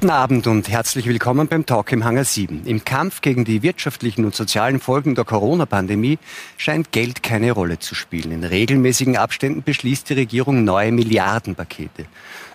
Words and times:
Guten 0.00 0.10
Abend 0.10 0.46
und 0.46 0.68
herzlich 0.68 1.06
willkommen 1.06 1.48
beim 1.48 1.66
Talk 1.66 1.90
im 1.90 2.04
Hangar 2.04 2.22
7. 2.22 2.66
Im 2.66 2.84
Kampf 2.84 3.20
gegen 3.20 3.44
die 3.44 3.64
wirtschaftlichen 3.64 4.24
und 4.24 4.32
sozialen 4.32 4.78
Folgen 4.78 5.16
der 5.16 5.24
Corona-Pandemie 5.24 6.20
scheint 6.56 6.92
Geld 6.92 7.24
keine 7.24 7.50
Rolle 7.50 7.80
zu 7.80 7.96
spielen. 7.96 8.30
In 8.30 8.44
regelmäßigen 8.44 9.16
Abständen 9.16 9.64
beschließt 9.64 10.08
die 10.08 10.14
Regierung 10.14 10.62
neue 10.62 10.92
Milliardenpakete. 10.92 12.04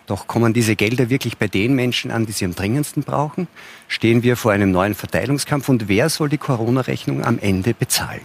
Doch 0.05 0.25
kommen 0.25 0.53
diese 0.53 0.77
Gelder 0.77 1.09
wirklich 1.09 1.37
bei 1.37 1.49
den 1.49 1.75
Menschen 1.75 2.11
an, 2.11 2.25
die 2.25 2.31
sie 2.31 2.45
am 2.45 2.55
dringendsten 2.55 3.03
brauchen? 3.03 3.49
Stehen 3.89 4.23
wir 4.23 4.37
vor 4.37 4.53
einem 4.53 4.71
neuen 4.71 4.95
Verteilungskampf 4.95 5.67
und 5.67 5.89
wer 5.89 6.07
soll 6.07 6.29
die 6.29 6.37
Corona-Rechnung 6.37 7.25
am 7.25 7.39
Ende 7.39 7.73
bezahlen? 7.73 8.21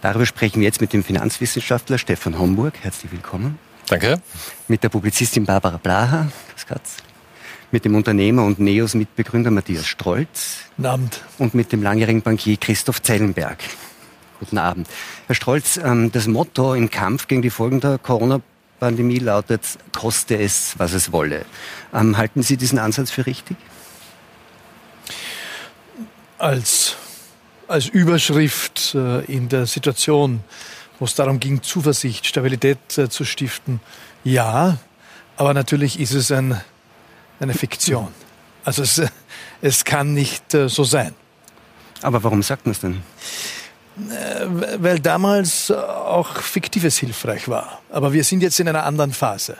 Darüber 0.00 0.24
sprechen 0.24 0.60
wir 0.60 0.66
jetzt 0.66 0.80
mit 0.80 0.94
dem 0.94 1.04
Finanzwissenschaftler 1.04 1.98
Stefan 1.98 2.38
Homburg. 2.38 2.72
Herzlich 2.80 3.12
willkommen. 3.12 3.58
Danke. 3.88 4.18
Mit 4.66 4.82
der 4.82 4.88
Publizistin 4.88 5.44
Barbara 5.44 5.76
Blaha. 5.76 6.28
Mit 7.72 7.84
dem 7.84 7.96
Unternehmer 7.96 8.44
und 8.44 8.60
NEOS-Mitbegründer 8.60 9.50
Matthias 9.50 9.86
Strolz. 9.86 10.58
Guten 10.76 10.86
Abend. 10.86 11.20
Und 11.38 11.54
mit 11.54 11.72
dem 11.72 11.82
langjährigen 11.82 12.22
Bankier 12.22 12.56
Christoph 12.56 13.02
Zellenberg. 13.02 13.58
Guten 14.38 14.58
Abend. 14.58 14.86
Herr 15.26 15.34
Strolz, 15.34 15.76
ähm, 15.76 16.12
das 16.12 16.28
Motto 16.28 16.74
im 16.74 16.90
Kampf 16.90 17.26
gegen 17.26 17.42
die 17.42 17.50
Folgen 17.50 17.80
der 17.80 17.98
Corona-Pandemie 17.98 19.18
lautet, 19.18 19.62
koste 19.96 20.38
es, 20.38 20.74
was 20.78 20.92
es 20.92 21.10
wolle. 21.10 21.44
Ähm, 21.92 22.16
halten 22.16 22.42
Sie 22.42 22.56
diesen 22.56 22.78
Ansatz 22.78 23.10
für 23.10 23.26
richtig? 23.26 23.56
Als, 26.38 26.96
als 27.66 27.86
Überschrift 27.86 28.94
äh, 28.94 29.24
in 29.24 29.48
der 29.48 29.66
Situation, 29.66 30.44
wo 31.00 31.06
es 31.06 31.14
darum 31.14 31.40
ging, 31.40 31.62
Zuversicht, 31.62 32.26
Stabilität 32.26 32.98
äh, 32.98 33.08
zu 33.08 33.24
stiften, 33.24 33.80
ja. 34.22 34.78
Aber 35.36 35.52
natürlich 35.54 35.98
ist 35.98 36.12
es 36.12 36.30
ein 36.30 36.60
eine 37.40 37.54
Fiktion. 37.54 38.08
Also 38.64 38.82
es, 38.82 39.00
es 39.62 39.84
kann 39.84 40.12
nicht 40.12 40.54
äh, 40.54 40.68
so 40.68 40.84
sein. 40.84 41.14
Aber 42.02 42.22
warum 42.24 42.42
sagt 42.42 42.66
man 42.66 42.72
es 42.72 42.80
denn? 42.80 43.02
Äh, 44.10 44.46
weil 44.78 44.98
damals 44.98 45.70
auch 45.70 46.36
Fiktives 46.36 46.98
hilfreich 46.98 47.48
war. 47.48 47.80
Aber 47.90 48.12
wir 48.12 48.24
sind 48.24 48.42
jetzt 48.42 48.60
in 48.60 48.68
einer 48.68 48.84
anderen 48.84 49.12
Phase. 49.12 49.56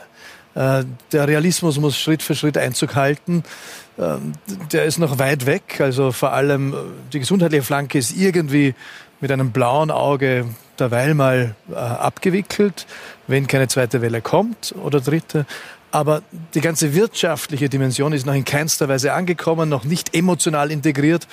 Äh, 0.55 0.83
der 1.11 1.27
Realismus 1.27 1.79
muss 1.79 1.97
Schritt 1.97 2.21
für 2.21 2.35
Schritt 2.35 2.57
Einzug 2.57 2.95
halten. 2.95 3.43
Ähm, 3.97 4.33
der 4.71 4.85
ist 4.85 4.99
noch 4.99 5.17
weit 5.19 5.45
weg. 5.45 5.79
Also 5.79 6.11
vor 6.11 6.33
allem 6.33 6.75
die 7.13 7.19
gesundheitliche 7.19 7.63
Flanke 7.63 7.97
ist 7.97 8.15
irgendwie 8.15 8.75
mit 9.19 9.31
einem 9.31 9.51
blauen 9.51 9.89
Auge 9.89 10.45
derweil 10.77 11.15
mal 11.15 11.55
abgewickelt, 11.73 12.85
wenn 13.25 13.47
keine 13.47 13.67
zweite 13.67 14.03
Welle 14.03 14.21
kommt 14.21 14.75
oder 14.79 15.01
dritte. 15.01 15.47
Aber 15.91 16.21
die 16.53 16.61
ganze 16.61 16.93
wirtschaftliche 16.93 17.69
Dimension 17.69 18.11
ist 18.11 18.25
noch 18.25 18.33
in 18.33 18.43
keinster 18.43 18.89
Weise 18.89 19.13
angekommen, 19.13 19.69
noch 19.69 19.85
nicht 19.85 20.13
emotional 20.13 20.69
integriert 20.69 21.27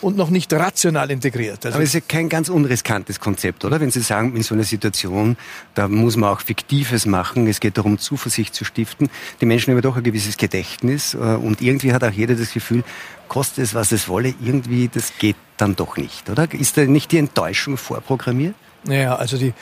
und 0.00 0.16
noch 0.16 0.30
nicht 0.30 0.52
rational 0.52 1.10
integriert. 1.10 1.64
Also 1.64 1.76
Aber 1.76 1.84
es 1.84 1.90
ist 1.90 1.94
ja 1.94 2.00
kein 2.06 2.28
ganz 2.28 2.48
unriskantes 2.48 3.20
Konzept, 3.20 3.64
oder? 3.64 3.80
Wenn 3.80 3.90
Sie 3.90 4.00
sagen, 4.00 4.34
in 4.34 4.42
so 4.42 4.54
einer 4.54 4.64
Situation, 4.64 5.36
da 5.74 5.88
muss 5.88 6.16
man 6.16 6.30
auch 6.30 6.40
Fiktives 6.40 7.06
machen, 7.06 7.46
es 7.46 7.60
geht 7.60 7.78
darum, 7.78 7.98
Zuversicht 7.98 8.54
zu 8.54 8.64
stiften. 8.64 9.10
Die 9.40 9.46
Menschen 9.46 9.70
haben 9.70 9.78
ja 9.78 9.82
doch 9.82 9.96
ein 9.96 10.02
gewisses 10.02 10.36
Gedächtnis 10.36 11.14
äh, 11.14 11.18
und 11.18 11.60
irgendwie 11.60 11.92
hat 11.92 12.02
auch 12.02 12.12
jeder 12.12 12.34
das 12.34 12.52
Gefühl, 12.52 12.82
kostet 13.28 13.64
es, 13.64 13.74
was 13.74 13.92
es 13.92 14.08
wolle, 14.08 14.34
irgendwie, 14.42 14.88
das 14.92 15.12
geht 15.18 15.36
dann 15.56 15.76
doch 15.76 15.96
nicht, 15.96 16.28
oder? 16.30 16.52
Ist 16.52 16.76
da 16.76 16.84
nicht 16.84 17.12
die 17.12 17.18
Enttäuschung 17.18 17.76
vorprogrammiert? 17.76 18.54
Ja, 18.84 19.16
also 19.16 19.36
die, 19.36 19.52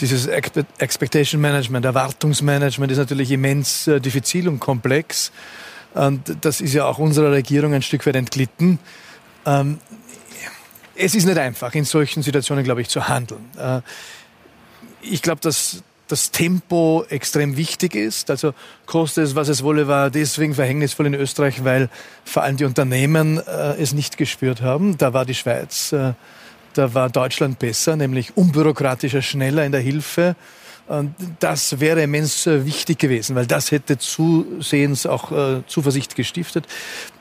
dieses 0.00 0.26
Expectation 0.26 1.40
Management, 1.40 1.84
Erwartungsmanagement 1.84 2.92
ist 2.92 2.98
natürlich 2.98 3.30
immens 3.30 3.86
äh, 3.86 4.00
diffizil 4.00 4.48
und 4.48 4.60
komplex. 4.60 5.32
Und 5.94 6.36
das 6.42 6.60
ist 6.60 6.74
ja 6.74 6.84
auch 6.86 6.98
unserer 6.98 7.32
Regierung 7.32 7.74
ein 7.74 7.82
Stück 7.82 8.06
weit 8.06 8.16
entglitten. 8.16 8.78
Ähm, 9.46 9.78
es 10.94 11.14
ist 11.14 11.24
nicht 11.24 11.38
einfach, 11.38 11.74
in 11.74 11.84
solchen 11.84 12.22
Situationen, 12.22 12.64
glaube 12.64 12.80
ich, 12.80 12.88
zu 12.88 13.08
handeln. 13.08 13.44
Äh, 13.56 13.80
ich 15.00 15.22
glaube, 15.22 15.40
dass 15.40 15.82
das 16.08 16.30
Tempo 16.30 17.04
extrem 17.08 17.56
wichtig 17.56 17.94
ist. 17.94 18.30
Also 18.30 18.54
koste 18.86 19.22
es, 19.22 19.34
was 19.34 19.48
es 19.48 19.62
wolle, 19.62 19.88
war 19.88 20.10
deswegen 20.10 20.54
verhängnisvoll 20.54 21.06
in 21.06 21.14
Österreich, 21.14 21.64
weil 21.64 21.90
vor 22.24 22.42
allem 22.42 22.56
die 22.56 22.64
Unternehmen 22.64 23.38
äh, 23.38 23.80
es 23.80 23.92
nicht 23.92 24.16
gespürt 24.16 24.62
haben. 24.62 24.96
Da 24.98 25.12
war 25.12 25.24
die 25.24 25.34
Schweiz 25.34 25.92
äh, 25.92 26.14
da 26.78 26.94
war 26.94 27.10
Deutschland 27.10 27.58
besser, 27.58 27.96
nämlich 27.96 28.36
unbürokratischer, 28.36 29.20
schneller 29.20 29.64
in 29.64 29.72
der 29.72 29.80
Hilfe. 29.80 30.36
Und 30.86 31.14
das 31.40 31.80
wäre 31.80 32.02
immens 32.02 32.46
äh, 32.46 32.64
wichtig 32.64 32.98
gewesen, 32.98 33.36
weil 33.36 33.46
das 33.46 33.72
hätte 33.72 33.98
zusehends 33.98 35.04
auch 35.04 35.32
äh, 35.32 35.62
Zuversicht 35.66 36.14
gestiftet. 36.14 36.66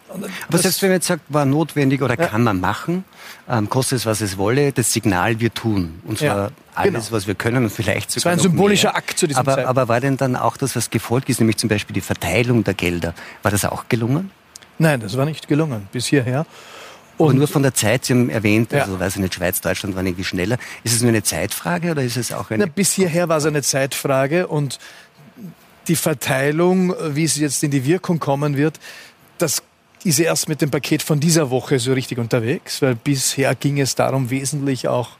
Aber 0.09 0.57
selbst 0.57 0.81
wenn 0.81 0.89
man 0.89 0.97
jetzt 0.97 1.07
sagt, 1.07 1.23
war 1.27 1.43
notwendig 1.43 2.01
oder 2.01 2.17
ja. 2.17 2.27
kann 2.27 2.43
man 2.43 2.61
machen, 2.61 3.03
ähm, 3.49 3.69
kostet 3.69 3.97
es, 3.97 4.05
was 4.05 4.21
es 4.21 4.37
wolle, 4.37 4.71
das 4.71 4.93
Signal, 4.93 5.41
wir 5.41 5.53
tun. 5.53 5.99
Und 6.05 6.19
zwar 6.19 6.27
ja, 6.27 6.49
alles, 6.75 6.93
genau. 6.93 7.05
was 7.11 7.27
wir 7.27 7.35
können 7.35 7.65
und 7.65 7.71
vielleicht 7.71 8.11
sogar. 8.11 8.19
Es 8.19 8.25
war 8.25 8.31
ein 8.31 8.39
symbolischer 8.39 8.89
mehr. 8.89 8.97
Akt 8.97 9.19
zu 9.19 9.27
diesem 9.27 9.41
aber, 9.41 9.55
Zeitpunkt. 9.55 9.69
Aber 9.69 9.87
war 9.89 9.99
denn 9.99 10.15
dann 10.15 10.37
auch 10.37 10.55
das, 10.55 10.77
was 10.77 10.89
gefolgt 10.89 11.29
ist, 11.29 11.39
nämlich 11.39 11.57
zum 11.57 11.67
Beispiel 11.67 11.93
die 11.93 12.01
Verteilung 12.01 12.63
der 12.63 12.73
Gelder, 12.73 13.13
war 13.41 13.51
das 13.51 13.65
auch 13.65 13.89
gelungen? 13.89 14.31
Nein, 14.79 15.01
das 15.01 15.17
war 15.17 15.25
nicht 15.25 15.47
gelungen 15.49 15.89
bis 15.91 16.05
hierher. 16.05 16.45
Und 17.17 17.37
nur 17.37 17.47
von 17.47 17.63
der 17.63 17.73
Zeit, 17.73 18.05
Sie 18.05 18.13
haben 18.13 18.29
erwähnt, 18.29 18.71
ja. 18.71 18.83
also 18.83 18.99
weiß 18.99 19.15
ich 19.15 19.21
nicht, 19.21 19.33
Schweiz, 19.33 19.59
Deutschland 19.59 19.95
waren 19.95 20.05
irgendwie 20.05 20.23
schneller. 20.23 20.57
Ist 20.83 20.93
es 20.93 21.01
nur 21.01 21.09
eine 21.09 21.23
Zeitfrage 21.23 21.91
oder 21.91 22.03
ist 22.03 22.17
es 22.17 22.31
auch 22.31 22.51
eine... 22.51 22.65
Na, 22.65 22.71
bis 22.73 22.93
hierher 22.93 23.27
war 23.27 23.37
es 23.37 23.45
eine 23.45 23.63
Zeitfrage 23.63 24.47
und 24.47 24.79
die 25.87 25.95
Verteilung, 25.95 26.93
wie 27.15 27.23
es 27.23 27.37
jetzt 27.37 27.63
in 27.63 27.71
die 27.71 27.85
Wirkung 27.85 28.19
kommen 28.19 28.57
wird, 28.57 28.79
das 29.37 29.63
ist 30.03 30.19
erst 30.19 30.47
mit 30.47 30.61
dem 30.61 30.69
Paket 30.69 31.01
von 31.01 31.19
dieser 31.19 31.49
Woche 31.49 31.79
so 31.79 31.93
richtig 31.93 32.17
unterwegs, 32.17 32.81
weil 32.81 32.95
bisher 32.95 33.55
ging 33.55 33.79
es 33.79 33.95
darum, 33.95 34.29
wesentlich 34.29 34.87
auch 34.87 35.11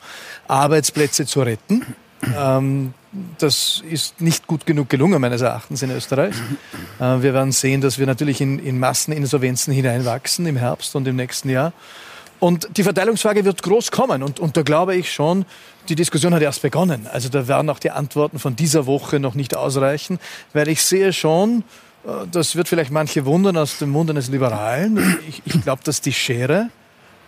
Arbeitsplätze 0.47 1.25
zu 1.25 1.41
retten. 1.41 1.95
Ähm, 2.37 2.93
das 3.37 3.83
ist 3.89 4.21
nicht 4.21 4.47
gut 4.47 4.65
genug 4.65 4.89
gelungen, 4.89 5.21
meines 5.21 5.41
Erachtens, 5.41 5.81
in 5.81 5.91
Österreich. 5.91 6.35
Äh, 6.99 7.21
wir 7.21 7.33
werden 7.33 7.51
sehen, 7.51 7.81
dass 7.81 7.99
wir 7.99 8.05
natürlich 8.05 8.41
in, 8.41 8.59
in 8.59 8.79
Masseninsolvenzen 8.79 9.73
hineinwachsen 9.73 10.45
im 10.45 10.57
Herbst 10.57 10.95
und 10.95 11.07
im 11.07 11.15
nächsten 11.15 11.49
Jahr. 11.49 11.73
Und 12.39 12.67
die 12.77 12.83
Verteilungsfrage 12.83 13.45
wird 13.45 13.63
groß 13.63 13.91
kommen. 13.91 14.21
Und, 14.21 14.39
und 14.39 14.57
da 14.57 14.61
glaube 14.61 14.95
ich 14.95 15.11
schon, 15.11 15.45
die 15.89 15.95
Diskussion 15.95 16.33
hat 16.33 16.41
erst 16.41 16.61
begonnen. 16.61 17.07
Also 17.11 17.29
da 17.29 17.47
werden 17.47 17.69
auch 17.69 17.79
die 17.79 17.91
Antworten 17.91 18.39
von 18.39 18.55
dieser 18.55 18.85
Woche 18.85 19.19
noch 19.19 19.33
nicht 19.33 19.55
ausreichen, 19.55 20.19
weil 20.53 20.67
ich 20.67 20.81
sehe 20.83 21.13
schon, 21.13 21.63
äh, 22.05 22.27
das 22.31 22.55
wird 22.55 22.67
vielleicht 22.67 22.91
manche 22.91 23.25
wundern 23.25 23.57
aus 23.57 23.79
dem 23.79 23.89
Mund 23.89 24.09
eines 24.09 24.29
Liberalen. 24.29 25.19
Ich, 25.27 25.41
ich 25.45 25.61
glaube, 25.61 25.83
dass 25.83 26.01
die 26.01 26.13
Schere 26.13 26.69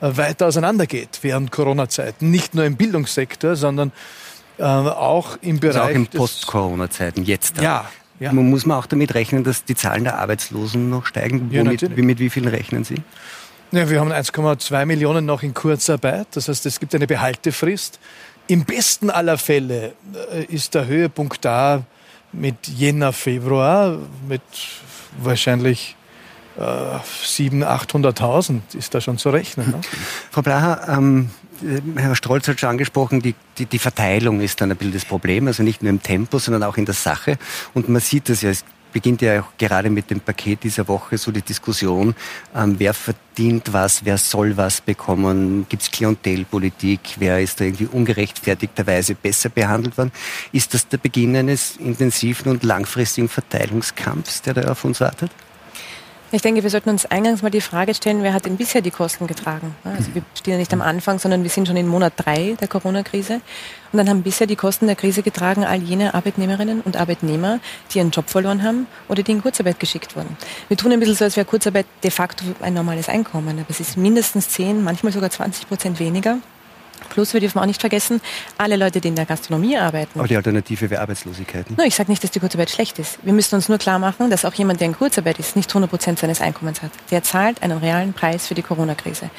äh, 0.02 0.18
weiter 0.18 0.48
auseinandergeht 0.48 1.20
während 1.22 1.52
Corona-Zeiten. 1.52 2.30
Nicht 2.30 2.54
nur 2.54 2.66
im 2.66 2.76
Bildungssektor, 2.76 3.56
sondern 3.56 3.92
äh, 4.60 4.64
auch 4.64 5.38
im 5.42 5.60
Bereich. 5.60 5.78
Also 5.78 5.90
auch 5.90 5.96
in 5.96 6.08
Post-Corona-Zeiten, 6.08 7.24
jetzt. 7.24 7.62
Ja, 7.62 7.90
ja. 8.20 8.34
Man 8.34 8.50
muss 8.50 8.66
man 8.66 8.78
auch 8.78 8.86
damit 8.86 9.16
rechnen, 9.16 9.44
dass 9.44 9.64
die 9.64 9.76
Zahlen 9.76 10.04
der 10.04 10.20
Arbeitslosen 10.20 10.90
noch 10.90 11.06
steigen. 11.06 11.50
Ja, 11.52 11.62
Womit, 11.62 11.98
mit 11.98 12.20
wie 12.20 12.30
vielen 12.30 12.50
rechnen 12.50 12.84
Sie? 12.84 12.98
Ja, 13.72 13.90
wir 13.90 14.00
haben 14.00 14.12
1,2 14.12 14.86
Millionen 14.86 15.26
noch 15.26 15.44
in 15.44 15.54
Kurzarbeit. 15.54 16.28
Das 16.32 16.48
heißt, 16.50 16.66
es 16.66 16.80
gibt 16.80 16.94
eine 16.96 17.08
Behaltefrist. 17.08 18.00
Im 18.48 18.66
besten 18.66 19.10
aller 19.10 19.38
Fälle 19.38 19.94
äh, 20.34 20.44
ist 20.46 20.74
der 20.74 20.88
Höhepunkt 20.88 21.46
da 21.46 21.84
mit 22.32 22.68
Jänner, 22.68 23.14
Februar, 23.14 23.98
mit 24.28 24.42
wahrscheinlich 25.22 25.96
äh, 26.58 26.62
700.000, 26.62 27.66
800.000 27.66 28.60
ist 28.78 28.94
da 28.94 29.02
schon 29.02 29.18
zu 29.18 29.30
rechnen. 29.30 29.72
Ne? 29.72 29.82
Frau 30.32 30.42
Blaha, 30.42 30.98
ähm, 30.98 31.30
Herr 31.96 32.16
Strolz 32.16 32.48
hat 32.48 32.60
schon 32.60 32.70
angesprochen, 32.70 33.22
die, 33.22 33.36
die, 33.58 33.66
die 33.66 33.80
Verteilung 33.80 34.42
ist 34.42 34.62
dann 34.62 34.72
ein 34.72 34.78
bisschen 34.78 34.94
das 34.94 35.06
Problem, 35.06 35.48
also 35.48 35.64
nicht 35.64 35.82
nur 35.82 35.90
im 35.90 36.02
Tempo, 36.02 36.40
sondern 36.40 36.64
auch 36.64 36.78
in 36.78 36.86
der 36.86 36.96
Sache. 36.96 37.38
Und 37.74 37.90
man 37.90 38.02
sieht 38.02 38.30
das 38.30 38.42
ja, 38.42 38.50
es 38.50 38.64
beginnt 38.92 39.22
ja 39.22 39.42
auch 39.42 39.58
gerade 39.58 39.90
mit 39.90 40.10
dem 40.10 40.20
Paket 40.20 40.64
dieser 40.64 40.88
Woche 40.88 41.18
so 41.18 41.32
die 41.32 41.42
Diskussion, 41.42 42.16
ähm, 42.56 42.76
wer 42.78 42.94
verdient 42.94 43.72
was, 43.72 44.04
wer 44.06 44.18
soll 44.18 44.58
was 44.58 44.82
bekommen, 44.82 45.66
gibt 45.70 45.84
es 45.84 45.92
Klientelpolitik, 45.92 47.00
wer 47.18 47.40
ist 47.40 47.60
da 47.60 47.66
irgendwie 47.66 47.88
ungerechtfertigterweise 47.88 49.16
besser 49.16 49.50
behandelt 49.50 49.98
worden. 49.98 50.12
Ist 50.52 50.74
das 50.74 50.88
der 50.88 50.98
Beginn 50.98 51.36
eines 51.36 51.78
intensiven 51.78 52.52
und 52.52 52.64
langfristigen 52.64 53.30
Verteilungskampfs, 53.30 54.42
der 54.42 54.56
da 54.56 54.72
auf 54.72 54.84
uns 54.86 55.00
wartet? 55.00 55.32
Ich 56.32 56.44
denke, 56.44 56.62
wir 56.62 56.70
sollten 56.70 56.92
uns 56.92 57.08
eingangs 57.08 57.42
mal 57.42 57.50
die 57.50 57.60
Frage 57.60 57.96
stellen, 57.96 58.22
wer 58.22 58.34
hat 58.34 58.46
denn 58.46 58.56
bisher 58.56 58.82
die 58.82 58.92
Kosten 58.92 59.26
getragen? 59.26 59.76
Also 59.84 60.14
wir 60.14 60.22
stehen 60.36 60.54
ja 60.54 60.60
nicht 60.60 60.72
am 60.72 60.82
Anfang, 60.82 61.18
sondern 61.18 61.42
wir 61.42 61.50
sind 61.50 61.68
schon 61.68 61.76
in 61.76 61.88
Monat 61.88 62.14
drei 62.18 62.56
der 62.62 62.68
Corona-Krise. 62.68 63.42
Und 63.92 63.98
dann 63.98 64.08
haben 64.08 64.22
bisher 64.22 64.46
die 64.46 64.56
Kosten 64.56 64.86
der 64.86 64.96
Krise 64.96 65.24
getragen 65.24 65.64
all 65.66 65.82
jene 65.82 66.14
Arbeitnehmerinnen 66.14 66.82
und 66.82 66.98
Arbeitnehmer, 66.98 67.60
die 67.92 67.98
ihren 67.98 68.12
Job 68.12 68.30
verloren 68.30 68.62
haben 68.62 68.86
oder 69.08 69.24
die 69.24 69.32
in 69.32 69.42
Kurzarbeit 69.42 69.80
geschickt 69.80 70.16
wurden. 70.16 70.38
Wir 70.68 70.78
tun 70.78 70.92
ein 70.92 71.00
bisschen 71.00 71.16
so, 71.16 71.26
als 71.26 71.36
wäre 71.36 71.48
Kurzarbeit 71.48 71.88
de 72.04 72.12
facto 72.12 72.46
ein 72.62 72.76
normales 72.76 73.10
Einkommen. 73.10 73.58
Aber 73.58 73.70
es 73.70 73.80
ist 73.80 73.98
mindestens 73.98 74.50
10, 74.50 74.84
manchmal 74.84 75.12
sogar 75.12 75.32
20 75.32 75.68
Prozent 75.68 76.00
weniger 76.00 76.38
Plus, 77.10 77.34
wir 77.34 77.40
dürfen 77.40 77.60
auch 77.60 77.66
nicht 77.66 77.82
vergessen, 77.82 78.22
alle 78.58 78.76
Leute, 78.76 79.02
die 79.02 79.08
in 79.08 79.16
der 79.16 79.26
Gastronomie 79.26 79.78
arbeiten. 79.78 80.20
Aber 80.20 80.28
die 80.28 80.36
Alternative 80.36 80.90
wäre 80.90 81.02
Arbeitslosigkeit. 81.02 81.70
Ne? 81.70 81.78
No, 81.78 81.84
ich 81.84 81.96
sage 81.96 82.12
nicht, 82.12 82.24
dass 82.24 82.32
die 82.32 82.40
Kurzarbeit 82.40 82.70
schlecht 82.70 83.00
ist. 83.00 83.20
Wir 83.24 83.34
müssen 83.34 83.56
uns 83.56 83.70
nur 83.70 83.78
klar 83.78 84.00
machen, 84.00 84.30
dass 84.30 84.46
auch 84.46 84.54
jemand, 84.54 84.80
der 84.80 84.88
in 84.88 84.96
Kurzarbeit 84.96 85.40
ist, 85.40 85.56
nicht 85.56 85.70
100 85.70 85.90
Prozent 85.90 86.20
seines 86.20 86.42
Einkommens 86.42 86.82
hat. 86.82 86.92
Der 87.12 87.24
zahlt 87.24 87.64
einen 87.64 87.78
realen 87.78 88.14
Preis 88.14 88.48
für 88.48 88.56
die 88.56 88.62
Corona-Krise. 88.62 89.30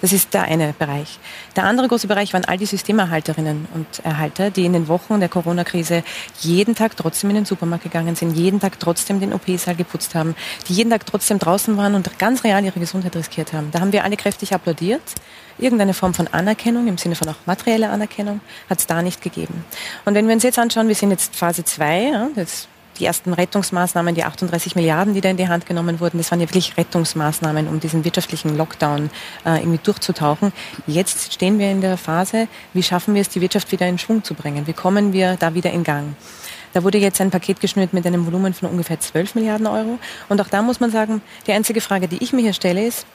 Das 0.00 0.12
ist 0.12 0.32
der 0.34 0.42
eine 0.42 0.74
Bereich. 0.78 1.18
Der 1.56 1.64
andere 1.64 1.88
große 1.88 2.06
Bereich 2.06 2.32
waren 2.32 2.44
all 2.44 2.56
die 2.56 2.66
Systemerhalterinnen 2.66 3.66
und 3.74 4.04
Erhalter, 4.04 4.50
die 4.50 4.64
in 4.64 4.72
den 4.72 4.88
Wochen 4.88 5.20
der 5.20 5.28
Corona-Krise 5.28 6.02
jeden 6.40 6.74
Tag 6.74 6.96
trotzdem 6.96 7.30
in 7.30 7.36
den 7.36 7.44
Supermarkt 7.44 7.84
gegangen 7.84 8.16
sind, 8.16 8.36
jeden 8.36 8.60
Tag 8.60 8.78
trotzdem 8.80 9.20
den 9.20 9.32
OP-Saal 9.32 9.76
geputzt 9.76 10.14
haben, 10.14 10.34
die 10.68 10.74
jeden 10.74 10.90
Tag 10.90 11.06
trotzdem 11.06 11.38
draußen 11.38 11.76
waren 11.76 11.94
und 11.94 12.18
ganz 12.18 12.44
real 12.44 12.64
ihre 12.64 12.80
Gesundheit 12.80 13.14
riskiert 13.16 13.52
haben. 13.52 13.70
Da 13.72 13.80
haben 13.80 13.92
wir 13.92 14.04
alle 14.04 14.16
kräftig 14.16 14.54
applaudiert. 14.54 15.02
Irgendeine 15.58 15.92
Form 15.92 16.14
von 16.14 16.26
Anerkennung, 16.28 16.86
im 16.88 16.96
Sinne 16.96 17.09
von 17.14 17.28
auch 17.28 17.36
materieller 17.46 17.90
Anerkennung, 17.90 18.40
hat 18.68 18.78
es 18.78 18.86
da 18.86 19.02
nicht 19.02 19.22
gegeben. 19.22 19.64
Und 20.04 20.14
wenn 20.14 20.26
wir 20.26 20.34
uns 20.34 20.42
jetzt 20.42 20.58
anschauen, 20.58 20.88
wir 20.88 20.94
sind 20.94 21.10
jetzt 21.10 21.36
Phase 21.36 21.64
2, 21.64 22.02
ja, 22.02 22.28
die 23.00 23.06
ersten 23.06 23.32
Rettungsmaßnahmen, 23.32 24.14
die 24.14 24.24
38 24.24 24.76
Milliarden, 24.76 25.14
die 25.14 25.20
da 25.20 25.30
in 25.30 25.36
die 25.36 25.48
Hand 25.48 25.66
genommen 25.66 26.00
wurden, 26.00 26.18
das 26.18 26.30
waren 26.30 26.40
ja 26.40 26.46
wirklich 26.46 26.76
Rettungsmaßnahmen, 26.76 27.66
um 27.66 27.80
diesen 27.80 28.04
wirtschaftlichen 28.04 28.56
Lockdown 28.56 29.10
äh, 29.44 29.58
irgendwie 29.58 29.80
durchzutauchen. 29.82 30.52
Jetzt 30.86 31.32
stehen 31.32 31.58
wir 31.58 31.70
in 31.70 31.80
der 31.80 31.96
Phase, 31.96 32.46
wie 32.74 32.82
schaffen 32.82 33.14
wir 33.14 33.22
es, 33.22 33.28
die 33.28 33.40
Wirtschaft 33.40 33.72
wieder 33.72 33.88
in 33.88 33.98
Schwung 33.98 34.22
zu 34.22 34.34
bringen? 34.34 34.66
Wie 34.66 34.72
kommen 34.72 35.12
wir 35.12 35.36
da 35.36 35.54
wieder 35.54 35.70
in 35.70 35.82
Gang? 35.82 36.14
Da 36.72 36.84
wurde 36.84 36.98
jetzt 36.98 37.20
ein 37.20 37.30
Paket 37.30 37.60
geschnürt 37.60 37.92
mit 37.92 38.06
einem 38.06 38.26
Volumen 38.26 38.54
von 38.54 38.68
ungefähr 38.68 39.00
12 39.00 39.34
Milliarden 39.34 39.66
Euro. 39.66 39.98
Und 40.28 40.40
auch 40.40 40.48
da 40.48 40.62
muss 40.62 40.78
man 40.78 40.90
sagen, 40.90 41.20
die 41.46 41.52
einzige 41.52 41.80
Frage, 41.80 42.06
die 42.06 42.22
ich 42.22 42.32
mir 42.32 42.42
hier 42.42 42.52
stelle, 42.52 42.86
ist, 42.86 43.06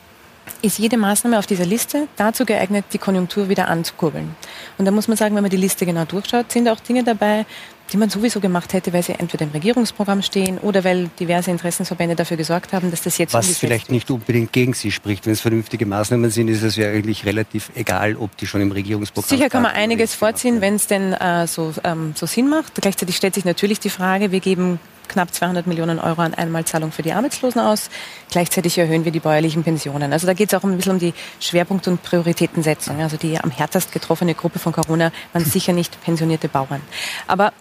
ist 0.62 0.80
jede 0.80 0.97
Maßnahme 0.97 1.38
auf 1.38 1.45
dieser 1.45 1.65
Liste 1.65 2.07
dazu 2.18 2.45
geeignet, 2.45 2.86
die 2.94 2.97
Konjunktur 2.97 3.50
wieder 3.50 3.68
anzukurbeln. 3.68 4.36
Und 4.77 4.86
da 4.86 4.92
muss 4.92 5.07
man 5.07 5.18
sagen, 5.18 5.36
wenn 5.36 5.44
man 5.44 5.51
die 5.51 5.57
Liste 5.57 5.86
genau 5.86 6.06
durchschaut, 6.06 6.51
sind 6.51 6.68
auch 6.68 6.80
Dinge 6.80 7.03
dabei, 7.03 7.45
die 7.92 7.97
man 7.97 8.09
sowieso 8.09 8.39
gemacht 8.39 8.74
hätte, 8.74 8.94
weil 8.94 9.03
sie 9.03 9.13
entweder 9.13 9.45
im 9.45 9.51
Regierungsprogramm 9.51 10.21
stehen 10.21 10.57
oder 10.57 10.83
weil 10.83 11.09
diverse 11.19 11.51
Interessensverbände 11.51 12.15
dafür 12.15 12.38
gesorgt 12.38 12.74
haben, 12.74 12.89
dass 12.89 13.03
das 13.03 13.18
jetzt 13.18 13.33
Was 13.33 13.57
vielleicht 13.57 13.92
nicht 13.92 14.09
unbedingt 14.09 14.51
gegen 14.53 14.74
sie 14.74 14.92
spricht. 14.92 15.25
Wenn 15.25 15.33
es 15.33 15.42
vernünftige 15.42 15.86
Maßnahmen 15.86 16.31
sind, 16.31 16.47
ist 16.47 16.63
es 16.63 16.75
ja 16.75 16.89
eigentlich 16.89 17.25
relativ 17.25 17.71
egal, 17.75 18.15
ob 18.15 18.36
die 18.38 18.47
schon 18.47 18.62
im 18.62 18.71
Regierungsprogramm 18.71 19.30
sind. 19.30 19.38
Sicher 19.38 19.50
kann 19.50 19.62
man 19.62 19.74
einiges 19.74 20.15
vorziehen, 20.15 20.62
wenn 20.62 20.75
es 20.75 20.88
denn 20.88 21.13
äh, 21.13 21.45
so, 21.47 21.74
ähm, 21.83 22.13
so 22.15 22.25
Sinn 22.25 22.50
macht. 22.50 22.74
Gleichzeitig 22.81 23.18
stellt 23.18 23.36
sich 23.36 23.45
natürlich 23.45 23.80
die 23.80 23.92
Frage, 23.92 24.31
wir 24.31 24.39
geben 24.39 24.80
knapp 25.07 25.34
200 25.34 25.68
Millionen 25.68 26.00
Euro 26.00 26.22
an 26.22 26.34
Einmalzahlung 26.34 26.92
für 26.92 27.02
die 27.02 27.13
Arbeitslosen 27.13 27.62
aus. 27.62 27.90
Gleichzeitig 28.31 28.78
erhöhen 28.78 29.06
wir 29.06 29.12
die 29.12 29.19
bäuerlichen 29.19 29.63
Pensionen. 29.63 30.13
Also 30.13 30.28
da 30.28 30.34
geht 30.34 30.52
es 30.52 30.60
auch 30.60 30.63
ein 30.63 30.75
bisschen 30.75 30.94
um 30.94 31.00
die 31.00 31.13
Schwerpunkt- 31.40 31.88
und 31.88 32.04
Prioritätensetzung. 32.04 33.02
Also 33.02 33.18
die 33.18 33.38
am 33.40 33.52
härtest 33.52 33.92
getroffene 33.92 34.36
Gruppe 34.36 34.60
von 34.60 34.74
Corona 34.74 35.12
waren 35.34 35.46
sicher 35.46 35.74
nicht 35.74 36.02
pensionierte 36.04 36.48
Bauern. 36.50 36.81
Aber 37.28 37.54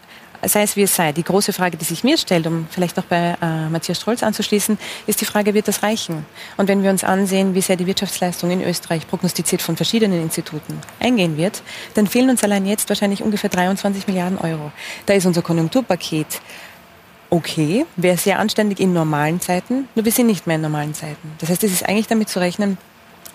sei 0.48 0.62
es 0.62 0.76
wie 0.76 0.82
es 0.82 0.94
sei. 0.94 1.12
Die 1.12 1.22
große 1.22 1.52
Frage, 1.52 1.76
die 1.76 1.84
sich 1.84 2.04
mir 2.04 2.18
stellt, 2.18 2.46
um 2.46 2.66
vielleicht 2.70 2.98
auch 2.98 3.04
bei 3.04 3.36
äh, 3.40 3.68
Matthias 3.68 3.98
Strolz 3.98 4.22
anzuschließen, 4.22 4.78
ist 5.06 5.20
die 5.20 5.24
Frage, 5.24 5.54
wird 5.54 5.68
das 5.68 5.82
reichen? 5.82 6.24
Und 6.56 6.68
wenn 6.68 6.82
wir 6.82 6.90
uns 6.90 7.04
ansehen, 7.04 7.54
wie 7.54 7.60
sehr 7.60 7.76
die 7.76 7.86
Wirtschaftsleistung 7.86 8.50
in 8.50 8.62
Österreich 8.62 9.06
prognostiziert 9.06 9.62
von 9.62 9.76
verschiedenen 9.76 10.20
Instituten 10.22 10.78
eingehen 11.00 11.36
wird, 11.36 11.62
dann 11.94 12.06
fehlen 12.06 12.30
uns 12.30 12.42
allein 12.44 12.66
jetzt 12.66 12.88
wahrscheinlich 12.88 13.22
ungefähr 13.22 13.50
23 13.50 14.06
Milliarden 14.06 14.38
Euro. 14.38 14.72
Da 15.06 15.14
ist 15.14 15.26
unser 15.26 15.42
Konjunkturpaket 15.42 16.40
okay, 17.34 17.84
wäre 17.96 18.16
sehr 18.16 18.38
anständig 18.38 18.78
in 18.78 18.92
normalen 18.92 19.40
Zeiten, 19.40 19.88
nur 19.96 20.04
wir 20.04 20.12
sind 20.12 20.26
nicht 20.26 20.46
mehr 20.46 20.56
in 20.56 20.62
normalen 20.62 20.94
Zeiten. 20.94 21.32
Das 21.40 21.50
heißt, 21.50 21.64
es 21.64 21.72
ist 21.72 21.88
eigentlich 21.88 22.06
damit 22.06 22.28
zu 22.28 22.38
rechnen, 22.38 22.78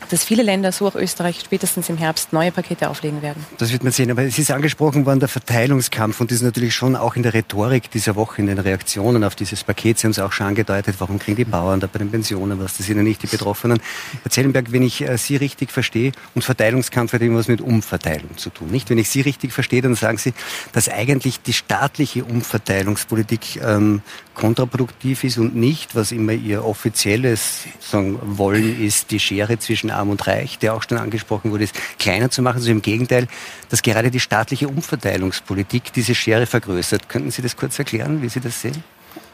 dass 0.10 0.24
viele 0.24 0.44
Länder, 0.44 0.72
so 0.72 0.88
auch 0.88 0.96
Österreich, 0.96 1.42
spätestens 1.44 1.90
im 1.90 1.98
Herbst 1.98 2.34
neue 2.34 2.52
Pakete 2.52 2.90
auflegen 2.90 3.22
werden. 3.22 3.46
Das 3.58 3.72
wird 3.72 3.84
man 3.84 3.92
sehen. 3.92 4.10
Aber 4.12 4.24
es 4.24 4.40
ist 4.40 4.52
angesprochen 4.52 5.06
worden, 5.06 5.20
der 5.20 5.30
Verteilungskampf. 5.30 6.20
Und 6.22 6.32
das 6.32 6.38
ist 6.38 6.44
natürlich 6.44 6.74
schon 6.74 6.96
auch 6.96 7.16
in 7.16 7.24
der 7.24 7.34
Rhetorik 7.34 7.92
dieser 7.92 8.16
Woche, 8.16 8.42
in 8.42 8.48
den 8.48 8.60
Reaktionen 8.60 9.24
auf 9.24 9.36
dieses 9.36 9.64
Paket. 9.64 10.00
Sie 10.00 10.08
haben 10.08 10.12
es 10.12 10.20
auch 10.20 10.32
schon 10.32 10.48
angedeutet, 10.48 10.96
warum 11.00 11.20
kriegen 11.20 11.38
die 11.38 11.46
Bauern 11.46 11.80
da 11.80 11.88
bei 11.88 12.00
den 12.00 12.10
Pensionen 12.10 12.60
was? 12.60 12.78
Das 12.78 12.88
sind 12.88 12.98
ja 12.98 13.04
nicht 13.04 13.22
die 13.24 13.28
Betroffenen. 13.28 13.80
Herr 14.24 14.32
Zellenberg, 14.32 14.72
wenn 14.72 14.84
ich 14.84 15.02
äh, 15.02 15.18
Sie 15.18 15.36
richtig 15.36 15.72
verstehe, 15.72 16.12
und 16.36 16.44
Verteilungskampf 16.44 17.14
hat 17.14 17.22
irgendwas 17.22 17.48
mit 17.48 17.62
Umverteilung 17.62 18.38
zu 18.38 18.50
tun. 18.50 18.70
Nicht? 18.70 18.90
Wenn 18.90 18.98
ich 18.98 19.10
Sie 19.10 19.22
richtig 19.22 19.54
verstehe, 19.54 19.82
dann 19.82 19.96
sagen 19.96 20.18
Sie, 20.18 20.34
dass 20.74 20.90
eigentlich 20.90 21.42
die 21.42 21.54
staatliche 21.54 22.24
Umverteilungspolitik 22.24 23.62
ähm, 23.62 24.02
kontraproduktiv 24.40 25.26
ist 25.26 25.38
und 25.38 25.56
nicht, 25.56 25.96
was 25.96 26.12
immer 26.12 26.32
Ihr 26.32 26.64
offizielles 26.64 27.66
sagen, 27.80 28.18
Wollen 28.22 28.82
ist, 28.82 29.12
die 29.12 29.20
Schere 29.20 29.60
zwischen 29.60 29.92
Arm 29.92 30.10
und 30.10 30.26
Reich, 30.28 30.58
der 30.60 30.74
auch 30.74 30.84
schon 30.88 30.98
angesprochen 30.98 31.52
wurde, 31.52 31.66
ist 31.66 31.76
kleiner 32.00 32.32
zu 32.32 32.42
machen. 32.42 32.58
Also 32.58 32.72
im 32.72 32.82
Gegenteil, 32.82 33.28
dass 33.70 33.82
gerade 33.82 34.12
die 34.12 34.20
staatliche 34.20 34.70
Umverteilungspolitik 34.70 35.92
diese 35.94 36.16
Schere 36.16 36.46
vergrößert. 36.46 37.10
Könnten 37.10 37.32
Sie 37.32 37.42
das 37.42 37.58
kurz 37.58 37.78
erklären, 37.80 38.22
wie 38.22 38.30
Sie 38.30 38.40
das 38.40 38.62
sehen? 38.62 38.82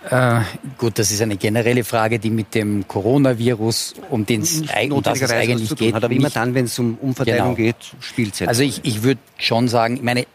Äh, 0.09 0.41
gut, 0.77 0.97
das 0.99 1.11
ist 1.11 1.21
eine 1.21 1.37
generelle 1.37 1.83
Frage, 1.83 2.19
die 2.19 2.29
mit 2.29 2.53
dem 2.53 2.87
Coronavirus, 2.87 3.95
um 4.09 4.25
den 4.25 4.41
es 4.41 4.69
eigentlich 4.69 5.75
geht. 5.75 5.93
Hat, 5.95 6.03
aber 6.03 6.13
immer 6.13 6.29
dann, 6.29 6.53
wenn 6.53 6.65
es 6.65 6.77
um 6.77 6.95
Umverteilung 6.95 7.55
genau. 7.55 7.67
geht, 7.67 7.95
spielt 7.99 8.33
es 8.39 8.47
Also 8.47 8.63
ich, 8.63 8.81
ich 8.83 9.03
würde 9.03 9.19
schon 9.37 9.67
sagen, 9.67 9.97
ich 9.97 10.03
meine, 10.03 10.25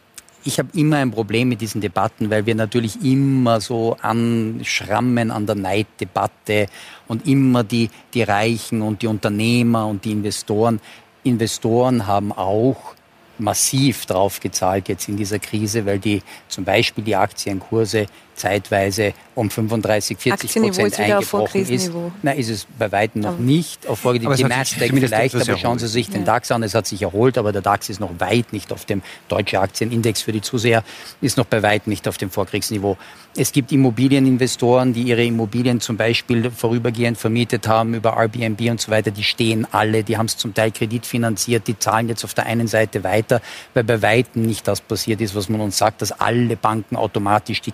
ich 0.44 0.58
habe 0.58 0.68
immer 0.74 0.96
ein 0.96 1.10
Problem 1.10 1.48
mit 1.48 1.60
diesen 1.60 1.80
Debatten, 1.80 2.30
weil 2.30 2.46
wir 2.46 2.54
natürlich 2.54 3.04
immer 3.04 3.60
so 3.60 3.96
anschrammen 4.00 5.30
an 5.30 5.46
der 5.46 5.54
Neiddebatte 5.54 6.66
und 7.08 7.26
immer 7.26 7.64
die, 7.64 7.90
die 8.14 8.22
Reichen 8.22 8.82
und 8.82 9.02
die 9.02 9.06
Unternehmer 9.06 9.86
und 9.86 10.04
die 10.04 10.12
Investoren. 10.12 10.80
Investoren 11.24 12.06
haben 12.06 12.32
auch 12.32 12.94
massiv 13.38 14.06
drauf 14.06 14.40
gezahlt 14.40 14.88
jetzt 14.88 15.08
in 15.08 15.16
dieser 15.16 15.38
Krise, 15.38 15.86
weil 15.86 15.98
die 15.98 16.22
zum 16.48 16.64
Beispiel 16.64 17.04
die 17.04 17.16
Aktienkurse 17.16 18.06
zeitweise 18.40 19.12
um 19.34 19.50
35, 19.50 20.18
40 20.18 20.54
Prozent 20.54 20.98
eingebrochen 20.98 21.66
ist. 21.66 21.92
Na, 22.22 22.32
ist 22.32 22.48
es 22.48 22.66
bei 22.78 22.90
weitem 22.90 23.22
noch 23.22 23.38
nicht. 23.38 23.86
Auf 23.86 24.00
Folge 24.00 24.20
die 24.20 24.44
Nasdaq 24.44 24.90
vielleicht, 24.90 25.34
aber 25.34 25.58
schauen 25.58 25.78
Sie 25.78 25.88
sich 25.88 26.08
den 26.10 26.24
DAX 26.24 26.50
an, 26.50 26.62
es 26.62 26.74
hat 26.74 26.86
sich 26.86 27.02
erholt, 27.02 27.38
aber 27.38 27.52
der 27.52 27.62
DAX 27.62 27.88
ist 27.88 28.00
noch 28.00 28.10
weit 28.18 28.52
nicht 28.52 28.72
auf 28.72 28.84
dem 28.84 29.02
deutschen 29.28 29.58
Aktienindex 29.58 30.22
für 30.22 30.32
die 30.32 30.40
Zuseher, 30.40 30.82
ist 31.20 31.36
noch 31.36 31.46
bei 31.46 31.62
weitem 31.62 31.90
nicht 31.90 32.08
auf 32.08 32.18
dem 32.18 32.30
Vorkriegsniveau. 32.30 32.96
Es 33.36 33.52
gibt 33.52 33.70
Immobilieninvestoren, 33.70 34.92
die 34.92 35.02
ihre 35.02 35.24
Immobilien 35.24 35.80
zum 35.80 35.96
Beispiel 35.96 36.50
vorübergehend 36.50 37.16
vermietet 37.16 37.68
haben 37.68 37.94
über 37.94 38.16
Airbnb 38.16 38.60
und 38.70 38.80
so 38.80 38.90
weiter, 38.90 39.12
die 39.12 39.22
stehen 39.22 39.66
alle, 39.70 40.02
die 40.02 40.16
haben 40.16 40.26
es 40.26 40.36
zum 40.36 40.52
Teil 40.52 40.72
kreditfinanziert, 40.72 41.68
die 41.68 41.78
zahlen 41.78 42.08
jetzt 42.08 42.24
auf 42.24 42.34
der 42.34 42.46
einen 42.46 42.66
Seite 42.66 43.04
weiter, 43.04 43.40
weil 43.74 43.84
bei 43.84 44.02
weitem 44.02 44.42
nicht 44.42 44.66
das 44.66 44.80
passiert 44.80 45.20
ist, 45.20 45.36
was 45.36 45.48
man 45.48 45.60
uns 45.60 45.78
sagt, 45.78 46.02
dass 46.02 46.10
alle 46.10 46.56
Banken 46.56 46.96
automatisch 46.96 47.60
die 47.60 47.70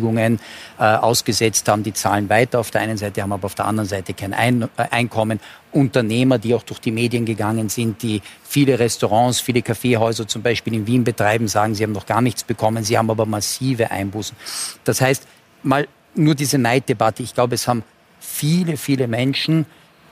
Kredittilgungen 0.00 0.40
äh, 0.78 0.82
ausgesetzt 0.82 1.68
haben, 1.68 1.82
die 1.82 1.92
zahlen 1.92 2.28
weiter 2.28 2.58
auf 2.58 2.70
der 2.70 2.80
einen 2.80 2.96
Seite, 2.96 3.22
haben 3.22 3.32
aber 3.32 3.46
auf 3.46 3.54
der 3.54 3.66
anderen 3.66 3.88
Seite 3.88 4.14
kein 4.14 4.34
Ein 4.34 4.62
äh, 4.62 4.68
Einkommen. 4.90 5.40
Unternehmer, 5.72 6.38
die 6.38 6.54
auch 6.54 6.64
durch 6.64 6.80
die 6.80 6.90
Medien 6.90 7.24
gegangen 7.24 7.68
sind, 7.68 8.02
die 8.02 8.22
viele 8.42 8.78
Restaurants, 8.78 9.40
viele 9.40 9.62
Kaffeehäuser 9.62 10.26
zum 10.26 10.42
Beispiel 10.42 10.74
in 10.74 10.86
Wien 10.86 11.04
betreiben, 11.04 11.46
sagen, 11.46 11.76
sie 11.76 11.84
haben 11.84 11.92
noch 11.92 12.06
gar 12.06 12.20
nichts 12.20 12.42
bekommen, 12.42 12.82
sie 12.82 12.98
haben 12.98 13.08
aber 13.08 13.24
massive 13.24 13.90
Einbußen. 13.90 14.36
Das 14.82 15.00
heißt, 15.00 15.28
mal 15.62 15.86
nur 16.16 16.34
diese 16.34 16.58
Neiddebatte, 16.58 17.22
ich 17.22 17.34
glaube, 17.34 17.54
es 17.54 17.68
haben 17.68 17.84
viele, 18.18 18.76
viele 18.76 19.06
Menschen 19.06 19.64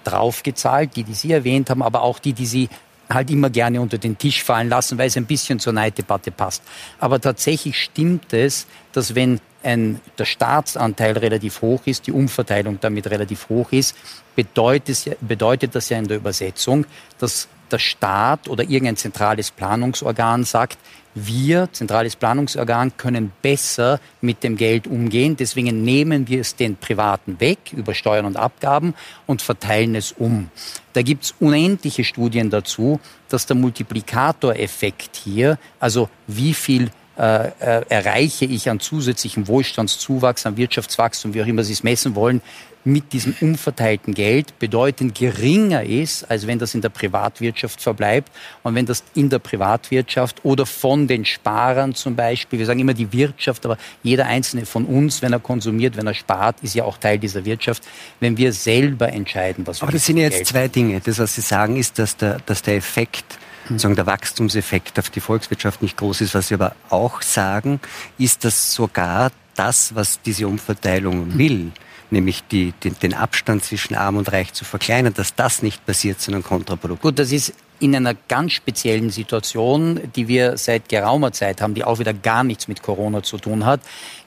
draufgezahlt, 0.04 0.94
die, 0.94 1.02
die 1.02 1.14
Sie 1.14 1.32
erwähnt 1.32 1.70
haben, 1.70 1.82
aber 1.82 2.02
auch 2.02 2.20
die, 2.20 2.32
die 2.32 2.46
Sie 2.46 2.68
halt 3.08 3.30
immer 3.30 3.50
gerne 3.50 3.80
unter 3.80 3.98
den 3.98 4.18
Tisch 4.18 4.42
fallen 4.42 4.68
lassen, 4.68 4.98
weil 4.98 5.08
es 5.08 5.16
ein 5.16 5.26
bisschen 5.26 5.58
zur 5.58 5.72
Neiddebatte 5.72 6.30
passt. 6.30 6.62
Aber 6.98 7.20
tatsächlich 7.20 7.80
stimmt 7.80 8.32
es, 8.32 8.66
dass 8.92 9.14
wenn 9.14 9.40
ein, 9.62 10.00
der 10.18 10.24
Staatsanteil 10.24 11.16
relativ 11.18 11.62
hoch 11.62 11.82
ist, 11.86 12.06
die 12.06 12.12
Umverteilung 12.12 12.78
damit 12.80 13.10
relativ 13.10 13.48
hoch 13.48 13.72
ist, 13.72 13.96
bedeutet, 14.36 15.16
bedeutet 15.20 15.74
das 15.74 15.88
ja 15.88 15.98
in 15.98 16.06
der 16.06 16.18
Übersetzung, 16.18 16.86
dass 17.18 17.48
der 17.72 17.78
Staat 17.78 18.48
oder 18.48 18.64
irgendein 18.64 18.96
zentrales 18.96 19.50
Planungsorgan 19.50 20.44
sagt, 20.44 20.78
wir, 21.14 21.68
zentrales 21.72 22.16
Planungsorgan, 22.16 22.96
können 22.96 23.32
besser 23.42 24.00
mit 24.20 24.42
dem 24.44 24.56
Geld 24.56 24.86
umgehen. 24.86 25.36
Deswegen 25.36 25.82
nehmen 25.82 26.28
wir 26.28 26.40
es 26.40 26.54
den 26.56 26.76
Privaten 26.76 27.40
weg 27.40 27.58
über 27.72 27.94
Steuern 27.94 28.26
und 28.26 28.36
Abgaben 28.36 28.94
und 29.26 29.42
verteilen 29.42 29.94
es 29.94 30.12
um. 30.12 30.50
Da 30.92 31.02
gibt 31.02 31.24
es 31.24 31.34
unendliche 31.40 32.04
Studien 32.04 32.50
dazu, 32.50 33.00
dass 33.28 33.46
der 33.46 33.56
Multiplikatoreffekt 33.56 35.16
hier, 35.16 35.58
also 35.80 36.08
wie 36.26 36.54
viel 36.54 36.90
äh, 37.18 37.48
äh, 37.48 37.84
erreiche 37.88 38.44
ich 38.44 38.70
an 38.70 38.78
zusätzlichem 38.78 39.48
Wohlstandszuwachs, 39.48 40.46
an 40.46 40.56
Wirtschaftswachstum, 40.56 41.34
wie 41.34 41.42
auch 41.42 41.46
immer 41.46 41.64
Sie 41.64 41.72
es 41.72 41.82
messen 41.82 42.14
wollen, 42.14 42.40
mit 42.84 43.12
diesem 43.12 43.34
umverteilten 43.40 44.14
Geld 44.14 44.58
bedeutend 44.58 45.16
geringer 45.16 45.82
ist, 45.82 46.30
als 46.30 46.46
wenn 46.46 46.58
das 46.58 46.74
in 46.74 46.80
der 46.80 46.88
Privatwirtschaft 46.90 47.80
verbleibt. 47.80 48.30
Und 48.62 48.76
wenn 48.76 48.86
das 48.86 49.02
in 49.14 49.28
der 49.30 49.40
Privatwirtschaft 49.40 50.44
oder 50.44 50.64
von 50.64 51.08
den 51.08 51.24
Sparern 51.24 51.94
zum 51.94 52.14
Beispiel, 52.14 52.60
wir 52.60 52.66
sagen 52.66 52.78
immer 52.78 52.94
die 52.94 53.12
Wirtschaft, 53.12 53.64
aber 53.66 53.78
jeder 54.02 54.26
einzelne 54.26 54.64
von 54.64 54.84
uns, 54.84 55.20
wenn 55.20 55.32
er 55.32 55.40
konsumiert, 55.40 55.96
wenn 55.96 56.06
er 56.06 56.14
spart, 56.14 56.56
ist 56.62 56.74
ja 56.74 56.84
auch 56.84 56.98
Teil 56.98 57.18
dieser 57.18 57.44
Wirtschaft, 57.44 57.82
wenn 58.20 58.36
wir 58.36 58.52
selber 58.52 59.12
entscheiden, 59.12 59.66
was 59.66 59.80
wir 59.80 59.82
Aber 59.82 59.92
das 59.92 60.06
sind 60.06 60.16
ja 60.16 60.24
jetzt 60.24 60.36
Geld 60.36 60.46
zwei 60.46 60.68
Dinge. 60.68 61.00
Das, 61.00 61.18
was 61.18 61.34
Sie 61.34 61.40
sagen, 61.40 61.76
ist, 61.76 61.98
dass 61.98 62.16
der, 62.16 62.38
dass 62.46 62.62
der 62.62 62.76
Effekt 62.76 63.38
sozusagen 63.68 63.96
der 63.96 64.06
Wachstumseffekt 64.06 64.98
auf 64.98 65.10
die 65.10 65.20
Volkswirtschaft 65.20 65.82
nicht 65.82 65.96
groß 65.96 66.20
ist. 66.22 66.34
Was 66.34 66.48
Sie 66.48 66.54
aber 66.54 66.74
auch 66.90 67.22
sagen, 67.22 67.80
ist, 68.18 68.44
dass 68.44 68.72
sogar 68.74 69.30
das, 69.54 69.94
was 69.94 70.20
diese 70.22 70.46
Umverteilung 70.46 71.36
will, 71.36 71.72
nämlich 72.10 72.44
die, 72.50 72.72
den, 72.84 72.96
den 73.02 73.14
Abstand 73.14 73.64
zwischen 73.64 73.94
Arm 73.94 74.16
und 74.16 74.32
Reich 74.32 74.52
zu 74.52 74.64
verkleinern, 74.64 75.14
dass 75.14 75.34
das 75.34 75.62
nicht 75.62 75.84
passiert, 75.84 76.20
sondern 76.20 76.42
kontraproduktiv. 76.42 77.02
Gut, 77.02 77.18
das 77.18 77.32
ist 77.32 77.54
in 77.80 77.94
einer 77.94 78.14
ganz 78.14 78.52
speziellen 78.52 79.10
Situation, 79.10 80.00
die 80.16 80.26
wir 80.26 80.56
seit 80.56 80.88
geraumer 80.88 81.32
Zeit 81.32 81.60
haben, 81.60 81.74
die 81.74 81.84
auch 81.84 81.98
wieder 81.98 82.12
gar 82.12 82.42
nichts 82.44 82.66
mit 82.66 82.82
Corona 82.82 83.22
zu 83.22 83.38
tun 83.38 83.64
hat, 83.64 83.80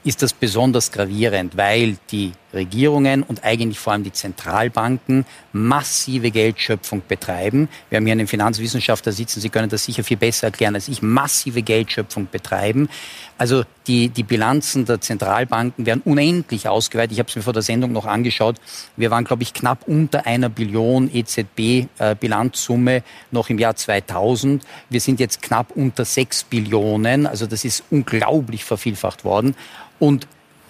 ist 0.03 0.21
das 0.21 0.33
besonders 0.33 0.91
gravierend, 0.91 1.57
weil 1.57 1.97
die 2.09 2.31
Regierungen 2.53 3.23
und 3.23 3.43
eigentlich 3.43 3.79
vor 3.79 3.93
allem 3.93 4.03
die 4.03 4.11
Zentralbanken 4.11 5.25
massive 5.53 6.31
Geldschöpfung 6.31 7.01
betreiben. 7.07 7.69
Wir 7.89 7.97
haben 7.97 8.05
hier 8.05 8.13
einen 8.13 8.27
Finanzwissenschaftler 8.27 9.11
sitzen, 9.11 9.39
Sie 9.39 9.49
können 9.49 9.69
das 9.69 9.85
sicher 9.85 10.03
viel 10.03 10.17
besser 10.17 10.47
erklären 10.47 10.75
als 10.75 10.87
ich, 10.87 11.01
massive 11.01 11.61
Geldschöpfung 11.61 12.27
betreiben. 12.31 12.89
Also 13.37 13.63
die, 13.87 14.09
die 14.09 14.23
Bilanzen 14.23 14.85
der 14.85 15.01
Zentralbanken 15.01 15.85
werden 15.85 16.01
unendlich 16.05 16.67
ausgeweitet. 16.67 17.13
Ich 17.13 17.19
habe 17.19 17.29
es 17.29 17.35
mir 17.35 17.41
vor 17.41 17.53
der 17.53 17.63
Sendung 17.63 17.91
noch 17.91 18.05
angeschaut. 18.05 18.57
Wir 18.97 19.09
waren, 19.09 19.23
glaube 19.23 19.43
ich, 19.43 19.53
knapp 19.53 19.87
unter 19.87 20.27
einer 20.27 20.49
Billion 20.49 21.09
EZB-Bilanzsumme 21.13 22.97
äh, 22.97 23.01
noch 23.31 23.49
im 23.49 23.57
Jahr 23.57 23.75
2000. 23.75 24.63
Wir 24.89 25.01
sind 25.01 25.19
jetzt 25.19 25.41
knapp 25.41 25.71
unter 25.75 26.05
sechs 26.05 26.43
Billionen. 26.43 27.25
Also 27.25 27.47
das 27.47 27.65
ist 27.65 27.83
unglaublich 27.89 28.63
vervielfacht 28.63 29.23
worden. 29.25 29.55
Und 30.01 30.25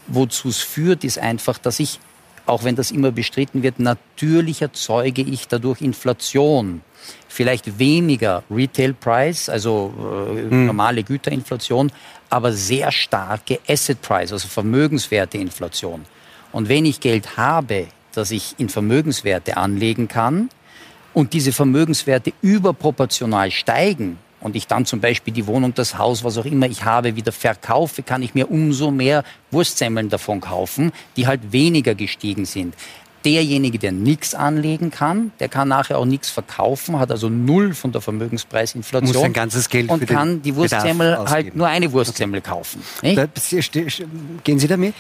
wozu 0.08 0.50
es 0.50 0.58
führt, 0.58 1.06
ist 1.06 1.18
einfach, 1.18 1.58
dass 1.58 1.80
ich, 1.80 2.02
auch 2.46 2.66
wenn 2.66 2.76
das 2.76 2.92
immer 2.92 3.12
bestritten 3.12 3.64
wird, 3.64 3.80
natürlich 3.80 4.62
erzeuge 4.62 5.22
ich 5.22 5.48
dadurch 5.48 5.80
Inflation. 5.82 6.82
Vielleicht 7.30 7.80
weniger 7.80 8.44
Retail 8.52 8.94
Price, 8.94 9.48
also 9.48 9.94
äh, 10.36 10.50
hm. 10.50 10.66
normale 10.66 11.04
Güterinflation, 11.04 11.94
aber 12.30 12.52
sehr 12.52 12.92
starke 12.92 13.60
Asset 13.70 14.02
Price, 14.02 14.34
also 14.34 14.50
Vermögenswerteinflation. 14.50 16.04
Und 16.52 16.68
wenn 16.68 16.84
ich 16.84 17.00
Geld 17.00 17.38
habe, 17.38 17.88
das 18.12 18.32
ich 18.32 18.56
in 18.58 18.68
Vermögenswerte 18.68 19.56
anlegen 19.56 20.10
kann 20.10 20.50
und 21.14 21.32
diese 21.32 21.54
Vermögenswerte 21.54 22.34
überproportional 22.42 23.50
steigen, 23.50 24.18
und 24.42 24.56
ich 24.56 24.68
dann 24.68 24.86
zum 24.86 25.00
Beispiel 25.00 25.34
die 25.34 25.48
Wohnung, 25.48 25.74
das 25.74 25.98
Haus, 25.98 26.24
was 26.24 26.38
auch 26.38 26.46
immer 26.46 26.68
ich 26.68 26.84
habe, 26.84 27.16
wieder 27.16 27.32
verkaufe, 27.32 28.04
kann 28.04 28.22
ich 28.22 28.34
mir 28.34 28.52
umso 28.52 28.92
mehr 28.92 29.24
Wurstsemmeln 29.52 30.10
davon 30.10 30.42
kaufen, 30.42 30.92
die 31.16 31.28
halt 31.28 31.52
weniger 31.52 31.96
gestiegen 31.96 32.46
sind. 32.46 32.76
Derjenige, 33.24 33.78
der 33.78 33.92
nichts 33.92 34.34
anlegen 34.34 34.90
kann, 34.90 35.32
der 35.40 35.48
kann 35.48 35.68
nachher 35.68 36.00
auch 36.00 36.06
nichts 36.06 36.32
verkaufen, 36.32 36.98
hat 36.98 37.12
also 37.12 37.30
null 37.30 37.76
von 37.76 37.92
der 37.92 38.02
Vermögenspreisinflation 38.02 39.14
Muss 39.14 39.22
sein 39.22 39.34
ganzes 39.34 39.70
Geld 39.70 39.90
und 39.90 40.08
kann 40.08 40.42
die 40.42 40.56
Wurstsemmel 40.56 41.20
halt 41.30 41.56
nur 41.56 41.68
eine 41.68 41.92
Wurstsemmel 41.92 42.42
kaufen. 42.42 42.82
Nicht? 43.04 43.22
Gehen 44.44 44.58
Sie 44.58 44.68
damit? 44.68 44.96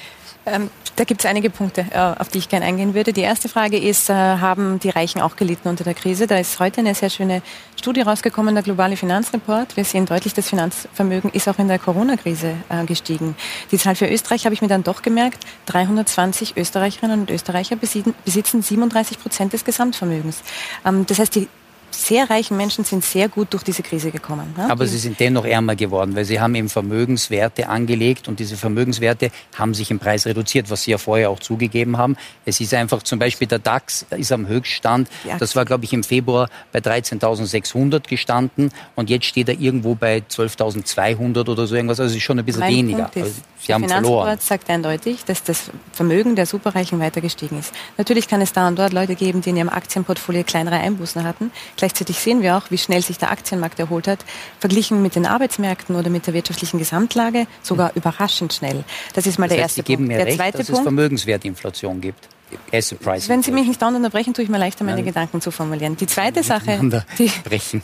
Ähm, 0.45 0.69
da 0.95 1.03
gibt 1.03 1.21
es 1.21 1.25
einige 1.25 1.49
Punkte, 1.49 1.85
äh, 1.91 1.97
auf 1.97 2.29
die 2.29 2.39
ich 2.39 2.49
gerne 2.49 2.65
eingehen 2.65 2.93
würde. 2.93 3.13
Die 3.13 3.21
erste 3.21 3.47
Frage 3.47 3.77
ist, 3.77 4.09
äh, 4.09 4.13
haben 4.13 4.79
die 4.79 4.89
Reichen 4.89 5.21
auch 5.21 5.35
gelitten 5.35 5.69
unter 5.69 5.83
der 5.83 5.93
Krise? 5.93 6.27
Da 6.27 6.37
ist 6.37 6.59
heute 6.59 6.81
eine 6.81 6.95
sehr 6.95 7.09
schöne 7.09 7.41
Studie 7.79 8.01
rausgekommen, 8.01 8.55
der 8.55 8.63
globale 8.63 8.97
Finanzreport. 8.97 9.77
Wir 9.77 9.85
sehen 9.85 10.05
deutlich, 10.05 10.33
das 10.33 10.49
Finanzvermögen 10.49 11.31
ist 11.31 11.47
auch 11.47 11.59
in 11.59 11.67
der 11.67 11.79
Corona-Krise 11.79 12.55
äh, 12.69 12.85
gestiegen. 12.85 13.35
Die 13.71 13.77
Zahl 13.77 13.95
für 13.95 14.07
Österreich 14.07 14.45
habe 14.45 14.53
ich 14.53 14.61
mir 14.61 14.67
dann 14.67 14.83
doch 14.83 15.01
gemerkt, 15.01 15.45
320 15.67 16.57
Österreicherinnen 16.57 17.21
und 17.21 17.31
Österreicher 17.31 17.75
besitzen 17.75 18.61
37 18.61 19.19
Prozent 19.19 19.53
des 19.53 19.63
Gesamtvermögens. 19.63 20.41
Ähm, 20.85 21.05
das 21.05 21.19
heißt, 21.19 21.35
die 21.35 21.47
sehr 21.91 22.29
reichen 22.29 22.57
Menschen 22.57 22.83
sind 22.83 23.03
sehr 23.03 23.29
gut 23.29 23.53
durch 23.53 23.63
diese 23.63 23.83
Krise 23.83 24.11
gekommen. 24.11 24.53
Ne? 24.57 24.69
Aber 24.69 24.87
sie 24.87 24.97
sind 24.97 25.19
dennoch 25.19 25.45
ärmer 25.45 25.75
geworden, 25.75 26.15
weil 26.15 26.25
sie 26.25 26.39
haben 26.39 26.55
eben 26.55 26.69
Vermögenswerte 26.69 27.69
angelegt 27.69 28.27
und 28.27 28.39
diese 28.39 28.57
Vermögenswerte 28.57 29.31
haben 29.57 29.73
sich 29.73 29.91
im 29.91 29.99
Preis 29.99 30.25
reduziert, 30.25 30.69
was 30.69 30.83
Sie 30.83 30.91
ja 30.91 30.97
vorher 30.97 31.29
auch 31.29 31.39
zugegeben 31.39 31.97
haben. 31.97 32.15
Es 32.45 32.59
ist 32.59 32.73
einfach 32.73 33.03
zum 33.03 33.19
Beispiel 33.19 33.47
der 33.47 33.59
DAX 33.59 34.05
ist 34.11 34.31
am 34.31 34.47
Höchststand. 34.47 35.09
Das 35.39 35.55
war, 35.55 35.65
glaube 35.65 35.85
ich, 35.85 35.93
im 35.93 36.03
Februar 36.03 36.49
bei 36.71 36.79
13.600 36.79 38.07
gestanden 38.07 38.71
und 38.95 39.09
jetzt 39.09 39.25
steht 39.25 39.49
er 39.49 39.59
irgendwo 39.59 39.95
bei 39.95 40.23
12.200 40.29 41.49
oder 41.49 41.67
so 41.67 41.75
irgendwas. 41.75 41.99
Also 41.99 42.11
es 42.11 42.17
ist 42.17 42.23
schon 42.23 42.39
ein 42.39 42.45
bisschen 42.45 42.61
mein 42.61 42.73
weniger. 42.73 43.09
Ist, 43.13 43.17
also 43.17 43.41
Sie 43.59 43.73
haben 43.73 43.87
verloren. 43.87 44.37
sagt 44.39 44.69
eindeutig, 44.69 45.23
dass 45.25 45.43
das 45.43 45.69
Vermögen 45.91 46.35
der 46.35 46.47
Superreichen 46.47 46.99
weiter 46.99 47.21
gestiegen 47.21 47.59
ist. 47.59 47.73
Natürlich 47.97 48.27
kann 48.27 48.41
es 48.41 48.53
da 48.53 48.67
und 48.67 48.79
dort 48.79 48.91
Leute 48.91 49.15
geben, 49.15 49.41
die 49.41 49.51
in 49.51 49.57
ihrem 49.57 49.69
Aktienportfolio 49.69 50.43
kleinere 50.43 50.77
Einbußen 50.77 51.23
hatten. 51.23 51.51
Gleichzeitig 51.81 52.19
sehen 52.19 52.43
wir 52.43 52.57
auch, 52.57 52.69
wie 52.69 52.77
schnell 52.77 53.01
sich 53.01 53.17
der 53.17 53.31
Aktienmarkt 53.31 53.79
erholt 53.79 54.07
hat, 54.07 54.23
verglichen 54.59 55.01
mit 55.01 55.15
den 55.15 55.25
Arbeitsmärkten 55.25 55.95
oder 55.95 56.11
mit 56.11 56.27
der 56.27 56.35
wirtschaftlichen 56.35 56.77
Gesamtlage, 56.77 57.47
sogar 57.63 57.89
hm. 57.89 57.95
überraschend 57.95 58.53
schnell. 58.53 58.83
Das 59.15 59.25
ist 59.25 59.39
mal 59.39 59.47
das 59.47 59.55
der 59.55 59.63
heißt, 59.63 59.79
erste 59.79 59.91
Sie 59.91 59.97
Punkt. 59.97 60.11
Der 60.11 60.27
recht, 60.27 60.37
zweite 60.37 60.57
dass 60.59 60.67
Punkt, 60.67 60.79
es 60.79 60.83
Vermögenswertinflation 60.83 61.99
gibt. 61.99 62.29
Wenn 62.69 63.41
Sie 63.41 63.51
mich 63.51 63.65
nicht 63.65 63.81
dauernd 63.81 63.97
unterbrechen, 63.97 64.35
tue 64.35 64.43
ich 64.43 64.49
mir 64.51 64.59
leichter, 64.59 64.83
meine 64.83 64.97
Nein. 64.97 65.05
Gedanken 65.05 65.41
zu 65.41 65.49
formulieren. 65.49 65.97
Die 65.97 66.05
zweite 66.05 66.43
Sache, 66.43 66.79
die, 67.17 67.31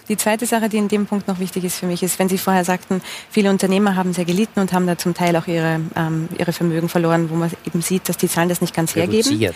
die, 0.07 0.17
zweite 0.17 0.45
Sache, 0.45 0.69
die 0.69 0.77
in 0.77 0.89
dem 0.89 1.07
Punkt 1.07 1.27
noch 1.27 1.39
wichtig 1.39 1.63
ist 1.63 1.77
für 1.79 1.87
mich, 1.87 2.03
ist, 2.03 2.19
wenn 2.19 2.29
Sie 2.29 2.37
vorher 2.37 2.65
sagten, 2.65 3.01
viele 3.31 3.49
Unternehmer 3.49 3.95
haben 3.95 4.13
sehr 4.13 4.25
gelitten 4.25 4.59
und 4.59 4.73
haben 4.73 4.85
da 4.85 4.95
zum 4.95 5.15
Teil 5.15 5.35
auch 5.37 5.47
ihre, 5.47 5.81
ähm, 5.95 6.29
ihre 6.37 6.53
Vermögen 6.53 6.87
verloren, 6.87 7.31
wo 7.31 7.35
man 7.35 7.49
eben 7.65 7.81
sieht, 7.81 8.09
dass 8.09 8.17
die 8.17 8.29
Zahlen 8.29 8.49
das 8.49 8.61
nicht 8.61 8.75
ganz 8.75 8.95
Reduziert. 8.95 9.25
hergeben. 9.25 9.55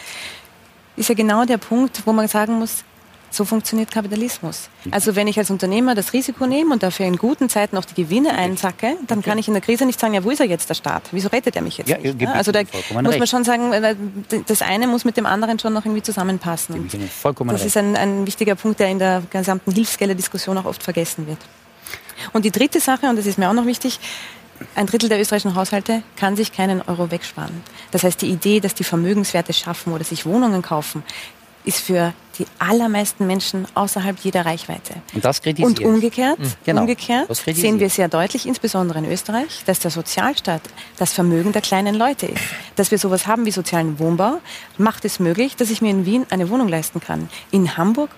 Ist 0.97 1.09
ja 1.09 1.15
genau 1.15 1.45
der 1.45 1.57
Punkt, 1.57 2.01
wo 2.05 2.13
man 2.13 2.27
sagen 2.27 2.57
muss, 2.57 2.83
so 3.31 3.45
funktioniert 3.45 3.89
Kapitalismus. 3.91 4.69
Also 4.91 5.15
wenn 5.15 5.27
ich 5.27 5.37
als 5.39 5.49
Unternehmer 5.49 5.95
das 5.95 6.11
Risiko 6.11 6.45
nehme 6.45 6.73
und 6.73 6.83
dafür 6.83 7.05
in 7.05 7.15
guten 7.15 7.49
Zeiten 7.49 7.77
auch 7.77 7.85
die 7.85 8.03
Gewinne 8.03 8.33
einsacke, 8.33 8.97
dann 9.07 9.21
kann 9.21 9.37
ich 9.37 9.47
in 9.47 9.53
der 9.53 9.61
Krise 9.61 9.85
nicht 9.85 9.99
sagen, 9.99 10.13
ja, 10.13 10.23
wo 10.23 10.29
ist 10.31 10.41
er 10.41 10.47
jetzt, 10.47 10.69
der 10.69 10.75
Staat? 10.75 11.03
Wieso 11.11 11.29
rettet 11.29 11.55
er 11.55 11.61
mich 11.61 11.77
jetzt 11.77 11.89
ja, 11.89 11.97
nicht? 11.97 12.27
Also 12.27 12.51
da 12.51 12.61
muss 13.01 13.17
man 13.17 13.27
schon 13.27 13.43
sagen, 13.45 13.71
das 14.45 14.61
eine 14.61 14.85
muss 14.87 15.05
mit 15.05 15.15
dem 15.15 15.25
anderen 15.25 15.57
schon 15.59 15.73
noch 15.73 15.85
irgendwie 15.85 16.03
zusammenpassen. 16.03 16.89
das 17.47 17.65
ist 17.65 17.77
ein, 17.77 17.95
ein 17.95 18.27
wichtiger 18.27 18.55
Punkt, 18.55 18.79
der 18.81 18.89
in 18.89 18.99
der 18.99 19.23
gesamten 19.29 19.71
Hilfsgelder-Diskussion 19.71 20.57
auch 20.57 20.65
oft 20.65 20.83
vergessen 20.83 21.25
wird. 21.25 21.39
Und 22.33 22.43
die 22.45 22.51
dritte 22.51 22.81
Sache, 22.81 23.07
und 23.07 23.15
das 23.15 23.25
ist 23.25 23.37
mir 23.37 23.49
auch 23.49 23.53
noch 23.53 23.65
wichtig, 23.65 23.99
ein 24.75 24.85
Drittel 24.85 25.09
der 25.09 25.19
österreichischen 25.19 25.55
Haushalte 25.55 26.03
kann 26.17 26.35
sich 26.35 26.51
keinen 26.51 26.81
Euro 26.83 27.09
wegsparen. 27.09 27.63
Das 27.91 28.03
heißt, 28.03 28.21
die 28.21 28.27
Idee, 28.27 28.59
dass 28.59 28.75
die 28.75 28.83
Vermögenswerte 28.83 29.53
schaffen 29.53 29.93
oder 29.93 30.03
sich 30.03 30.25
Wohnungen 30.25 30.61
kaufen, 30.61 31.03
ist 31.63 31.79
für 31.79 32.13
die 32.41 32.47
allermeisten 32.57 33.27
Menschen 33.27 33.67
außerhalb 33.75 34.17
jeder 34.19 34.45
Reichweite. 34.45 34.95
Und 35.13 35.23
das 35.23 35.41
kritisiert. 35.41 35.79
Und 35.79 35.79
umgekehrt, 35.85 36.39
mhm. 36.39 36.53
genau, 36.65 36.81
umgekehrt 36.81 37.29
sehen 37.35 37.79
wir 37.79 37.89
sehr 37.89 38.07
deutlich, 38.07 38.47
insbesondere 38.47 38.97
in 38.99 39.05
Österreich, 39.05 39.63
dass 39.65 39.79
der 39.79 39.91
Sozialstaat 39.91 40.61
das 40.97 41.13
Vermögen 41.13 41.51
der 41.51 41.61
kleinen 41.61 41.93
Leute 41.93 42.25
ist. 42.25 42.41
Dass 42.75 42.89
wir 42.89 42.97
sowas 42.97 43.27
haben 43.27 43.45
wie 43.45 43.51
sozialen 43.51 43.99
Wohnbau, 43.99 44.39
macht 44.77 45.05
es 45.05 45.19
möglich, 45.19 45.55
dass 45.55 45.69
ich 45.69 45.81
mir 45.81 45.91
in 45.91 46.05
Wien 46.05 46.25
eine 46.31 46.49
Wohnung 46.49 46.67
leisten 46.67 46.99
kann. 46.99 47.29
In 47.51 47.77
Hamburg, 47.77 48.09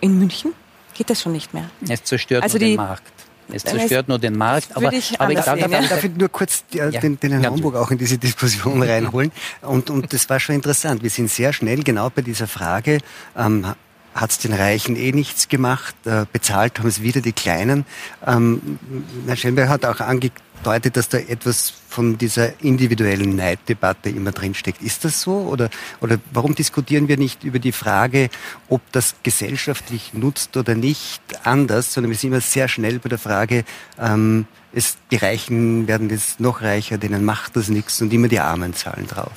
in 0.00 0.18
München 0.18 0.52
geht 0.94 1.10
das 1.10 1.20
schon 1.20 1.32
nicht 1.32 1.52
mehr. 1.52 1.68
Es 1.88 2.04
zerstört 2.04 2.44
also 2.44 2.58
die, 2.58 2.66
den 2.66 2.76
Markt. 2.76 3.19
Es 3.52 3.64
zerstört 3.64 4.08
nur 4.08 4.18
den 4.18 4.36
Markt. 4.36 4.76
Aber, 4.76 4.92
ich 4.92 5.20
aber 5.20 5.32
ich 5.32 5.40
darf, 5.40 5.58
darf, 5.58 5.88
darf 5.88 6.04
ich 6.04 6.16
nur 6.16 6.28
kurz 6.28 6.64
die, 6.72 6.78
ja. 6.78 6.90
den, 6.90 7.18
den 7.18 7.32
Herrn 7.32 7.42
ja. 7.42 7.50
Homburg 7.50 7.76
auch 7.76 7.90
in 7.90 7.98
diese 7.98 8.18
Diskussion 8.18 8.82
reinholen. 8.82 9.32
Und, 9.62 9.90
und 9.90 10.12
das 10.12 10.28
war 10.28 10.40
schon 10.40 10.54
interessant. 10.54 11.02
Wir 11.02 11.10
sind 11.10 11.30
sehr 11.30 11.52
schnell 11.52 11.82
genau 11.82 12.10
bei 12.10 12.22
dieser 12.22 12.46
Frage, 12.46 12.98
ähm, 13.36 13.66
hat 14.14 14.30
es 14.30 14.38
den 14.38 14.52
Reichen 14.52 14.96
eh 14.96 15.12
nichts 15.12 15.48
gemacht, 15.48 15.94
äh, 16.04 16.26
bezahlt 16.32 16.78
haben 16.78 16.88
es 16.88 17.02
wieder 17.02 17.20
die 17.20 17.32
Kleinen. 17.32 17.84
Ähm, 18.26 18.78
Herr 19.26 19.36
Schellenberg 19.36 19.68
hat 19.68 19.84
auch 19.84 20.00
angedeutet, 20.00 20.96
dass 20.96 21.08
da 21.08 21.18
etwas 21.18 21.72
von 21.88 22.18
dieser 22.18 22.60
individuellen 22.62 23.36
Neiddebatte 23.36 24.10
immer 24.10 24.32
drinsteckt. 24.32 24.82
Ist 24.82 25.04
das 25.04 25.20
so? 25.20 25.32
Oder, 25.32 25.70
oder 26.00 26.18
warum 26.32 26.54
diskutieren 26.54 27.08
wir 27.08 27.16
nicht 27.16 27.44
über 27.44 27.58
die 27.58 27.72
Frage, 27.72 28.30
ob 28.68 28.80
das 28.92 29.14
gesellschaftlich 29.22 30.12
nutzt 30.12 30.56
oder 30.56 30.74
nicht 30.74 31.22
anders, 31.44 31.92
sondern 31.92 32.10
wir 32.10 32.18
sind 32.18 32.30
immer 32.30 32.40
sehr 32.40 32.68
schnell 32.68 32.98
bei 32.98 33.08
der 33.08 33.18
Frage, 33.18 33.64
ähm, 33.98 34.46
es, 34.72 34.98
die 35.10 35.16
Reichen 35.16 35.88
werden 35.88 36.10
jetzt 36.10 36.38
noch 36.38 36.62
reicher, 36.62 36.96
denen 36.98 37.24
macht 37.24 37.56
das 37.56 37.68
nichts 37.68 38.00
und 38.02 38.12
immer 38.12 38.28
die 38.28 38.38
Armen 38.38 38.74
zahlen 38.74 39.06
drauf. 39.08 39.32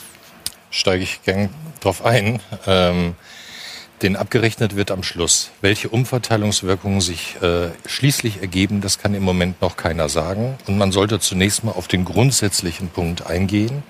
Steige 0.69 1.03
ich 1.03 1.23
gern 1.23 1.49
drauf 1.79 2.05
ein. 2.05 2.39
Ähm 2.67 3.15
denn 4.03 4.15
abgerechnet 4.15 4.75
wird 4.75 4.91
am 4.91 5.01
Schluss. 5.01 5.51
Welche 5.61 5.89
Umverteilungswirkungen 5.89 7.01
sich 7.01 7.41
äh, 7.41 7.69
schließlich 7.85 8.41
ergeben, 8.41 8.81
das 8.81 8.99
kann 8.99 9.15
im 9.15 9.23
Moment 9.23 9.61
noch 9.61 9.77
keiner 9.77 10.09
sagen. 10.09 10.57
Und 10.67 10.77
man 10.77 10.91
sollte 10.91 11.19
zunächst 11.19 11.63
mal 11.63 11.71
auf 11.71 11.87
den 11.87 12.03
grundsätzlichen 12.05 12.89
Punkt 12.89 13.25
eingehen, 13.25 13.83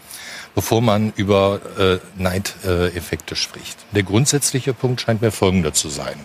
bevor 0.56 0.82
man 0.82 1.12
über 1.16 1.60
äh, 1.78 2.22
Neideffekte 2.22 3.36
spricht. 3.36 3.78
Der 3.92 4.04
grundsätzliche 4.04 4.74
Punkt 4.74 5.02
scheint 5.02 5.22
mir 5.22 5.32
folgender 5.32 5.74
zu 5.74 5.90
sein. 5.90 6.16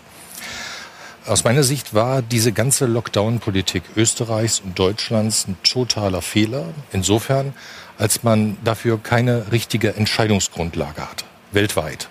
Aus 1.26 1.45
meiner 1.45 1.62
Sicht 1.62 1.92
war 1.92 2.23
diese 2.23 2.52
ganze 2.52 2.87
Lockdown-Politik 2.87 3.83
Österreichs 3.97 4.61
und 4.61 4.78
Deutschlands 4.78 5.47
ein 5.47 5.57
totaler 5.62 6.23
Fehler. 6.23 6.64
Insofern, 6.92 7.54
als 7.99 8.23
man 8.23 8.57
dafür 8.64 8.99
keine 9.02 9.50
richtige 9.52 9.95
Entscheidungsgrundlage 9.95 11.02
hat. 11.02 11.25
Weltweit. 11.52 12.09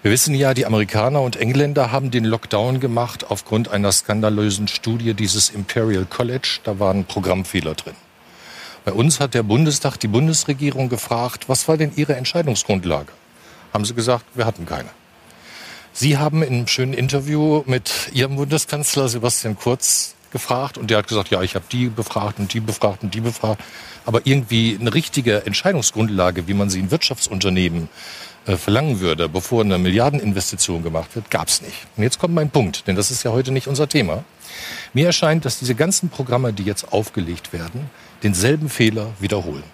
Wir 0.00 0.12
wissen 0.12 0.32
ja, 0.36 0.54
die 0.54 0.64
Amerikaner 0.64 1.22
und 1.22 1.34
Engländer 1.34 1.90
haben 1.90 2.12
den 2.12 2.24
Lockdown 2.24 2.78
gemacht 2.78 3.28
aufgrund 3.30 3.68
einer 3.68 3.90
skandalösen 3.90 4.68
Studie 4.68 5.12
dieses 5.12 5.50
Imperial 5.50 6.04
College. 6.04 6.60
Da 6.62 6.78
waren 6.78 7.04
Programmfehler 7.04 7.74
drin. 7.74 7.96
Bei 8.84 8.92
uns 8.92 9.18
hat 9.18 9.34
der 9.34 9.42
Bundestag 9.42 9.96
die 9.96 10.06
Bundesregierung 10.06 10.88
gefragt, 10.88 11.48
was 11.48 11.66
war 11.66 11.76
denn 11.76 11.90
Ihre 11.96 12.14
Entscheidungsgrundlage? 12.14 13.10
Haben 13.74 13.84
sie 13.84 13.94
gesagt, 13.94 14.24
wir 14.34 14.46
hatten 14.46 14.66
keine. 14.66 14.88
Sie 15.92 16.16
haben 16.16 16.44
in 16.44 16.54
einem 16.54 16.68
schönen 16.68 16.94
Interview 16.94 17.64
mit 17.66 18.10
Ihrem 18.12 18.36
Bundeskanzler 18.36 19.08
Sebastian 19.08 19.56
Kurz 19.56 20.14
gefragt 20.30 20.78
und 20.78 20.90
der 20.90 20.98
hat 20.98 21.08
gesagt, 21.08 21.30
ja, 21.30 21.42
ich 21.42 21.56
habe 21.56 21.64
die 21.72 21.88
befragt 21.88 22.38
und 22.38 22.54
die 22.54 22.60
befragt 22.60 23.02
und 23.02 23.14
die 23.14 23.20
befragt. 23.20 23.62
Aber 24.06 24.20
irgendwie 24.24 24.78
eine 24.80 24.94
richtige 24.94 25.44
Entscheidungsgrundlage, 25.44 26.46
wie 26.46 26.54
man 26.54 26.70
sie 26.70 26.78
in 26.78 26.92
Wirtschaftsunternehmen 26.92 27.88
äh, 28.48 28.56
verlangen 28.56 29.00
würde, 29.00 29.28
bevor 29.28 29.62
eine 29.62 29.76
Milliardeninvestition 29.76 30.82
gemacht 30.82 31.14
wird, 31.14 31.30
gab 31.30 31.48
es 31.48 31.60
nicht. 31.60 31.86
Und 31.96 32.02
jetzt 32.02 32.18
kommt 32.18 32.34
mein 32.34 32.48
Punkt, 32.48 32.86
denn 32.86 32.96
das 32.96 33.10
ist 33.10 33.22
ja 33.22 33.30
heute 33.30 33.52
nicht 33.52 33.68
unser 33.68 33.88
Thema. 33.88 34.24
Mir 34.94 35.06
erscheint, 35.06 35.44
dass 35.44 35.58
diese 35.58 35.74
ganzen 35.74 36.08
Programme, 36.08 36.54
die 36.54 36.62
jetzt 36.62 36.90
aufgelegt 36.92 37.52
werden, 37.52 37.90
denselben 38.22 38.70
Fehler 38.70 39.08
wiederholen. 39.20 39.64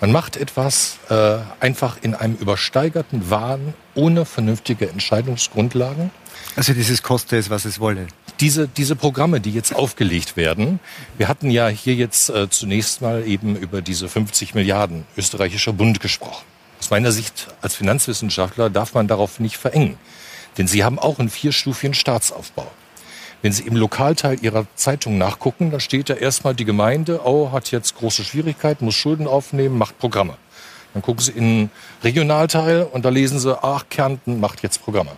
Man 0.00 0.10
macht 0.10 0.36
etwas 0.38 0.98
äh, 1.10 1.38
einfach 1.60 1.98
in 2.00 2.14
einem 2.14 2.36
übersteigerten 2.36 3.30
Wahn 3.30 3.74
ohne 3.94 4.24
vernünftige 4.24 4.88
Entscheidungsgrundlagen. 4.88 6.10
Also 6.56 6.72
dieses 6.72 7.02
koste 7.02 7.36
es, 7.36 7.50
was 7.50 7.66
es 7.66 7.78
wolle. 7.78 8.06
Diese, 8.40 8.68
diese 8.68 8.96
Programme, 8.96 9.40
die 9.40 9.52
jetzt 9.52 9.74
aufgelegt 9.74 10.36
werden, 10.36 10.80
wir 11.18 11.28
hatten 11.28 11.50
ja 11.50 11.68
hier 11.68 11.94
jetzt 11.94 12.30
äh, 12.30 12.48
zunächst 12.48 13.02
mal 13.02 13.26
eben 13.26 13.54
über 13.54 13.82
diese 13.82 14.08
50 14.08 14.54
Milliarden 14.54 15.04
österreichischer 15.16 15.74
Bund 15.74 16.00
gesprochen. 16.00 16.44
Aus 16.88 16.92
meiner 16.92 17.12
Sicht 17.12 17.48
als 17.60 17.74
Finanzwissenschaftler 17.74 18.70
darf 18.70 18.94
man 18.94 19.08
darauf 19.08 19.40
nicht 19.40 19.58
verengen. 19.58 19.98
Denn 20.56 20.66
sie 20.66 20.84
haben 20.84 20.98
auch 20.98 21.18
einen 21.18 21.28
vierstufigen 21.28 21.92
Staatsaufbau. 21.92 22.66
Wenn 23.42 23.52
Sie 23.52 23.64
im 23.64 23.76
Lokalteil 23.76 24.38
Ihrer 24.40 24.64
Zeitung 24.74 25.18
nachgucken, 25.18 25.70
dann 25.70 25.80
steht 25.80 26.08
da 26.08 26.14
erstmal 26.14 26.54
die 26.54 26.64
Gemeinde, 26.64 27.20
oh, 27.26 27.52
hat 27.52 27.70
jetzt 27.72 27.96
große 27.96 28.24
Schwierigkeiten, 28.24 28.86
muss 28.86 28.94
Schulden 28.94 29.26
aufnehmen, 29.26 29.76
macht 29.76 29.98
Programme. 29.98 30.38
Dann 30.94 31.02
gucken 31.02 31.22
Sie 31.22 31.32
in 31.32 31.44
den 31.44 31.70
Regionalteil 32.02 32.84
und 32.84 33.04
da 33.04 33.10
lesen 33.10 33.38
Sie, 33.38 33.62
ach, 33.62 33.84
Kärnten 33.90 34.40
macht 34.40 34.62
jetzt 34.62 34.82
Programme. 34.82 35.12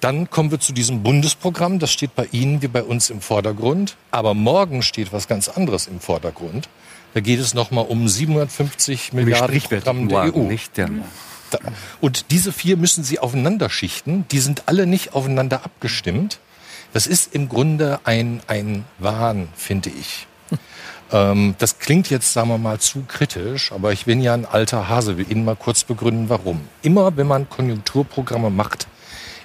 Dann 0.00 0.28
kommen 0.28 0.50
wir 0.50 0.58
zu 0.58 0.72
diesem 0.72 1.04
Bundesprogramm. 1.04 1.78
Das 1.78 1.92
steht 1.92 2.16
bei 2.16 2.26
Ihnen 2.32 2.62
wie 2.62 2.68
bei 2.68 2.82
uns 2.82 3.10
im 3.10 3.20
Vordergrund. 3.20 3.96
Aber 4.10 4.34
morgen 4.34 4.82
steht 4.82 5.12
was 5.12 5.28
ganz 5.28 5.48
anderes 5.48 5.86
im 5.86 6.00
Vordergrund. 6.00 6.68
Da 7.14 7.20
geht 7.20 7.40
es 7.40 7.54
nochmal 7.54 7.86
um 7.86 8.08
750 8.08 9.12
Milliarden 9.12 9.60
Programm 9.60 10.08
der 10.08 10.34
EU. 10.34 10.40
Nicht, 10.40 10.78
ja. 10.78 10.88
Und 12.00 12.30
diese 12.30 12.52
vier 12.52 12.76
müssen 12.76 13.02
Sie 13.02 13.18
aufeinander 13.18 13.70
schichten. 13.70 14.24
Die 14.30 14.38
sind 14.38 14.64
alle 14.66 14.86
nicht 14.86 15.14
aufeinander 15.14 15.64
abgestimmt. 15.64 16.38
Das 16.92 17.06
ist 17.06 17.34
im 17.34 17.48
Grunde 17.48 18.00
ein, 18.04 18.40
ein 18.46 18.84
Wahn, 18.98 19.48
finde 19.56 19.90
ich. 19.90 20.26
Ähm, 21.12 21.56
das 21.58 21.80
klingt 21.80 22.08
jetzt, 22.08 22.32
sagen 22.32 22.50
wir 22.50 22.58
mal, 22.58 22.78
zu 22.78 23.02
kritisch, 23.02 23.72
aber 23.72 23.92
ich 23.92 24.04
bin 24.04 24.20
ja 24.20 24.32
ein 24.32 24.46
alter 24.46 24.88
Hase, 24.88 25.18
will 25.18 25.28
Ihnen 25.28 25.44
mal 25.44 25.56
kurz 25.56 25.82
begründen, 25.82 26.28
warum. 26.28 26.60
Immer 26.82 27.16
wenn 27.16 27.26
man 27.26 27.50
Konjunkturprogramme 27.50 28.48
macht, 28.48 28.86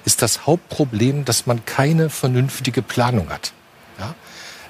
ist 0.04 0.22
das 0.22 0.46
Hauptproblem, 0.46 1.24
dass 1.24 1.46
man 1.46 1.64
keine 1.64 2.08
vernünftige 2.08 2.82
Planung 2.82 3.30
hat. 3.30 3.52
Ja? 3.98 4.14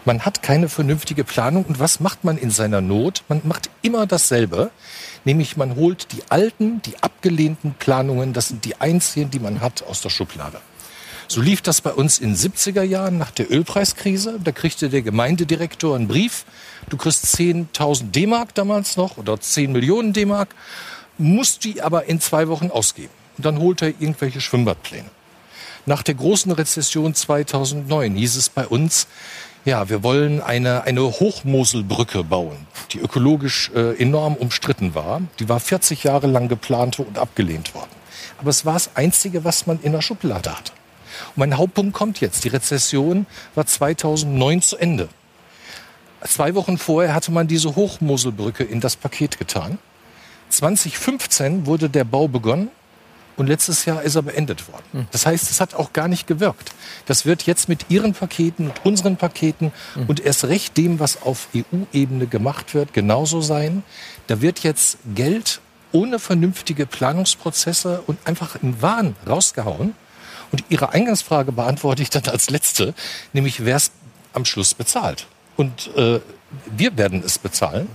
Man 0.06 0.25
hat 0.25 0.40
keine 0.40 0.68
vernünftige 0.68 1.25
Planung 1.25 1.64
und 1.64 1.80
was 1.80 1.98
macht 1.98 2.22
man 2.22 2.38
in 2.38 2.52
seiner 2.52 2.80
Not? 2.80 3.25
Man 3.28 3.40
macht 3.42 3.70
immer 3.82 4.06
dasselbe, 4.06 4.70
nämlich 5.25 5.56
man 5.56 5.75
holt 5.75 6.12
die 6.12 6.22
alten, 6.28 6.80
die 6.82 7.02
abgelehnten 7.02 7.75
Planungen, 7.75 8.32
das 8.32 8.46
sind 8.46 8.64
die 8.64 8.80
einzigen, 8.80 9.32
die 9.32 9.40
man 9.40 9.60
hat, 9.60 9.82
aus 9.82 10.02
der 10.02 10.10
Schublade. 10.10 10.60
So 11.26 11.40
lief 11.40 11.60
das 11.60 11.80
bei 11.80 11.92
uns 11.92 12.20
in 12.20 12.36
70er 12.36 12.84
Jahren 12.84 13.18
nach 13.18 13.32
der 13.32 13.50
Ölpreiskrise. 13.50 14.38
Da 14.44 14.52
kriegte 14.52 14.90
der 14.90 15.02
Gemeindedirektor 15.02 15.96
einen 15.96 16.06
Brief. 16.06 16.44
Du 16.88 16.96
kriegst 16.96 17.26
10.000 17.36 18.12
D-Mark 18.12 18.54
damals 18.54 18.97
noch 18.97 19.16
oder 19.16 19.40
10 19.40 19.73
Millionen 19.73 20.12
D-Mark, 20.12 20.54
musst 21.19 21.64
die 21.64 21.82
aber 21.82 22.04
in 22.04 22.21
zwei 22.21 22.47
Wochen 22.47 22.71
ausgeben. 22.71 23.12
Und 23.38 23.45
dann 23.45 23.58
holt 23.58 23.82
er 23.82 23.88
irgendwelche 23.88 24.40
Schwimmbadpläne. 24.40 25.10
Nach 25.88 26.02
der 26.02 26.14
großen 26.14 26.50
Rezession 26.50 27.14
2009 27.14 28.16
hieß 28.16 28.36
es 28.36 28.49
bei 28.49 28.66
uns, 28.66 29.06
ja, 29.66 29.88
wir 29.88 30.04
wollen 30.04 30.40
eine, 30.40 30.84
eine 30.84 31.02
Hochmoselbrücke 31.02 32.22
bauen, 32.22 32.56
die 32.92 33.00
ökologisch 33.00 33.72
äh, 33.74 34.00
enorm 34.00 34.36
umstritten 34.36 34.94
war. 34.94 35.20
Die 35.40 35.48
war 35.48 35.58
40 35.58 36.04
Jahre 36.04 36.28
lang 36.28 36.46
geplant 36.46 37.00
und 37.00 37.18
abgelehnt 37.18 37.74
worden. 37.74 37.90
Aber 38.38 38.50
es 38.50 38.64
war 38.64 38.74
das 38.74 38.90
Einzige, 38.94 39.44
was 39.44 39.66
man 39.66 39.80
in 39.82 39.90
der 39.90 40.02
Schublade 40.02 40.56
hatte. 40.56 40.72
Und 41.34 41.38
mein 41.38 41.58
Hauptpunkt 41.58 41.94
kommt 41.94 42.20
jetzt. 42.20 42.44
Die 42.44 42.48
Rezession 42.48 43.26
war 43.56 43.66
2009 43.66 44.62
zu 44.62 44.76
Ende. 44.76 45.08
Zwei 46.22 46.54
Wochen 46.54 46.78
vorher 46.78 47.12
hatte 47.12 47.32
man 47.32 47.48
diese 47.48 47.74
Hochmoselbrücke 47.74 48.62
in 48.62 48.80
das 48.80 48.94
Paket 48.94 49.36
getan. 49.36 49.78
2015 50.50 51.66
wurde 51.66 51.90
der 51.90 52.04
Bau 52.04 52.28
begonnen 52.28 52.70
und 53.36 53.46
letztes 53.46 53.84
Jahr 53.84 54.02
ist 54.02 54.14
er 54.14 54.22
beendet 54.22 54.66
worden. 54.68 54.84
Hm. 54.92 55.06
Das 55.12 55.26
heißt, 55.26 55.50
es 55.50 55.60
hat 55.60 55.75
auch 55.75 55.92
gar 55.92 56.08
nicht 56.08 56.26
gewirkt. 56.26 56.72
Das 57.06 57.26
wird 57.26 57.42
jetzt 57.42 57.68
mit 57.68 57.86
Ihren 57.88 58.14
Paketen 58.14 58.68
und 58.68 58.84
unseren 58.84 59.16
Paketen 59.16 59.72
mhm. 59.94 60.06
und 60.06 60.20
erst 60.20 60.44
recht 60.44 60.76
dem, 60.76 60.99
was 60.99 61.22
auf 61.22 61.49
EU-Ebene 61.54 62.26
gemacht 62.26 62.75
wird, 62.75 62.92
genauso 62.92 63.40
sein. 63.40 63.82
Da 64.26 64.40
wird 64.40 64.60
jetzt 64.60 64.99
Geld 65.14 65.60
ohne 65.92 66.18
vernünftige 66.18 66.86
Planungsprozesse 66.86 68.02
und 68.06 68.18
einfach 68.26 68.56
im 68.62 68.82
Wahn 68.82 69.16
rausgehauen. 69.26 69.94
Und 70.52 70.64
Ihre 70.68 70.90
Eingangsfrage 70.90 71.52
beantworte 71.52 72.02
ich 72.02 72.10
dann 72.10 72.25
als 72.26 72.50
letzte, 72.50 72.94
nämlich 73.32 73.64
wer 73.64 73.76
es 73.76 73.90
am 74.32 74.44
Schluss 74.44 74.75
bezahlt. 74.75 75.26
Und 75.56 75.94
äh, 75.96 76.20
wir 76.76 76.96
werden 76.96 77.22
es 77.25 77.38
bezahlen. 77.38 77.88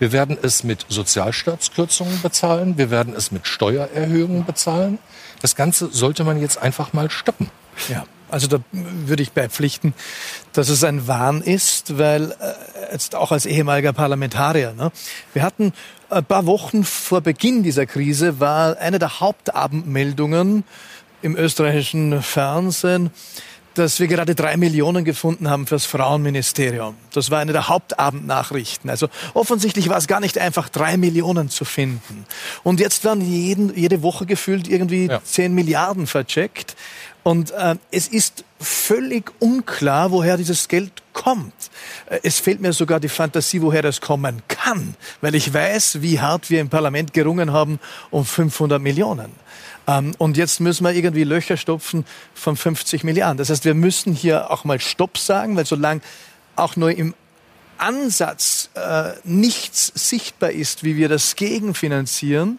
Wir 0.00 0.12
werden 0.12 0.36
es 0.42 0.64
mit 0.64 0.86
Sozialstaatskürzungen 0.88 2.22
bezahlen. 2.22 2.78
Wir 2.78 2.90
werden 2.90 3.14
es 3.14 3.30
mit 3.30 3.46
Steuererhöhungen 3.46 4.44
bezahlen. 4.44 4.98
Das 5.42 5.54
Ganze 5.54 5.90
sollte 5.92 6.24
man 6.24 6.40
jetzt 6.40 6.58
einfach 6.58 6.92
mal 6.92 7.10
stoppen. 7.10 7.50
Ja. 7.88 8.04
Also 8.30 8.46
da 8.46 8.58
würde 8.72 9.22
ich 9.22 9.32
beipflichten, 9.32 9.92
dass 10.52 10.68
es 10.68 10.84
ein 10.84 11.08
Wahn 11.08 11.42
ist, 11.42 11.98
weil 11.98 12.30
äh, 12.30 12.92
jetzt 12.92 13.14
auch 13.14 13.32
als 13.32 13.44
ehemaliger 13.44 13.92
Parlamentarier, 13.92 14.72
ne, 14.72 14.92
wir 15.32 15.42
hatten 15.42 15.72
ein 16.08 16.24
paar 16.24 16.46
Wochen 16.46 16.84
vor 16.84 17.20
Beginn 17.20 17.62
dieser 17.62 17.86
Krise 17.86 18.40
war 18.40 18.78
eine 18.78 18.98
der 18.98 19.20
Hauptabendmeldungen 19.20 20.64
im 21.22 21.36
österreichischen 21.36 22.22
Fernsehen, 22.22 23.10
dass 23.74 24.00
wir 24.00 24.06
gerade 24.06 24.34
drei 24.34 24.56
Millionen 24.56 25.04
gefunden 25.04 25.48
haben 25.48 25.66
fürs 25.66 25.86
Frauenministerium. 25.86 26.96
Das 27.12 27.30
war 27.30 27.38
eine 27.38 27.52
der 27.52 27.68
Hauptabendnachrichten. 27.68 28.90
Also 28.90 29.08
offensichtlich 29.34 29.88
war 29.88 29.98
es 29.98 30.06
gar 30.06 30.20
nicht 30.20 30.38
einfach, 30.38 30.68
drei 30.68 30.96
Millionen 30.96 31.48
zu 31.50 31.64
finden. 31.64 32.26
Und 32.62 32.80
jetzt 32.80 33.04
werden 33.04 33.20
jeden, 33.20 33.74
jede 33.76 34.02
Woche 34.02 34.26
gefühlt 34.26 34.68
irgendwie 34.68 35.06
ja. 35.06 35.22
zehn 35.22 35.54
Milliarden 35.54 36.06
vercheckt. 36.06 36.76
Und 37.22 37.50
äh, 37.50 37.76
es 37.90 38.08
ist 38.08 38.44
völlig 38.58 39.30
unklar, 39.40 40.10
woher 40.10 40.36
dieses 40.36 40.68
Geld 40.68 40.90
kommt. 41.12 41.52
Äh, 42.06 42.20
es 42.22 42.40
fehlt 42.40 42.60
mir 42.60 42.72
sogar 42.72 42.98
die 42.98 43.08
Fantasie, 43.08 43.60
woher 43.60 43.82
das 43.82 44.00
kommen 44.00 44.42
kann, 44.48 44.94
weil 45.20 45.34
ich 45.34 45.52
weiß, 45.52 46.00
wie 46.00 46.20
hart 46.20 46.48
wir 46.48 46.60
im 46.60 46.70
Parlament 46.70 47.12
gerungen 47.12 47.52
haben 47.52 47.78
um 48.10 48.24
500 48.24 48.80
Millionen. 48.80 49.32
Ähm, 49.90 50.12
und 50.18 50.36
jetzt 50.36 50.60
müssen 50.60 50.84
wir 50.84 50.92
irgendwie 50.92 51.24
Löcher 51.24 51.56
stopfen 51.56 52.04
von 52.34 52.56
50 52.56 53.04
Milliarden. 53.04 53.38
Das 53.38 53.50
heißt, 53.50 53.64
wir 53.64 53.74
müssen 53.74 54.14
hier 54.14 54.50
auch 54.50 54.64
mal 54.64 54.78
Stopp 54.78 55.18
sagen, 55.18 55.56
weil 55.56 55.66
solange 55.66 56.00
auch 56.56 56.76
nur 56.76 56.90
im 56.92 57.14
Ansatz 57.78 58.70
äh, 58.74 59.12
nichts 59.24 59.92
sichtbar 59.94 60.50
ist, 60.50 60.84
wie 60.84 60.96
wir 60.96 61.08
das 61.08 61.34
gegenfinanzieren, 61.34 62.58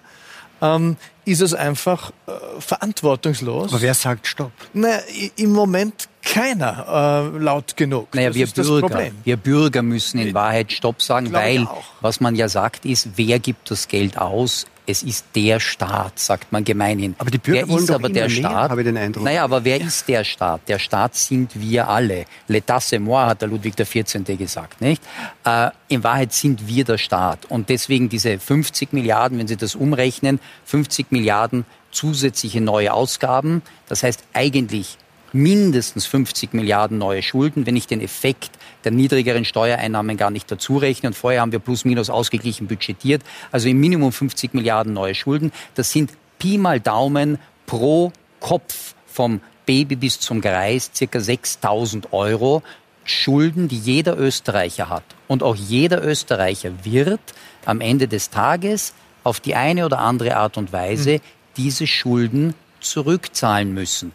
ähm, 0.61 0.97
ist 1.25 1.41
es 1.41 1.53
einfach 1.53 2.11
äh, 2.27 2.31
verantwortungslos. 2.59 3.71
Aber 3.71 3.81
wer 3.81 3.93
sagt 3.93 4.27
Stopp? 4.27 4.51
Na, 4.73 4.97
Im 5.35 5.51
Moment 5.51 6.09
keiner 6.23 7.31
äh, 7.35 7.37
laut 7.37 7.77
genug. 7.77 8.13
Naja, 8.13 8.29
das 8.29 8.35
wir 8.35 8.47
Bürger, 8.47 9.11
wir 9.23 9.37
Bürger 9.37 9.81
müssen 9.81 10.19
in 10.19 10.33
Wahrheit 10.33 10.71
Stopp 10.71 11.01
sagen, 11.01 11.31
weil 11.31 11.67
was 12.01 12.19
man 12.19 12.35
ja 12.35 12.47
sagt 12.47 12.85
ist, 12.85 13.09
wer 13.15 13.39
gibt 13.39 13.69
das 13.71 13.87
Geld 13.87 14.17
aus? 14.17 14.65
Es 14.85 15.03
ist 15.03 15.25
der 15.35 15.59
Staat, 15.59 16.19
sagt 16.19 16.51
man 16.51 16.63
gemeinhin. 16.63 17.15
Aber 17.17 17.31
die 17.31 17.37
Bürger 17.37 17.61
wer 17.61 17.69
wollen 17.69 17.79
ist 17.79 17.89
doch 17.89 17.95
aber 17.95 18.09
der 18.09 18.27
mehr, 18.27 18.29
Staat? 18.29 18.71
habe 18.71 18.81
ich 18.81 18.87
den 18.87 18.97
Eindruck. 18.97 19.23
Naja, 19.23 19.43
aber 19.43 19.63
wer 19.63 19.79
ist 19.79 20.07
der 20.07 20.23
Staat? 20.23 20.61
Der 20.67 20.79
Staat 20.79 21.15
sind 21.15 21.59
wir 21.59 21.87
alle. 21.87 22.25
L'état 22.49 22.79
c'est 22.79 22.99
moi, 22.99 23.25
hat 23.25 23.41
der 23.41 23.49
Ludwig 23.49 23.75
XIV. 23.75 24.37
gesagt, 24.37 24.81
nicht? 24.81 25.01
Äh, 25.45 25.69
in 25.87 26.03
Wahrheit 26.03 26.33
sind 26.33 26.67
wir 26.67 26.83
der 26.83 26.97
Staat. 26.97 27.45
Und 27.45 27.69
deswegen 27.69 28.09
diese 28.09 28.39
50 28.39 28.93
Milliarden, 28.93 29.37
wenn 29.37 29.47
Sie 29.47 29.57
das 29.57 29.75
umrechnen, 29.75 30.39
50 30.65 31.11
Milliarden 31.11 31.65
zusätzliche 31.91 32.61
neue 32.61 32.93
Ausgaben. 32.93 33.61
Das 33.87 34.03
heißt 34.03 34.23
eigentlich 34.33 34.97
mindestens 35.33 36.05
50 36.05 36.53
Milliarden 36.53 36.97
neue 36.97 37.21
Schulden, 37.21 37.65
wenn 37.65 37.75
ich 37.75 37.87
den 37.87 38.01
Effekt 38.01 38.51
der 38.83 38.91
niedrigeren 38.91 39.45
Steuereinnahmen 39.45 40.17
gar 40.17 40.31
nicht 40.31 40.51
dazu 40.51 40.77
rechne. 40.77 41.09
Und 41.09 41.13
vorher 41.13 41.41
haben 41.41 41.51
wir 41.51 41.59
plus 41.59 41.85
minus 41.85 42.09
ausgeglichen 42.09 42.67
budgetiert. 42.67 43.21
Also 43.51 43.69
im 43.69 43.79
Minimum 43.79 44.11
50 44.11 44.53
Milliarden 44.53 44.93
neue 44.93 45.15
Schulden. 45.15 45.51
Das 45.75 45.91
sind 45.91 46.11
Pi 46.39 46.57
mal 46.57 46.79
Daumen 46.79 47.37
pro 47.65 48.11
Kopf 48.39 48.95
vom 49.05 49.41
Baby 49.65 49.95
bis 49.95 50.19
zum 50.19 50.41
Greis 50.41 50.91
circa 50.93 51.19
6000 51.19 52.11
Euro 52.13 52.63
Schulden, 53.03 53.67
die 53.67 53.77
jeder 53.77 54.17
Österreicher 54.17 54.89
hat. 54.89 55.03
Und 55.27 55.43
auch 55.43 55.55
jeder 55.55 56.03
Österreicher 56.03 56.71
wird 56.83 57.21
am 57.65 57.81
Ende 57.81 58.07
des 58.07 58.29
Tages 58.29 58.93
auf 59.23 59.39
die 59.39 59.55
eine 59.55 59.85
oder 59.85 59.99
andere 59.99 60.35
Art 60.35 60.57
und 60.57 60.73
Weise 60.73 61.13
mhm. 61.13 61.21
diese 61.57 61.87
Schulden 61.87 62.53
zurückzahlen 62.79 63.73
müssen. 63.73 64.11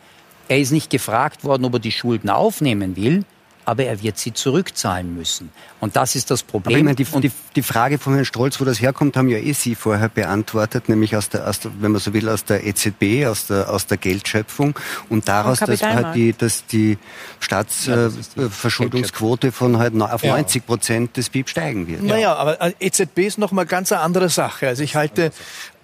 Er 0.48 0.58
ist 0.58 0.70
nicht 0.70 0.90
gefragt 0.90 1.44
worden, 1.44 1.64
ob 1.64 1.74
er 1.74 1.80
die 1.80 1.92
Schulden 1.92 2.30
aufnehmen 2.30 2.96
will 2.96 3.24
aber 3.66 3.84
er 3.84 4.02
wird 4.02 4.16
sie 4.16 4.32
zurückzahlen 4.32 5.14
müssen. 5.16 5.50
Und 5.80 5.96
das 5.96 6.14
ist 6.14 6.30
das 6.30 6.44
Problem. 6.44 6.72
Aber 6.72 6.78
ich 6.78 6.84
meine, 6.84 6.94
die, 7.20 7.28
die, 7.28 7.32
die, 7.56 7.62
Frage 7.62 7.98
von 7.98 8.14
Herrn 8.14 8.24
Strolz, 8.24 8.60
wo 8.60 8.64
das 8.64 8.80
herkommt, 8.80 9.16
haben 9.16 9.28
ja 9.28 9.38
eh 9.38 9.52
Sie 9.52 9.74
vorher 9.74 10.08
beantwortet, 10.08 10.88
nämlich 10.88 11.16
aus 11.16 11.30
der, 11.30 11.48
aus 11.48 11.58
der 11.58 11.72
wenn 11.80 11.90
man 11.90 12.00
so 12.00 12.14
will, 12.14 12.28
aus 12.28 12.44
der 12.44 12.64
EZB, 12.64 13.26
aus 13.26 13.48
der, 13.48 13.68
aus 13.68 13.88
der 13.88 13.96
Geldschöpfung 13.96 14.78
und 15.08 15.26
daraus, 15.26 15.58
dass 15.58 15.82
halt 15.82 16.14
die, 16.14 16.32
dass 16.32 16.66
die 16.66 16.96
Staatsverschuldungsquote 17.40 19.48
ja, 19.48 19.52
von 19.52 19.78
halt 19.78 20.00
auf 20.00 20.22
90 20.22 20.64
Prozent 20.64 21.16
des 21.16 21.30
BIP 21.30 21.48
steigen 21.48 21.88
wird. 21.88 22.04
Naja, 22.04 22.36
aber 22.36 22.62
äh, 22.62 22.72
EZB 22.78 23.18
ist 23.18 23.38
noch 23.38 23.50
mal 23.50 23.66
ganz 23.66 23.90
eine 23.90 24.00
andere 24.00 24.28
Sache. 24.28 24.68
Also 24.68 24.84
ich 24.84 24.94
halte 24.94 25.32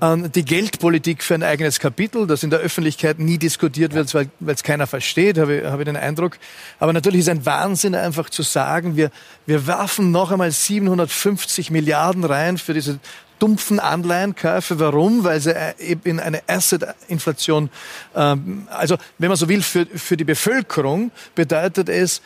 die 0.03 0.45
Geldpolitik 0.45 1.23
für 1.23 1.35
ein 1.35 1.45
eigenes 1.45 1.79
Kapitel, 1.79 2.27
das 2.27 2.43
in 2.43 2.51
der 2.51 2.59
Öffentlichkeit 2.59 3.21
nie 3.21 3.39
diskutiert 3.39 3.95
wird, 3.95 4.13
weil 4.15 4.29
es 4.47 4.65
keiner 4.65 4.89
versteht, 4.89 5.39
habe 5.39 5.59
ich, 5.59 5.65
habe 5.65 5.83
ich 5.83 5.87
den 5.87 5.97
Eindruck. 5.97 6.39
Aber 6.81 6.93
natürlich 6.93 7.21
ist 7.21 7.29
ein 7.29 7.47
Wahnsinn 7.47 7.95
einfach 7.95 8.29
zu 8.29 8.43
sagen, 8.43 8.97
wir, 8.97 9.13
wir 9.47 9.69
werfen 9.69 10.11
noch 10.11 10.33
einmal 10.33 10.51
750 10.51 11.71
Milliarden 11.71 12.25
rein 12.25 12.59
für 12.59 12.75
diese 12.75 12.99
dumpfen 13.39 13.79
Anleihenkäufe. 13.79 14.81
Warum? 14.81 15.23
Weil 15.23 15.41
sie 15.41 15.55
äh, 15.55 15.75
eben 15.79 16.19
eine 16.19 16.43
Asset-Inflation, 16.49 17.71
ähm, 18.17 18.67
also 18.71 18.97
wenn 19.19 19.29
man 19.29 19.37
so 19.37 19.49
will, 19.49 19.63
für, 19.63 19.87
für 19.87 20.17
die 20.17 20.25
Bevölkerung 20.25 21.13
bedeutet 21.37 21.89
es 21.89 22.23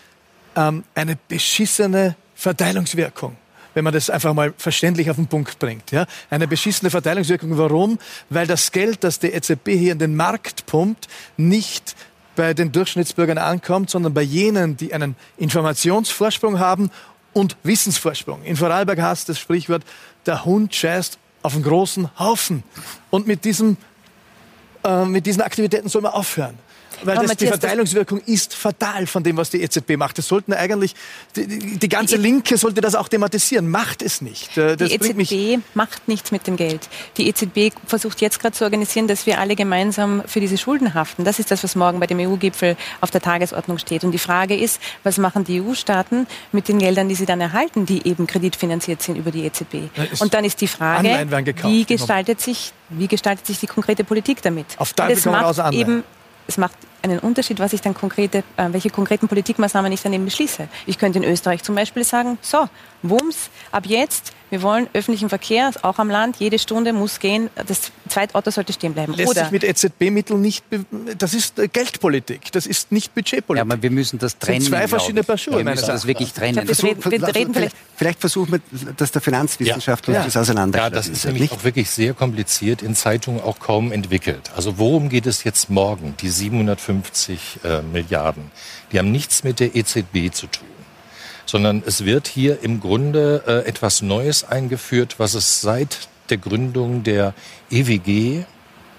ähm, 0.56 0.82
eine 0.94 1.18
beschissene 1.28 2.16
Verteilungswirkung 2.34 3.36
wenn 3.76 3.84
man 3.84 3.92
das 3.92 4.08
einfach 4.08 4.32
mal 4.32 4.54
verständlich 4.56 5.10
auf 5.10 5.16
den 5.16 5.26
Punkt 5.26 5.58
bringt. 5.58 5.90
Ja? 5.90 6.06
Eine 6.30 6.48
beschissene 6.48 6.88
Verteilungswirkung. 6.88 7.58
Warum? 7.58 7.98
Weil 8.30 8.46
das 8.46 8.72
Geld, 8.72 9.04
das 9.04 9.18
die 9.18 9.26
EZB 9.26 9.68
hier 9.72 9.92
in 9.92 9.98
den 9.98 10.16
Markt 10.16 10.64
pumpt, 10.64 11.08
nicht 11.36 11.94
bei 12.36 12.54
den 12.54 12.72
Durchschnittsbürgern 12.72 13.36
ankommt, 13.36 13.90
sondern 13.90 14.14
bei 14.14 14.22
jenen, 14.22 14.78
die 14.78 14.94
einen 14.94 15.14
Informationsvorsprung 15.36 16.58
haben 16.58 16.90
und 17.34 17.58
Wissensvorsprung. 17.64 18.42
In 18.44 18.56
Vorarlberg 18.56 18.98
heißt 18.98 19.28
das 19.28 19.38
Sprichwort, 19.38 19.82
der 20.24 20.46
Hund 20.46 20.74
scheißt 20.74 21.18
auf 21.42 21.52
einen 21.52 21.62
großen 21.62 22.08
Haufen. 22.18 22.62
Und 23.10 23.26
mit, 23.26 23.44
diesem, 23.44 23.76
äh, 24.84 25.04
mit 25.04 25.26
diesen 25.26 25.42
Aktivitäten 25.42 25.90
soll 25.90 26.00
man 26.00 26.12
aufhören. 26.12 26.58
Weil 27.02 27.16
das, 27.16 27.36
die 27.36 27.46
Verteilungswirkung 27.46 28.20
ist 28.20 28.54
fatal 28.54 29.06
von 29.06 29.22
dem, 29.22 29.36
was 29.36 29.50
die 29.50 29.62
EZB 29.62 29.96
macht. 29.96 30.18
Das 30.18 30.28
sollten 30.28 30.52
eigentlich, 30.52 30.94
die, 31.34 31.78
die 31.78 31.88
ganze 31.88 32.16
die 32.16 32.22
Linke 32.22 32.56
sollte 32.56 32.80
das 32.80 32.94
auch 32.94 33.08
thematisieren. 33.08 33.70
Macht 33.70 34.02
es 34.02 34.20
nicht. 34.20 34.56
Äh, 34.56 34.76
das 34.76 34.88
die 34.88 34.94
EZB 34.94 35.62
macht 35.74 36.08
nichts 36.08 36.32
mit 36.32 36.46
dem 36.46 36.56
Geld. 36.56 36.88
Die 37.16 37.28
EZB 37.28 37.74
versucht 37.86 38.20
jetzt 38.20 38.40
gerade 38.40 38.54
zu 38.54 38.64
organisieren, 38.64 39.08
dass 39.08 39.26
wir 39.26 39.38
alle 39.40 39.56
gemeinsam 39.56 40.22
für 40.26 40.40
diese 40.40 40.58
Schulden 40.58 40.94
haften. 40.94 41.24
Das 41.24 41.38
ist 41.38 41.50
das, 41.50 41.62
was 41.64 41.74
morgen 41.76 42.00
bei 42.00 42.06
dem 42.06 42.18
EU-Gipfel 42.18 42.76
auf 43.00 43.10
der 43.10 43.20
Tagesordnung 43.20 43.78
steht. 43.78 44.04
Und 44.04 44.12
die 44.12 44.18
Frage 44.18 44.56
ist, 44.56 44.80
was 45.04 45.18
machen 45.18 45.44
die 45.44 45.60
EU-Staaten 45.60 46.26
mit 46.52 46.68
den 46.68 46.78
Geldern, 46.78 47.08
die 47.08 47.14
sie 47.14 47.26
dann 47.26 47.40
erhalten, 47.40 47.86
die 47.86 48.06
eben 48.06 48.26
kreditfinanziert 48.26 49.02
sind 49.02 49.16
über 49.16 49.30
die 49.30 49.44
EZB? 49.44 49.90
Und 50.20 50.34
dann 50.34 50.44
ist 50.44 50.60
die 50.60 50.68
Frage, 50.68 51.26
wie 51.62 51.84
gestaltet 51.84 52.40
sich, 52.40 52.72
wie 52.88 53.08
gestaltet 53.08 53.46
sich 53.46 53.60
die 53.60 53.66
konkrete 53.66 54.04
Politik 54.04 54.42
damit? 54.42 54.66
Auf 54.78 54.94
kommen 54.96 55.34
raus 55.34 55.60
eben 55.72 56.04
es 56.46 56.58
macht 56.58 56.76
einen 57.10 57.20
Unterschied, 57.20 57.58
was 57.58 57.72
ich 57.72 57.80
dann 57.80 57.94
konkrete, 57.94 58.38
äh, 58.56 58.68
welche 58.72 58.90
konkreten 58.90 59.28
Politikmaßnahmen 59.28 59.90
ich 59.92 60.02
dann 60.02 60.12
eben 60.12 60.24
beschließe. 60.24 60.68
Ich 60.86 60.98
könnte 60.98 61.18
in 61.18 61.24
Österreich 61.24 61.62
zum 61.62 61.74
Beispiel 61.74 62.04
sagen, 62.04 62.38
so, 62.42 62.68
Wumms, 63.02 63.50
ab 63.72 63.86
jetzt, 63.86 64.32
wir 64.50 64.62
wollen 64.62 64.88
öffentlichen 64.92 65.28
Verkehr, 65.28 65.70
auch 65.82 65.98
am 65.98 66.08
Land, 66.08 66.36
jede 66.36 66.58
Stunde 66.58 66.92
muss 66.92 67.18
gehen, 67.18 67.50
das 67.66 67.90
Zweitauto 68.08 68.50
sollte 68.50 68.72
stehen 68.72 68.94
bleiben. 68.94 69.12
Lässt 69.14 69.30
Oder 69.30 69.42
sich 69.42 69.50
mit 69.50 69.64
EZB-Mitteln 69.64 70.40
nicht, 70.40 70.64
das 71.18 71.34
ist 71.34 71.58
äh, 71.58 71.66
Geldpolitik, 71.66 72.52
das 72.52 72.66
ist 72.66 72.92
nicht 72.92 73.14
Budgetpolitik. 73.14 73.66
Ja, 73.68 73.74
aber 73.74 73.82
wir 73.82 73.90
müssen 73.90 74.18
das 74.18 74.38
trennen. 74.38 74.58
Das 74.58 74.66
sind 74.66 74.74
zwei 74.74 74.88
verschiedene 74.88 75.24
Paar 75.24 75.36
Schuhe. 75.36 75.58
Wir 75.58 75.64
müssen 75.64 75.86
das 75.86 76.06
wirklich 76.06 76.32
trennen. 76.32 76.64
Glaub, 76.64 76.68
wir 76.68 76.84
reden, 76.84 77.26
wir 77.26 77.34
reden 77.34 77.54
vielleicht, 77.54 77.76
vielleicht, 77.96 78.20
versuchen 78.20 78.52
wir, 78.52 78.92
dass 78.96 79.10
der 79.10 79.20
Finanzwissenschaftler 79.20 80.14
ja. 80.14 80.24
das 80.24 80.36
auseinander 80.36 80.78
Ja, 80.78 80.90
das 80.90 81.08
ist 81.08 81.24
nämlich 81.24 81.50
auch 81.50 81.64
wirklich 81.64 81.90
sehr 81.90 82.14
kompliziert, 82.14 82.82
in 82.82 82.94
Zeitungen 82.94 83.40
auch 83.40 83.58
kaum 83.58 83.90
entwickelt. 83.90 84.50
Also 84.54 84.78
worum 84.78 85.08
geht 85.08 85.26
es 85.26 85.42
jetzt 85.42 85.70
morgen, 85.70 86.14
die 86.20 86.28
750 86.28 86.95
äh, 87.64 87.82
Milliarden? 87.82 88.50
Die 88.92 88.98
haben 88.98 89.12
nichts 89.12 89.44
mit 89.44 89.60
der 89.60 89.74
EZB 89.74 90.32
zu 90.32 90.46
tun 90.46 90.66
sondern 91.46 91.82
es 91.86 92.04
wird 92.04 92.26
hier 92.26 92.62
im 92.62 92.80
Grunde 92.80 93.44
äh, 93.46 93.68
etwas 93.68 94.02
Neues 94.02 94.44
eingeführt, 94.44 95.14
was 95.18 95.34
es 95.34 95.60
seit 95.60 96.08
der 96.28 96.38
Gründung 96.38 97.04
der 97.04 97.34
EWG 97.70 98.44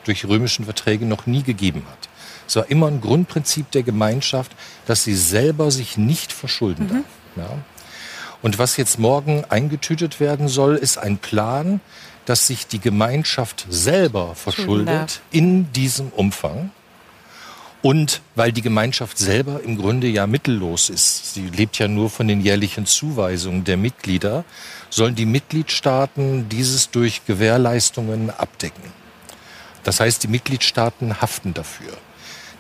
durch 0.06 0.26
römischen 0.26 0.66
Verträge 0.66 1.06
noch 1.06 1.26
nie 1.28 1.44
gegeben 1.44 1.84
hat. 1.90 2.10
Es 2.48 2.56
war 2.56 2.70
immer 2.72 2.88
ein 2.88 3.02
Grundprinzip 3.02 3.70
der 3.72 3.84
Gemeinschaft, 3.84 4.54
dass 4.86 5.04
sie 5.04 5.16
selber 5.16 5.70
sich 5.70 5.98
nicht 5.98 6.32
verschulden 6.32 6.86
mhm. 6.86 6.90
darf. 6.90 7.50
Ja. 7.50 7.58
Und 8.42 8.58
was 8.58 8.78
jetzt 8.78 9.00
morgen 9.00 9.44
eingetütet 9.50 10.20
werden 10.20 10.48
soll, 10.48 10.76
ist 10.76 10.98
ein 10.98 11.18
Plan, 11.18 11.82
dass 12.26 12.48
sich 12.48 12.68
die 12.68 12.80
Gemeinschaft 12.80 13.66
selber 13.70 14.36
verschuldet 14.36 15.22
in 15.32 15.72
diesem 15.74 16.10
Umfang. 16.10 16.72
Und 17.88 18.20
weil 18.36 18.52
die 18.52 18.62
Gemeinschaft 18.62 19.18
selber 19.18 19.64
im 19.64 19.78
Grunde 19.78 20.08
ja 20.08 20.28
mittellos 20.28 20.90
ist, 20.90 21.34
sie 21.34 21.48
lebt 21.48 21.80
ja 21.80 21.88
nur 21.88 22.10
von 22.10 22.28
den 22.28 22.42
jährlichen 22.42 22.86
Zuweisungen 22.86 23.64
der 23.64 23.78
Mitglieder, 23.78 24.44
sollen 24.90 25.16
die 25.16 25.26
Mitgliedstaaten 25.26 26.50
dieses 26.50 26.90
durch 26.92 27.26
Gewährleistungen 27.26 28.30
abdecken. 28.30 28.84
Das 29.86 30.02
heißt, 30.02 30.22
die 30.22 30.28
Mitgliedstaaten 30.28 31.22
haften 31.22 31.54
dafür. 31.54 31.94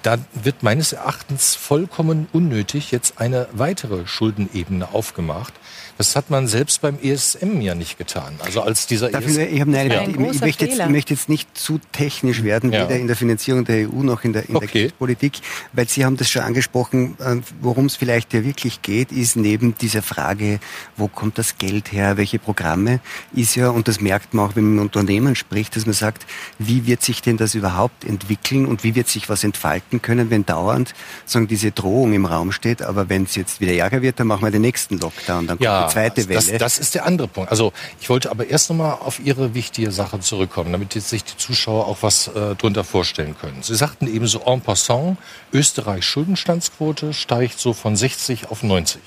Da 0.07 0.19
wird 0.41 0.63
meines 0.63 0.93
Erachtens 0.93 1.55
vollkommen 1.55 2.29
unnötig 2.31 2.91
jetzt 2.91 3.19
eine 3.19 3.49
weitere 3.51 4.07
Schuldenebene 4.07 4.93
aufgemacht, 4.93 5.53
das 5.97 6.15
hat 6.15 6.29
man 6.29 6.47
selbst 6.47 6.81
beim 6.81 6.99
ESM 7.01 7.59
ja 7.59 7.73
nicht 7.73 7.97
getan. 7.97 8.35
Also 8.39 8.61
als 8.61 8.85
dieser 8.85 9.09
Darf 9.09 9.25
ESM. 9.25 9.39
Ich, 9.41 9.53
ich, 9.53 9.61
eine, 9.61 9.87
ja. 9.87 10.03
ich, 10.03 10.09
ich, 10.09 10.17
möchte 10.17 10.65
jetzt, 10.65 10.79
ich, 10.79 10.89
möchte 10.89 11.13
jetzt, 11.15 11.27
nicht 11.27 11.57
zu 11.57 11.79
technisch 11.91 12.43
werden, 12.43 12.71
ja. 12.71 12.85
weder 12.85 12.99
in 12.99 13.07
der 13.07 13.15
Finanzierung 13.15 13.65
der 13.65 13.89
EU 13.89 14.03
noch 14.03 14.23
in 14.23 14.33
der, 14.33 14.47
in 14.47 14.55
okay. 14.55 14.67
der 14.67 14.81
Geldpolitik, 14.81 15.39
weil 15.73 15.89
Sie 15.89 16.05
haben 16.05 16.15
das 16.15 16.29
schon 16.29 16.43
angesprochen, 16.43 17.17
äh, 17.19 17.37
worum 17.61 17.87
es 17.87 17.95
vielleicht 17.95 18.33
ja 18.33 18.43
wirklich 18.43 18.83
geht, 18.83 19.11
ist 19.11 19.35
neben 19.35 19.75
dieser 19.75 20.03
Frage, 20.03 20.59
wo 20.97 21.07
kommt 21.07 21.39
das 21.39 21.57
Geld 21.57 21.91
her, 21.91 22.15
welche 22.17 22.37
Programme, 22.37 22.99
ist 23.33 23.55
ja, 23.55 23.69
und 23.69 23.87
das 23.87 23.99
merkt 23.99 24.35
man 24.35 24.49
auch, 24.49 24.55
wenn 24.55 24.75
man 24.75 24.85
mit 24.85 24.95
Unternehmen 24.95 25.35
spricht, 25.35 25.75
dass 25.75 25.85
man 25.85 25.93
sagt, 25.93 26.27
wie 26.59 26.85
wird 26.85 27.01
sich 27.01 27.21
denn 27.21 27.37
das 27.37 27.55
überhaupt 27.55 28.05
entwickeln 28.05 28.67
und 28.67 28.83
wie 28.83 28.93
wird 28.93 29.07
sich 29.07 29.29
was 29.29 29.43
entfalten 29.43 29.96
können, 30.01 30.29
wenn 30.29 30.45
dauernd 30.45 30.93
sagen, 31.25 31.47
diese 31.47 31.71
Drohung 31.71 32.13
im 32.13 32.25
Raum 32.25 32.51
steht, 32.51 32.81
aber 32.81 33.09
wenn 33.09 33.23
es 33.23 33.35
jetzt 33.35 33.61
wieder 33.61 33.73
Ärger 33.73 34.01
wird, 34.01 34.19
dann 34.19 34.27
machen 34.27 34.43
wir 34.43 34.51
den 34.51 34.61
nächsten 34.61 34.97
Lockdown. 34.99 35.47
Dann 35.47 35.57
ja, 35.59 35.87
zweite 35.87 36.27
Welle. 36.27 36.39
Das, 36.39 36.57
das, 36.57 36.79
ist 36.79 36.95
der 36.95 37.05
andere 37.05 37.27
Punkt. 37.27 37.51
Also 37.51 37.73
ich 37.99 38.09
wollte 38.09 38.31
aber 38.31 38.47
erst 38.47 38.69
nochmal 38.69 38.97
auf 38.99 39.19
Ihre 39.19 39.53
wichtige 39.53 39.91
Sache 39.91 40.19
zurückkommen, 40.19 40.71
damit 40.71 40.95
jetzt 40.95 41.09
sich 41.09 41.23
die 41.23 41.37
Zuschauer 41.37 41.87
auch 41.87 41.97
was 42.01 42.27
äh, 42.27 42.55
drunter 42.55 42.83
vorstellen 42.83 43.35
können. 43.39 43.61
Sie 43.61 43.75
sagten 43.75 44.07
eben 44.07 44.27
so 44.27 44.41
en 44.45 44.61
passant, 44.61 45.17
Österreichs 45.53 46.05
Schuldenstandsquote 46.05 47.13
steigt 47.13 47.59
so 47.59 47.73
von 47.73 47.95
60 47.95 48.49
auf 48.49 48.63
90. 48.63 49.01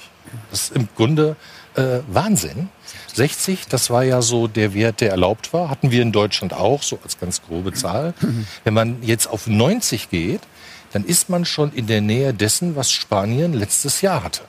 Das 0.51 0.63
ist 0.63 0.77
im 0.77 0.89
Grunde 0.97 1.37
äh, 1.75 2.01
Wahnsinn. 2.09 2.69
60, 3.15 3.67
das 3.69 3.91
war 3.91 4.05
ja 4.05 4.23
so 4.23 4.47
der 4.47 4.75
Wert, 4.75 5.01
der 5.01 5.11
erlaubt 5.11 5.53
war. 5.53 5.71
Hatten 5.71 5.91
wir 5.91 6.03
in 6.03 6.13
Deutschland 6.13 6.53
auch, 6.53 6.83
so 6.83 6.99
als 7.03 7.19
ganz 7.19 7.43
grobe 7.43 7.73
Zahl. 7.73 8.15
Wenn 8.65 8.75
man 8.75 9.03
jetzt 9.03 9.27
auf 9.27 9.47
90 9.47 10.11
geht, 10.11 10.41
dann 10.93 11.05
ist 11.05 11.29
man 11.29 11.45
schon 11.45 11.73
in 11.73 11.87
der 11.87 12.01
Nähe 12.01 12.35
dessen, 12.35 12.77
was 12.77 12.91
Spanien 12.91 13.53
letztes 13.53 14.01
Jahr 14.01 14.25
hatte. 14.25 14.43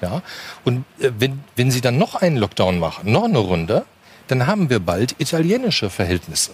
Ja? 0.00 0.22
Und 0.64 0.84
äh, 1.00 1.10
wenn, 1.18 1.42
wenn 1.56 1.70
Sie 1.70 1.80
dann 1.80 1.98
noch 1.98 2.14
einen 2.14 2.36
Lockdown 2.36 2.78
machen, 2.78 3.12
noch 3.12 3.24
eine 3.24 3.38
Runde, 3.38 3.84
dann 4.28 4.46
haben 4.46 4.70
wir 4.70 4.80
bald 4.80 5.16
italienische 5.18 5.90
Verhältnisse. 5.90 6.52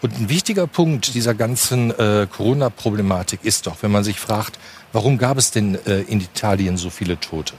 Und 0.00 0.16
ein 0.16 0.28
wichtiger 0.28 0.66
Punkt 0.66 1.14
dieser 1.14 1.34
ganzen 1.34 1.90
äh, 1.98 2.26
Corona-Problematik 2.30 3.40
ist 3.42 3.66
doch, 3.66 3.82
wenn 3.82 3.90
man 3.90 4.04
sich 4.04 4.20
fragt, 4.20 4.58
warum 4.92 5.18
gab 5.18 5.38
es 5.38 5.50
denn 5.50 5.74
äh, 5.86 6.02
in 6.02 6.20
Italien 6.20 6.76
so 6.76 6.88
viele 6.88 7.18
Tote? 7.18 7.54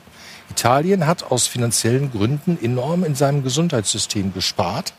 Italien 0.50 1.06
hat 1.06 1.32
aus 1.32 1.48
finanziellen 1.48 2.12
Gründen 2.12 2.58
enorm 2.62 3.04
in 3.04 3.16
seinem 3.16 3.44
Gesundheitssystem 3.44 4.34
gespart. 4.34 4.94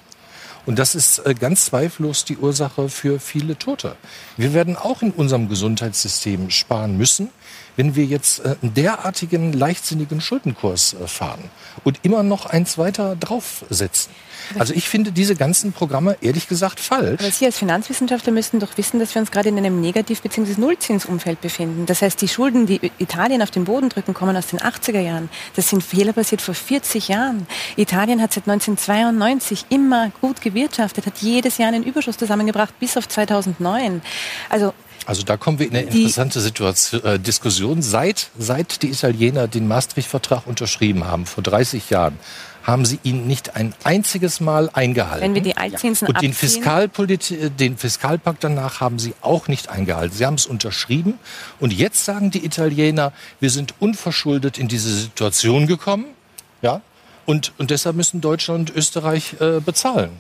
Und 0.67 0.79
das 0.79 0.95
ist 0.95 1.19
äh, 1.21 1.35
ganz 1.35 1.67
zweifellos 1.67 2.25
die 2.25 2.37
Ursache 2.37 2.89
für 2.89 3.19
viele 3.21 3.59
Tote. 3.59 3.97
Wir 4.37 4.55
werden 4.55 4.77
auch 4.77 5.03
in 5.03 5.11
unserem 5.11 5.49
Gesundheitssystem 5.49 6.51
sparen 6.51 6.97
müssen. 6.97 7.31
Wenn 7.77 7.95
wir 7.95 8.05
jetzt 8.05 8.41
äh, 8.41 8.57
einen 8.63 8.75
derartigen 8.75 9.53
leichtsinnigen 9.53 10.21
Schuldenkurs 10.21 10.95
äh, 10.95 11.07
fahren 11.07 11.51
und 11.85 12.01
immer 12.03 12.23
noch 12.23 12.47
eins 12.47 12.79
weiter 12.79 13.17
draufsetzen. 13.17 14.13
Also 14.59 14.75
ich 14.75 14.89
finde 14.89 15.13
diese 15.13 15.37
ganzen 15.37 15.73
Programme 15.73 16.17
ehrlich 16.21 16.49
gesagt 16.49 16.81
falsch. 16.81 17.21
Aber 17.21 17.31
Sie 17.31 17.45
als 17.47 17.59
Finanzwissenschaftler 17.59 18.33
müssten 18.33 18.59
doch 18.59 18.77
wissen, 18.77 18.99
dass 18.99 19.15
wir 19.15 19.21
uns 19.21 19.31
gerade 19.31 19.49
in 19.49 19.59
einem 19.59 19.81
Negativ- 19.81 20.23
bzw. 20.23 20.61
Nullzinsumfeld 20.61 21.41
befinden. 21.41 21.87
Das 21.87 22.03
heißt, 22.03 22.21
die 22.21 22.29
Schulden, 22.29 22.67
die 22.67 22.91
Italien 22.99 23.43
auf 23.43 23.51
den 23.51 23.65
Boden 23.65 23.89
drücken, 23.89 24.15
kommen 24.15 24.37
aus 24.37 24.49
den 24.49 24.59
80er 24.59 25.01
Jahren. 25.01 25.29
Das 25.57 25.69
sind 25.69 25.83
Fehler 25.83 26.13
passiert 26.13 26.43
vor 26.43 26.55
40 26.55 27.09
Jahren. 27.09 27.47
Italien 27.77 28.21
hat 28.21 28.33
seit 28.33 28.49
1992 28.49 29.67
immer 29.69 30.11
gut 30.21 30.41
gewirtschaftet, 30.41 31.07
hat 31.07 31.19
jedes 31.19 31.59
Jahr 31.59 31.69
einen 31.69 31.85
Überschuss 31.85 32.17
zusammengebracht 32.17 32.79
bis 32.81 32.97
auf 32.97 33.09
2009. 33.09 34.03
Also 34.49 34.75
also 35.07 35.23
da 35.23 35.37
kommen 35.37 35.59
wir 35.59 35.67
in 35.67 35.77
eine 35.77 35.87
interessante 35.87 36.41
Situation, 36.41 37.03
äh, 37.05 37.19
Diskussion. 37.19 37.83
Seit, 37.83 38.31
seit 38.39 38.83
die 38.83 38.91
Italiener 38.91 39.49
den 39.49 39.67
Maastricht-Vertrag 39.67 40.47
unterschrieben 40.47 41.05
haben, 41.05 41.27
vor 41.27 41.43
30 41.43 41.91
Jahren, 41.91 42.19
haben 42.63 42.85
sie 42.85 42.99
ihn 43.03 43.27
nicht 43.27 43.57
ein 43.57 43.75
einziges 43.85 44.41
Mal 44.41 44.69
eingehalten. 44.73 45.25
Wenn 45.25 45.35
wir 45.35 45.43
die 45.43 45.57
Altzinsen 45.57 46.09
Und 46.09 46.21
den, 46.21 46.33
Fiskalpolitik, 46.33 47.57
den 47.57 47.79
Fiskalpakt 47.79 48.45
danach 48.45 48.81
haben 48.81 48.99
sie 48.99 49.15
auch 49.23 49.49
nicht 49.49 49.71
eingehalten. 49.71 50.15
Sie 50.15 50.27
haben 50.27 50.35
es 50.35 50.47
unterschrieben. 50.47 51.19
Und 51.59 51.73
jetzt 51.73 52.05
sagen 52.05 52.31
die 52.31 52.45
Italiener, 52.45 53.13
wir 53.41 53.51
sind 53.51 53.75
unverschuldet 53.81 54.59
in 54.59 54.69
diese 54.69 54.91
Situation 54.91 55.67
gekommen. 55.67 56.07
Ja? 56.61 56.83
Und, 57.25 57.53
und 57.59 57.71
deshalb 57.71 57.97
müssen 57.97 58.21
Deutschland 58.21 58.71
und 58.71 58.77
Österreich 58.77 59.37
äh, 59.41 59.61
bezahlen. 59.61 60.11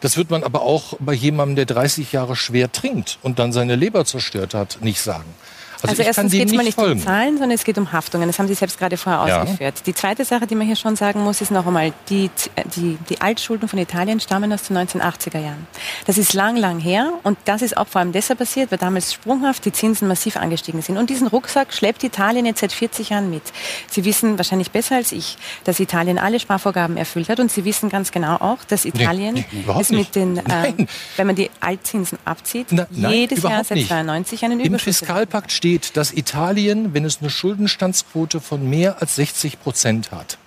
Das 0.00 0.16
wird 0.16 0.30
man 0.30 0.44
aber 0.44 0.62
auch 0.62 0.94
bei 1.00 1.12
jemandem, 1.12 1.56
der 1.56 1.66
30 1.66 2.12
Jahre 2.12 2.36
schwer 2.36 2.70
trinkt 2.70 3.18
und 3.22 3.38
dann 3.38 3.52
seine 3.52 3.76
Leber 3.76 4.04
zerstört 4.04 4.54
hat, 4.54 4.78
nicht 4.80 5.00
sagen. 5.00 5.34
Also, 5.82 5.90
also 5.90 6.02
erstens 6.02 6.32
geht 6.32 6.48
es 6.48 6.54
mal 6.54 6.64
nicht 6.64 6.74
folgen. 6.74 6.98
um 6.98 7.00
Zahlen, 7.00 7.38
sondern 7.38 7.52
es 7.52 7.64
geht 7.64 7.78
um 7.78 7.92
Haftungen. 7.92 8.26
Das 8.28 8.38
haben 8.38 8.48
Sie 8.48 8.54
selbst 8.54 8.78
gerade 8.78 8.96
vorher 8.96 9.28
ja. 9.28 9.42
ausgeführt. 9.42 9.82
Die 9.86 9.94
zweite 9.94 10.24
Sache, 10.24 10.46
die 10.46 10.56
man 10.56 10.66
hier 10.66 10.76
schon 10.76 10.96
sagen 10.96 11.22
muss, 11.22 11.40
ist 11.40 11.50
noch 11.50 11.66
einmal, 11.66 11.92
die, 12.08 12.30
die, 12.74 12.98
die 13.08 13.20
Altschulden 13.20 13.68
von 13.68 13.78
Italien 13.78 14.18
stammen 14.18 14.52
aus 14.52 14.64
den 14.64 14.76
1980er 14.76 15.38
Jahren. 15.38 15.66
Das 16.06 16.18
ist 16.18 16.32
lang, 16.32 16.56
lang 16.56 16.80
her 16.80 17.12
und 17.22 17.38
das 17.44 17.62
ist 17.62 17.76
auch 17.76 17.86
vor 17.86 18.00
allem 18.00 18.12
deshalb 18.12 18.40
passiert, 18.40 18.72
weil 18.72 18.78
damals 18.78 19.12
sprunghaft 19.12 19.64
die 19.64 19.72
Zinsen 19.72 20.08
massiv 20.08 20.36
angestiegen 20.36 20.82
sind. 20.82 20.96
Und 20.96 21.10
diesen 21.10 21.28
Rucksack 21.28 21.72
schleppt 21.72 22.02
Italien 22.02 22.44
jetzt 22.44 22.60
seit 22.60 22.72
40 22.72 23.10
Jahren 23.10 23.30
mit. 23.30 23.42
Sie 23.88 24.04
wissen 24.04 24.36
wahrscheinlich 24.36 24.72
besser 24.72 24.96
als 24.96 25.12
ich, 25.12 25.36
dass 25.64 25.78
Italien 25.78 26.18
alle 26.18 26.40
Sparvorgaben 26.40 26.96
erfüllt 26.96 27.28
hat 27.28 27.38
und 27.38 27.52
Sie 27.52 27.64
wissen 27.64 27.88
ganz 27.88 28.10
genau 28.10 28.36
auch, 28.36 28.58
dass 28.66 28.84
Italien 28.84 29.34
nee, 29.34 29.46
nee, 29.52 29.80
es 29.80 29.90
mit 29.90 30.14
den, 30.14 30.38
äh, 30.38 30.72
wenn 31.16 31.26
man 31.26 31.36
die 31.36 31.50
Altzinsen 31.60 32.18
abzieht, 32.24 32.66
Na, 32.70 32.86
nein, 32.90 33.12
jedes 33.12 33.42
Jahr 33.42 33.62
seit 33.62 33.86
92 33.86 34.44
einen 34.44 34.60
Überschuss 34.60 35.00
Im 35.00 35.06
Fiskalpakt 35.06 35.52
steht, 35.52 35.67
steht, 35.68 35.98
dass 35.98 36.14
Italien, 36.14 36.94
wenn 36.94 37.04
es 37.04 37.18
eine 37.20 37.28
Schuldenstandsquote 37.28 38.40
von 38.40 38.70
mehr 38.70 39.02
als 39.02 39.16
60 39.16 39.60
Prozent 39.60 40.12
hat, 40.12 40.38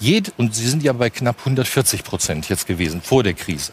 jed, 0.00 0.32
und 0.38 0.56
sie 0.56 0.66
sind 0.66 0.82
ja 0.82 0.92
bei 0.92 1.08
knapp 1.08 1.38
140 1.38 2.02
Prozent 2.02 2.48
jetzt 2.48 2.66
gewesen 2.66 3.00
vor 3.00 3.22
der 3.22 3.34
Krise, 3.34 3.72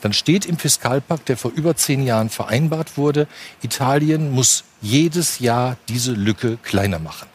dann 0.00 0.14
steht 0.14 0.46
im 0.46 0.56
Fiskalpakt, 0.56 1.28
der 1.28 1.36
vor 1.36 1.50
über 1.50 1.76
zehn 1.76 2.02
Jahren 2.02 2.30
vereinbart 2.30 2.96
wurde, 2.96 3.28
Italien 3.60 4.30
muss 4.30 4.64
jedes 4.80 5.38
Jahr 5.38 5.76
diese 5.90 6.12
Lücke 6.12 6.56
kleiner 6.62 6.98
machen. 6.98 7.28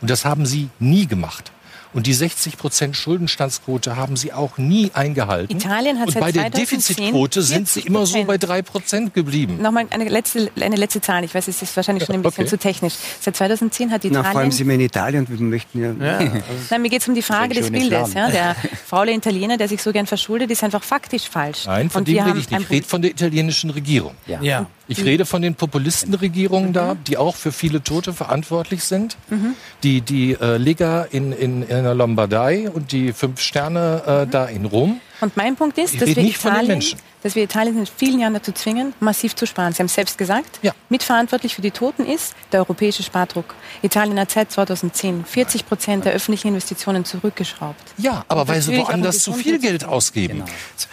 Und 0.00 0.08
das 0.08 0.24
haben 0.24 0.46
sie 0.46 0.68
nie 0.78 1.06
gemacht. 1.06 1.50
Und 1.94 2.06
die 2.06 2.12
60 2.12 2.58
Prozent 2.58 2.96
Schuldenstandsquote 2.96 3.96
haben 3.96 4.16
sie 4.16 4.32
auch 4.32 4.58
nie 4.58 4.90
eingehalten. 4.94 5.56
Italien 5.56 6.00
hat 6.00 6.08
Und 6.08 6.20
bei 6.20 6.32
der 6.32 6.50
Defizitquote 6.50 7.42
sind 7.42 7.68
sie 7.68 7.80
immer 7.80 8.04
so 8.04 8.24
bei 8.24 8.36
drei 8.36 8.62
Prozent 8.62 9.14
geblieben. 9.14 9.62
Nochmal 9.62 9.86
eine 9.90 10.08
letzte, 10.08 10.50
eine 10.60 10.76
letzte 10.76 11.00
Zahl. 11.00 11.24
Ich 11.24 11.34
weiß, 11.34 11.46
es 11.48 11.62
ist 11.62 11.76
wahrscheinlich 11.76 12.04
schon 12.04 12.16
ein 12.16 12.22
bisschen 12.22 12.42
okay. 12.42 12.50
zu 12.50 12.58
technisch. 12.58 12.94
Seit 13.20 13.36
2010 13.36 13.90
hat 13.90 14.04
Italien... 14.04 14.22
Na, 14.22 14.30
vor 14.30 14.40
allem 14.40 14.50
sind 14.50 14.66
wir 14.66 14.74
in 14.74 14.80
Italien 14.80 15.24
und 15.24 15.30
wir 15.30 15.46
möchten 15.46 15.80
ja... 15.80 15.92
ja 16.04 16.18
also 16.18 16.34
Nein, 16.70 16.82
mir 16.82 16.90
geht 16.90 17.02
es 17.02 17.08
um 17.08 17.14
die 17.14 17.22
Frage 17.22 17.54
des 17.54 17.70
Bildes. 17.70 18.14
Ja, 18.14 18.28
der 18.28 18.56
faule 18.86 19.12
Italiener, 19.12 19.56
der 19.56 19.68
sich 19.68 19.80
so 19.80 19.92
gern 19.92 20.06
verschuldet, 20.06 20.50
ist 20.50 20.64
einfach 20.64 20.82
faktisch 20.82 21.28
falsch. 21.28 21.66
Nein, 21.66 21.90
von 21.90 22.00
und 22.00 22.08
dem 22.08 22.24
rede 22.24 22.38
ich 22.38 22.50
nicht. 22.50 22.62
Ich 22.62 22.70
rede 22.70 22.86
von 22.86 23.02
der 23.02 23.12
italienischen 23.12 23.70
Regierung. 23.70 24.14
Ja. 24.26 24.40
ja. 24.42 24.66
Ich 24.86 25.04
rede 25.04 25.24
von 25.24 25.40
den 25.42 25.54
Populistenregierungen 25.54 26.70
mhm. 26.70 26.74
da, 26.74 26.94
die 26.94 27.16
auch 27.16 27.36
für 27.36 27.52
viele 27.52 27.82
Tote 27.82 28.12
verantwortlich 28.12 28.84
sind. 28.84 29.16
Mhm. 29.30 29.54
Die, 29.82 30.00
die 30.00 30.32
äh, 30.32 30.56
Lega 30.56 31.04
in, 31.10 31.32
in, 31.32 31.62
in 31.62 31.84
der 31.84 31.94
Lombardei 31.94 32.70
und 32.70 32.92
die 32.92 33.12
Fünf 33.12 33.40
Sterne 33.40 34.02
äh, 34.06 34.24
mhm. 34.26 34.30
da 34.30 34.44
in 34.46 34.64
Rom. 34.66 35.00
Und 35.20 35.36
mein 35.36 35.56
Punkt 35.56 35.78
ist, 35.78 36.00
dass 36.00 36.14
wir 36.14 36.18
Italien 36.18 36.82
dass 37.24 37.34
wir 37.34 37.42
Italien 37.42 37.78
in 37.78 37.86
vielen 37.86 38.20
Jahren 38.20 38.34
dazu 38.34 38.52
zwingen, 38.52 38.92
massiv 39.00 39.34
zu 39.34 39.46
sparen. 39.46 39.72
Sie 39.72 39.78
haben 39.78 39.86
es 39.86 39.94
selbst 39.94 40.18
gesagt, 40.18 40.60
ja. 40.62 40.72
mitverantwortlich 40.90 41.54
für 41.54 41.62
die 41.62 41.70
Toten 41.70 42.04
ist 42.04 42.34
der 42.52 42.60
europäische 42.60 43.02
Spardruck. 43.02 43.54
Italien 43.82 44.20
hat 44.20 44.30
seit 44.30 44.52
2010 44.52 45.24
40 45.24 45.66
Prozent 45.66 46.04
der 46.04 46.12
öffentlichen 46.12 46.48
Investitionen 46.48 47.06
zurückgeschraubt. 47.06 47.80
Ja, 47.96 48.26
aber 48.28 48.46
weil 48.46 48.60
sie 48.60 48.76
woanders 48.76 49.20
zu 49.20 49.32
viel 49.32 49.58
Geld 49.58 49.84
ausgeben. 49.84 50.44
Genau. 50.44 50.50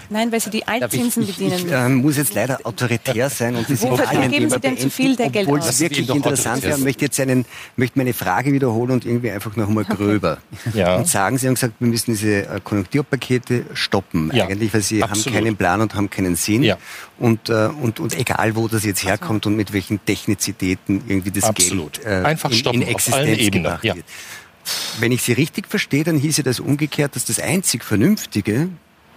Nein, 0.10 0.32
weil 0.32 0.40
sie 0.40 0.50
die 0.50 0.66
Altzinsen 0.66 1.24
ich, 1.24 1.36
bedienen. 1.36 1.58
Ich, 1.58 1.66
ich 1.66 1.72
äh, 1.72 1.90
muss 1.90 2.16
jetzt 2.16 2.34
leider 2.34 2.60
autoritär 2.64 3.30
sein 3.30 3.58
und 3.58 3.70
das 3.70 3.84
Italien 3.84 4.32
geben 4.32 4.50
Sie 4.50 4.60
denn 4.60 4.78
zu 4.78 4.90
viel 4.90 5.18
der 5.18 5.30
Geld 5.30 5.48
Obwohl 5.48 5.60
es 5.60 5.80
wirklich 5.82 6.10
interessant 6.10 6.64
wäre, 6.64 6.78
möchte 6.78 7.06
jetzt 7.06 7.20
einen, 7.20 7.46
möchte 7.76 8.00
meine 8.00 8.14
Frage 8.14 8.54
wiederholen 8.54 8.92
und 8.92 9.06
irgendwie 9.06 9.32
einfach 9.32 9.56
noch 9.58 9.68
einmal 9.68 9.86
gröber. 9.86 10.38
Okay. 10.52 10.72
Ja. 10.82 10.96
Und 10.96 11.08
sagen, 11.08 11.38
Sie 11.38 11.48
haben 11.48 11.56
gesagt, 11.56 11.74
wir 11.80 11.88
müssen 11.88 12.12
diese 12.12 12.48
äh, 12.48 12.60
Konjunkturpakete 12.64 13.66
stoppen. 13.74 14.32
Ja. 14.34 14.46
Eigentlich, 14.46 14.74
weil 14.74 14.82
Sie 14.82 15.04
Absolut. 15.04 15.26
haben 15.28 15.34
keinen 15.34 15.56
Plan 15.58 15.82
und 15.82 15.94
haben 15.96 16.10
keinen 16.10 16.21
keinen 16.22 16.36
Sinn. 16.36 16.64
Ja. 16.64 16.78
Und, 17.20 17.50
äh, 17.50 17.70
und, 17.82 18.00
und 18.00 18.18
egal, 18.18 18.56
wo 18.56 18.68
das 18.68 18.84
jetzt 18.84 19.04
herkommt 19.04 19.46
und 19.46 19.56
mit 19.56 19.74
welchen 19.74 20.04
Technizitäten 20.06 21.04
irgendwie 21.08 21.32
das 21.32 21.46
Absolut. 21.46 22.02
Geld 22.02 22.24
äh, 22.24 22.28
Einfach 22.28 22.52
stoppen, 22.52 22.82
in, 22.82 22.88
in 22.88 22.94
Existenz 22.94 23.52
gebracht 23.52 23.84
ja. 23.84 23.96
wird. 23.96 24.06
Wenn 25.00 25.12
ich 25.12 25.24
Sie 25.24 25.34
richtig 25.34 25.68
verstehe, 25.68 26.04
dann 26.04 26.18
hieße 26.18 26.44
das 26.44 26.60
umgekehrt, 26.60 27.16
dass 27.16 27.26
das 27.26 27.40
einzig 27.40 27.84
Vernünftige 27.84 28.70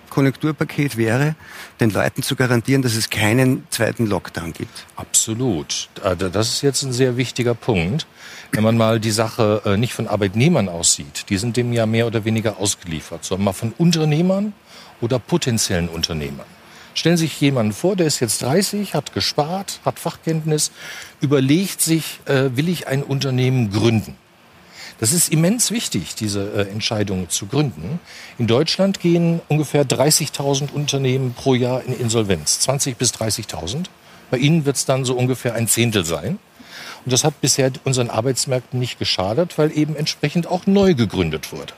Konjunkturpaket 0.09 0.97
wäre, 0.97 1.35
den 1.81 1.91
Leuten 1.91 2.23
zu 2.23 2.37
garantieren, 2.37 2.83
dass 2.83 2.95
es 2.95 3.11
keinen 3.11 3.67
zweiten 3.71 4.07
Lockdown 4.07 4.53
gibt. 4.53 4.87
Absolut. 4.95 5.89
Äh, 6.05 6.17
das 6.17 6.51
ist 6.51 6.63
jetzt 6.63 6.83
ein 6.83 6.93
sehr 6.93 7.17
wichtiger 7.17 7.55
Punkt. 7.55 8.07
Wenn 8.53 8.63
man 8.63 8.77
mal 8.77 9.01
die 9.01 9.11
Sache 9.11 9.63
äh, 9.65 9.77
nicht 9.77 9.93
von 9.93 10.07
Arbeitnehmern 10.07 10.69
aussieht, 10.69 11.27
die 11.29 11.37
sind 11.37 11.57
dem 11.57 11.73
ja 11.73 11.87
mehr 11.87 12.07
oder 12.07 12.25
weniger 12.25 12.59
ausgeliefert, 12.59 13.25
sondern 13.25 13.47
mal 13.47 13.53
von 13.53 13.75
Unternehmern 13.77 14.53
oder 15.01 15.19
potenziellen 15.19 15.89
Unternehmern. 15.89 16.47
Stellen 16.95 17.17
Sie 17.17 17.27
sich 17.27 17.41
jemanden 17.41 17.73
vor, 17.73 17.97
der 17.97 18.07
ist 18.07 18.21
jetzt 18.21 18.43
30, 18.43 18.95
hat 18.95 19.13
gespart, 19.13 19.81
hat 19.85 19.99
Fachkenntnis, 19.99 20.71
überlegt 21.21 21.81
sich, 21.81 22.21
äh, 22.27 22.51
will 22.55 22.69
ich 22.69 22.87
ein 22.87 23.03
Unternehmen 23.03 23.71
gründen? 23.71 24.17
Das 25.01 25.13
ist 25.13 25.33
immens 25.33 25.73
wichtig, 25.73 26.15
diese 26.15 26.53
äh, 26.53 26.71
Entscheidung 26.71 27.29
zu 27.29 27.47
gründen. 27.47 27.99
In 28.39 28.47
Deutschland 28.47 29.01
gehen 29.01 29.41
ungefähr 29.49 29.85
30.000 29.85 30.71
Unternehmen 30.73 31.35
pro 31.35 31.55
Jahr 31.55 31.83
in 31.85 31.99
Insolvenz, 31.99 32.61
20 32.61 32.97
bis 32.97 33.13
30.000. 33.13 33.87
Bei 34.31 34.39
Ihnen 34.39 34.65
wird 34.65 34.77
es 34.77 34.85
dann 34.85 35.05
so 35.05 35.17
ungefähr 35.17 35.55
ein 35.55 35.67
Zehntel 35.67 36.05
sein. 36.05 36.39
Und 37.05 37.13
das 37.13 37.25
hat 37.25 37.41
bisher 37.41 37.73
unseren 37.85 38.09
Arbeitsmärkten 38.09 38.79
nicht 38.79 38.99
geschadet, 38.99 39.59
weil 39.59 39.77
eben 39.77 39.97
entsprechend 39.97 40.47
auch 40.47 40.67
neu 40.67 40.95
gegründet 40.95 41.53
wurde. 41.53 41.75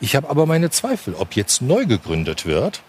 Ich 0.00 0.14
habe 0.14 0.30
aber 0.30 0.46
meine 0.46 0.70
Zweifel, 0.70 1.14
ob 1.14 1.34
jetzt 1.34 1.60
neu 1.60 1.86
gegründet 1.86 2.46
wird, 2.46 2.82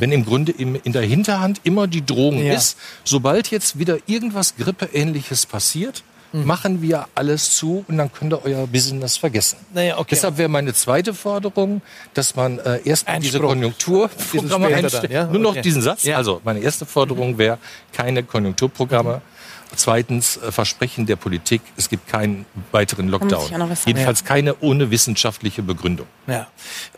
wenn 0.00 0.12
im 0.12 0.24
Grunde 0.24 0.52
im, 0.52 0.78
in 0.82 0.92
der 0.92 1.02
Hinterhand 1.02 1.60
immer 1.64 1.86
die 1.86 2.04
Drohung 2.04 2.42
ja. 2.42 2.54
ist, 2.54 2.78
sobald 3.04 3.50
jetzt 3.50 3.78
wieder 3.78 3.98
irgendwas 4.06 4.56
Grippeähnliches 4.56 5.46
passiert, 5.46 6.02
mhm. 6.32 6.44
machen 6.44 6.82
wir 6.82 7.06
alles 7.14 7.56
zu 7.56 7.84
und 7.88 7.98
dann 7.98 8.12
könnt 8.12 8.32
ihr 8.32 8.44
euer 8.44 8.66
Business 8.66 9.16
vergessen. 9.16 9.58
Naja, 9.74 9.98
okay. 9.98 10.08
Deshalb 10.10 10.38
wäre 10.38 10.48
meine 10.48 10.74
zweite 10.74 11.14
Forderung, 11.14 11.82
dass 12.14 12.36
man 12.36 12.58
äh, 12.58 12.80
erst 12.84 13.06
diese 13.20 13.40
Konjunkturprogramme 13.40 14.68
einstellt. 14.68 15.10
Ja? 15.10 15.26
Nur 15.26 15.40
noch 15.40 15.50
okay. 15.50 15.62
diesen 15.62 15.82
Satz. 15.82 16.04
Ja. 16.04 16.16
Also 16.16 16.40
meine 16.44 16.60
erste 16.60 16.86
Forderung 16.86 17.38
wäre 17.38 17.58
keine 17.92 18.22
Konjunkturprogramme. 18.22 19.16
Mhm 19.16 19.35
Zweitens 19.74 20.36
äh, 20.36 20.52
Versprechen 20.52 21.06
der 21.06 21.16
Politik, 21.16 21.60
es 21.76 21.88
gibt 21.88 22.06
keinen 22.08 22.46
weiteren 22.72 23.08
Lockdown. 23.08 23.50
Jedenfalls 23.84 24.24
keine 24.24 24.56
ohne 24.60 24.90
wissenschaftliche 24.90 25.62
Begründung. 25.62 26.06
Ja. 26.26 26.46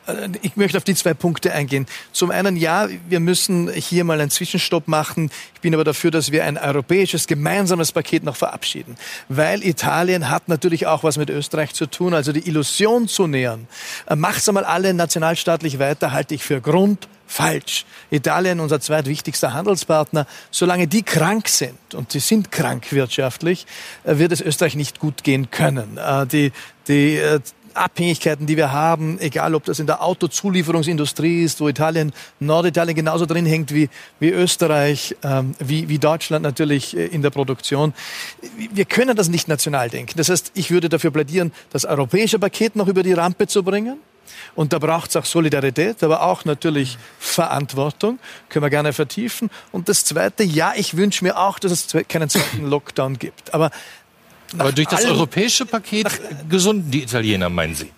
Äh, 0.06 0.28
ich 0.42 0.56
möchte 0.56 0.76
auf 0.76 0.84
die 0.84 0.94
zwei 0.94 1.14
Punkte 1.14 1.52
eingehen. 1.52 1.86
Zum 2.12 2.30
einen, 2.30 2.56
ja, 2.56 2.88
wir 3.08 3.20
müssen 3.20 3.70
hier 3.72 4.04
mal 4.04 4.20
einen 4.20 4.30
Zwischenstopp 4.30 4.86
machen. 4.86 5.30
Ich 5.54 5.60
bin 5.60 5.74
aber 5.74 5.84
dafür, 5.84 6.10
dass 6.10 6.30
wir 6.30 6.44
ein 6.44 6.58
europäisches 6.58 7.26
gemeinsames 7.26 7.92
Paket 7.92 8.22
noch 8.22 8.36
verabschieden. 8.36 8.96
Weil 9.28 9.64
Italien 9.64 10.28
hat 10.30 10.48
natürlich 10.48 10.86
auch 10.86 11.02
was 11.02 11.16
mit 11.16 11.30
Österreich 11.30 11.74
zu 11.74 11.86
tun. 11.86 12.14
Also 12.14 12.32
die 12.32 12.46
Illusion 12.46 13.08
zu 13.08 13.26
nähern, 13.26 13.66
äh, 14.06 14.16
macht's 14.16 14.48
einmal 14.48 14.64
alle 14.64 14.94
nationalstaatlich 14.94 15.78
weiter, 15.78 16.12
halte 16.12 16.34
ich 16.34 16.44
für 16.44 16.60
Grund 16.60 17.08
falsch. 17.28 17.84
Italien, 18.10 18.58
unser 18.58 18.80
zweitwichtigster 18.80 19.52
Handelspartner, 19.52 20.26
solange 20.50 20.88
die 20.88 21.02
krank 21.02 21.48
sind, 21.48 21.94
und 21.94 22.10
sie 22.10 22.18
sind 22.18 22.50
krank 22.50 22.90
wirtschaftlich, 22.90 23.66
äh, 24.04 24.18
wird 24.18 24.32
es 24.32 24.40
Österreich 24.40 24.74
nicht 24.74 24.98
gut 24.98 25.22
gehen 25.22 25.50
können. 25.50 25.98
Äh, 25.98 26.26
die, 26.26 26.52
die, 26.88 27.16
äh, 27.16 27.40
Abhängigkeiten, 27.78 28.46
die 28.46 28.56
wir 28.56 28.72
haben, 28.72 29.18
egal 29.20 29.54
ob 29.54 29.64
das 29.64 29.78
in 29.78 29.86
der 29.86 30.02
Autozulieferungsindustrie 30.02 31.42
ist, 31.42 31.60
wo 31.60 31.68
Italien, 31.68 32.12
Norditalien 32.40 32.94
genauso 32.94 33.26
drin 33.26 33.46
hängt 33.46 33.72
wie, 33.72 33.88
wie 34.20 34.30
Österreich, 34.30 35.16
ähm, 35.22 35.54
wie, 35.58 35.88
wie 35.88 35.98
Deutschland 35.98 36.42
natürlich 36.42 36.96
äh, 36.96 37.06
in 37.06 37.22
der 37.22 37.30
Produktion. 37.30 37.94
Wir 38.72 38.84
können 38.84 39.16
das 39.16 39.28
nicht 39.28 39.48
national 39.48 39.90
denken. 39.90 40.14
Das 40.16 40.28
heißt, 40.28 40.52
ich 40.54 40.70
würde 40.70 40.88
dafür 40.88 41.10
plädieren, 41.10 41.52
das 41.70 41.84
europäische 41.84 42.38
Paket 42.38 42.76
noch 42.76 42.88
über 42.88 43.02
die 43.02 43.12
Rampe 43.12 43.46
zu 43.46 43.62
bringen. 43.62 43.98
Und 44.54 44.72
da 44.72 44.78
braucht 44.78 45.10
es 45.10 45.16
auch 45.16 45.24
Solidarität, 45.24 46.02
aber 46.02 46.22
auch 46.22 46.44
natürlich 46.44 46.98
Verantwortung. 47.18 48.18
Können 48.48 48.64
wir 48.64 48.70
gerne 48.70 48.92
vertiefen. 48.92 49.50
Und 49.72 49.88
das 49.88 50.04
Zweite, 50.04 50.42
ja, 50.42 50.72
ich 50.76 50.96
wünsche 50.96 51.24
mir 51.24 51.38
auch, 51.38 51.58
dass 51.58 51.72
es 51.72 52.08
keinen 52.08 52.28
zweiten 52.28 52.66
Lockdown 52.66 53.18
gibt. 53.18 53.54
Aber 53.54 53.70
aber 54.56 54.72
durch 54.72 54.88
das 54.88 55.04
europäische 55.04 55.66
Paket 55.66 56.06
gesunden 56.48 56.90
die 56.90 57.02
Italiener, 57.02 57.48
meinen 57.48 57.74
Sie? 57.74 57.92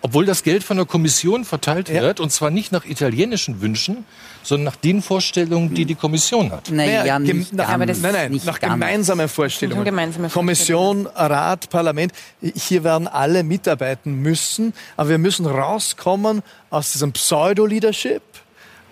Obwohl 0.00 0.26
das 0.26 0.44
Geld 0.44 0.62
von 0.62 0.76
der 0.76 0.86
Kommission 0.86 1.44
verteilt 1.44 1.88
ja. 1.88 2.02
wird, 2.02 2.20
und 2.20 2.30
zwar 2.30 2.50
nicht 2.50 2.70
nach 2.70 2.84
italienischen 2.84 3.60
Wünschen, 3.60 4.04
sondern 4.44 4.66
nach 4.66 4.76
den 4.76 5.02
Vorstellungen, 5.02 5.74
die 5.74 5.86
die 5.86 5.96
Kommission 5.96 6.52
hat. 6.52 6.70
Naja, 6.70 7.00
naja 7.00 7.18
nicht 7.18 7.52
nach, 7.52 7.76
ganz, 7.76 8.00
nein, 8.00 8.12
nein, 8.12 8.30
nicht 8.30 8.46
nach 8.46 8.60
gemeinsamen 8.60 9.28
Vorstellungen. 9.28 9.84
Gemeinsame 9.84 10.28
Kommission, 10.28 11.06
Rat, 11.06 11.68
Parlament. 11.70 12.12
Hier 12.40 12.84
werden 12.84 13.08
alle 13.08 13.42
mitarbeiten 13.42 14.14
müssen, 14.22 14.72
aber 14.96 15.10
wir 15.10 15.18
müssen 15.18 15.46
rauskommen 15.46 16.42
aus 16.70 16.92
diesem 16.92 17.12
Pseudo-Leadership 17.12 18.22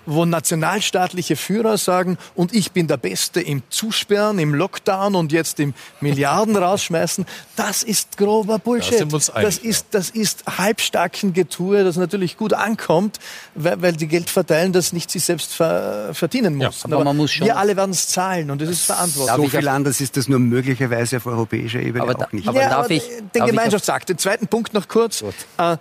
wo 0.07 0.25
nationalstaatliche 0.25 1.37
Führer 1.37 1.77
sagen, 1.79 2.16
und 2.35 2.55
ich 2.55 2.73
bin 2.73 2.87
der 2.87 2.97
Beste 2.97 3.40
im 3.40 3.62
Zusperren, 3.69 4.38
im 4.38 4.55
Lockdown 4.55 5.14
und 5.14 5.33
jetzt 5.33 5.61
im 5.61 5.75
Milliarden 6.01 6.57
rausschmeißen, 6.57 7.27
das 7.57 7.83
ist 7.83 8.16
grober 8.16 8.59
Bullshit. 8.59 9.01
Da 9.12 9.40
das 9.42 9.59
ist, 9.59 9.88
das 9.90 10.11
ist 10.11 10.45
halbstarken 10.59 11.33
Getue, 11.33 11.85
das 11.85 11.97
natürlich 11.97 12.37
gut 12.37 12.53
ankommt, 12.53 13.19
weil, 13.55 13.83
weil 13.83 13.92
die 13.92 14.07
Geld 14.07 14.31
verteilen, 14.31 14.73
das 14.73 14.92
nicht 14.92 15.11
sich 15.11 15.25
selbst 15.25 15.55
ver, 15.55 16.11
verdienen 16.12 16.57
muss. 16.57 16.83
Ja, 16.83 16.85
aber, 16.85 16.97
aber, 16.97 17.05
man 17.05 17.16
muss 17.16 17.33
schon 17.33 17.47
wir 17.47 17.57
alle 17.57 17.77
werden 17.77 17.90
es 17.90 18.09
zahlen 18.09 18.51
und 18.51 18.62
es 18.62 18.71
ist 18.71 18.85
Verantwortung. 18.85 19.37
So 19.37 19.59
viel 19.59 19.69
anders 19.69 20.01
ist 20.01 20.16
das 20.16 20.29
nur 20.29 20.38
möglicherweise 20.38 21.19
auf 21.19 21.27
europäischer 21.27 21.81
Ebene 21.81 22.03
aber 22.03 22.16
auch 22.16 22.33
nicht. 22.33 22.49
Aber 22.49 22.61
ja, 22.61 22.69
darf 22.69 22.85
aber 22.87 22.90
ich, 22.95 23.03
den 23.35 23.47
Gemeinschaftsakt, 23.47 24.09
den 24.09 24.19
zweiten 24.19 24.47
Punkt 24.47 24.75
noch 24.75 24.88
kurz, 24.88 25.23
äh, 25.59 25.77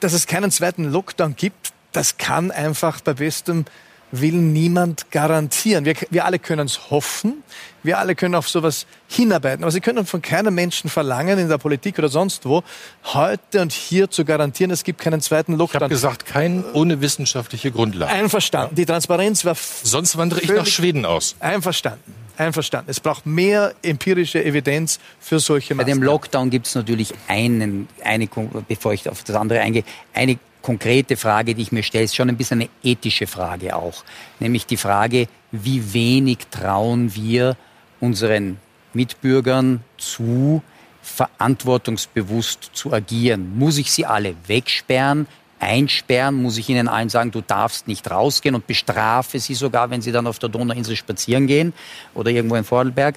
dass 0.00 0.12
es 0.12 0.26
keinen 0.26 0.50
zweiten 0.50 0.84
Lockdown 0.84 1.36
gibt, 1.36 1.72
das 1.96 2.18
kann 2.18 2.50
einfach 2.50 3.00
bei 3.00 3.14
bestem 3.14 3.64
Willen 4.12 4.52
niemand 4.52 5.10
garantieren. 5.10 5.84
Wir, 5.84 5.94
wir 6.10 6.24
alle 6.24 6.38
können 6.38 6.66
es 6.66 6.90
hoffen, 6.90 7.42
wir 7.82 7.98
alle 7.98 8.14
können 8.14 8.36
auf 8.36 8.48
sowas 8.48 8.86
hinarbeiten, 9.08 9.64
aber 9.64 9.72
Sie 9.72 9.80
können 9.80 10.06
von 10.06 10.22
keinem 10.22 10.54
Menschen 10.54 10.88
verlangen, 10.88 11.38
in 11.38 11.48
der 11.48 11.58
Politik 11.58 11.98
oder 11.98 12.08
sonst 12.08 12.44
wo, 12.46 12.62
heute 13.04 13.62
und 13.62 13.72
hier 13.72 14.10
zu 14.10 14.24
garantieren, 14.24 14.70
es 14.70 14.84
gibt 14.84 15.00
keinen 15.00 15.20
zweiten 15.20 15.54
Lockdown. 15.54 15.78
Ich 15.78 15.82
habe 15.82 15.88
gesagt, 15.88 16.26
kein 16.26 16.64
ohne 16.72 17.00
wissenschaftliche 17.00 17.72
Grundlage. 17.72 18.12
Einverstanden. 18.12 18.76
Die 18.76 18.86
Transparenz 18.86 19.44
war... 19.44 19.56
Sonst 19.56 20.16
wandere 20.16 20.40
ich 20.40 20.50
nach 20.50 20.66
Schweden 20.66 21.04
aus. 21.04 21.34
Einverstanden. 21.40 22.14
Einverstanden. 22.38 22.90
Es 22.90 23.00
braucht 23.00 23.26
mehr 23.26 23.74
empirische 23.82 24.44
Evidenz 24.44 25.00
für 25.18 25.40
solche 25.40 25.74
Maßnahmen. 25.74 25.98
Bei 25.98 26.00
dem 26.00 26.02
Lockdown 26.02 26.50
gibt 26.50 26.66
es 26.66 26.74
natürlich 26.74 27.12
einen, 27.26 27.88
eine, 28.04 28.28
bevor 28.68 28.92
ich 28.92 29.08
auf 29.08 29.24
das 29.24 29.34
andere 29.34 29.60
eingehe, 29.60 29.84
eine 30.14 30.38
konkrete 30.66 31.16
Frage, 31.16 31.54
die 31.54 31.62
ich 31.62 31.70
mir 31.70 31.84
stelle, 31.84 32.02
ist 32.02 32.16
schon 32.16 32.28
ein 32.28 32.36
bisschen 32.36 32.60
eine 32.60 32.70
ethische 32.82 33.28
Frage 33.28 33.76
auch. 33.76 34.02
Nämlich 34.40 34.66
die 34.66 34.76
Frage, 34.76 35.28
wie 35.52 35.94
wenig 35.94 36.38
trauen 36.50 37.14
wir 37.14 37.56
unseren 38.00 38.58
Mitbürgern 38.92 39.84
zu, 39.96 40.60
verantwortungsbewusst 41.02 42.70
zu 42.72 42.92
agieren. 42.92 43.56
Muss 43.56 43.78
ich 43.78 43.92
sie 43.92 44.06
alle 44.06 44.34
wegsperren, 44.48 45.28
einsperren? 45.60 46.34
Muss 46.34 46.58
ich 46.58 46.68
ihnen 46.68 46.88
allen 46.88 47.10
sagen, 47.10 47.30
du 47.30 47.42
darfst 47.42 47.86
nicht 47.86 48.10
rausgehen 48.10 48.56
und 48.56 48.66
bestrafe 48.66 49.38
sie 49.38 49.54
sogar, 49.54 49.90
wenn 49.90 50.02
sie 50.02 50.10
dann 50.10 50.26
auf 50.26 50.40
der 50.40 50.48
Donauinsel 50.48 50.96
spazieren 50.96 51.46
gehen 51.46 51.74
oder 52.12 52.32
irgendwo 52.32 52.56
in 52.56 52.64
Vorarlberg? 52.64 53.14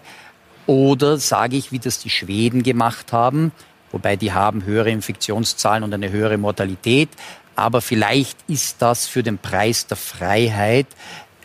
Oder 0.67 1.17
sage 1.17 1.57
ich, 1.57 1.71
wie 1.71 1.79
das 1.79 1.97
die 1.97 2.12
Schweden 2.12 2.62
gemacht 2.62 3.12
haben, 3.12 3.51
wobei 3.91 4.15
die 4.15 4.33
haben 4.33 4.65
höhere 4.65 4.91
Infektionszahlen 4.91 5.83
und 5.83 5.93
eine 5.93 6.12
höhere 6.12 6.38
Mortalität. 6.38 7.09
Aber 7.59 7.81
vielleicht 7.81 8.37
ist 8.47 8.81
das 8.81 9.07
für 9.07 9.21
den 9.21 9.37
Preis 9.37 9.85
der 9.87 9.97
Freiheit 9.97 10.87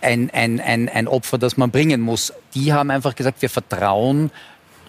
ein, 0.01 0.31
ein, 0.31 0.61
ein, 0.61 0.89
ein 0.89 1.09
Opfer, 1.09 1.39
das 1.39 1.57
man 1.57 1.71
bringen 1.71 2.01
muss. 2.01 2.33
Die 2.55 2.73
haben 2.73 2.91
einfach 2.91 3.15
gesagt, 3.15 3.43
wir 3.43 3.51
vertrauen 3.51 4.31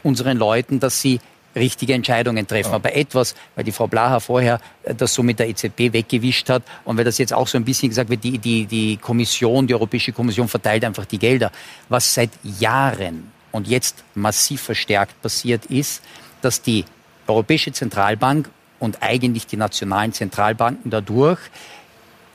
unseren 0.03 0.37
Leuten, 0.37 0.79
dass 0.79 1.01
sie 1.01 1.19
richtige 1.55 1.93
Entscheidungen 1.93 2.45
treffen. 2.45 2.71
Ja. 2.71 2.75
Aber 2.75 2.95
etwas, 2.95 3.33
weil 3.55 3.63
die 3.63 3.71
Frau 3.71 3.87
Blaha 3.87 4.19
vorher 4.19 4.59
das 4.83 5.13
so 5.13 5.23
mit 5.23 5.39
der 5.39 5.49
EZB 5.49 5.93
weggewischt 5.93 6.49
hat 6.49 6.63
und 6.83 6.97
weil 6.97 7.05
das 7.05 7.17
jetzt 7.17 7.33
auch 7.33 7.47
so 7.47 7.57
ein 7.57 7.65
bisschen 7.65 7.89
gesagt 7.89 8.09
wird, 8.09 8.23
die, 8.23 8.37
die, 8.37 8.65
die 8.65 8.97
Kommission, 8.97 9.65
die 9.65 9.73
Europäische 9.73 10.11
Kommission 10.11 10.47
verteilt 10.47 10.83
einfach 10.83 11.05
die 11.05 11.17
Gelder. 11.17 11.51
Was 11.89 12.13
seit 12.13 12.31
Jahren 12.43 13.31
und 13.51 13.67
jetzt 13.67 14.03
massiv 14.13 14.61
verstärkt 14.61 15.19
passiert 15.21 15.65
ist, 15.67 16.03
dass 16.41 16.61
die 16.61 16.85
Europäische 17.25 17.71
Zentralbank 17.71 18.49
und 18.85 19.01
eigentlich 19.01 19.47
die 19.47 19.57
nationalen 19.57 20.13
Zentralbanken 20.13 20.89
dadurch 20.89 21.39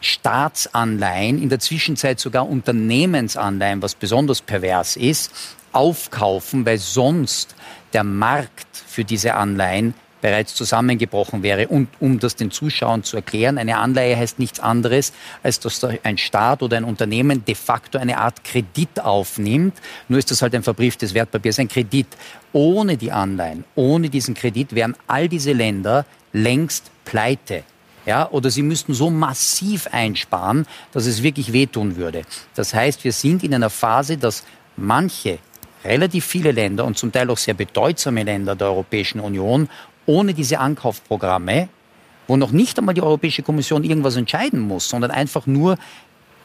Staatsanleihen, 0.00 1.42
in 1.42 1.48
der 1.48 1.60
Zwischenzeit 1.60 2.20
sogar 2.20 2.48
Unternehmensanleihen, 2.48 3.82
was 3.82 3.94
besonders 3.94 4.40
pervers 4.42 4.96
ist, 4.96 5.32
aufkaufen, 5.72 6.66
weil 6.66 6.78
sonst 6.78 7.54
der 7.92 8.04
Markt 8.04 8.76
für 8.86 9.04
diese 9.04 9.34
Anleihen 9.34 9.94
bereits 10.20 10.54
zusammengebrochen 10.54 11.42
wäre. 11.42 11.68
Und 11.68 11.88
um 12.00 12.18
das 12.18 12.36
den 12.36 12.50
Zuschauern 12.50 13.02
zu 13.02 13.16
erklären, 13.16 13.58
eine 13.58 13.78
Anleihe 13.78 14.16
heißt 14.16 14.38
nichts 14.38 14.60
anderes, 14.60 15.12
als 15.42 15.60
dass 15.60 15.84
ein 15.84 16.18
Staat 16.18 16.62
oder 16.62 16.76
ein 16.76 16.84
Unternehmen 16.84 17.44
de 17.44 17.54
facto 17.54 17.98
eine 17.98 18.18
Art 18.18 18.44
Kredit 18.44 19.00
aufnimmt. 19.00 19.74
Nur 20.08 20.18
ist 20.18 20.30
das 20.30 20.42
halt 20.42 20.54
ein 20.54 20.62
verbrieftes 20.62 21.14
Wertpapier, 21.14 21.50
ist 21.50 21.60
ein 21.60 21.68
Kredit. 21.68 22.06
Ohne 22.52 22.96
die 22.96 23.12
Anleihen, 23.12 23.64
ohne 23.74 24.10
diesen 24.10 24.34
Kredit 24.34 24.74
wären 24.74 24.96
all 25.06 25.28
diese 25.28 25.52
Länder 25.52 26.04
längst 26.32 26.90
pleite. 27.04 27.64
Ja, 28.06 28.28
oder 28.30 28.50
sie 28.50 28.62
müssten 28.62 28.94
so 28.94 29.10
massiv 29.10 29.86
einsparen, 29.92 30.66
dass 30.92 31.06
es 31.06 31.22
wirklich 31.22 31.52
wehtun 31.52 31.96
würde. 31.96 32.22
Das 32.54 32.72
heißt, 32.72 33.04
wir 33.04 33.12
sind 33.12 33.44
in 33.44 33.54
einer 33.54 33.70
Phase, 33.70 34.16
dass 34.16 34.44
manche 34.76 35.38
relativ 35.84 36.24
viele 36.24 36.52
Länder 36.52 36.84
und 36.84 36.98
zum 36.98 37.12
Teil 37.12 37.30
auch 37.30 37.38
sehr 37.38 37.54
bedeutsame 37.54 38.22
Länder 38.22 38.56
der 38.56 38.68
Europäischen 38.68 39.20
Union 39.20 39.68
ohne 40.10 40.34
diese 40.34 40.58
Ankaufprogramme, 40.58 41.68
wo 42.26 42.36
noch 42.36 42.50
nicht 42.50 42.76
einmal 42.78 42.94
die 42.94 43.02
Europäische 43.02 43.42
Kommission 43.42 43.84
irgendwas 43.84 44.16
entscheiden 44.16 44.58
muss, 44.60 44.88
sondern 44.88 45.12
einfach 45.12 45.46
nur 45.46 45.78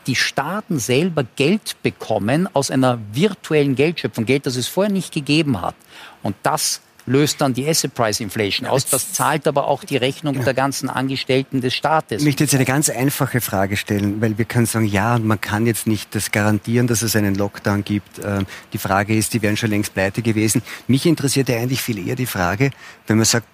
die 0.06 0.16
Staaten 0.16 0.78
selber 0.78 1.24
Geld 1.36 1.76
bekommen 1.82 2.48
aus 2.54 2.70
einer 2.70 3.00
virtuellen 3.12 3.74
Geldschöpfung, 3.76 4.26
Geld, 4.26 4.46
das 4.46 4.56
es 4.56 4.68
vorher 4.68 4.94
nicht 4.94 5.12
gegeben 5.12 5.62
hat. 5.62 5.74
Und 6.22 6.36
das 6.44 6.82
löst 7.06 7.42
dann 7.42 7.54
die 7.54 7.68
Asset 7.68 7.94
Price 7.94 8.20
Inflation 8.20 8.68
aus. 8.68 8.86
Das 8.86 9.14
zahlt 9.14 9.48
aber 9.48 9.68
auch 9.68 9.84
die 9.84 9.98
Rechnung 9.98 10.44
der 10.44 10.54
ganzen 10.54 10.90
Angestellten 10.90 11.62
des 11.62 11.74
Staates. 11.74 12.22
Ich 12.22 12.26
möchte 12.26 12.44
jetzt 12.44 12.56
eine 12.56 12.66
ganz 12.66 12.90
einfache 12.90 13.42
Frage 13.42 13.78
stellen, 13.78 14.22
weil 14.22 14.38
wir 14.38 14.46
können 14.46 14.66
sagen, 14.66 14.86
ja, 14.86 15.20
man 15.20 15.40
kann 15.40 15.66
jetzt 15.66 15.88
nicht 15.88 16.16
das 16.16 16.32
garantieren, 16.32 16.88
dass 16.88 17.02
es 17.02 17.16
einen 17.16 17.36
Lockdown 17.36 17.84
gibt. 17.84 18.20
Ähm, 18.24 18.46
die 18.74 18.78
Frage 18.78 19.16
ist, 19.16 19.34
die 19.34 19.42
wären 19.42 19.58
schon 19.58 19.70
längst 19.70 19.94
pleite 19.94 20.22
gewesen. 20.22 20.62
Mich 20.88 21.06
interessiert 21.06 21.50
ja 21.50 21.58
eigentlich 21.58 21.82
viel 21.82 22.06
eher 22.08 22.16
die 22.16 22.26
Frage, 22.26 22.72
wenn 23.08 23.18
man 23.18 23.26
sagt, 23.26 23.48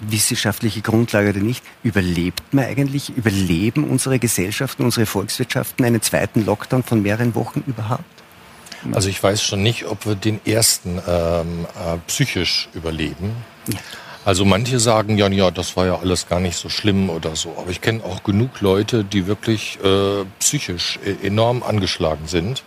wissenschaftliche 0.00 0.80
Grundlage 0.80 1.30
oder 1.30 1.40
nicht, 1.40 1.62
überlebt 1.82 2.42
man 2.52 2.64
eigentlich, 2.64 3.10
überleben 3.16 3.84
unsere 3.84 4.18
Gesellschaften, 4.18 4.84
unsere 4.84 5.06
Volkswirtschaften 5.06 5.84
einen 5.84 6.02
zweiten 6.02 6.44
Lockdown 6.44 6.82
von 6.82 7.02
mehreren 7.02 7.34
Wochen 7.34 7.62
überhaupt? 7.66 8.21
Also 8.92 9.08
ich 9.08 9.22
weiß 9.22 9.42
schon 9.42 9.62
nicht, 9.62 9.86
ob 9.86 10.06
wir 10.06 10.14
den 10.14 10.40
ersten 10.44 11.00
ähm, 11.06 11.66
äh, 11.76 11.98
psychisch 12.08 12.68
überleben. 12.74 13.36
Also 14.24 14.44
manche 14.44 14.78
sagen 14.78 15.18
ja, 15.18 15.28
ja, 15.28 15.50
das 15.50 15.76
war 15.76 15.86
ja 15.86 15.98
alles 15.98 16.28
gar 16.28 16.40
nicht 16.40 16.56
so 16.56 16.68
schlimm 16.68 17.10
oder 17.10 17.34
so. 17.34 17.54
Aber 17.58 17.70
ich 17.70 17.80
kenne 17.80 18.04
auch 18.04 18.22
genug 18.22 18.60
Leute, 18.60 19.04
die 19.04 19.26
wirklich 19.26 19.78
äh, 19.82 20.24
psychisch 20.38 20.98
e-, 21.04 21.26
enorm 21.26 21.62
angeschlagen 21.62 22.26
sind, 22.26 22.62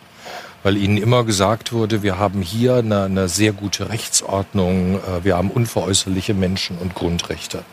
weil 0.63 0.78
ihnen 0.78 0.97
immer 0.97 1.23
gesagt 1.23 1.71
wurde, 1.71 2.04
wir 2.04 2.19
haben 2.19 2.41
hier 2.41 2.75
eine, 2.75 3.04
eine 3.04 3.30
sehr 3.30 3.54
gute 3.54 3.89
Rechtsordnung, 3.89 4.95
äh, 4.95 5.23
wir 5.23 5.38
haben 5.38 5.49
unveräußerliche 5.49 6.34
Menschen 6.34 6.78
und 6.78 6.93
Grundrechte. 6.93 7.63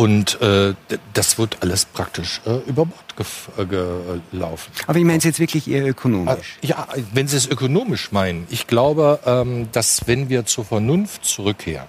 Und 0.00 0.40
äh, 0.40 0.72
das 1.12 1.36
wird 1.36 1.58
alles 1.60 1.84
praktisch 1.84 2.40
äh, 2.46 2.56
über 2.66 2.86
Bord 2.86 3.58
äh, 3.58 3.66
gelaufen. 3.66 4.72
Aber 4.86 4.98
ich 4.98 5.04
meine 5.04 5.18
es 5.18 5.24
jetzt 5.24 5.40
wirklich 5.40 5.68
eher 5.68 5.86
ökonomisch. 5.86 6.56
Äh, 6.62 6.68
ja, 6.68 6.88
wenn 7.12 7.28
Sie 7.28 7.36
es 7.36 7.46
ökonomisch 7.46 8.10
meinen. 8.10 8.46
Ich 8.48 8.66
glaube, 8.66 9.20
ähm, 9.26 9.68
dass 9.72 10.06
wenn 10.06 10.30
wir 10.30 10.46
zur 10.46 10.64
Vernunft 10.64 11.26
zurückkehren 11.26 11.86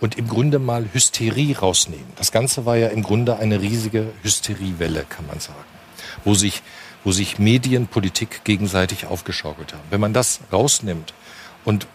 und 0.00 0.16
im 0.16 0.28
Grunde 0.28 0.58
mal 0.58 0.88
Hysterie 0.94 1.58
rausnehmen. 1.58 2.06
Das 2.16 2.32
Ganze 2.32 2.64
war 2.64 2.78
ja 2.78 2.88
im 2.88 3.02
Grunde 3.02 3.36
eine 3.36 3.60
riesige 3.60 4.06
Hysteriewelle, 4.22 5.04
kann 5.06 5.26
man 5.26 5.40
sagen. 5.40 5.58
Wo 6.24 6.32
sich, 6.32 6.62
wo 7.04 7.12
sich 7.12 7.38
Medien, 7.38 7.86
Politik 7.86 8.44
gegenseitig 8.44 9.04
aufgeschaukelt 9.04 9.74
haben. 9.74 9.84
Wenn 9.90 10.00
man 10.00 10.14
das 10.14 10.40
rausnimmt 10.50 11.12
und 11.66 11.86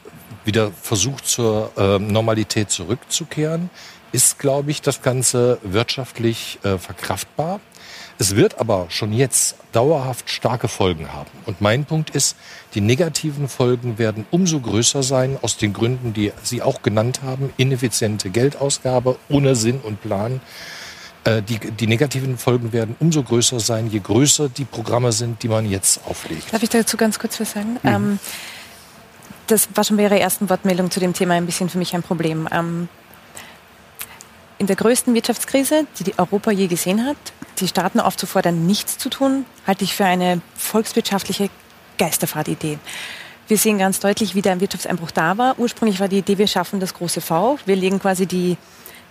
wieder 0.43 0.71
versucht 0.71 1.25
zur 1.25 1.71
äh, 1.77 1.97
Normalität 1.97 2.69
zurückzukehren, 2.69 3.71
ist, 4.11 4.39
glaube 4.39 4.71
ich, 4.71 4.81
das 4.81 5.01
Ganze 5.01 5.57
wirtschaftlich 5.63 6.59
äh, 6.63 6.77
verkraftbar. 6.77 7.59
Es 8.17 8.35
wird 8.35 8.59
aber 8.59 8.85
schon 8.89 9.11
jetzt 9.11 9.57
dauerhaft 9.73 10.29
starke 10.29 10.69
Folgen 10.69 11.11
haben. 11.11 11.29
Und 11.45 11.59
mein 11.59 11.83
Punkt 11.83 12.11
ist, 12.11 12.37
die 12.73 12.79
negativen 12.79 13.49
Folgen 13.49 13.97
werden 13.97 14.25
umso 14.31 14.61
größer 14.61 15.03
sein, 15.03 15.37
aus 15.41 15.57
den 15.57 15.73
Gründen, 15.73 16.13
die 16.13 16.31
Sie 16.41 16.61
auch 16.61 16.81
genannt 16.81 17.21
haben. 17.23 17.51
Ineffiziente 17.57 18.29
Geldausgabe 18.29 19.17
ohne 19.27 19.55
Sinn 19.55 19.81
und 19.81 20.01
Plan. 20.01 20.39
Äh, 21.25 21.41
die, 21.41 21.59
die 21.59 21.87
negativen 21.87 22.37
Folgen 22.37 22.71
werden 22.71 22.95
umso 22.99 23.21
größer 23.21 23.59
sein, 23.59 23.89
je 23.89 23.99
größer 23.99 24.47
die 24.47 24.65
Programme 24.65 25.11
sind, 25.11 25.43
die 25.43 25.49
man 25.49 25.69
jetzt 25.69 25.99
auflegt. 26.05 26.53
Darf 26.53 26.63
ich 26.63 26.69
dazu 26.69 26.95
ganz 26.95 27.19
kurz 27.19 27.39
was 27.39 27.51
sagen? 27.51 27.79
Mhm. 27.83 27.89
Ähm, 27.89 28.19
das 29.47 29.67
war 29.75 29.83
schon 29.83 29.97
bei 29.97 30.03
Ihrer 30.03 30.17
ersten 30.17 30.49
Wortmeldung 30.49 30.89
zu 30.89 30.99
dem 30.99 31.13
Thema 31.13 31.33
ein 31.33 31.45
bisschen 31.45 31.69
für 31.69 31.77
mich 31.77 31.93
ein 31.93 32.01
Problem. 32.01 32.47
Ähm, 32.51 32.87
in 34.57 34.67
der 34.67 34.75
größten 34.75 35.13
Wirtschaftskrise, 35.13 35.87
die, 35.99 36.05
die 36.05 36.17
Europa 36.17 36.51
je 36.51 36.67
gesehen 36.67 37.05
hat, 37.05 37.17
die 37.59 37.67
Staaten 37.67 37.99
aufzufordern, 37.99 38.65
nichts 38.65 38.97
zu 38.97 39.09
tun, 39.09 39.45
halte 39.67 39.83
ich 39.83 39.93
für 39.93 40.05
eine 40.05 40.41
volkswirtschaftliche 40.55 41.49
Geisterfahrtidee. 41.97 42.79
Wir 43.47 43.57
sehen 43.57 43.77
ganz 43.77 43.99
deutlich, 43.99 44.33
wie 44.33 44.41
der 44.41 44.59
Wirtschaftseinbruch 44.59 45.11
da 45.11 45.37
war. 45.37 45.59
Ursprünglich 45.59 45.99
war 45.99 46.07
die 46.07 46.19
Idee, 46.19 46.37
wir 46.37 46.47
schaffen 46.47 46.79
das 46.79 46.93
große 46.93 47.21
V. 47.21 47.59
Wir 47.65 47.75
legen 47.75 47.99
quasi 47.99 48.25
die 48.25 48.57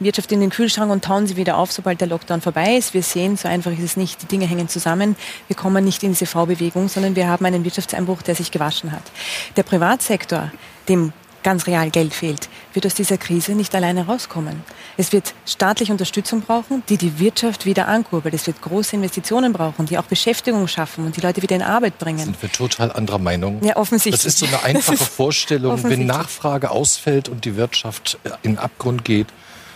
Wirtschaft 0.01 0.33
in 0.33 0.41
den 0.41 0.51
Kühlschrank 0.51 0.91
und 0.91 1.05
tauen 1.05 1.27
sie 1.27 1.37
wieder 1.37 1.57
auf, 1.57 1.71
sobald 1.71 2.01
der 2.01 2.09
Lockdown 2.09 2.41
vorbei 2.41 2.77
ist. 2.77 2.95
Wir 2.95 3.03
sehen, 3.03 3.37
so 3.37 3.47
einfach 3.47 3.71
ist 3.71 3.83
es 3.83 3.97
nicht, 3.97 4.23
die 4.23 4.27
Dinge 4.27 4.47
hängen 4.47 4.69
zusammen. 4.69 5.15
Wir 5.47 5.55
kommen 5.55 5.85
nicht 5.85 6.03
in 6.03 6.11
diese 6.11 6.27
V-Bewegung, 6.27 6.89
sondern 6.89 7.15
wir 7.15 7.29
haben 7.29 7.45
einen 7.45 7.65
Wirtschaftseinbruch, 7.65 8.23
der 8.23 8.35
sich 8.35 8.51
gewaschen 8.51 8.91
hat. 8.91 9.03
Der 9.57 9.63
Privatsektor, 9.63 10.51
dem 10.89 11.13
ganz 11.45 11.69
real 11.69 11.91
Geld 11.91 12.13
fehlt, 12.13 12.49
wird 12.73 12.87
aus 12.87 12.95
dieser 12.95 13.19
Krise 13.19 13.53
nicht 13.53 13.73
alleine 13.77 14.07
rauskommen. 14.07 14.65
Es 14.97 15.13
wird 15.13 15.35
staatliche 15.47 15.93
Unterstützung 15.93 16.41
brauchen, 16.41 16.83
die 16.89 16.97
die 16.97 17.21
Wirtschaft 17.21 17.67
wieder 17.67 17.87
ankurbelt. 17.87 18.35
Es 18.35 18.49
wird 18.49 18.61
große 18.61 18.97
Investitionen 18.97 19.53
brauchen, 19.53 19.87
die 19.87 19.99
auch 19.99 20.05
Beschäftigung 20.05 20.67
schaffen 20.67 21.07
und 21.07 21.17
die 21.17 21.21
Leute 21.21 21.43
wieder 21.43 21.55
in 21.55 21.63
Arbeit 21.63 21.99
bringen. 21.99 22.25
Sind 22.25 22.43
wir 22.43 22.51
total 22.51 22.91
anderer 22.91 23.19
Meinung? 23.19 23.63
Ja, 23.63 23.77
offensichtlich. 23.77 24.25
Das 24.25 24.35
ist 24.35 24.39
so 24.39 24.47
eine 24.47 24.65
einfache 24.65 24.97
Vorstellung, 25.05 25.85
wenn 25.85 26.07
Nachfrage 26.07 26.71
ausfällt 26.71 27.29
und 27.29 27.45
die 27.45 27.57
Wirtschaft 27.57 28.19
in 28.43 28.53
den 28.53 28.59
Abgrund 28.59 29.05
geht 29.05 29.29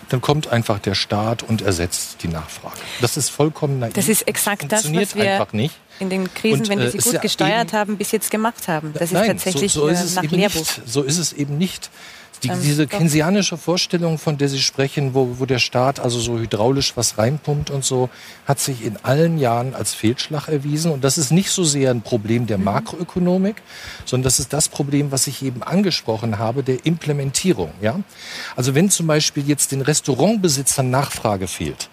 dann 0.09 0.21
kommt 0.21 0.49
einfach 0.49 0.79
der 0.79 0.95
Staat 0.95 1.43
und 1.43 1.63
ersetzt 1.63 2.23
die 2.23 2.29
Nachfrage. 2.29 2.77
Das 3.01 3.17
ist 3.17 3.29
vollkommen 3.29 3.79
naiv. 3.79 3.93
Das 3.93 4.09
ist 4.09 4.27
exakt 4.27 4.71
das, 4.73 4.93
was 4.93 5.15
wir 5.15 5.47
in 6.01 6.11
den 6.11 6.33
Krisen, 6.33 6.61
und, 6.61 6.69
wenn 6.69 6.79
wir 6.79 6.91
sie 6.91 6.99
äh, 6.99 7.03
gut 7.03 7.13
ja 7.15 7.21
gesteuert 7.21 7.73
haben, 7.73 7.97
bis 7.97 8.13
jetzt 8.13 8.31
gemacht 8.31 8.69
haben. 8.69 8.93
Das 8.95 9.11
nein, 9.11 9.23
ist 9.23 9.29
tatsächlich 9.45 9.73
so, 9.73 9.83
so 9.83 9.89
ist 9.89 10.17
äh, 10.17 10.23
nach 10.23 10.31
Lehrbuch. 10.31 10.59
Nicht. 10.59 10.83
So 10.87 11.03
ist 11.03 11.19
es 11.19 11.33
eben 11.33 11.59
nicht. 11.59 11.91
Die, 12.43 12.49
ähm, 12.49 12.59
diese 12.63 12.87
keynesianische 12.87 13.57
Vorstellung, 13.57 14.19
von 14.19 14.39
der 14.39 14.49
Sie 14.49 14.61
sprechen, 14.61 15.15
wo, 15.15 15.39
wo 15.39 15.47
der 15.47 15.59
Staat 15.59 15.99
also 15.99 16.21
so 16.21 16.39
hydraulisch 16.39 16.97
was 16.97 17.19
reinpumpt 17.19 17.71
und 17.71 17.85
so, 17.85 18.11
hat 18.47 18.61
sich 18.61 18.85
in 18.85 18.97
allen 19.03 19.39
Jahren 19.39 19.75
als 19.75 19.95
Fehlschlag 19.95 20.49
erwiesen. 20.49 20.93
Und 20.93 21.03
das 21.03 21.19
ist 21.19 21.33
nicht 21.33 21.51
so 21.51 21.65
sehr 21.65 21.91
ein 21.91 22.03
Problem 22.03 22.47
der 22.47 22.59
mhm. 22.59 22.65
Makroökonomik, 22.65 23.63
sondern 24.05 24.25
das 24.25 24.39
ist 24.39 24.53
das 24.53 24.69
Problem, 24.69 25.11
was 25.11 25.27
ich 25.27 25.43
eben 25.43 25.63
angesprochen 25.63 26.39
habe, 26.39 26.63
der 26.63 26.87
Implementierung. 26.87 27.73
Ja? 27.81 27.99
Also 28.57 28.75
wenn 28.75 28.91
zum 28.91 29.07
Beispiel 29.07 29.49
jetzt 29.49 29.73
den 29.73 29.81
Restaurantbesitzern 29.81 30.91
Nachfrage 30.91 31.49
fehlt, 31.49 31.91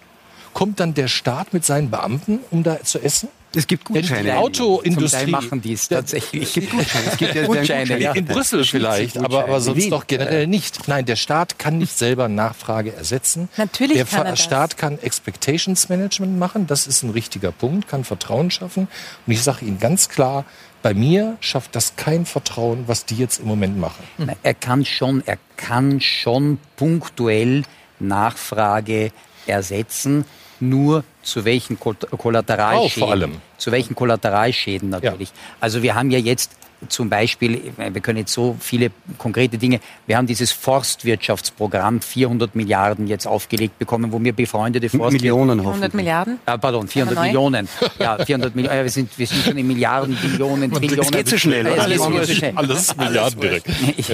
kommt 0.53 0.79
dann 0.79 0.93
der 0.93 1.07
Staat 1.07 1.53
mit 1.53 1.65
seinen 1.65 1.89
Beamten, 1.89 2.39
um 2.51 2.63
da 2.63 2.81
zu 2.83 2.99
essen? 2.99 3.29
Es 3.55 3.67
gibt 3.67 3.85
Gutscheine. 3.85 4.23
Die 4.23 4.31
Autoindustrie 4.31 5.31
machen 5.31 5.61
dies 5.61 5.87
tatsächlich. 5.87 6.43
Es 6.43 6.53
gibt 6.53 6.71
Gutscheine. 6.71 7.05
Es 7.11 7.17
gibt 7.17 7.35
ja 7.35 7.45
Gutscheine. 7.45 7.99
Ja. 7.99 8.11
In 8.13 8.25
Brüssel 8.25 8.63
vielleicht, 8.63 9.17
aber, 9.17 9.45
aber 9.45 9.61
sonst 9.61 9.89
doch 9.91 10.07
generell 10.07 10.47
nicht. 10.47 10.87
Nein, 10.87 11.05
der 11.05 11.15
Staat 11.15 11.59
kann 11.59 11.77
nicht 11.77 11.97
selber 11.97 12.27
Nachfrage 12.27 12.93
ersetzen. 12.93 13.49
Natürlich 13.57 13.97
der 13.97 14.05
kann 14.05 14.25
er 14.25 14.31
das. 14.31 14.41
Staat 14.41 14.77
kann 14.77 14.99
Expectations 14.99 15.89
Management 15.89 16.37
machen. 16.37 16.67
Das 16.67 16.87
ist 16.87 17.03
ein 17.03 17.11
richtiger 17.11 17.51
Punkt, 17.51 17.87
kann 17.87 18.03
Vertrauen 18.03 18.51
schaffen. 18.51 18.87
Und 19.25 19.33
ich 19.33 19.41
sage 19.41 19.65
Ihnen 19.65 19.79
ganz 19.79 20.09
klar, 20.09 20.45
bei 20.81 20.93
mir 20.93 21.37
schafft 21.39 21.75
das 21.75 21.95
kein 21.95 22.25
Vertrauen, 22.25 22.83
was 22.87 23.05
die 23.05 23.15
jetzt 23.15 23.39
im 23.39 23.47
Moment 23.47 23.79
machen. 23.79 24.03
Er 24.43 24.53
kann 24.53 24.85
schon, 24.85 25.23
er 25.25 25.37
kann 25.57 25.99
schon 25.99 26.59
punktuell 26.75 27.63
Nachfrage 27.99 29.11
ersetzen 29.47 30.25
nur 30.59 31.03
zu 31.25 31.43
welchen 31.43 31.77
Kollateralschäden. 31.79 33.03
Auch 33.03 33.07
vor 33.07 33.11
allem. 33.11 33.41
Zu 33.57 33.71
welchen 33.71 33.95
Kollateralschäden 33.95 34.89
natürlich. 34.89 35.29
Ja. 35.29 35.35
Also 35.59 35.81
wir 35.81 35.95
haben 35.95 36.11
ja 36.11 36.19
jetzt 36.19 36.51
zum 36.89 37.09
Beispiel, 37.09 37.73
wir 37.77 38.01
können 38.01 38.19
jetzt 38.19 38.33
so 38.33 38.55
viele 38.59 38.91
konkrete 39.17 39.57
Dinge, 39.57 39.79
wir 40.05 40.17
haben 40.17 40.27
dieses 40.27 40.51
Forstwirtschaftsprogramm 40.51 42.01
400 42.01 42.53
Milliarden 42.55 43.07
jetzt 43.07 43.25
aufgelegt 43.27 43.79
bekommen, 43.79 44.11
wo 44.11 44.21
wir 44.21 44.33
befreundete 44.33 44.89
Forst 44.89 45.13
Millionen 45.13 45.61
400 45.61 45.93
Milliarden? 45.93 46.39
Ah, 46.45 46.57
pardon, 46.57 46.87
400 46.87 47.23
Millionen. 47.23 47.67
Ja, 47.99 48.23
400 48.23 48.55
Millionen. 48.55 48.83
wir, 48.83 48.89
sind, 48.89 49.17
wir 49.17 49.25
sind 49.25 49.43
schon 49.43 49.57
in 49.57 49.67
Milliarden, 49.67 50.15
Billionen, 50.15 50.71
Trillionen. 50.71 50.97
Das 50.97 51.11
geht 51.11 51.29
so 51.29 51.37
schnell. 51.37 51.65
Alles, 51.65 52.01
alles, 52.01 52.43
alles 52.55 52.97
Milliarden 52.97 53.39
direkt. 53.39 53.67
Ich, 53.97 54.13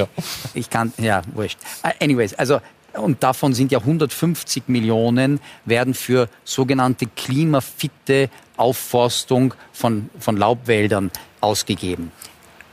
ich 0.53 0.69
kann, 0.69 0.93
ja, 0.97 1.23
wurscht. 1.33 1.57
Ah, 1.81 1.91
anyways, 1.99 2.33
also 2.35 2.59
und 2.93 3.23
davon 3.23 3.53
sind 3.53 3.71
ja 3.71 3.79
150 3.79 4.63
Millionen 4.67 5.39
werden 5.65 5.93
für 5.93 6.27
sogenannte 6.43 7.05
klimafitte 7.07 8.29
Aufforstung 8.57 9.53
von, 9.71 10.09
von 10.19 10.37
Laubwäldern 10.37 11.11
ausgegeben. 11.39 12.11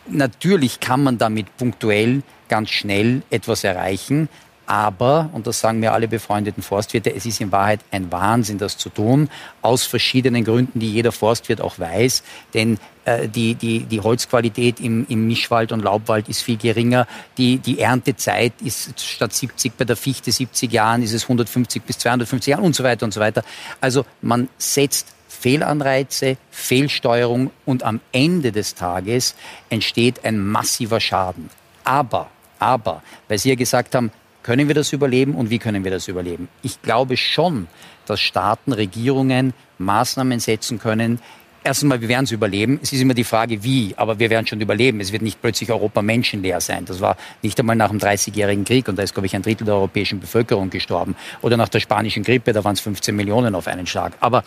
Natürlich 0.06 0.80
kann 0.80 1.02
man 1.02 1.18
damit 1.18 1.56
punktuell 1.56 2.22
ganz 2.48 2.70
schnell 2.70 3.22
etwas 3.30 3.64
erreichen, 3.64 4.28
aber, 4.68 5.30
und 5.32 5.46
das 5.46 5.60
sagen 5.60 5.80
mir 5.80 5.94
alle 5.94 6.08
befreundeten 6.08 6.62
Forstwirte, 6.62 7.14
es 7.14 7.24
ist 7.24 7.40
in 7.40 7.50
Wahrheit 7.52 7.80
ein 7.90 8.12
Wahnsinn, 8.12 8.58
das 8.58 8.76
zu 8.76 8.90
tun, 8.90 9.30
aus 9.62 9.86
verschiedenen 9.86 10.44
Gründen, 10.44 10.78
die 10.78 10.92
jeder 10.92 11.10
Forstwirt 11.10 11.62
auch 11.62 11.78
weiß. 11.78 12.22
Denn 12.52 12.78
äh, 13.09 13.28
die, 13.28 13.54
die, 13.54 13.80
die 13.80 14.00
Holzqualität 14.00 14.80
im, 14.80 15.06
im 15.09 15.26
Mischwald 15.26 15.72
und 15.72 15.82
Laubwald 15.82 16.28
ist 16.28 16.42
viel 16.42 16.59
geringer. 16.59 17.06
Die, 17.38 17.56
die 17.56 17.80
Erntezeit 17.80 18.52
ist 18.62 19.00
statt 19.00 19.32
70 19.32 19.72
bei 19.78 19.84
der 19.86 19.96
Fichte 19.96 20.30
70 20.30 20.70
Jahren, 20.70 21.02
ist 21.02 21.14
es 21.14 21.22
150 21.22 21.82
bis 21.82 21.98
250 21.98 22.50
Jahren 22.50 22.64
und 22.64 22.74
so 22.74 22.84
weiter 22.84 23.04
und 23.04 23.14
so 23.14 23.20
weiter. 23.20 23.44
Also 23.80 24.04
man 24.20 24.48
setzt 24.59 25.14
Fehlanreize, 25.28 26.36
Fehlsteuerung 26.50 27.50
und 27.64 27.82
am 27.82 28.00
Ende 28.12 28.52
des 28.52 28.74
Tages 28.74 29.34
entsteht 29.70 30.24
ein 30.24 30.38
massiver 30.38 31.00
Schaden. 31.00 31.48
Aber, 31.84 32.28
aber, 32.59 33.02
weil 33.28 33.38
Sie 33.38 33.48
ja 33.48 33.54
gesagt 33.54 33.94
haben, 33.94 34.11
können 34.42 34.68
wir 34.68 34.74
das 34.74 34.92
überleben 34.92 35.34
und 35.34 35.48
wie 35.48 35.59
können 35.59 35.84
wir 35.84 35.90
das 35.90 36.09
überleben? 36.09 36.48
Ich 36.62 36.82
glaube 36.82 37.16
schon, 37.16 37.68
dass 38.06 38.20
Staaten, 38.20 38.72
Regierungen 38.72 39.54
Maßnahmen 39.78 40.40
setzen 40.40 40.78
können. 40.78 41.20
Erstens 41.68 41.86
mal, 41.86 42.00
wir 42.00 42.08
werden 42.08 42.24
es 42.24 42.32
überleben. 42.32 42.80
Es 42.82 42.94
ist 42.94 43.02
immer 43.02 43.12
die 43.12 43.24
Frage, 43.24 43.62
wie, 43.62 43.92
aber 43.98 44.18
wir 44.18 44.30
werden 44.30 44.46
schon 44.46 44.58
überleben. 44.58 45.00
Es 45.00 45.12
wird 45.12 45.20
nicht 45.20 45.42
plötzlich 45.42 45.70
Europa 45.70 46.00
menschenleer 46.00 46.62
sein. 46.62 46.86
Das 46.86 47.02
war 47.02 47.18
nicht 47.42 47.60
einmal 47.60 47.76
nach 47.76 47.90
dem 47.90 47.98
30-jährigen 47.98 48.64
Krieg 48.64 48.88
und 48.88 48.96
da 48.96 49.02
ist, 49.02 49.12
glaube 49.12 49.26
ich, 49.26 49.36
ein 49.36 49.42
Drittel 49.42 49.66
der 49.66 49.74
europäischen 49.74 50.18
Bevölkerung 50.18 50.70
gestorben. 50.70 51.14
Oder 51.42 51.58
nach 51.58 51.68
der 51.68 51.80
spanischen 51.80 52.22
Grippe, 52.22 52.54
da 52.54 52.64
waren 52.64 52.72
es 52.72 52.80
15 52.80 53.14
Millionen 53.14 53.54
auf 53.54 53.66
einen 53.66 53.86
Schlag. 53.86 54.14
Aber, 54.20 54.44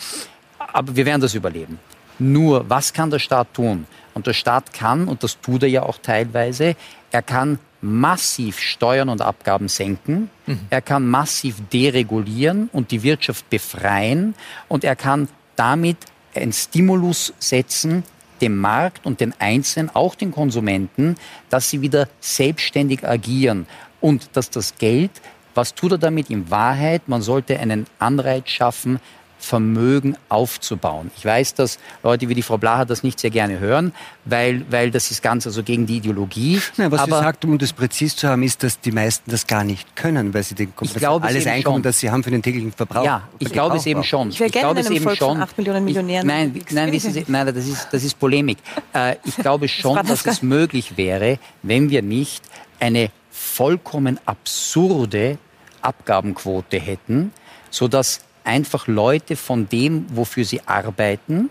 aber 0.58 0.96
wir 0.96 1.06
werden 1.06 1.22
das 1.22 1.36
überleben. 1.36 1.78
Nur, 2.18 2.68
was 2.68 2.92
kann 2.92 3.12
der 3.12 3.20
Staat 3.20 3.54
tun? 3.54 3.86
Und 4.16 4.26
der 4.26 4.34
Staat 4.34 4.74
kann, 4.74 5.08
und 5.08 5.22
das 5.22 5.40
tut 5.42 5.62
er 5.62 5.70
ja 5.70 5.84
auch 5.84 6.00
teilweise, 6.00 6.76
er 7.12 7.22
kann 7.22 7.60
massiv 7.82 8.58
Steuern 8.58 9.10
und 9.10 9.22
Abgaben 9.22 9.68
senken, 9.68 10.32
mhm. 10.48 10.62
er 10.72 10.82
kann 10.82 11.08
massiv 11.08 11.58
deregulieren 11.72 12.68
und 12.74 12.90
die 12.90 13.04
Wirtschaft 13.04 13.48
befreien 13.52 14.34
und 14.68 14.84
er 14.84 14.96
kann 14.96 15.28
damit 15.56 15.98
einen 16.36 16.54
Stimulus 16.54 17.34
setzen, 17.40 18.04
dem 18.42 18.58
Markt 18.58 19.06
und 19.06 19.20
den 19.20 19.34
Einzelnen, 19.40 19.90
auch 19.94 20.16
den 20.16 20.32
Konsumenten, 20.32 21.16
dass 21.50 21.70
sie 21.70 21.82
wieder 21.82 22.08
selbstständig 22.20 23.08
agieren 23.08 23.68
und 24.00 24.30
dass 24.34 24.50
das 24.50 24.76
Geld, 24.78 25.12
was 25.54 25.76
tut 25.76 25.92
er 25.92 25.98
damit 25.98 26.30
in 26.30 26.50
Wahrheit? 26.50 27.08
Man 27.08 27.22
sollte 27.22 27.60
einen 27.60 27.86
Anreiz 28.00 28.50
schaffen, 28.50 29.00
Vermögen 29.42 30.16
aufzubauen. 30.30 31.10
Ich 31.18 31.26
weiß, 31.26 31.56
dass 31.56 31.80
Leute 32.04 32.30
wie 32.30 32.36
die 32.36 32.44
Frau 32.44 32.58
Blaha 32.58 32.86
das 32.86 33.02
nicht 33.02 33.20
sehr 33.20 33.32
gerne 33.32 33.60
hören, 33.60 33.92
weil, 34.24 34.64
weil 34.70 34.92
das 34.92 35.10
ist 35.10 35.24
ganz 35.24 35.48
also 35.48 35.64
gegen 35.64 35.88
die 35.88 35.98
Ideologie. 35.98 36.62
Nein, 36.78 36.92
was 36.92 37.02
Aber 37.02 37.18
sie 37.18 37.24
sagt, 37.24 37.44
um 37.44 37.58
das 37.58 37.74
präzis 37.74 38.16
zu 38.16 38.28
haben, 38.28 38.44
ist, 38.44 38.62
dass 38.62 38.80
die 38.80 38.92
meisten 38.92 39.32
das 39.32 39.48
gar 39.48 39.64
nicht 39.64 39.96
können, 39.96 40.34
weil 40.34 40.44
sie 40.44 40.54
den 40.54 40.72
ich 40.80 40.94
glaube 40.94 41.26
alles 41.26 41.48
Einkommen, 41.48 41.78
schon. 41.78 41.82
das 41.82 42.00
sie 42.00 42.12
haben 42.12 42.24
für 42.24 42.30
den 42.30 42.44
täglichen 42.44 42.72
Verbrauch. 42.72 43.04
Ja, 43.04 43.28
ich 43.40 43.52
glaube 43.52 43.78
es 43.78 43.86
eben 43.88 44.04
schon. 44.04 44.30
Ich 44.30 44.40
wäre 44.40 44.52
gerne 44.52 44.80
in 44.80 44.86
einem 44.86 45.02
Volk 45.02 45.18
schon. 45.18 45.34
von 45.34 45.42
8 45.42 45.58
Millionen 45.58 45.86
Millionären. 45.86 46.28
Ich, 46.28 46.34
nein, 46.34 46.64
nein, 46.70 46.92
wissen 46.92 47.12
Sie, 47.12 47.26
nein, 47.28 47.48
das 47.48 47.66
ist, 47.66 47.88
das 47.92 48.04
ist 48.04 48.20
Polemik. 48.20 48.60
Äh, 48.94 49.16
ich 49.26 49.36
glaube 49.38 49.68
schon, 49.68 49.96
das 49.96 50.24
dass 50.24 50.26
es 50.26 50.42
möglich 50.44 50.98
wäre, 50.98 51.40
wenn 51.64 51.90
wir 51.90 52.04
nicht 52.04 52.44
eine 52.80 53.10
vollkommen 53.32 54.20
absurde 54.26 55.40
Abgabenquote 55.82 56.80
hätten, 56.80 57.34
sodass 57.72 58.22
einfach 58.44 58.88
Leute 58.88 59.36
von 59.36 59.70
dem, 59.70 60.06
wofür 60.14 60.46
sie 60.46 60.62
arbeiten, 60.66 61.50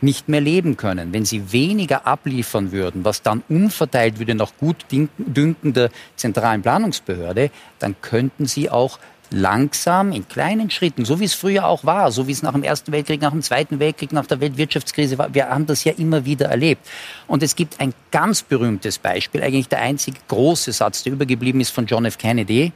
nicht 0.00 0.28
mehr 0.28 0.40
leben 0.40 0.76
können. 0.76 1.12
Wenn 1.12 1.24
sie 1.24 1.52
weniger 1.52 2.06
abliefern 2.06 2.72
würden, 2.72 3.04
was 3.04 3.22
dann 3.22 3.42
umverteilt 3.48 4.18
würde 4.18 4.34
nach 4.34 4.52
gut 4.58 4.84
Dünken 4.90 5.72
der 5.72 5.90
zentralen 6.16 6.62
Planungsbehörde, 6.62 7.50
dann 7.78 7.96
könnten 8.02 8.46
sie 8.46 8.70
auch 8.70 8.98
langsam 9.30 10.12
in 10.12 10.28
kleinen 10.28 10.70
Schritten, 10.70 11.04
so 11.04 11.18
wie 11.18 11.24
es 11.24 11.34
früher 11.34 11.66
auch 11.66 11.84
war, 11.84 12.12
so 12.12 12.28
wie 12.28 12.32
es 12.32 12.42
nach 12.42 12.52
dem 12.52 12.62
Ersten 12.62 12.92
Weltkrieg, 12.92 13.20
nach 13.20 13.32
dem 13.32 13.42
Zweiten 13.42 13.80
Weltkrieg, 13.80 14.12
nach 14.12 14.26
der 14.26 14.40
Weltwirtschaftskrise 14.40 15.18
war. 15.18 15.34
Wir 15.34 15.48
haben 15.48 15.66
das 15.66 15.82
ja 15.84 15.92
immer 15.96 16.24
wieder 16.24 16.46
erlebt. 16.46 16.86
Und 17.26 17.42
es 17.42 17.56
gibt 17.56 17.80
ein 17.80 17.94
ganz 18.10 18.42
berühmtes 18.42 18.98
Beispiel, 18.98 19.42
eigentlich 19.42 19.68
der 19.68 19.80
einzige 19.80 20.18
große 20.28 20.72
Satz, 20.72 21.02
der 21.02 21.14
übergeblieben 21.14 21.60
ist 21.60 21.70
von 21.70 21.86
John 21.86 22.04
F. 22.04 22.18
Kennedy. 22.18 22.72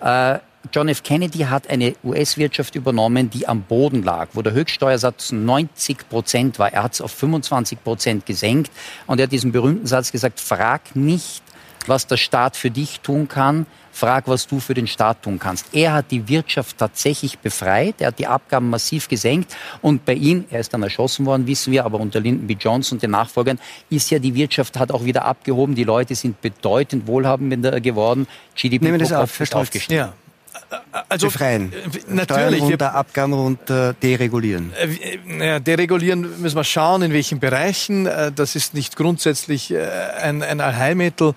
Äh, 0.00 0.38
John 0.70 0.88
F. 0.88 1.02
Kennedy 1.02 1.40
hat 1.40 1.68
eine 1.68 1.94
US-Wirtschaft 2.04 2.74
übernommen, 2.76 3.30
die 3.30 3.48
am 3.48 3.62
Boden 3.62 4.02
lag, 4.02 4.28
wo 4.34 4.42
der 4.42 4.52
Höchststeuersatz 4.52 5.32
90 5.32 6.08
Prozent 6.08 6.58
war. 6.58 6.72
Er 6.72 6.84
hat 6.84 6.94
es 6.94 7.00
auf 7.00 7.10
25 7.10 7.82
Prozent 7.82 8.26
gesenkt 8.26 8.70
und 9.06 9.18
er 9.18 9.24
hat 9.24 9.32
diesen 9.32 9.52
berühmten 9.52 9.86
Satz 9.86 10.12
gesagt, 10.12 10.40
frag 10.40 10.94
nicht, 10.94 11.42
was 11.86 12.06
der 12.06 12.16
Staat 12.16 12.56
für 12.56 12.70
dich 12.70 13.00
tun 13.00 13.26
kann, 13.28 13.66
frag, 13.90 14.28
was 14.28 14.46
du 14.46 14.60
für 14.60 14.74
den 14.74 14.86
Staat 14.86 15.22
tun 15.22 15.38
kannst. 15.38 15.66
Er 15.72 15.92
hat 15.92 16.10
die 16.10 16.28
Wirtschaft 16.28 16.78
tatsächlich 16.78 17.38
befreit, 17.38 17.96
er 17.98 18.08
hat 18.08 18.18
die 18.18 18.26
Abgaben 18.26 18.70
massiv 18.70 19.08
gesenkt 19.08 19.54
und 19.82 20.04
bei 20.04 20.14
ihm, 20.14 20.44
er 20.50 20.60
ist 20.60 20.72
dann 20.72 20.82
erschossen 20.82 21.26
worden, 21.26 21.46
wissen 21.46 21.72
wir, 21.72 21.84
aber 21.84 21.98
unter 21.98 22.20
Lyndon 22.20 22.46
B. 22.46 22.56
Johnson 22.58 22.96
und 22.96 23.02
den 23.02 23.10
Nachfolgern 23.10 23.58
ist 23.90 24.10
ja 24.10 24.18
die 24.18 24.34
Wirtschaft 24.34 24.78
hat 24.78 24.92
auch 24.92 25.04
wieder 25.04 25.24
abgehoben, 25.24 25.74
die 25.74 25.84
Leute 25.84 26.14
sind 26.14 26.40
bedeutend 26.40 27.06
wohlhabender 27.06 27.80
geworden, 27.80 28.26
GDP 28.54 28.86
Nehmen 28.86 28.98
das 28.98 29.12
auf, 29.12 29.40
ist 29.40 29.54
aufgestiegen. 29.54 29.98
Ja. 29.98 30.12
Also, 31.08 31.26
Befreien. 31.28 31.72
Äh, 31.72 31.98
natürlich. 32.08 32.24
Steuern 32.24 32.54
runter, 32.54 32.94
Abgaben 32.94 33.32
runter, 33.32 33.94
deregulieren. 33.94 34.72
Äh, 34.72 35.60
deregulieren 35.60 36.40
müssen 36.40 36.56
wir 36.56 36.64
schauen, 36.64 37.02
in 37.02 37.12
welchen 37.12 37.40
Bereichen. 37.40 38.06
Äh, 38.06 38.32
das 38.32 38.56
ist 38.56 38.74
nicht 38.74 38.96
grundsätzlich 38.96 39.70
äh, 39.70 39.86
ein, 40.22 40.42
ein 40.42 40.60
Allheilmittel. 40.60 41.34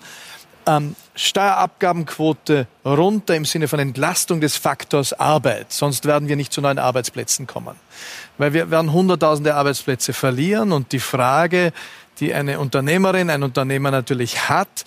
Ähm, 0.66 0.96
Steuerabgabenquote 1.14 2.66
runter 2.84 3.36
im 3.36 3.44
Sinne 3.44 3.68
von 3.68 3.78
Entlastung 3.78 4.40
des 4.40 4.56
Faktors 4.56 5.12
Arbeit. 5.12 5.72
Sonst 5.72 6.04
werden 6.04 6.28
wir 6.28 6.36
nicht 6.36 6.52
zu 6.52 6.60
neuen 6.60 6.78
Arbeitsplätzen 6.78 7.46
kommen. 7.46 7.76
Weil 8.36 8.52
wir 8.52 8.70
werden 8.70 8.92
hunderttausende 8.92 9.54
Arbeitsplätze 9.54 10.12
verlieren 10.12 10.72
und 10.72 10.92
die 10.92 10.98
Frage, 10.98 11.72
die 12.20 12.34
eine 12.34 12.58
Unternehmerin, 12.60 13.30
ein 13.30 13.42
Unternehmer 13.42 13.90
natürlich 13.90 14.48
hat, 14.48 14.84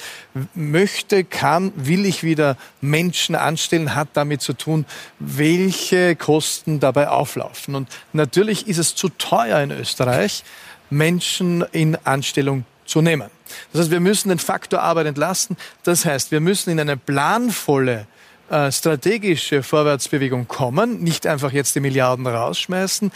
möchte, 0.55 1.23
kann, 1.23 1.71
will 1.75 2.05
ich 2.05 2.23
wieder 2.23 2.57
Menschen 2.81 3.35
anstellen, 3.35 3.95
hat 3.95 4.09
damit 4.13 4.41
zu 4.41 4.53
tun, 4.53 4.85
welche 5.19 6.15
Kosten 6.15 6.79
dabei 6.79 7.09
auflaufen. 7.09 7.75
Und 7.75 7.89
natürlich 8.13 8.67
ist 8.67 8.77
es 8.77 8.95
zu 8.95 9.09
teuer 9.09 9.59
in 9.61 9.71
Österreich, 9.71 10.43
Menschen 10.89 11.63
in 11.71 11.95
Anstellung 12.03 12.65
zu 12.85 13.01
nehmen. 13.01 13.29
Das 13.71 13.81
heißt, 13.81 13.91
wir 13.91 13.99
müssen 13.99 14.29
den 14.29 14.39
Faktor 14.39 14.81
Arbeit 14.81 15.07
entlasten. 15.07 15.57
Das 15.83 16.05
heißt, 16.05 16.31
wir 16.31 16.39
müssen 16.39 16.71
in 16.71 16.79
eine 16.79 16.97
planvolle 16.97 18.07
äh, 18.49 18.71
strategische 18.71 19.63
Vorwärtsbewegung 19.63 20.47
kommen, 20.47 21.01
nicht 21.01 21.27
einfach 21.27 21.51
jetzt 21.51 21.75
die 21.75 21.79
Milliarden 21.79 22.25
rausschmeißen, 22.25 23.11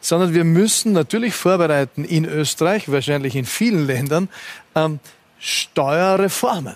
sondern 0.00 0.34
wir 0.34 0.44
müssen 0.44 0.92
natürlich 0.92 1.34
vorbereiten 1.34 2.04
in 2.04 2.24
Österreich, 2.24 2.90
wahrscheinlich 2.90 3.36
in 3.36 3.44
vielen 3.44 3.86
Ländern, 3.86 4.28
ähm, 4.74 5.00
Steuerreformen. 5.38 6.74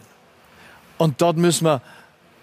Und 0.99 1.21
dort 1.21 1.37
müssen 1.37 1.67
wir 1.67 1.83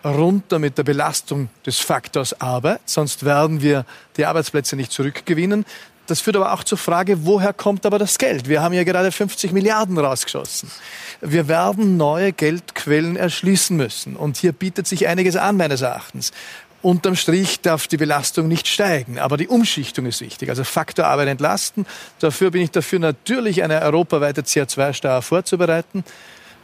runter 0.04 0.60
mit 0.60 0.78
der 0.78 0.84
Belastung 0.84 1.50
des 1.66 1.80
Faktors 1.80 2.40
Arbeit, 2.40 2.82
sonst 2.86 3.26
werden 3.26 3.62
wir 3.62 3.86
die 4.18 4.26
Arbeitsplätze 4.26 4.76
nicht 4.76 4.92
zurückgewinnen. 4.92 5.66
Das 6.10 6.22
führt 6.22 6.36
aber 6.38 6.54
auch 6.54 6.64
zur 6.64 6.80
Frage, 6.80 7.26
woher 7.26 7.54
kommt 7.54 7.86
aber 7.86 8.00
das 8.00 8.18
Geld? 8.18 8.50
Wir 8.50 8.64
haben 8.64 8.74
ja 8.74 8.84
gerade 8.84 9.12
50 9.12 9.52
Milliarden 9.52 9.96
rausgeschossen. 9.98 10.72
Wir 11.22 11.48
werden 11.48 11.98
neue 11.98 12.34
Geldquellen 12.34 13.16
erschließen 13.16 13.78
müssen. 13.78 14.16
Und 14.16 14.38
hier 14.38 14.52
bietet 14.52 14.88
sich 14.88 15.08
einiges 15.08 15.36
an, 15.36 15.58
meines 15.58 15.82
Erachtens. 15.82 16.32
Unterm 16.82 17.16
Strich 17.16 17.62
darf 17.62 17.88
die 17.88 17.98
Belastung 17.98 18.48
nicht 18.48 18.68
steigen, 18.68 19.20
aber 19.20 19.38
die 19.38 19.48
Umschichtung 19.50 20.08
ist 20.08 20.22
wichtig. 20.22 20.50
Also 20.50 20.64
Faktor 20.64 21.06
Arbeit 21.06 21.28
entlasten. 21.28 21.86
Dafür 22.20 22.50
bin 22.50 22.64
ich 22.64 22.72
dafür, 22.72 22.98
natürlich 22.98 23.62
eine 23.62 23.82
europaweite 23.82 24.42
CO2-Steuer 24.42 25.22
vorzubereiten. 25.22 26.04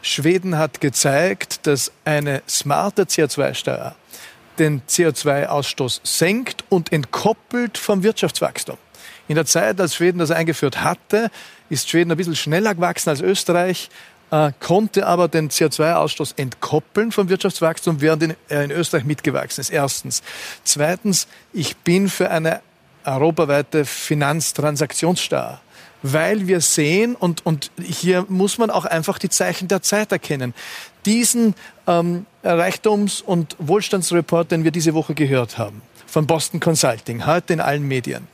Schweden 0.02 0.58
hat 0.58 0.82
gezeigt, 0.82 1.68
dass 1.68 1.92
eine 2.04 2.42
smarte 2.50 3.04
CO2-Steuer 3.04 3.94
den 4.58 4.82
CO2-Ausstoß 4.84 6.00
senkt 6.04 6.64
und 6.70 6.92
entkoppelt 6.92 7.78
vom 7.78 8.02
Wirtschaftswachstum. 8.02 8.78
In 9.28 9.36
der 9.36 9.46
Zeit, 9.46 9.80
als 9.82 9.96
Schweden 9.96 10.20
das 10.20 10.32
eingeführt 10.32 10.84
hatte, 10.84 11.32
ist 11.70 11.90
Schweden 11.90 12.12
ein 12.12 12.18
bisschen 12.18 12.36
schneller 12.36 12.76
gewachsen 12.76 13.10
als 13.10 13.22
Österreich, 13.22 13.90
äh, 14.32 14.52
konnte 14.60 15.08
aber 15.08 15.28
den 15.28 15.50
CO2-Ausstoß 15.50 16.34
entkoppeln 16.38 17.12
vom 17.12 17.30
Wirtschaftswachstum, 17.30 18.02
während 18.02 18.36
er 18.50 18.64
in 18.64 18.72
Österreich 18.72 19.06
mitgewachsen 19.06 19.62
ist. 19.62 19.70
Erstens. 19.70 20.24
Zweitens, 20.64 21.28
ich 21.54 21.78
bin 21.78 22.10
für 22.10 22.30
eine 22.30 22.62
europaweite 23.04 23.86
Finanztransaktionssteuer 23.86 25.62
weil 26.14 26.46
wir 26.46 26.62
sehen, 26.62 27.16
und, 27.16 27.46
und 27.46 27.72
hier 27.82 28.26
muss 28.30 28.60
man 28.60 28.70
auch 28.70 28.86
einfach 28.86 29.18
die 29.18 29.30
Zeichen 29.30 29.68
der 29.68 29.82
Zeit 29.82 30.12
erkennen, 30.12 30.54
diesen 31.06 31.56
ähm, 31.88 32.28
Reichtums- 32.44 33.22
und 33.22 33.56
Wohlstandsreport, 33.58 34.52
den 34.52 34.64
wir 34.64 34.72
diese 34.72 34.94
Woche 34.94 35.16
gehört 35.16 35.58
haben, 35.58 35.82
von 36.06 36.28
Boston 36.28 36.60
Consulting, 36.60 37.26
heute 37.26 37.54
in 37.54 37.60
allen 37.60 37.88
Medien, 37.88 38.28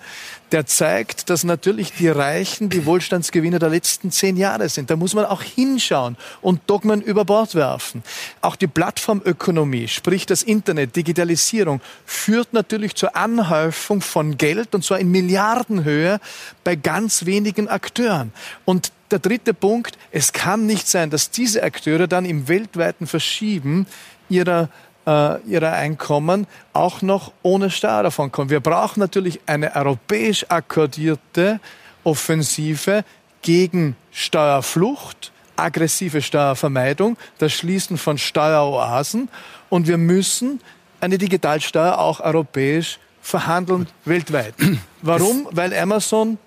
der 0.52 0.66
zeigt, 0.66 1.30
dass 1.30 1.44
natürlich 1.44 1.94
die 1.94 2.10
Reichen 2.10 2.70
die 2.70 2.86
Wohlstandsgewinner 2.86 3.60
der 3.60 3.70
letzten 3.70 4.12
zehn 4.12 4.36
Jahre 4.36 4.68
sind. 4.70 4.90
Da 4.90 4.96
muss 4.96 5.14
man 5.14 5.26
auch 5.26 5.42
hinschauen 5.42 6.18
und 6.42 6.62
Dogmen 6.68 7.02
über 7.02 7.26
Bord 7.26 7.56
werfen. 7.56 8.04
Auch 8.42 8.56
die 8.56 8.68
Plattformökonomie, 8.68 9.88
sprich 9.88 10.26
das 10.26 10.44
Internet, 10.44 10.96
Digitalisierung, 10.96 11.82
führt 12.06 12.54
natürlich 12.54 12.96
zur 12.96 13.16
Anhäufung 13.16 14.02
von 14.02 14.38
Geld 14.38 14.76
und 14.76 14.84
zwar 14.84 15.00
in 15.00 15.10
Milliardenhöhe 15.12 16.20
bei 16.64 16.76
ganz 16.76 17.26
wenigen 17.26 17.70
Akteuren. 17.70 18.34
Und 18.66 18.92
der 19.12 19.20
dritte 19.20 19.54
Punkt, 19.54 19.98
es 20.12 20.34
kann 20.34 20.66
nicht 20.66 20.88
sein, 20.88 21.10
dass 21.10 21.32
diese 21.32 21.64
Akteure 21.64 22.08
dann 22.08 22.26
im 22.26 22.48
weltweiten 22.48 23.08
Verschieben 23.08 23.86
ihrer 24.30 24.70
äh, 25.06 25.42
ihrer 25.42 25.74
Einkommen 25.74 26.48
auch 26.74 27.02
noch 27.02 27.32
ohne 27.44 27.70
Steuer 27.70 28.04
davon 28.04 28.32
kommen. 28.32 28.50
Wir 28.50 28.60
brauchen 28.60 29.00
natürlich 29.00 29.42
eine 29.46 29.76
europäisch 29.76 30.46
akkordierte 30.50 31.60
Offensive 32.04 33.04
gegen 33.42 33.96
Steuerflucht, 34.12 35.32
aggressive 35.56 36.22
Steuervermeidung, 36.22 37.18
das 37.38 37.54
Schließen 37.54 37.98
von 37.98 38.18
Steueroasen 38.18 39.30
und 39.70 39.88
wir 39.88 39.98
müssen 39.98 40.62
eine 41.00 41.18
Digitalsteuer 41.18 41.98
auch 41.98 42.20
europäisch 42.20 43.00
verhandeln 43.22 43.88
weltweit. 44.06 44.54
Warum? 45.02 45.48
Weil 45.52 45.74
Amazon, 45.74 46.38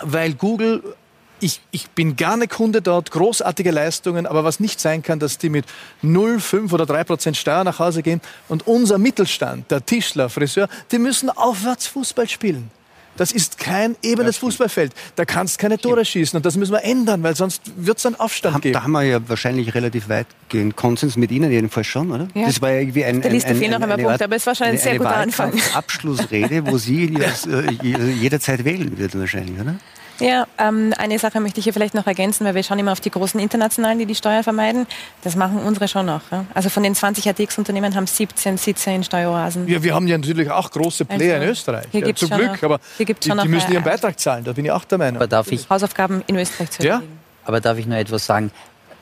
weil 0.00 0.34
Google 0.34 0.82
ich, 1.40 1.60
ich 1.70 1.90
bin 1.90 2.16
gerne 2.16 2.48
Kunde 2.48 2.82
dort, 2.82 3.10
großartige 3.10 3.70
Leistungen, 3.70 4.26
aber 4.26 4.44
was 4.44 4.60
nicht 4.60 4.80
sein 4.80 5.02
kann, 5.02 5.18
dass 5.18 5.38
die 5.38 5.50
mit 5.50 5.66
0, 6.02 6.40
5 6.40 6.72
oder 6.72 6.86
3 6.86 7.04
Prozent 7.04 7.36
Steuer 7.36 7.64
nach 7.64 7.78
Hause 7.78 8.02
gehen 8.02 8.20
und 8.48 8.66
unser 8.66 8.98
Mittelstand, 8.98 9.70
der 9.70 9.84
Tischler, 9.84 10.28
Friseur, 10.28 10.68
die 10.90 10.98
müssen 10.98 11.30
aufwärts 11.30 11.86
Fußball 11.86 12.28
spielen. 12.28 12.70
Das 13.16 13.32
ist 13.32 13.58
kein 13.58 13.96
ebenes 14.02 14.36
Fußballfeld. 14.38 14.92
Da 15.16 15.24
kannst 15.24 15.58
keine 15.58 15.78
Tore 15.78 16.04
schießen 16.04 16.36
und 16.36 16.44
das 16.44 16.56
müssen 16.56 16.72
wir 16.72 16.84
ändern, 16.84 17.22
weil 17.22 17.34
sonst 17.34 17.62
wird 17.76 17.98
es 17.98 18.06
einen 18.06 18.16
Aufstand 18.16 18.60
geben. 18.62 18.74
Da 18.74 18.82
haben 18.82 18.92
wir 18.92 19.02
ja 19.02 19.28
wahrscheinlich 19.28 19.74
relativ 19.74 20.08
weitgehend 20.08 20.76
Konsens 20.76 21.16
mit 21.16 21.30
Ihnen 21.30 21.50
jedenfalls 21.50 21.86
schon, 21.86 22.12
oder? 22.12 22.28
Ja. 22.34 22.46
Das 22.46 22.60
war 22.60 22.72
ja 22.72 22.80
irgendwie 22.80 23.04
ein, 23.04 23.22
Der 23.22 23.30
Liste 23.30 23.54
fehlen 23.54 23.72
noch 23.72 23.80
ein 23.80 23.88
paar 23.88 23.98
Punkte, 23.98 24.24
aber 24.24 24.36
es 24.36 24.46
war 24.46 24.54
schon 24.54 24.66
ein 24.66 24.78
sehr 24.78 24.98
guter 24.98 25.16
Anfang. 25.16 25.52
Abschlussrede, 25.74 26.66
wo 26.66 26.76
Sie 26.76 27.04
äh, 27.84 28.10
jederzeit 28.12 28.64
wählen 28.64 28.98
würden 28.98 29.20
wahrscheinlich, 29.20 29.58
oder? 29.58 29.76
Ja, 30.20 30.46
ähm, 30.58 30.92
eine 30.96 31.18
Sache 31.18 31.40
möchte 31.40 31.58
ich 31.58 31.64
hier 31.64 31.72
vielleicht 31.72 31.94
noch 31.94 32.06
ergänzen, 32.06 32.44
weil 32.44 32.54
wir 32.54 32.62
schauen 32.62 32.78
immer 32.78 32.92
auf 32.92 33.00
die 33.00 33.10
großen 33.10 33.38
Internationalen, 33.40 33.98
die 33.98 34.06
die 34.06 34.14
Steuer 34.14 34.42
vermeiden. 34.42 34.86
Das 35.22 35.36
machen 35.36 35.58
unsere 35.58 35.88
schon 35.88 36.06
noch. 36.06 36.22
Ja? 36.30 36.44
Also 36.54 36.68
von 36.68 36.82
den 36.82 36.94
20 36.94 37.28
ATX-Unternehmen 37.28 37.94
haben 37.94 38.06
17 38.06 38.56
Sitze 38.56 38.90
in 38.90 39.04
Steueroasen. 39.04 39.68
Ja, 39.68 39.82
wir 39.82 39.94
haben 39.94 40.06
ja 40.06 40.16
natürlich 40.16 40.50
auch 40.50 40.70
große 40.70 41.04
Player 41.04 41.34
also, 41.34 41.44
in 41.44 41.50
Österreich. 41.50 41.86
Hier 41.92 42.08
ja, 42.08 42.14
zum 42.14 42.30
Glück, 42.30 42.52
noch, 42.52 42.62
aber 42.62 42.80
hier 42.96 43.06
gibt's 43.06 43.26
die, 43.26 43.32
die 43.32 43.48
müssen 43.48 43.72
ihren 43.72 43.84
Beitrag 43.84 44.18
zahlen, 44.18 44.44
da 44.44 44.52
bin 44.52 44.64
ich 44.64 44.70
auch 44.70 44.84
der 44.84 44.98
Meinung. 44.98 45.16
Aber 45.16 45.26
darf 45.26 45.50
ich, 45.52 45.68
Hausaufgaben 45.68 46.22
in 46.26 46.36
Österreich 46.36 46.70
zu 46.70 46.82
erledigen. 46.82 47.12
Ja? 47.12 47.18
Aber 47.44 47.60
darf 47.60 47.78
ich 47.78 47.86
nur 47.86 47.98
etwas 47.98 48.26
sagen, 48.26 48.50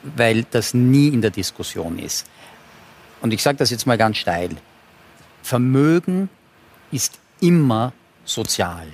weil 0.03 0.45
das 0.51 0.73
nie 0.73 1.07
in 1.07 1.21
der 1.21 1.31
Diskussion 1.31 1.97
ist. 1.97 2.27
Und 3.21 3.33
ich 3.33 3.41
sage 3.41 3.57
das 3.57 3.71
jetzt 3.71 3.87
mal 3.87 3.97
ganz 3.97 4.17
steil. 4.17 4.49
Vermögen 5.41 6.29
ist 6.91 7.19
immer 7.39 7.93
sozial. 8.23 8.87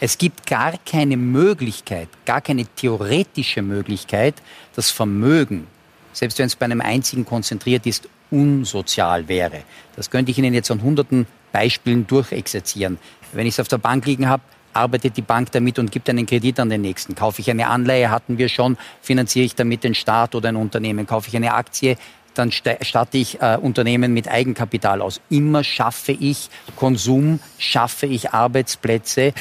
Es 0.00 0.16
gibt 0.16 0.46
gar 0.46 0.74
keine 0.86 1.16
Möglichkeit, 1.16 2.08
gar 2.24 2.40
keine 2.40 2.66
theoretische 2.66 3.62
Möglichkeit, 3.62 4.36
das 4.76 4.90
Vermögen, 4.92 5.66
selbst 6.12 6.38
wenn 6.38 6.46
es 6.46 6.54
bei 6.54 6.66
einem 6.66 6.80
einzigen 6.80 7.24
konzentriert 7.24 7.84
ist, 7.84 8.08
unsozial 8.30 9.26
wäre. 9.26 9.62
Das 9.96 10.10
könnte 10.10 10.30
ich 10.30 10.38
Ihnen 10.38 10.54
jetzt 10.54 10.70
an 10.70 10.82
hunderten 10.82 11.26
Beispielen 11.50 12.06
durchexerzieren. 12.06 12.98
Wenn 13.32 13.46
ich 13.46 13.54
es 13.54 13.60
auf 13.60 13.68
der 13.68 13.78
Bank 13.78 14.06
liegen 14.06 14.28
habe, 14.28 14.42
arbeitet 14.72 15.16
die 15.16 15.22
Bank 15.22 15.50
damit 15.50 15.80
und 15.80 15.90
gibt 15.90 16.08
einen 16.08 16.26
Kredit 16.26 16.60
an 16.60 16.68
den 16.68 16.82
nächsten. 16.82 17.16
Kaufe 17.16 17.40
ich 17.40 17.50
eine 17.50 17.66
Anleihe, 17.66 18.10
hatten 18.10 18.38
wir 18.38 18.48
schon, 18.48 18.76
finanziere 19.02 19.46
ich 19.46 19.56
damit 19.56 19.82
den 19.82 19.96
Staat 19.96 20.36
oder 20.36 20.50
ein 20.50 20.56
Unternehmen. 20.56 21.06
Kaufe 21.08 21.28
ich 21.28 21.34
eine 21.34 21.54
Aktie, 21.54 21.96
dann 22.34 22.52
statte 22.52 23.18
ich 23.18 23.42
äh, 23.42 23.58
Unternehmen 23.60 24.14
mit 24.14 24.28
Eigenkapital 24.28 25.02
aus. 25.02 25.20
Immer 25.28 25.64
schaffe 25.64 26.12
ich 26.12 26.50
Konsum, 26.76 27.40
schaffe 27.58 28.06
ich 28.06 28.32
Arbeitsplätze 28.32 29.32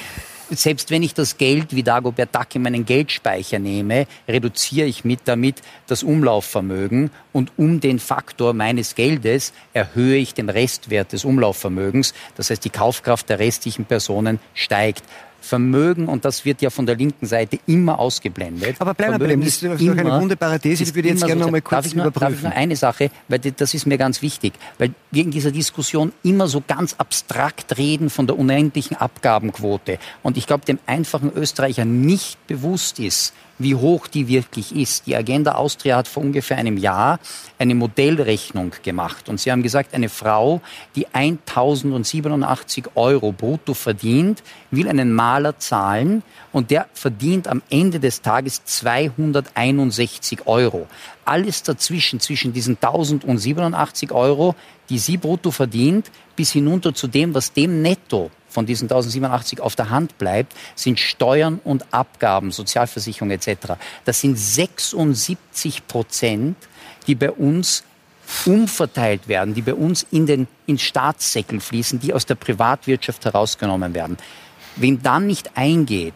selbst 0.50 0.92
wenn 0.92 1.04
ich 1.04 1.14
das 1.14 1.38
Geld 1.38 1.76
wie 1.76 1.84
Dagobert 1.84 2.34
Duck 2.34 2.56
in 2.56 2.62
meinen 2.62 2.86
Geldspeicher 2.86 3.60
nehme, 3.60 4.08
reduziere 4.28 4.88
ich 4.88 5.04
mit 5.04 5.22
damit 5.26 5.62
das 5.88 6.04
Umlaufvermögen 6.04 7.12
und 7.34 7.52
um 7.58 7.80
den 7.80 8.00
Faktor 8.00 8.54
meines 8.54 8.96
Geldes 8.96 9.54
erhöhe 9.74 10.18
ich 10.18 10.34
den 10.34 10.50
Restwert 10.50 11.14
des 11.14 11.26
Umlaufvermögens. 11.26 12.14
Das 12.36 12.50
heißt, 12.50 12.64
die 12.64 12.70
Kaufkraft 12.70 13.30
der 13.30 13.40
restlichen 13.40 13.86
Personen 13.86 14.40
steigt. 14.54 15.04
Vermögen, 15.48 16.08
und 16.08 16.26
das 16.26 16.46
wird 16.46 16.62
ja 16.62 16.70
von 16.70 16.86
der 16.86 16.96
linken 16.96 17.26
Seite 17.26 17.60
immer 17.66 18.00
ausgeblendet. 18.00 18.76
Aber 18.80 18.94
bleiben 18.94 19.20
wir 19.20 19.38
das 19.38 19.64
ist 19.64 19.64
doch 19.64 19.98
eine 19.98 20.22
wunderbare 20.22 20.60
These, 20.60 20.84
die 20.84 20.96
würde 20.96 21.10
ich 21.10 21.16
jetzt 21.16 21.26
gerne 21.26 21.42
noch 21.42 21.52
mal 21.52 21.62
kurz 21.62 21.78
darf 21.78 21.86
ich 21.88 21.96
nur, 21.96 22.06
überprüfen. 22.06 22.34
Darf 22.34 22.38
ich 22.38 22.44
nur 22.44 22.54
eine 22.54 22.76
Sache, 22.76 23.10
weil 23.28 23.40
das 23.40 23.74
ist 23.74 23.86
mir 23.86 23.98
ganz 23.98 24.22
wichtig, 24.22 24.54
weil 24.78 24.92
wir 25.12 25.24
in 25.24 25.32
dieser 25.32 25.52
Diskussion 25.52 26.12
immer 26.24 26.48
so 26.48 26.62
ganz 26.66 26.96
abstrakt 26.98 27.78
reden 27.78 28.10
von 28.10 28.28
der 28.28 28.38
unendlichen 28.38 28.98
Abgabenquote. 28.98 30.00
Und 30.22 30.38
ich 30.38 30.48
glaube, 30.48 30.66
dem 30.66 30.80
einfachen 30.86 31.32
Österreicher 31.34 31.86
nicht 31.86 32.46
bewusst 32.48 33.00
ist, 33.00 33.34
wie 33.60 33.76
hoch 33.76 34.08
die 34.08 34.28
wirklich 34.28 34.76
ist. 34.76 35.08
Die 35.08 35.16
Agenda 35.16 35.54
Austria 35.54 35.98
hat 35.98 36.08
vor 36.08 36.24
ungefähr 36.24 36.58
einem 36.58 36.78
Jahr 36.78 37.20
eine 37.58 37.76
Modellrechnung 37.76 38.72
gemacht. 38.84 39.30
Und 39.30 39.40
sie 39.40 39.52
haben 39.52 39.64
gesagt, 39.64 39.94
eine 39.94 40.10
Frau, 40.10 40.62
die 40.96 41.08
1087 41.14 42.86
Euro 42.96 43.32
brutto 43.32 43.74
verdient, 43.74 44.44
will 44.72 44.88
einen 44.88 45.14
Maler 45.14 45.58
zahlen 45.60 46.24
und 46.52 46.72
der 46.72 46.88
verdient 46.94 47.48
am 47.48 47.62
Ende 47.70 48.00
des 48.00 48.22
Tages 48.22 48.64
261 48.66 50.46
Euro. 50.46 50.88
Alles 51.26 51.64
dazwischen, 51.64 52.20
zwischen 52.20 52.54
diesen 52.54 52.76
1087 52.76 54.12
Euro, 54.12 54.56
die 54.90 55.00
sie 55.00 55.18
brutto 55.18 55.52
verdient, 55.52 56.12
bis 56.36 56.52
hinunter 56.52 56.94
zu 56.94 57.08
dem, 57.08 57.34
was 57.34 57.52
dem 57.54 57.82
netto 57.82 58.32
von 58.58 58.66
diesen 58.66 58.86
1087 58.86 59.62
auf 59.62 59.76
der 59.76 59.92
Hand 59.92 60.18
bleibt, 60.18 60.56
sind 60.74 61.00
Steuern 61.00 61.60
und 61.64 61.86
Abgaben, 61.94 62.52
Sozialversicherung 62.52 63.30
etc. 63.30 63.74
Das 64.04 64.20
sind 64.20 64.36
76 64.36 65.86
Prozent, 65.86 66.58
die 67.06 67.14
bei 67.14 67.30
uns 67.30 67.84
umverteilt 68.48 69.28
werden, 69.28 69.54
die 69.54 69.62
bei 69.62 69.76
uns 69.76 70.08
in 70.10 70.26
den 70.26 70.48
in 70.66 70.80
Staatssäckel 70.80 71.60
fließen, 71.60 72.00
die 72.00 72.16
aus 72.16 72.26
der 72.26 72.34
Privatwirtschaft 72.34 73.26
herausgenommen 73.26 73.94
werden. 73.94 74.18
Wem 74.76 75.04
dann 75.04 75.28
nicht 75.28 75.56
eingeht, 75.56 76.16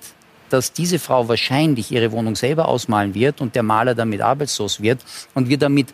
dass 0.50 0.74
diese 0.74 0.98
Frau 0.98 1.28
wahrscheinlich 1.28 1.92
ihre 1.92 2.12
Wohnung 2.12 2.36
selber 2.36 2.68
ausmalen 2.68 3.14
wird 3.14 3.40
und 3.40 3.54
der 3.54 3.62
Maler 3.62 3.94
damit 3.94 4.22
arbeitslos 4.22 4.82
wird 4.82 5.06
und 5.36 5.48
wir 5.48 5.60
damit 5.60 5.94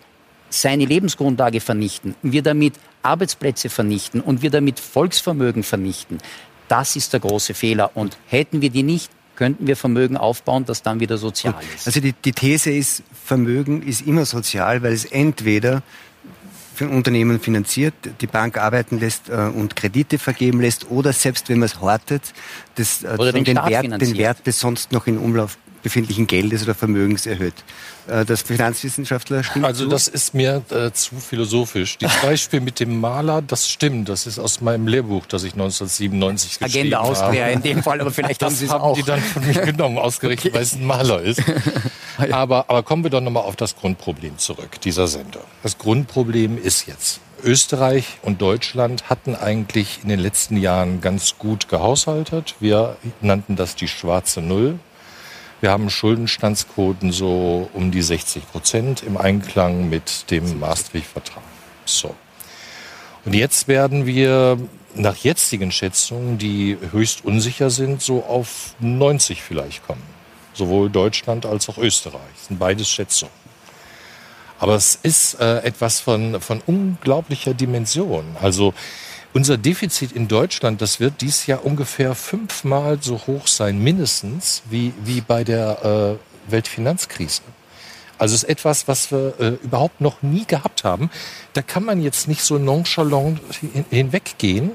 seine 0.50 0.86
Lebensgrundlage 0.86 1.60
vernichten, 1.60 2.16
wir 2.22 2.42
damit 2.42 2.76
Arbeitsplätze 3.08 3.70
vernichten 3.70 4.22
und 4.22 4.42
wir 4.42 4.52
damit 4.52 4.80
Volksvermögen 4.80 5.64
vernichten. 5.64 6.20
Das 6.68 6.96
ist 6.96 7.14
der 7.14 7.20
große 7.20 7.54
Fehler. 7.54 7.92
Und 7.96 8.18
hätten 8.28 8.62
wir 8.62 8.70
die 8.70 8.84
nicht, 8.84 9.10
könnten 9.36 9.68
wir 9.68 9.78
Vermögen 9.78 10.18
aufbauen, 10.18 10.66
das 10.66 10.84
dann 10.84 11.00
wieder 11.00 11.18
sozial 11.18 11.56
ist. 11.76 11.88
Also 11.88 12.02
die, 12.02 12.14
die 12.14 12.34
These 12.34 12.72
ist, 12.72 13.04
Vermögen 13.26 13.82
ist 13.82 14.06
immer 14.06 14.26
sozial, 14.26 14.84
weil 14.84 14.94
es 14.94 15.06
entweder 15.06 15.84
für 16.74 16.88
Unternehmen 16.90 17.40
finanziert, 17.40 17.96
die 18.22 18.28
Bank 18.28 18.58
arbeiten 18.58 19.00
lässt 19.00 19.30
äh, 19.30 19.34
und 19.34 19.76
Kredite 19.76 20.20
vergeben 20.20 20.62
lässt 20.62 20.92
oder 20.92 21.12
selbst 21.12 21.50
wenn 21.50 21.58
man 21.60 21.66
es 21.66 21.82
hortet, 21.82 22.22
das, 22.76 23.04
äh, 23.04 23.18
den, 23.32 23.46
den, 23.46 23.56
Wert, 23.56 24.00
den 24.00 24.18
Wert 24.18 24.46
des 24.46 24.60
sonst 24.60 24.92
noch 24.92 25.08
in 25.08 25.18
Umlauf 25.18 25.58
befindlichen 25.84 26.28
Geldes 26.28 26.64
oder 26.64 26.76
Vermögens 26.76 27.26
erhöht. 27.26 27.54
Äh, 28.08 28.26
das 28.26 28.42
Finanzwissenschaftler 28.42 29.44
stimmt 29.44 29.66
Also 29.66 29.86
zu? 29.86 29.90
das 29.90 30.08
ist 30.08 30.34
mir 30.34 30.64
äh, 30.70 30.92
zu 30.92 31.16
philosophisch. 31.16 31.98
Das 32.00 32.16
Beispiel 32.22 32.62
mit 32.62 32.80
dem 32.80 33.00
Maler, 33.00 33.42
das 33.42 33.70
stimmt. 33.70 34.10
Das 34.10 34.28
ist 34.28 34.40
aus 34.40 34.62
meinem 34.62 34.88
Lehrbuch, 34.88 35.26
das 35.26 35.44
ich 35.44 35.54
1997 35.54 36.60
geschrieben 36.60 36.94
Agenda 36.94 37.04
habe. 37.04 37.18
Agenda 37.20 37.48
in 37.48 37.62
dem 37.62 37.84
Fall, 37.84 38.02
aber 38.02 38.12
vielleicht 38.12 38.44
haben 38.44 38.56
Sie 38.56 38.66
es 38.66 38.72
auch. 38.72 38.96
die 38.96 39.04
dann 39.04 39.22
von 39.22 39.46
mir 39.46 39.54
genommen, 39.54 39.98
ausgerichtet, 39.98 40.46
okay. 40.52 40.56
weil 40.56 40.64
es 40.64 40.74
ein 40.74 40.86
Maler 40.86 41.22
ist. 41.22 41.42
aber, 42.32 42.70
aber 42.70 42.84
kommen 42.84 43.04
wir 43.04 43.10
doch 43.12 43.22
nochmal 43.22 43.44
auf 43.44 43.56
das 43.56 43.76
Grundproblem 43.76 44.38
zurück, 44.38 44.80
dieser 44.82 45.08
Sender. 45.08 45.42
Das 45.64 45.78
Grundproblem 45.78 46.58
ist 46.58 46.88
jetzt, 46.88 47.20
Österreich 47.44 48.18
und 48.24 48.42
Deutschland 48.42 49.10
hatten 49.10 49.36
eigentlich 49.36 50.00
in 50.04 50.10
den 50.10 50.20
letzten 50.20 50.58
Jahren 50.58 51.02
ganz 51.02 51.38
gut 51.38 51.70
gehaushaltet. 51.70 52.56
Wir 52.60 52.98
nannten 53.22 53.56
das 53.56 53.76
die 53.76 53.88
schwarze 53.88 54.42
Null. 54.42 54.80
Wir 55.60 55.72
haben 55.72 55.90
Schuldenstandsquoten 55.90 57.12
so 57.12 57.70
um 57.74 57.92
die 57.92 58.04
60 58.04 58.52
Prozent 58.52 59.02
im 59.04 59.18
Einklang 59.18 59.90
mit 59.90 60.30
dem 60.30 60.60
Maastricht-Vertrag. 60.60 61.44
So. 61.86 62.14
Und 63.26 63.34
jetzt 63.34 63.68
werden 63.68 64.06
wir 64.06 64.58
nach 64.94 65.16
jetzigen 65.16 65.72
Schätzungen, 65.72 66.38
die 66.38 66.78
höchst 66.92 67.26
unsicher 67.26 67.70
sind, 67.72 68.02
so 68.02 68.24
auf 68.24 68.76
90 68.80 69.42
vielleicht 69.42 69.86
kommen. 69.86 70.04
Sowohl 70.54 70.90
Deutschland 70.90 71.46
als 71.46 71.70
auch 71.70 71.78
Österreich. 71.78 72.22
Das 72.36 72.48
sind 72.48 72.60
beides 72.60 72.90
Schätzungen. 72.90 73.34
Aber 74.60 74.76
es 74.76 74.96
ist 75.02 75.40
äh, 75.40 75.60
etwas 75.60 76.00
von, 76.00 76.40
von 76.42 76.62
unglaublicher 76.66 77.54
Dimension. 77.54 78.26
Also 78.42 78.74
unser 79.34 79.58
Defizit 79.58 80.12
in 80.12 80.28
Deutschland, 80.28 80.82
das 80.82 81.00
wird 81.00 81.22
dies 81.22 81.46
Jahr 81.48 81.66
ungefähr 81.66 82.16
fünfmal 82.16 82.98
so 83.02 83.20
hoch 83.28 83.48
sein, 83.48 83.80
mindestens, 83.80 84.64
wie, 84.70 84.94
wie 85.04 85.22
bei 85.22 85.44
der 85.44 86.18
äh, 86.48 86.52
Weltfinanzkrise. 86.52 87.42
Also 88.18 88.34
ist 88.34 88.46
etwas, 88.46 88.88
was 88.88 89.12
wir 89.12 89.34
äh, 89.40 89.48
überhaupt 89.64 90.02
noch 90.02 90.24
nie 90.24 90.46
gehabt 90.46 90.84
haben. 90.84 91.12
Da 91.54 91.62
kann 91.62 91.84
man 91.84 92.02
jetzt 92.02 92.28
nicht 92.28 92.42
so 92.42 92.58
nonchalant 92.58 93.40
hin, 93.60 93.86
hinweggehen 93.92 94.72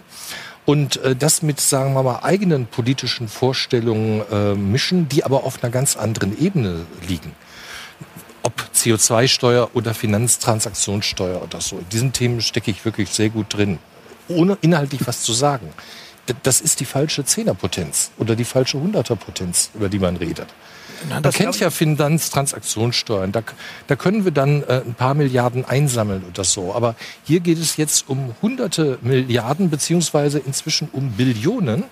und 0.65 0.97
äh, 0.99 1.17
das 1.17 1.43
mit, 1.43 1.61
sagen 1.61 1.95
wir 1.95 2.03
mal, 2.03 2.21
eigenen 2.23 2.67
politischen 2.67 3.29
Vorstellungen 3.29 4.23
äh, 4.31 4.55
mischen, 4.55 5.09
die 5.09 5.25
aber 5.25 5.45
auf 5.45 5.63
einer 5.63 5.73
ganz 5.73 5.97
anderen 5.97 6.41
Ebene 6.41 6.87
liegen. 7.09 7.35
Ob 8.45 8.53
CO2-Steuer 8.75 9.71
oder 9.75 9.95
Finanztransaktionssteuer 9.95 11.43
oder 11.43 11.61
so. 11.61 11.79
In 11.79 11.89
diesen 11.89 12.13
Themen 12.13 12.41
stecke 12.41 12.71
ich 12.71 12.85
wirklich 12.85 13.11
sehr 13.11 13.31
gut 13.31 13.55
drin 13.55 13.79
ohne 14.29 14.59
inhaltlich 14.61 15.07
was 15.07 15.23
zu 15.23 15.33
sagen. 15.33 15.69
Das 16.45 16.61
ist 16.61 16.79
die 16.79 16.85
falsche 16.85 17.25
Zehnerpotenz 17.25 18.13
oder 18.17 18.37
die 18.37 18.45
falsche 18.45 18.79
Hunderterpotenz, 18.79 19.71
über 19.75 19.89
die 19.89 19.99
man 19.99 20.17
redet. 20.17 20.47
man 21.09 21.23
kennt 21.33 21.59
ja 21.59 21.69
Finanztransaktionssteuern. 21.71 23.33
Da, 23.33 23.43
da 23.89 23.97
können 23.97 24.25
wir 24.25 24.31
dann 24.31 24.63
äh, 24.63 24.83
ein 24.87 24.95
paar 24.95 25.15
Milliarden 25.15 25.65
einsammeln 25.65 26.25
oder 26.29 26.45
so. 26.45 26.75
Aber 26.75 26.95
hier 27.25 27.41
geht 27.41 27.59
es 27.59 27.77
jetzt 27.77 28.09
um 28.09 28.37
hunderte 28.41 28.99
Milliarden 29.03 29.69
beziehungsweise 29.69 30.39
inzwischen 30.39 30.89
um 30.93 31.11
Billionen. 31.11 31.85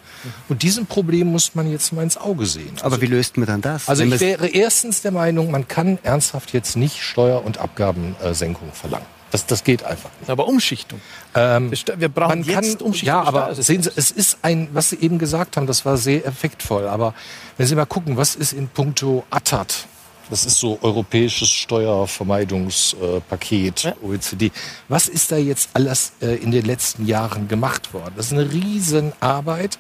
Und 0.49 0.63
diesem 0.63 0.87
Problem 0.87 1.27
muss 1.27 1.57
man 1.57 1.69
jetzt 1.69 1.93
mal 1.93 2.03
ins 2.03 2.17
Auge 2.17 2.47
sehen. 2.47 2.77
Aber 2.79 2.85
also, 2.85 3.01
wie 3.03 3.07
löst 3.07 3.37
man 3.37 3.47
dann 3.47 3.61
das? 3.63 3.89
Also 3.89 4.05
ich 4.05 4.21
wäre 4.21 4.47
erstens 4.47 5.03
der 5.03 5.11
Meinung, 5.11 5.51
man 5.51 5.67
kann 5.67 5.99
ernsthaft 6.05 6.53
jetzt 6.53 6.77
nicht 6.77 7.03
Steuer- 7.03 7.45
und 7.45 7.59
Abgabensenkungen 7.59 8.73
verlangen. 8.73 9.07
Das, 9.31 9.47
das 9.47 9.63
geht 9.65 9.85
einfach 9.85 10.11
nicht. 10.21 10.31
Aber 10.31 10.49
Umschichtung. 10.49 11.01
Ähm, 11.35 11.71
wir 11.97 12.09
brauchen 12.09 12.43
jetzt 12.43 12.79
kann, 12.79 12.87
Umschichtung. 12.87 13.07
Ja, 13.07 13.23
aber 13.23 13.55
sehen 13.55 13.83
Sie, 13.83 13.91
es 13.95 14.11
ist 14.11 14.39
ein, 14.43 14.69
was 14.73 14.91
Sie 14.91 14.97
eben 14.97 15.19
gesagt 15.19 15.57
haben, 15.57 15.67
das 15.67 15.85
war 15.85 15.97
sehr 15.97 16.27
effektvoll. 16.27 16.89
Aber 16.89 17.15
wenn 17.57 17.67
Sie 17.67 17.75
mal 17.75 17.87
gucken, 17.87 18.17
was 18.17 18.35
ist 18.35 18.53
in 18.53 18.69
puncto 18.69 19.25
ATAT, 19.31 19.87
das 20.31 20.47
ist 20.47 20.59
so 20.59 20.79
europäisches 20.81 21.51
Steuervermeidungspaket, 21.51 23.83
ja. 23.83 23.95
OECD. 24.03 24.51
Was 24.89 25.09
ist 25.09 25.31
da 25.33 25.37
jetzt 25.37 25.69
alles 25.75 26.13
äh, 26.23 26.37
in 26.37 26.53
den 26.53 26.65
letzten 26.65 27.05
Jahren 27.07 27.49
gemacht 27.49 27.93
worden? 27.93 28.15
Das 28.17 28.27
ist 28.27 28.33
eine 28.33 28.49
Riesenarbeit. 28.51 29.79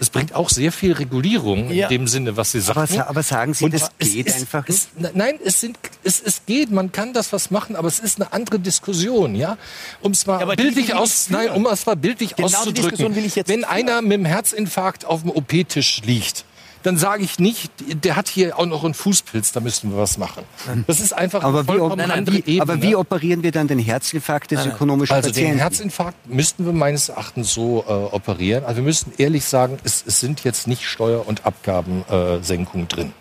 Es 0.00 0.10
bringt 0.10 0.34
auch 0.34 0.50
sehr 0.50 0.72
viel 0.72 0.94
Regulierung 0.94 1.70
ja. 1.70 1.86
in 1.86 2.00
dem 2.00 2.08
Sinne, 2.08 2.36
was 2.36 2.50
Sie 2.50 2.60
sagen. 2.60 2.98
Aber, 2.98 3.10
aber 3.10 3.22
sagen 3.22 3.54
Sie, 3.54 3.66
Und 3.66 3.72
das 3.72 3.92
geht 4.00 4.26
ist, 4.26 4.40
einfach 4.40 4.66
nicht? 4.66 4.88
Es, 5.00 5.14
nein, 5.14 5.38
es, 5.44 5.60
sind, 5.60 5.78
es, 6.02 6.20
es 6.20 6.44
geht, 6.44 6.72
man 6.72 6.90
kann 6.90 7.12
das 7.12 7.32
was 7.32 7.52
machen, 7.52 7.76
aber 7.76 7.86
es 7.86 8.00
ist 8.00 8.20
eine 8.20 8.32
andere 8.32 8.58
Diskussion, 8.58 9.36
ja. 9.36 9.56
Um 10.00 10.10
es 10.10 10.26
mal 10.26 10.40
ja, 10.40 10.46
bildlich 10.56 10.92
aus, 10.92 11.30
nein, 11.30 11.50
um 11.50 11.66
es 11.66 11.86
mal 11.86 11.94
bildlich 11.94 12.34
genau 12.34 12.48
auszudrücken. 12.48 13.14
Wenn 13.46 13.64
einer 13.64 14.02
mit 14.02 14.10
dem 14.12 14.24
Herzinfarkt 14.24 15.04
auf 15.04 15.22
dem 15.22 15.30
OP-Tisch 15.30 16.02
liegt, 16.04 16.46
dann 16.82 16.96
sage 16.96 17.22
ich 17.22 17.38
nicht, 17.38 17.70
der 18.04 18.16
hat 18.16 18.28
hier 18.28 18.58
auch 18.58 18.66
noch 18.66 18.84
einen 18.84 18.94
Fußpilz, 18.94 19.52
da 19.52 19.60
müssen 19.60 19.90
wir 19.90 19.98
was 19.98 20.18
machen. 20.18 20.44
Das 20.86 21.00
ist 21.00 21.12
einfach 21.12 21.42
aber 21.42 21.58
eine 21.60 21.64
vollkommen 21.64 21.92
wie, 21.92 21.96
nein, 21.96 22.10
andere 22.10 22.36
wie, 22.36 22.56
Ebene. 22.56 22.62
Aber 22.62 22.82
wie 22.82 22.96
operieren 22.96 23.42
wir 23.42 23.52
dann 23.52 23.68
den 23.68 23.78
Herzinfarkt 23.78 24.50
des 24.50 24.60
nein, 24.60 24.70
ökonomischen 24.70 25.14
also 25.14 25.28
Patienten? 25.28 25.52
den 25.52 25.58
Herzinfarkt 25.58 26.28
müssten 26.28 26.64
wir 26.64 26.72
meines 26.72 27.08
Erachtens 27.08 27.52
so 27.52 27.84
äh, 27.86 27.92
operieren. 27.92 28.64
Also 28.64 28.76
wir 28.76 28.84
müssen 28.84 29.12
ehrlich 29.18 29.44
sagen, 29.44 29.78
es, 29.84 30.04
es 30.06 30.20
sind 30.20 30.44
jetzt 30.44 30.66
nicht 30.66 30.84
Steuer- 30.84 31.26
und 31.26 31.46
Abgabensenkungen 31.46 32.86
äh, 32.86 32.88
drin, 32.88 33.12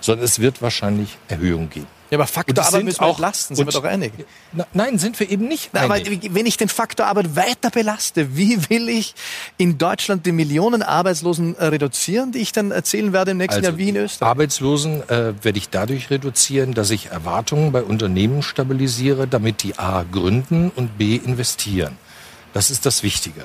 sondern 0.00 0.24
es 0.24 0.38
wird 0.38 0.62
wahrscheinlich 0.62 1.16
Erhöhungen 1.28 1.70
geben. 1.70 1.97
Ja, 2.10 2.16
aber 2.16 2.26
Faktor 2.26 2.64
Arbeit 2.64 2.84
müssen 2.84 3.00
wir 3.00 3.06
auch 3.06 3.18
lasten, 3.18 3.54
sind 3.54 3.66
wir 3.66 3.72
doch 3.72 3.84
einig. 3.84 4.12
Na, 4.52 4.66
nein, 4.72 4.98
sind 4.98 5.20
wir 5.20 5.30
eben 5.30 5.46
nicht 5.46 5.70
Na, 5.72 5.82
einig. 5.90 6.24
aber 6.24 6.34
wenn 6.34 6.46
ich 6.46 6.56
den 6.56 6.68
Faktor 6.68 7.06
Arbeit 7.06 7.36
weiter 7.36 7.70
belaste, 7.70 8.36
wie 8.36 8.70
will 8.70 8.88
ich 8.88 9.14
in 9.58 9.76
Deutschland 9.76 10.24
die 10.24 10.32
Millionen 10.32 10.82
Arbeitslosen 10.82 11.56
äh, 11.56 11.66
reduzieren, 11.66 12.32
die 12.32 12.38
ich 12.38 12.52
dann 12.52 12.70
erzählen 12.70 13.12
werde 13.12 13.32
im 13.32 13.36
nächsten 13.36 13.56
Also, 13.58 13.70
Jahr 13.70 13.78
wie 13.78 13.90
in 13.90 13.96
Österreich? 13.96 14.30
Arbeitslosen 14.30 15.08
äh, 15.10 15.34
werde 15.42 15.58
ich 15.58 15.68
dadurch 15.68 16.08
reduzieren, 16.10 16.72
dass 16.72 16.90
ich 16.90 17.06
Erwartungen 17.06 17.72
bei 17.72 17.82
Unternehmen 17.82 18.42
stabilisiere, 18.42 19.26
damit 19.26 19.62
die 19.62 19.78
A 19.78 20.04
gründen 20.10 20.70
und 20.74 20.96
B 20.96 21.16
investieren. 21.16 21.98
Das 22.54 22.70
ist 22.70 22.86
das 22.86 23.02
Wichtige. 23.02 23.44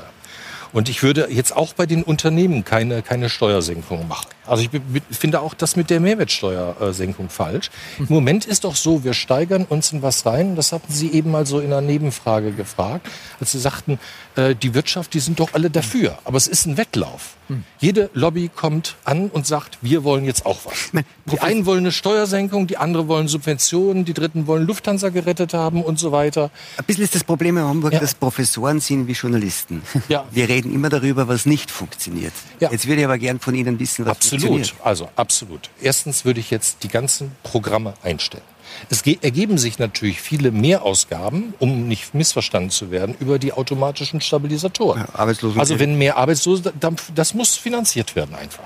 Und 0.72 0.89
ich 0.89 1.03
würde 1.03 1.28
jetzt 1.30 1.55
auch 1.55 1.74
bei 1.74 1.86
den 1.86 2.01
Unternehmen 2.01 2.64
keine, 2.66 3.03
keine 3.03 3.30
Steuersenkung 3.30 4.07
machen. 4.07 4.28
Also 4.46 4.64
ich 4.64 4.70
finde 5.18 5.39
auch 5.41 5.54
das 5.54 5.76
mit 5.76 5.89
der 5.89 6.00
Mehrwertsteuersenkung 6.00 7.30
falsch. 7.30 7.70
Im 8.00 8.08
Moment 8.10 8.46
ist 8.46 8.64
doch 8.64 8.76
so, 8.76 9.04
wir 9.04 9.14
steigern 9.14 9.66
uns 9.66 9.91
in 9.91 10.02
was 10.02 10.26
rein. 10.26 10.56
Das 10.56 10.72
hatten 10.72 10.91
Sie 10.91 11.12
eben 11.12 11.32
mal 11.32 11.46
so 11.46 11.60
in 11.60 11.68
einer 11.68 11.82
Nebenfrage 11.82 12.52
gefragt, 12.52 13.08
als 13.39 13.52
Sie 13.54 13.60
sagten, 13.60 14.00
äh, 14.36 14.56
die 14.56 14.74
Wirtschaft, 14.74 15.14
die 15.14 15.20
sind 15.20 15.39
doch 15.39 15.54
alle 15.54 15.70
dafür. 15.70 16.18
Aber 16.26 16.38
es 16.38 16.48
ist 16.48 16.66
ein 16.66 16.78
Wettlauf. 16.78 17.36
Jede 17.80 18.10
Lobby 18.14 18.50
kommt 18.54 18.96
an 19.04 19.30
und 19.30 19.46
sagt, 19.46 19.78
wir 19.82 20.04
wollen 20.04 20.24
jetzt 20.26 20.46
auch 20.46 20.60
was. 20.64 20.91
Die 21.32 21.39
einen 21.41 21.66
wollen 21.68 21.80
eine 21.80 21.91
Steuersenkung, 21.91 22.66
die 22.68 22.78
anderen 22.78 23.08
wollen 23.10 23.28
Subventionen, 23.28 24.06
die 24.06 24.14
dritten 24.14 24.48
wollen 24.48 24.66
Lufthansa 24.66 25.10
gerettet 25.10 25.54
haben 25.54 25.84
und 25.84 26.00
so 26.00 26.12
weiter. 26.12 26.50
Ein 26.78 26.86
bisschen 26.86 27.04
ist 27.04 27.14
das 27.14 27.24
Problem 27.24 27.58
in 27.58 27.64
Hamburg, 27.64 27.94
Ja. 27.94 28.00
dass 28.00 28.16
Professoren 28.16 28.80
sind 28.80 29.08
wie 29.08 29.12
Journalisten. 29.12 29.84
Ja. 30.08 30.24
Wir 30.32 30.48
reden 30.50 30.74
immer 30.74 30.89
darüber, 30.89 31.28
was 31.28 31.46
nicht 31.46 31.70
funktioniert. 31.70 32.34
Ja. 32.60 32.72
Jetzt 32.72 32.88
würde 32.88 33.02
ich 33.02 33.06
aber 33.06 33.18
gern 33.20 33.39
von 33.39 33.54
Ihnen 33.54 33.78
wissen, 33.78 34.06
was 34.06 34.14
Absolut, 34.14 34.33
funktioniert. 34.40 34.74
also 34.84 35.10
absolut. 35.16 35.70
Erstens 35.82 36.26
würde 36.26 36.40
ich 36.40 36.50
jetzt 36.52 36.84
die 36.84 36.88
ganzen 36.90 37.32
Programme 37.44 37.94
einstellen. 38.04 38.44
Es 38.90 39.04
ge- 39.04 39.20
ergeben 39.22 39.60
sich 39.60 39.78
natürlich 39.78 40.20
viele 40.20 40.50
Mehrausgaben, 40.50 41.54
um 41.60 41.88
nicht 41.88 42.16
missverstanden 42.16 42.72
zu 42.72 42.90
werden, 42.90 43.16
über 43.20 43.38
die 43.38 43.54
automatischen 43.54 44.20
Stabilisatoren. 44.20 45.06
Ja, 45.16 45.26
also 45.58 45.80
wenn 45.80 45.98
mehr 45.98 46.18
Arbeitslose, 46.18 46.74
das 47.14 47.34
muss 47.36 47.56
finanziert 47.56 48.16
werden 48.16 48.34
einfach. 48.34 48.64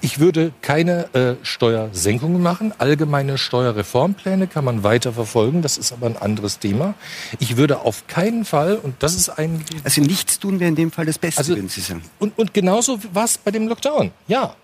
Ich 0.00 0.18
würde 0.18 0.52
keine 0.62 1.12
äh, 1.14 1.34
Steuersenkungen 1.44 2.40
machen. 2.42 2.72
Allgemeine 2.78 3.36
Steuerreformpläne 3.36 4.46
kann 4.46 4.64
man 4.64 4.82
weiter 4.84 5.12
verfolgen. 5.12 5.60
Das 5.60 5.76
ist 5.76 5.92
aber 5.92 6.06
ein 6.06 6.16
anderes 6.16 6.58
Thema. 6.58 6.94
Ich 7.38 7.56
würde 7.58 7.80
auf 7.80 8.06
keinen 8.06 8.44
Fall, 8.46 8.76
und 8.76 9.02
das 9.02 9.14
ist 9.14 9.28
ein 9.28 9.62
Also 9.84 10.00
nichts 10.00 10.38
tun 10.38 10.60
wäre 10.60 10.68
in 10.68 10.76
dem 10.76 10.90
Fall 10.90 11.04
das 11.04 11.18
Beste, 11.18 11.38
Also- 11.40 11.54
würden 11.56 11.68
Sie 11.68 11.80
sagen. 11.82 12.02
und, 12.18 12.38
und 12.38 12.54
genauso 12.54 12.98
war 13.12 13.24
es 13.24 13.36
bei 13.36 13.50
dem 13.50 13.68
Lockdown. 13.68 14.12
Ja. 14.28 14.54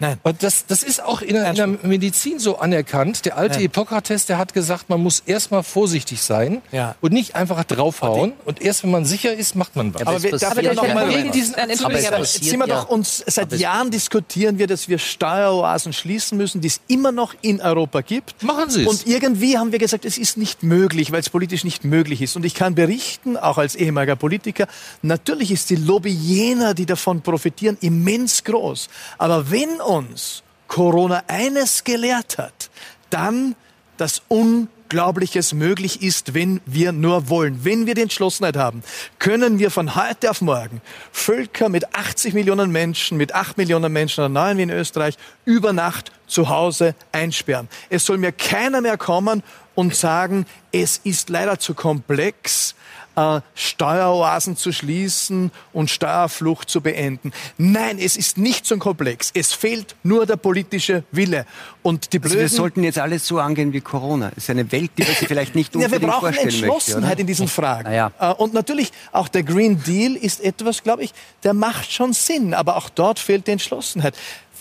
Nein. 0.00 0.18
Und 0.22 0.42
das, 0.42 0.66
das 0.66 0.82
ist 0.82 1.02
auch 1.02 1.22
in 1.22 1.34
der, 1.34 1.48
in 1.50 1.54
der 1.56 1.66
Medizin 1.66 2.38
so 2.38 2.58
anerkannt. 2.58 3.24
Der 3.24 3.36
alte 3.36 3.54
Nein. 3.54 3.62
Hippokrates, 3.62 4.26
der 4.26 4.38
hat 4.38 4.52
gesagt, 4.54 4.88
man 4.88 5.02
muss 5.02 5.20
erstmal 5.26 5.62
vorsichtig 5.62 6.20
sein 6.22 6.62
Ja. 6.72 6.94
und 7.00 7.12
nicht 7.12 7.34
einfach 7.34 7.62
draufhauen. 7.64 8.32
Und 8.44 8.60
erst 8.60 8.82
wenn 8.82 8.90
man 8.90 9.04
sicher 9.04 9.32
ist, 9.32 9.54
macht 9.54 9.76
man 9.76 9.94
was. 9.94 10.02
Aber 10.02 10.12
Aber 10.12 10.22
wir, 10.22 10.36
darf 10.38 10.56
ich 10.58 10.72
noch 10.72 10.94
mal 10.94 11.08
gegen 11.08 11.30
diesen 11.32 11.54
Entschuldigung, 11.54 12.14
aber 12.14 12.24
sind 12.24 12.58
wir 12.58 12.66
ja. 12.68 12.74
doch 12.82 12.88
uns 12.88 13.22
seit 13.26 13.46
Aber 13.46 13.56
Jahren 13.56 13.90
diskutieren 13.90 14.58
wir, 14.58 14.66
dass 14.66 14.88
wir 14.88 14.98
Steueroasen 14.98 15.92
schließen 15.92 16.36
müssen, 16.38 16.60
die 16.60 16.68
es 16.68 16.80
immer 16.88 17.12
noch 17.12 17.34
in 17.42 17.60
Europa 17.60 18.00
gibt. 18.00 18.42
Machen 18.42 18.70
Sie 18.70 18.82
es. 18.82 18.88
Und 18.88 19.06
irgendwie 19.06 19.58
haben 19.58 19.72
wir 19.72 19.78
gesagt, 19.78 20.04
es 20.04 20.18
ist 20.18 20.36
nicht 20.36 20.62
möglich, 20.62 21.12
weil 21.12 21.20
es 21.20 21.30
politisch 21.30 21.64
nicht 21.64 21.84
möglich 21.84 22.22
ist. 22.22 22.36
Und 22.36 22.44
ich 22.44 22.54
kann 22.54 22.74
berichten, 22.74 23.36
auch 23.36 23.58
als 23.58 23.74
ehemaliger 23.74 24.16
Politiker, 24.16 24.66
natürlich 25.02 25.50
ist 25.50 25.70
die 25.70 25.76
Lobby 25.76 26.10
jener, 26.10 26.74
die 26.74 26.86
davon 26.86 27.20
profitieren, 27.22 27.76
immens 27.80 28.44
groß. 28.44 28.88
Aber 29.18 29.50
wenn 29.50 29.80
uns 29.86 30.42
Corona 30.68 31.22
eines 31.28 31.84
gelehrt 31.84 32.38
hat, 32.38 32.70
dann, 33.10 33.54
dass 33.96 34.22
Unglaubliches 34.28 35.54
möglich 35.54 36.02
ist, 36.02 36.34
wenn 36.34 36.60
wir 36.66 36.92
nur 36.92 37.28
wollen. 37.28 37.64
Wenn 37.64 37.86
wir 37.86 37.94
die 37.94 38.02
Entschlossenheit 38.02 38.56
haben, 38.56 38.82
können 39.18 39.58
wir 39.58 39.70
von 39.70 39.94
heute 39.94 40.30
auf 40.30 40.40
morgen 40.40 40.82
Völker 41.12 41.68
mit 41.68 41.94
80 41.94 42.34
Millionen 42.34 42.72
Menschen, 42.72 43.16
mit 43.16 43.34
8 43.34 43.56
Millionen 43.56 43.92
Menschen 43.92 44.20
oder 44.20 44.28
9 44.28 44.58
wie 44.58 44.62
in 44.62 44.70
Österreich 44.70 45.16
über 45.44 45.72
Nacht 45.72 46.12
zu 46.26 46.48
Hause 46.48 46.94
einsperren. 47.12 47.68
Es 47.88 48.04
soll 48.04 48.18
mir 48.18 48.32
keiner 48.32 48.80
mehr 48.80 48.98
kommen 48.98 49.42
und 49.74 49.94
sagen, 49.94 50.46
es 50.72 51.00
ist 51.04 51.30
leider 51.30 51.58
zu 51.58 51.74
komplex, 51.74 52.74
äh, 53.16 53.40
Steueroasen 53.54 54.56
zu 54.56 54.72
schließen 54.72 55.50
und 55.72 55.90
Steuerflucht 55.90 56.70
zu 56.70 56.80
beenden. 56.80 57.32
Nein, 57.58 57.98
es 57.98 58.16
ist 58.16 58.38
nicht 58.38 58.66
so 58.66 58.76
komplex. 58.76 59.30
Es 59.34 59.52
fehlt 59.52 59.96
nur 60.02 60.26
der 60.26 60.36
politische 60.36 61.02
Wille. 61.10 61.46
Und 61.82 62.12
die 62.12 62.18
Also 62.18 62.30
wir 62.34 62.38
Blöden, 62.40 62.56
sollten 62.56 62.84
jetzt 62.84 62.98
alles 62.98 63.26
so 63.26 63.38
angehen 63.38 63.72
wie 63.72 63.80
Corona. 63.80 64.30
Es 64.36 64.44
ist 64.44 64.50
eine 64.50 64.70
Welt, 64.70 64.90
die 64.98 65.02
sich 65.04 65.16
vielleicht 65.18 65.54
nicht 65.54 65.74
ja, 65.74 65.80
wir 65.80 65.86
unbedingt 65.86 66.12
brauchen 66.12 66.26
möchte. 66.26 66.42
Entschlossenheit 66.42 67.12
Oder? 67.12 67.20
in 67.20 67.26
diesen 67.26 67.48
Fragen. 67.48 67.84
Naja. 67.84 68.12
Äh, 68.20 68.32
Und 68.34 68.54
natürlich 68.54 68.92
auch 69.12 69.28
der 69.28 69.42
Green 69.42 69.82
Deal 69.82 70.14
ist 70.14 70.40
etwas, 70.42 70.82
glaube 70.82 71.02
ich, 71.02 71.12
der 71.42 71.54
macht 71.54 71.90
schon 71.90 72.12
Sinn, 72.12 72.54
aber 72.54 72.76
auch 72.76 72.88
dort 72.90 73.18
fehlt 73.18 73.46
die 73.46 73.52
Entschlossenheit. 73.52 74.14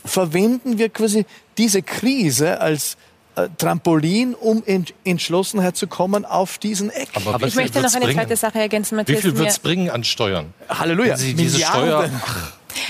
Verwenden 0.05 0.77
wir 0.77 0.89
quasi 0.89 1.25
diese 1.57 1.81
Krise 1.81 2.61
als 2.61 2.95
Trampolin, 3.57 4.33
um 4.33 4.63
in 4.65 4.85
Entschlossenheit 5.03 5.75
zu 5.75 5.87
kommen 5.87 6.25
auf 6.25 6.57
diesen 6.57 6.89
Eck. 6.89 7.09
Aber 7.15 7.39
wie 7.41 7.45
Ich 7.45 7.53
viel 7.53 7.63
möchte 7.63 7.81
noch 7.81 7.93
eine 7.93 8.05
bringen? 8.05 8.17
zweite 8.19 8.35
Sache 8.37 8.59
ergänzen, 8.59 8.91
Wie 8.91 9.01
Matthias. 9.01 9.21
viel 9.21 9.31
die 9.31 9.37
wird 9.37 9.49
es 9.49 9.59
bringen 9.59 9.89
an 9.89 10.03
Steuern? 10.03 10.53
Halleluja. 10.69 11.11
Wenn 11.11 11.17
Sie 11.17 11.33
diese 11.33 11.59
Steuer, 11.59 11.81
Milliarden. 11.81 12.21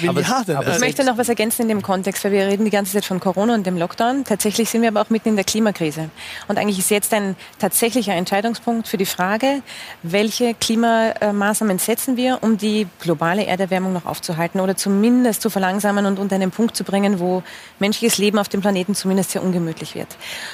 Milliarden. 0.01 0.55
aber 0.57 0.69
Ich 0.69 0.77
Äh, 0.77 0.79
möchte 0.79 1.03
noch 1.03 1.17
was 1.17 1.29
ergänzen 1.29 1.63
in 1.63 1.67
dem 1.69 1.81
Kontext, 1.81 2.23
weil 2.23 2.31
wir 2.31 2.47
reden 2.47 2.65
die 2.65 2.71
ganze 2.71 2.93
Zeit 2.93 3.05
von 3.05 3.19
Corona 3.19 3.53
und 3.53 3.65
dem 3.65 3.77
Lockdown. 3.77 4.23
Tatsächlich 4.23 4.69
sind 4.69 4.81
wir 4.81 4.89
aber 4.89 5.01
auch 5.01 5.09
mitten 5.09 5.29
in 5.29 5.35
der 5.35 5.45
Klimakrise. 5.45 6.09
Und 6.47 6.57
eigentlich 6.57 6.79
ist 6.79 6.89
jetzt 6.91 7.13
ein 7.13 7.35
tatsächlicher 7.59 8.13
Entscheidungspunkt 8.13 8.87
für 8.87 8.97
die 8.97 9.05
Frage, 9.05 9.61
welche 10.03 10.53
Klimamaßnahmen 10.53 11.79
setzen 11.79 12.17
wir, 12.17 12.39
um 12.41 12.57
die 12.57 12.87
globale 12.99 13.45
Erderwärmung 13.45 13.93
noch 13.93 14.05
aufzuhalten 14.05 14.59
oder 14.59 14.75
zumindest 14.75 15.41
zu 15.41 15.49
verlangsamen 15.49 16.05
und 16.05 16.19
unter 16.19 16.35
einen 16.35 16.51
Punkt 16.51 16.75
zu 16.75 16.83
bringen, 16.83 17.19
wo 17.19 17.43
menschliches 17.79 18.17
Leben 18.17 18.39
auf 18.39 18.49
dem 18.49 18.61
Planeten 18.61 18.95
zumindest 18.95 19.31
sehr 19.31 19.43
ungemütlich 19.43 19.95
wird. 19.95 20.09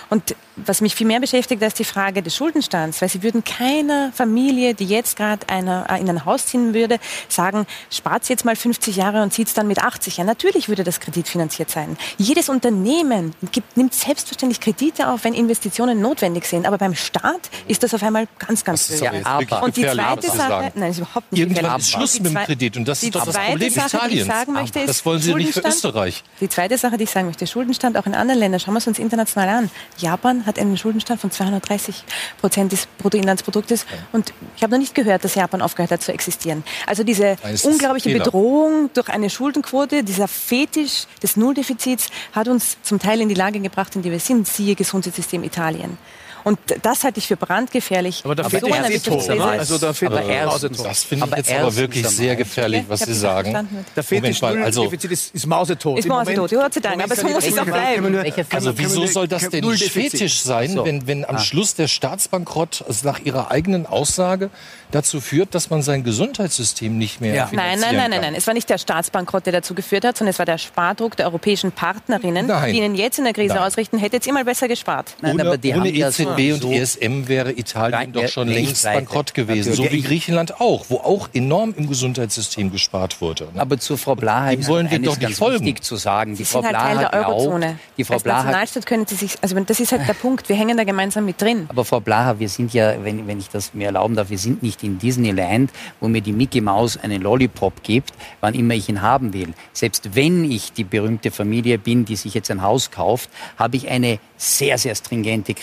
Und 0.10 0.36
was 0.66 0.82
mich 0.82 0.96
viel 0.96 1.08
mehr 1.08 1.20
beschäftigt 1.20 1.62
als 1.64 1.74
die 1.74 1.84
Frage 1.84 2.22
des 2.22 2.36
Schuldenstands, 2.36 3.02
weil 3.02 3.10
Sie 3.10 3.24
würden 3.24 3.44
keiner 3.44 4.12
Familie, 4.14 4.74
die 4.74 4.86
jetzt 4.86 5.18
gerade 5.18 5.46
äh, 5.50 5.60
in 5.60 6.10
ein 6.10 6.26
Haus 6.26 6.48
ziehen 6.48 6.74
würde, 6.74 7.00
sagen, 7.28 7.66
spart 7.90 8.28
jetzt 8.30 8.46
mal 8.46 8.56
50 8.56 8.96
Jahre 8.96 9.22
und 9.24 9.34
zieht 9.34 9.48
es 9.48 9.54
dann 9.54 9.68
mit 9.68 9.80
80 9.80 10.18
Jahren. 10.18 10.28
Natürlich 10.28 10.70
würde 10.70 10.84
das 10.84 11.00
kreditfinanziert 11.00 11.70
sein. 11.70 11.98
Jedes 12.18 12.50
Unternehmen 12.50 13.34
gibt, 13.52 13.78
nimmt 13.78 13.94
selbstverständlich 13.94 14.60
Kredite 14.60 15.10
auf, 15.10 15.24
wenn 15.24 15.34
Investitionen 15.34 16.02
notwendig 16.02 16.46
sind. 16.46 16.66
Aber 16.66 16.78
beim 16.78 16.96
Staat 16.96 17.50
ist 17.68 17.84
das 17.84 17.94
auf 17.94 18.04
einmal 18.04 18.28
ganz, 18.40 18.64
ganz 18.64 18.88
Das 18.88 18.96
ist 18.96 19.02
böse. 19.02 19.26
aber 19.26 19.64
Und 19.64 19.76
die 19.76 19.82
zweite 19.82 20.28
Sache, 20.28 20.72
nein, 20.76 20.92
ist 20.92 21.00
überhaupt 21.00 21.32
nicht 21.32 21.42
Irgendwann 21.42 21.80
ist 21.80 21.90
Schluss 21.92 22.14
Die 22.14 22.22
mit 22.22 22.34
dem 22.34 22.38
Kredit 22.38 22.78
und 22.78 22.88
das 22.88 23.04
ist 23.04 23.16
doch 23.16 23.26
das 23.26 23.36
Problem 23.36 23.72
Sache, 23.72 23.98
Italiens. 23.98 24.28
sagen 24.28 24.54
möchte, 24.54 24.80
ist 24.80 24.90
Das 24.90 25.06
wollen 25.06 25.20
Sie 25.22 25.34
nicht 25.34 25.54
für. 25.54 25.62
Österreich. 25.68 26.24
Die 26.40 26.50
zweite 26.50 26.78
Sache, 26.78 26.98
die 26.98 27.04
ich 27.06 27.10
sagen 27.10 27.28
möchte, 27.28 27.48
Schuldenstand 27.48 27.98
auch 27.98 28.06
in 28.06 28.16
anderen 28.16 28.40
Ländern. 28.40 28.60
Schauen 28.60 28.74
wir 28.74 28.80
es 28.80 28.88
uns 28.88 29.00
international 29.00 29.50
an. 29.50 29.72
Japan 29.98 30.46
hat 30.46 30.51
einen 30.60 30.78
Schuldenstand 30.78 31.22
von 31.22 31.32
230 31.32 32.04
Prozent 32.40 32.72
des 32.72 32.88
Bruttoinlandsproduktes. 32.98 33.86
Und 34.12 34.34
ich 34.56 34.64
habe 34.64 34.74
noch 34.74 34.80
nicht 34.80 34.96
gehört, 34.96 35.24
dass 35.24 35.36
Japan 35.36 35.62
aufgehört 35.62 35.92
hat 35.92 36.02
zu 36.02 36.12
existieren. 36.14 36.64
Also 36.86 37.04
diese 37.04 37.38
ist 37.52 37.66
unglaubliche 37.66 38.10
Fehler. 38.10 38.24
Bedrohung 38.24 38.90
durch 38.94 39.10
eine 39.10 39.30
Schuldenquote, 39.30 40.04
dieser 40.04 40.28
Fetisch 40.28 41.06
des 41.22 41.38
Nulldefizits 41.38 42.08
hat 42.34 42.48
uns 42.48 42.78
zum 42.84 43.00
Teil 43.00 43.22
in 43.22 43.30
die 43.30 43.36
Lage 43.36 43.60
gebracht, 43.60 43.96
in 43.96 44.02
die 44.02 44.12
wir 44.12 44.20
sind. 44.20 44.48
Siehe 44.48 44.76
Gesundheitssystem 44.76 45.44
Italien. 45.44 45.98
Und 46.44 46.60
das 46.82 47.04
halte 47.04 47.20
ich 47.20 47.28
für 47.28 47.38
brandgefährlich. 47.38 48.22
aber 48.24 48.36
da 48.36 48.50
fehlt 48.50 48.64
so 48.64 48.70
Wirtschaftskrise. 48.70 49.34
oder? 49.34 49.46
Also 49.52 49.78
da 49.78 49.94
fehlt 49.94 50.12
Aber 50.12 50.24
erstens-. 50.24 50.84
Das 50.84 51.04
finde 51.04 51.26
ich 51.26 51.32
Aber 51.32 51.38
jetzt 51.38 51.52
aber 51.54 51.76
wirklich 51.76 52.08
sehr 52.08 52.36
gefährlich, 52.36 52.84
was 52.88 53.02
Sie 53.02 53.14
sagen. 53.14 53.52
verstanden. 53.52 53.86
Der 53.96 54.04
Fetisch 54.04 54.42
also- 54.44 54.90
ist, 54.92 55.36
ist 55.36 55.46
mausetot. 55.48 56.00
Ist 56.00 56.08
mausetot, 56.08 56.50
Gott 56.52 56.74
sei 56.74 56.80
Dank, 56.80 57.04
aber 57.04 57.16
so 57.16 57.22
kann 57.24 57.32
muss 57.34 57.44
ich 57.46 57.52
es 57.54 57.58
auch 57.60 57.66
bleiben. 57.66 58.16
Also 58.52 58.78
wieso 58.78 59.06
soll 59.08 59.28
das 59.28 59.50
denn. 59.50 59.64
Fetisch 59.74 60.42
sein, 60.42 60.72
So. 60.72 60.86
wenn, 60.86 61.08
wenn 61.08 61.26
am 61.26 61.36
Ah. 61.36 61.40
Schluss 61.40 61.76
der 61.76 61.88
Staatsbankrott 61.88 62.84
nach 63.04 63.20
Ihrer 63.20 63.52
eigenen 63.52 63.86
Aussage 63.86 64.50
dazu 64.92 65.22
führt, 65.22 65.56
dass 65.56 65.70
man 65.70 65.82
sein 65.82 66.04
Gesundheitssystem 66.04 66.98
nicht 66.98 67.22
mehr 67.22 67.34
Ja. 67.34 67.42
Nein, 67.46 67.50
finanzieren 67.50 67.82
nein, 67.82 67.96
nein, 67.96 68.10
nein, 68.10 68.12
kann? 68.12 68.22
nein. 68.32 68.36
Es 68.36 68.48
war 68.48 68.54
nicht 68.54 68.70
der 68.70 68.78
Staatsbankrott, 68.78 69.46
der 69.46 69.54
dazu 69.54 69.74
geführt 69.74 70.04
hat, 70.06 70.18
sondern 70.18 70.32
es 70.32 70.40
war 70.40 70.46
der 70.46 70.58
Spardruck 70.58 71.16
der 71.18 71.28
europäischen 71.28 71.72
Partnerinnen, 71.72 72.48
Nein. 72.48 72.72
die 72.74 72.78
ihnen 72.80 72.96
jetzt 72.96 73.18
in 73.18 73.24
der 73.26 73.34
Krise 73.34 73.56
Nein. 73.56 73.64
ausrichten, 73.64 73.98
hätte 73.98 74.18
jetzt 74.18 74.28
immer 74.28 74.44
besser 74.44 74.68
gespart. 74.68 75.16
Nein, 75.22 75.34
Ohne, 75.34 75.48
aber 75.48 75.58
die 75.58 75.70
ohne 75.72 75.80
haben 75.90 75.96
ja 75.96 76.12
EZB 76.38 76.54
und 76.54 76.62
so- 76.62 76.72
ESM 76.72 77.28
wäre 77.28 77.52
Italien 77.52 77.92
Nein, 78.00 78.12
doch 78.14 78.28
schon 78.28 78.48
längst 78.48 78.84
bankrott 78.84 79.34
gewesen. 79.34 79.74
So 79.74 79.90
wie 79.92 80.02
Griechenland 80.02 80.60
auch, 80.60 80.86
wo 80.90 80.98
auch 80.98 81.30
enorm 81.34 81.74
im 81.78 81.88
Gesundheitssystem 81.88 82.72
gespart 82.72 83.22
wurde. 83.22 83.46
ne? 83.54 83.62
Aber 83.62 83.78
zu 83.80 83.98
Frau 83.98 84.16
Blaha 84.16 84.52
Dem 84.52 84.68
wollen 84.68 84.90
wir 84.92 85.00
doch 85.00 85.12
nicht 85.18 85.22
ganz 85.22 85.38
folgen. 85.38 85.66
wichtig 85.66 85.84
zu 85.84 85.96
sagen. 85.96 86.36
Die 86.36 86.46
Frau 86.46 86.62
sind 86.62 86.78
halt 86.78 87.00
Blaha 87.00 87.24
glaubt, 87.24 87.66
die 87.98 88.04
Frau 88.04 88.14
Als 88.16 88.24
Blaha 88.24 88.38
Nationalstaat 88.44 88.86
können 88.86 89.06
Sie 89.08 89.16
sich, 89.16 89.36
also 89.42 89.60
das 89.60 89.80
ist 89.80 89.92
halt 89.92 90.08
der 90.08 90.14
Punkt, 90.14 90.48
wir 90.50 90.56
hängen 90.56 90.78
da 90.78 90.84
gemeinsam 90.84 91.26
mit 91.26 91.42
drin. 91.42 91.66
Aber 91.70 91.86
Frau 91.86 92.00
Blaha, 92.00 92.40
wir 92.40 92.50
sind 92.50 92.74
ja, 92.74 93.04
wenn, 93.04 93.28
wenn 93.28 93.40
ich 93.40 93.50
das 93.50 93.74
mir 93.74 93.88
erlauben 93.88 94.16
darf, 94.16 94.30
wir 94.30 94.38
sind 94.38 94.64
nicht 94.64 94.84
in 94.84 95.00
Disneyland, 95.00 95.72
wo 96.00 96.08
mir 96.08 96.22
die 96.22 96.32
Mickey 96.34 96.62
Maus 96.62 96.98
einen 96.98 97.22
Lollipop 97.22 97.84
gibt, 97.84 98.12
wann 98.40 98.54
immer 98.54 98.74
ich 98.74 98.90
ihn 98.90 99.02
haben 99.02 99.34
will. 99.34 99.54
Selbst 99.74 100.16
wenn 100.16 100.50
ich 100.50 100.74
die 100.74 100.84
berühmte 100.84 101.32
Familie 101.32 101.78
bin, 101.78 102.06
die 102.06 102.16
sich 102.16 102.34
jetzt 102.34 102.50
ein 102.52 102.62
Haus 102.62 102.92
kauft, 102.92 103.30
habe 103.58 103.78
ich 103.78 103.90
eine 103.90 104.20
sehr, 104.38 104.78
sehr 104.78 104.96
stringente 104.96 105.54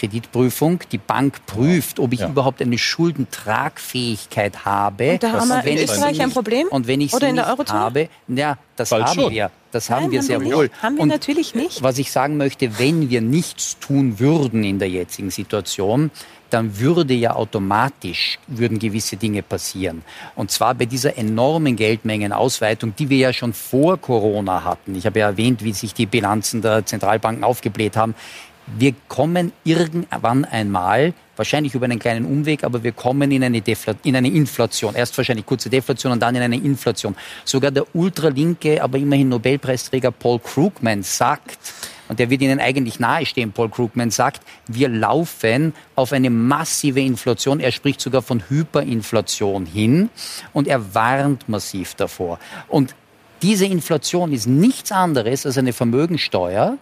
Prüfung. 0.59 0.81
Die 0.91 0.99
Bank 0.99 1.47
prüft, 1.47 2.01
ob 2.01 2.13
ich 2.13 2.21
ja. 2.21 2.29
überhaupt 2.29 2.61
eine 2.61 2.79
Schuldentragfähigkeit 2.79 4.65
habe. 4.65 5.13
Und 5.13 5.23
da 5.23 5.33
haben 5.33 5.49
wir 5.49 5.65
in 5.65 5.79
Österreich 5.79 6.21
ein 6.21 6.31
Problem? 6.31 6.67
Und 6.69 6.87
wenn 6.87 7.01
ich 7.01 7.15
Oder 7.15 7.29
in 7.29 7.37
der 7.37 7.49
Eurozone? 7.49 7.79
habe, 7.79 8.09
ja, 8.29 8.59
das 8.77 8.91
Bald 8.91 9.05
haben 9.07 9.21
schon. 9.21 9.33
wir. 9.33 9.51
Das 9.71 9.91
haben 9.91 10.05
Nein, 10.05 10.13
wir 10.13 10.23
sehr 10.23 10.43
wohl. 10.45 10.71
Haben 10.83 10.97
wir 10.97 11.03
und 11.03 11.09
natürlich 11.09 11.55
nicht. 11.55 11.83
Was 11.83 11.99
ich 11.99 12.11
sagen 12.11 12.39
möchte, 12.39 12.79
wenn 12.79 13.11
wir 13.11 13.21
nichts 13.21 13.79
tun 13.79 14.19
würden 14.19 14.65
in 14.65 14.79
der 14.79 14.89
jetzigen 14.89 15.31
Situation, 15.31 16.11
dann 16.51 16.79
würde 16.79 17.13
ja 17.13 17.35
automatisch, 17.35 18.39
würden 18.47 18.79
gewisse 18.79 19.17
Dinge 19.17 19.43
passieren. 19.43 20.03
Und 20.35 20.51
zwar 20.51 20.75
bei 20.75 20.87
dieser 20.87 21.19
enormen 21.19 21.77
Geldmengenausweitung, 21.77 22.95
die 22.97 23.11
wir 23.11 23.19
ja 23.19 23.33
schon 23.35 23.53
vor 23.53 23.99
Corona 23.99 24.65
hatten. 24.65 24.95
Ich 24.95 25.05
habe 25.05 25.19
ja 25.19 25.27
erwähnt, 25.27 25.63
wie 25.63 25.73
sich 25.73 25.93
die 25.93 26.07
Bilanzen 26.07 26.63
der 26.63 26.87
Zentralbanken 26.87 27.45
aufgebläht 27.45 27.97
haben. 27.97 28.15
Wir 28.77 28.95
kommen 29.09 29.53
irgendwann 29.65 30.45
einmal, 30.45 31.15
wahrscheinlich 31.37 31.75
über 31.75 31.87
einen 31.87 31.99
kleinen 31.99 32.27
Umweg, 32.27 32.65
aber 32.65 32.83
wir 32.83 32.93
kommen 32.93 33.31
in 33.31 33.43
eine, 33.43 33.61
Defla 33.61 33.95
in 34.05 34.17
eine 34.17 34.29
Inflation. 34.29 34.95
Erst 34.95 35.17
wahrscheinlich 35.17 35.47
kurze 35.47 35.71
Deflation 35.71 36.13
und 36.13 36.21
dann 36.21 36.35
in 36.35 36.43
eine 36.43 36.57
Inflation. 36.57 37.17
Sogar 37.45 37.71
der 37.71 37.87
ultralinke, 37.95 38.83
aber 38.83 38.99
immerhin 38.99 39.31
Nobelpreisträger 39.31 40.11
Paul 40.11 40.41
Krugman 40.41 41.03
sagt, 41.03 41.59
und 42.09 42.19
der 42.19 42.31
wird 42.31 42.41
Ihnen 42.41 42.59
eigentlich 42.59 42.99
nahestehen, 43.01 43.53
Paul 43.53 43.69
Krugman 43.69 44.11
sagt, 44.11 44.43
wir 44.67 44.89
laufen 44.89 45.75
auf 45.95 46.13
eine 46.13 46.31
massive 46.31 47.01
Inflation. 47.01 47.61
Er 47.61 47.71
spricht 47.71 48.01
sogar 48.01 48.23
von 48.23 48.43
Hyperinflation 48.49 49.67
hin 49.67 50.09
und 50.53 50.69
er 50.69 50.95
warnt 50.95 51.49
massiv 51.49 51.95
davor. 51.95 52.39
Und 52.67 52.95
diese 53.43 53.67
Inflation 53.67 54.33
ist 54.33 54.47
nichts 54.47 54.91
anderes 54.91 55.47
als 55.47 55.59
eine 55.59 55.73
Vermögensteuer, 55.73 56.79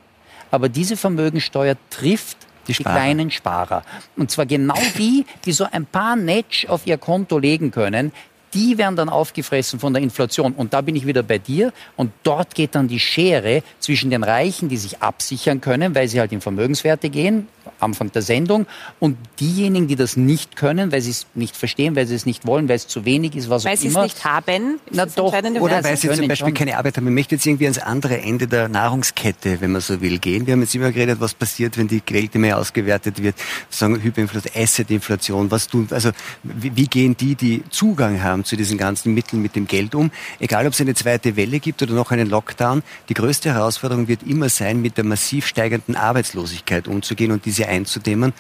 aber 0.56 0.70
diese 0.70 0.96
Vermögensteuer 0.96 1.76
trifft 1.90 2.38
die, 2.66 2.72
die, 2.72 2.82
kleinen 2.82 3.30
Sparer. 3.30 3.82
Und 4.16 4.30
zwar 4.30 4.46
genau 4.46 4.78
die, 4.96 5.26
die 5.44 5.52
so 5.52 5.66
ein 5.70 5.84
paar 5.84 6.16
Netsch 6.16 6.66
auf 6.66 6.86
ihr 6.86 6.96
Konto 6.96 7.38
legen 7.38 7.70
können, 7.70 8.10
die 8.56 8.78
werden 8.78 8.96
dann 8.96 9.10
aufgefressen 9.10 9.78
von 9.78 9.92
der 9.92 10.02
Inflation. 10.02 10.52
Und 10.52 10.72
da 10.72 10.80
bin 10.80 10.96
ich 10.96 11.06
wieder 11.06 11.22
bei 11.22 11.38
dir. 11.38 11.72
Und 11.96 12.10
dort 12.22 12.54
geht 12.54 12.74
dann 12.74 12.88
die 12.88 12.98
Schere 12.98 13.62
zwischen 13.80 14.10
den 14.10 14.24
Reichen, 14.24 14.70
die 14.70 14.78
sich 14.78 15.02
absichern 15.02 15.60
können, 15.60 15.94
weil 15.94 16.08
sie 16.08 16.20
halt 16.20 16.32
in 16.32 16.40
Vermögenswerte 16.40 17.10
gehen, 17.10 17.48
Anfang 17.80 18.10
der 18.12 18.22
Sendung, 18.22 18.66
und 18.98 19.18
diejenigen, 19.40 19.88
die 19.88 19.96
das 19.96 20.16
nicht 20.16 20.56
können, 20.56 20.90
weil 20.90 21.02
sie 21.02 21.10
es 21.10 21.26
nicht 21.34 21.54
verstehen, 21.54 21.94
weil 21.96 22.06
sie 22.06 22.14
es 22.14 22.24
nicht 22.24 22.46
wollen, 22.46 22.68
weil 22.68 22.76
es 22.76 22.86
zu 22.86 23.04
wenig 23.04 23.34
ist, 23.36 23.50
was 23.50 23.64
weil 23.64 23.76
auch 23.76 23.82
immer. 23.82 23.94
Weil 23.94 24.02
sie 24.02 24.06
es 24.06 24.14
nicht 24.14 24.24
haben. 24.24 24.80
Na 24.90 25.04
doch. 25.04 25.32
Oder 25.34 25.84
weil 25.84 25.96
sie 25.96 26.08
zum 26.08 26.26
Beispiel 26.26 26.36
schon. 26.36 26.54
keine 26.54 26.78
Arbeit 26.78 26.96
haben. 26.96 27.04
Man 27.04 27.14
möchte 27.14 27.34
jetzt 27.34 27.44
irgendwie 27.44 27.66
ans 27.66 27.78
andere 27.78 28.18
Ende 28.22 28.46
der 28.46 28.68
Nahrungskette, 28.68 29.60
wenn 29.60 29.72
man 29.72 29.82
so 29.82 30.00
will, 30.00 30.18
gehen. 30.18 30.46
Wir 30.46 30.52
haben 30.52 30.62
jetzt 30.62 30.74
immer 30.74 30.92
geredet, 30.92 31.20
was 31.20 31.34
passiert, 31.34 31.76
wenn 31.76 31.88
die 31.88 32.00
Geld 32.00 32.34
mehr 32.36 32.56
ausgewertet 32.56 33.22
wird. 33.22 33.34
Sagen 33.68 34.00
Hyperinflation, 34.00 34.62
Assetinflation, 34.62 35.50
was 35.50 35.66
tun, 35.68 35.88
also 35.90 36.10
wie, 36.42 36.74
wie 36.74 36.86
gehen 36.86 37.16
die, 37.16 37.34
die 37.34 37.62
Zugang 37.68 38.22
haben 38.22 38.45
zu 38.46 38.56
diesen 38.56 38.78
ganzen 38.78 39.14
Mitteln 39.14 39.42
mit 39.42 39.56
dem 39.56 39.66
Geld 39.66 39.94
um. 39.94 40.10
Egal, 40.38 40.66
ob 40.66 40.72
es 40.72 40.80
eine 40.80 40.94
zweite 40.94 41.36
Welle 41.36 41.60
gibt 41.60 41.82
oder 41.82 41.94
noch 41.94 42.10
einen 42.10 42.28
Lockdown, 42.28 42.82
die 43.08 43.14
größte 43.14 43.52
Herausforderung 43.52 44.08
wird 44.08 44.22
immer 44.22 44.48
sein, 44.48 44.80
mit 44.80 44.96
der 44.96 45.04
massiv 45.04 45.46
steigenden 45.46 45.96
Arbeitslosigkeit 45.96 46.88
umzugehen 46.88 47.32
und 47.32 47.44
diese 47.44 47.68
einzudämmen. 47.68 48.32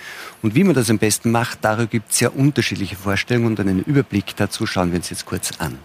Und 0.42 0.54
wie 0.54 0.64
man 0.64 0.74
das 0.74 0.90
am 0.90 0.98
besten 0.98 1.30
macht, 1.30 1.58
darüber 1.62 1.86
gibt 1.86 2.12
es 2.12 2.20
ja 2.20 2.30
unterschiedliche 2.30 2.96
Vorstellungen 2.96 3.48
und 3.48 3.60
einen 3.60 3.82
Überblick 3.82 4.36
dazu 4.36 4.66
schauen 4.66 4.92
wir 4.92 4.98
uns 4.98 5.10
jetzt 5.10 5.26
kurz 5.26 5.50
an. 5.58 5.78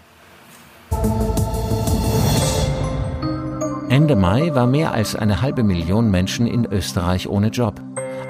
Ende 3.88 4.16
Mai 4.16 4.54
war 4.54 4.66
mehr 4.66 4.92
als 4.92 5.14
eine 5.14 5.42
halbe 5.42 5.62
Million 5.62 6.10
Menschen 6.10 6.46
in 6.46 6.64
Österreich 6.64 7.28
ohne 7.28 7.48
Job. 7.48 7.80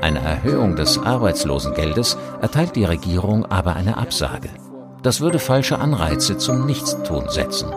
Eine 0.00 0.18
Erhöhung 0.18 0.74
des 0.74 0.98
Arbeitslosengeldes 0.98 2.16
erteilt 2.40 2.74
die 2.74 2.84
Regierung 2.84 3.46
aber 3.46 3.76
eine 3.76 3.96
Absage. 3.96 4.48
Das 5.02 5.20
würde 5.20 5.38
falsche 5.38 5.78
Anreize 5.78 6.38
zum 6.38 6.66
Nichtstun 6.66 7.28
setzen. 7.28 7.68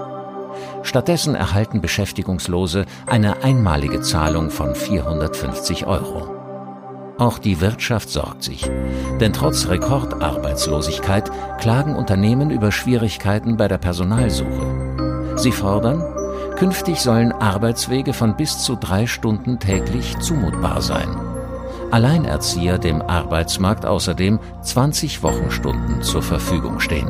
Stattdessen 0.84 1.34
erhalten 1.34 1.82
Beschäftigungslose 1.82 2.86
eine 3.08 3.44
einmalige 3.44 4.02
Zahlung 4.02 4.52
von 4.52 4.76
450 4.76 5.88
Euro. 5.88 6.30
Auch 7.18 7.40
die 7.40 7.62
Wirtschaft 7.62 8.10
sorgt 8.10 8.44
sich, 8.44 8.70
denn 9.20 9.34
trotz 9.34 9.68
Rekordarbeitslosigkeit 9.68 11.32
klagen 11.60 11.96
Unternehmen 11.96 12.52
über 12.52 12.72
Schwierigkeiten 12.72 13.58
bei 13.58 13.68
der 13.68 13.78
Personalsuche. 13.78 15.34
Sie 15.38 15.52
fordern, 15.52 16.04
künftig 16.58 17.02
sollen 17.02 17.32
Arbeitswege 17.32 18.14
von 18.14 18.36
bis 18.36 18.60
zu 18.60 18.76
drei 18.76 19.08
Stunden 19.08 19.60
täglich 19.60 20.20
zumutbar 20.20 20.82
sein. 20.82 21.35
Alleinerzieher 21.92 22.78
dem 22.78 23.02
Arbeitsmarkt 23.02 23.86
außerdem 23.86 24.40
20 24.62 25.24
Wochenstunden 25.24 26.02
zur 26.02 26.22
Verfügung 26.22 26.80
stehen. 26.80 27.10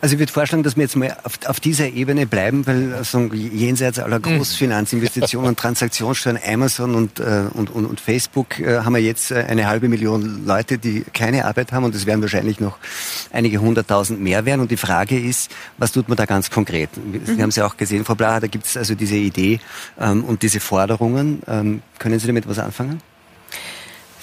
Also 0.00 0.14
ich 0.14 0.20
würde 0.20 0.32
vorschlagen, 0.32 0.62
dass 0.62 0.76
wir 0.76 0.84
jetzt 0.84 0.94
mal 0.94 1.16
auf, 1.24 1.40
auf 1.46 1.58
dieser 1.58 1.88
Ebene 1.88 2.24
bleiben, 2.26 2.66
weil 2.68 2.94
also 2.94 3.18
jenseits 3.32 3.98
aller 3.98 4.16
hm. 4.16 4.38
Großfinanzinvestitionen 4.38 5.48
und 5.48 5.58
Transaktionssteuern, 5.58 6.38
Amazon 6.46 6.94
und, 6.94 7.18
äh, 7.18 7.46
und, 7.52 7.70
und, 7.70 7.84
und 7.84 8.00
Facebook 8.00 8.60
äh, 8.60 8.78
haben 8.80 8.94
wir 8.94 9.02
jetzt 9.02 9.32
äh, 9.32 9.44
eine 9.48 9.66
halbe 9.66 9.88
Million 9.88 10.46
Leute, 10.46 10.78
die 10.78 11.04
keine 11.12 11.46
Arbeit 11.46 11.72
haben 11.72 11.84
und 11.84 11.96
es 11.96 12.06
werden 12.06 12.22
wahrscheinlich 12.22 12.60
noch 12.60 12.78
einige 13.32 13.58
hunderttausend 13.58 14.20
mehr 14.20 14.44
werden. 14.44 14.60
Und 14.60 14.70
die 14.70 14.76
Frage 14.76 15.18
ist, 15.18 15.50
was 15.78 15.90
tut 15.90 16.08
man 16.08 16.16
da 16.16 16.26
ganz 16.26 16.48
konkret? 16.48 16.90
Sie 17.24 17.32
mhm. 17.32 17.42
haben 17.42 17.48
es 17.48 17.56
ja 17.56 17.66
auch 17.66 17.76
gesehen, 17.76 18.04
Frau 18.04 18.14
Blaha, 18.14 18.38
da 18.38 18.46
gibt 18.46 18.66
es 18.66 18.76
also 18.76 18.94
diese 18.94 19.16
Idee 19.16 19.58
ähm, 20.00 20.22
und 20.22 20.42
diese 20.42 20.60
Forderungen. 20.60 21.42
Ähm, 21.48 21.82
können 21.98 22.20
Sie 22.20 22.28
damit 22.28 22.48
was 22.48 22.60
anfangen? 22.60 23.02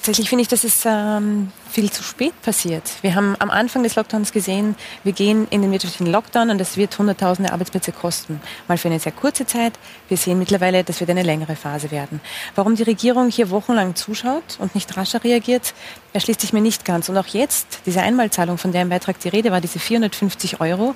Tatsächlich 0.06 0.30
finde 0.30 0.43
ich, 0.43 0.47
dass 0.49 0.64
es 0.64 0.84
ähm, 0.86 1.51
viel 1.68 1.91
zu 1.91 2.03
spät 2.03 2.39
passiert. 2.43 2.84
Wir 3.01 3.16
haben 3.16 3.36
am 3.39 3.49
Anfang 3.49 3.82
des 3.82 3.95
Lockdowns 3.95 4.32
gesehen, 4.32 4.76
wir 5.03 5.14
gehen 5.14 5.47
in 5.49 5.64
den 5.64 5.72
wirtschaftlichen 5.72 6.12
Lockdown 6.12 6.51
und 6.51 6.60
das 6.60 6.78
wird 6.78 6.95
hunderttausende 6.99 7.51
Arbeitsplätze 7.51 7.91
kosten. 7.91 8.39
Mal 8.68 8.78
für 8.78 8.88
eine 8.88 8.99
sehr 8.99 9.14
kurze 9.14 9.47
Zeit. 9.47 9.74
Wir 10.08 10.18
sehen 10.18 10.38
mittlerweile, 10.38 10.84
das 10.84 10.99
wird 10.99 11.10
eine 11.10 11.24
längere 11.24 11.56
Phase 11.56 11.89
werden. 11.89 12.22
Warum 12.53 12.76
die 12.76 12.84
Regierung 12.84 13.32
hier 13.32 13.49
wochenlang 13.49 13.95
zuschaut 13.95 14.60
und 14.60 14.76
nicht 14.76 14.95
rascher 14.95 15.24
reagiert, 15.24 15.74
erschließt 16.14 16.41
sich 16.41 16.53
mir 16.53 16.62
nicht 16.62 16.86
ganz. 16.86 17.10
Und 17.10 17.18
auch 17.18 17.26
jetzt, 17.26 17.80
diese 17.88 18.03
Einmalzahlung, 18.03 18.60
von 18.60 18.72
der 18.72 18.84
im 18.84 18.89
Beitrag 18.89 19.18
die 19.22 19.30
Rede 19.30 19.49
war, 19.49 19.60
diese 19.60 19.80
450 19.80 20.62
Euro, 20.62 20.93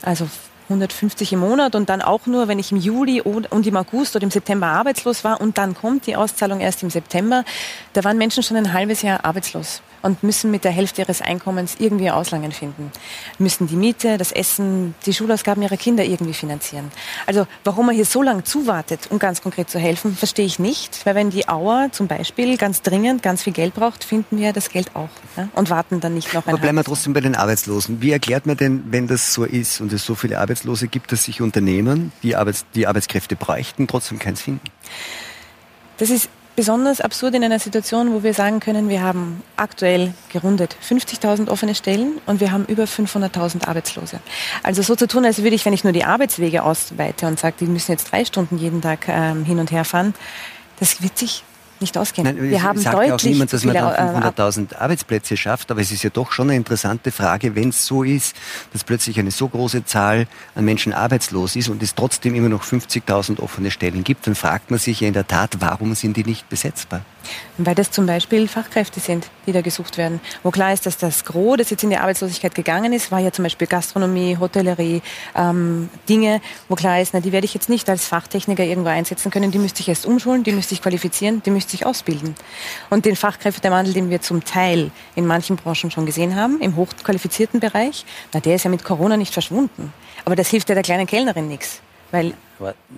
also 0.00 0.30
150 0.68 1.32
im 1.32 1.40
Monat 1.40 1.74
und 1.74 1.88
dann 1.88 2.02
auch 2.02 2.26
nur, 2.26 2.48
wenn 2.48 2.58
ich 2.58 2.72
im 2.72 2.78
Juli 2.78 3.20
und 3.20 3.66
im 3.66 3.76
August 3.76 4.16
oder 4.16 4.24
im 4.24 4.30
September 4.30 4.66
arbeitslos 4.66 5.24
war 5.24 5.40
und 5.40 5.58
dann 5.58 5.74
kommt 5.74 6.06
die 6.06 6.16
Auszahlung 6.16 6.60
erst 6.60 6.82
im 6.82 6.90
September. 6.90 7.44
Da 7.92 8.04
waren 8.04 8.18
Menschen 8.18 8.42
schon 8.42 8.56
ein 8.56 8.72
halbes 8.72 9.02
Jahr 9.02 9.24
arbeitslos 9.24 9.80
und 10.02 10.22
müssen 10.22 10.50
mit 10.50 10.64
der 10.64 10.72
Hälfte 10.72 11.02
ihres 11.02 11.22
Einkommens 11.22 11.76
irgendwie 11.78 12.10
Auslangen 12.10 12.52
finden. 12.52 12.90
Müssen 13.38 13.66
die 13.66 13.76
Miete, 13.76 14.18
das 14.18 14.32
Essen, 14.32 14.94
die 15.04 15.12
Schulausgaben 15.12 15.62
ihrer 15.62 15.76
Kinder 15.76 16.04
irgendwie 16.04 16.34
finanzieren. 16.34 16.90
Also 17.26 17.46
warum 17.64 17.86
man 17.86 17.94
hier 17.94 18.04
so 18.04 18.22
lange 18.22 18.44
zuwartet, 18.44 19.08
um 19.10 19.18
ganz 19.18 19.42
konkret 19.42 19.70
zu 19.70 19.78
helfen, 19.78 20.16
verstehe 20.16 20.46
ich 20.46 20.58
nicht. 20.58 21.04
Weil 21.04 21.14
wenn 21.14 21.30
die 21.30 21.48
Auer 21.48 21.88
zum 21.92 22.06
Beispiel 22.06 22.56
ganz 22.56 22.82
dringend 22.82 23.22
ganz 23.22 23.42
viel 23.42 23.52
Geld 23.52 23.74
braucht, 23.74 24.04
finden 24.04 24.38
wir 24.38 24.52
das 24.52 24.70
Geld 24.70 24.94
auch 24.94 25.08
ja? 25.36 25.48
und 25.54 25.70
warten 25.70 26.00
dann 26.00 26.14
nicht 26.14 26.32
noch 26.34 26.46
ein 26.46 26.52
Aber 26.52 26.60
bleiben 26.60 26.76
wir 26.76 26.84
trotzdem 26.84 27.12
bei 27.12 27.20
den 27.20 27.34
Arbeitslosen. 27.34 28.00
Wie 28.02 28.12
erklärt 28.12 28.46
man 28.46 28.56
denn, 28.56 28.84
wenn 28.90 29.06
das 29.06 29.32
so 29.32 29.44
ist 29.44 29.80
und 29.80 29.92
es 29.92 30.04
so 30.04 30.14
viele 30.14 30.38
Arbeitslose 30.38 30.88
gibt, 30.88 31.12
dass 31.12 31.24
sich 31.24 31.40
Unternehmen, 31.40 32.12
die, 32.22 32.36
Arbeits 32.36 32.64
die 32.74 32.86
Arbeitskräfte 32.86 33.36
bräuchten, 33.36 33.86
trotzdem 33.86 34.18
keins 34.18 34.42
finden? 34.42 34.64
Das 35.98 36.10
ist 36.10 36.28
besonders 36.56 37.00
absurd 37.00 37.34
in 37.34 37.44
einer 37.44 37.58
Situation, 37.58 38.12
wo 38.12 38.22
wir 38.22 38.34
sagen 38.34 38.60
können, 38.60 38.88
wir 38.88 39.02
haben 39.02 39.42
aktuell 39.56 40.14
gerundet 40.32 40.76
50.000 40.82 41.48
offene 41.48 41.74
Stellen 41.74 42.18
und 42.26 42.40
wir 42.40 42.50
haben 42.50 42.64
über 42.64 42.84
500.000 42.84 43.68
Arbeitslose. 43.68 44.20
Also 44.62 44.82
so 44.82 44.96
zu 44.96 45.06
tun, 45.06 45.24
als 45.24 45.42
würde 45.42 45.54
ich, 45.54 45.64
wenn 45.66 45.74
ich 45.74 45.84
nur 45.84 45.92
die 45.92 46.04
Arbeitswege 46.04 46.64
ausweite 46.64 47.26
und 47.26 47.38
sage, 47.38 47.56
die 47.60 47.66
müssen 47.66 47.92
jetzt 47.92 48.10
drei 48.10 48.24
Stunden 48.24 48.58
jeden 48.58 48.80
Tag 48.80 49.06
ähm, 49.08 49.44
hin 49.44 49.58
und 49.58 49.70
her 49.70 49.84
fahren, 49.84 50.14
das 50.80 51.02
wird 51.02 51.16
sich 51.16 51.44
nicht 51.80 51.96
ausgehen. 51.98 52.24
Nein, 52.24 52.42
wir 52.42 52.62
haben 52.62 52.78
sagt 52.78 52.94
deutlich 52.94 53.08
ja 53.08 53.14
auch 53.14 53.22
niemand, 53.22 53.52
dass 53.52 53.64
man 53.64 53.74
dann 53.74 54.22
500.000 54.22 54.72
äh, 54.72 54.76
Arbeitsplätze 54.76 55.36
schafft, 55.36 55.70
aber 55.70 55.80
es 55.80 55.90
ist 55.90 56.02
ja 56.02 56.10
doch 56.10 56.32
schon 56.32 56.48
eine 56.48 56.56
interessante 56.56 57.12
Frage, 57.12 57.54
wenn 57.54 57.70
es 57.70 57.86
so 57.86 58.02
ist, 58.02 58.36
dass 58.72 58.84
plötzlich 58.84 59.18
eine 59.18 59.30
so 59.30 59.48
große 59.48 59.84
Zahl 59.84 60.26
an 60.54 60.64
Menschen 60.64 60.92
arbeitslos 60.92 61.56
ist 61.56 61.68
und 61.68 61.82
es 61.82 61.94
trotzdem 61.94 62.34
immer 62.34 62.48
noch 62.48 62.64
50.000 62.64 63.40
offene 63.40 63.70
Stellen 63.70 64.04
gibt, 64.04 64.26
dann 64.26 64.34
fragt 64.34 64.70
man 64.70 64.78
sich 64.78 65.00
ja 65.00 65.08
in 65.08 65.14
der 65.14 65.26
Tat, 65.26 65.56
warum 65.60 65.94
sind 65.94 66.16
die 66.16 66.24
nicht 66.24 66.48
besetzbar? 66.48 67.02
Weil 67.58 67.74
das 67.74 67.90
zum 67.90 68.06
Beispiel 68.06 68.48
Fachkräfte 68.48 69.00
sind, 69.00 69.28
die 69.46 69.52
da 69.52 69.60
gesucht 69.60 69.98
werden. 69.98 70.20
Wo 70.42 70.50
klar 70.50 70.72
ist, 70.72 70.86
dass 70.86 70.98
das 70.98 71.24
Gros, 71.24 71.56
das 71.56 71.70
jetzt 71.70 71.82
in 71.82 71.90
die 71.90 71.96
Arbeitslosigkeit 71.96 72.54
gegangen 72.54 72.92
ist, 72.92 73.10
war 73.10 73.20
ja 73.20 73.32
zum 73.32 73.44
Beispiel 73.44 73.66
Gastronomie, 73.66 74.36
Hotellerie, 74.38 75.02
ähm, 75.34 75.88
Dinge, 76.08 76.40
wo 76.68 76.74
klar 76.74 77.00
ist, 77.00 77.14
na, 77.14 77.20
die 77.20 77.32
werde 77.32 77.44
ich 77.44 77.54
jetzt 77.54 77.68
nicht 77.68 77.88
als 77.88 78.06
Fachtechniker 78.06 78.64
irgendwo 78.64 78.90
einsetzen 78.90 79.30
können, 79.30 79.50
die 79.50 79.58
müsste 79.58 79.80
ich 79.80 79.88
erst 79.88 80.06
umschulen, 80.06 80.44
die 80.44 80.52
müsste 80.52 80.74
ich 80.74 80.82
qualifizieren, 80.82 81.42
die 81.44 81.50
müsste 81.50 81.74
ich 81.74 81.86
ausbilden. 81.86 82.34
Und 82.90 83.04
den 83.04 83.16
Fachkräftemangel, 83.16 83.92
den 83.92 84.10
wir 84.10 84.20
zum 84.20 84.44
Teil 84.44 84.90
in 85.14 85.26
manchen 85.26 85.56
Branchen 85.56 85.90
schon 85.90 86.06
gesehen 86.06 86.36
haben, 86.36 86.60
im 86.60 86.76
hochqualifizierten 86.76 87.60
Bereich, 87.60 88.04
na, 88.32 88.40
der 88.40 88.56
ist 88.56 88.64
ja 88.64 88.70
mit 88.70 88.84
Corona 88.84 89.16
nicht 89.16 89.32
verschwunden. 89.32 89.92
Aber 90.24 90.36
das 90.36 90.48
hilft 90.48 90.68
ja 90.68 90.74
der 90.74 90.84
kleinen 90.84 91.06
Kellnerin 91.06 91.48
nichts 91.48 91.80
weil 92.10 92.34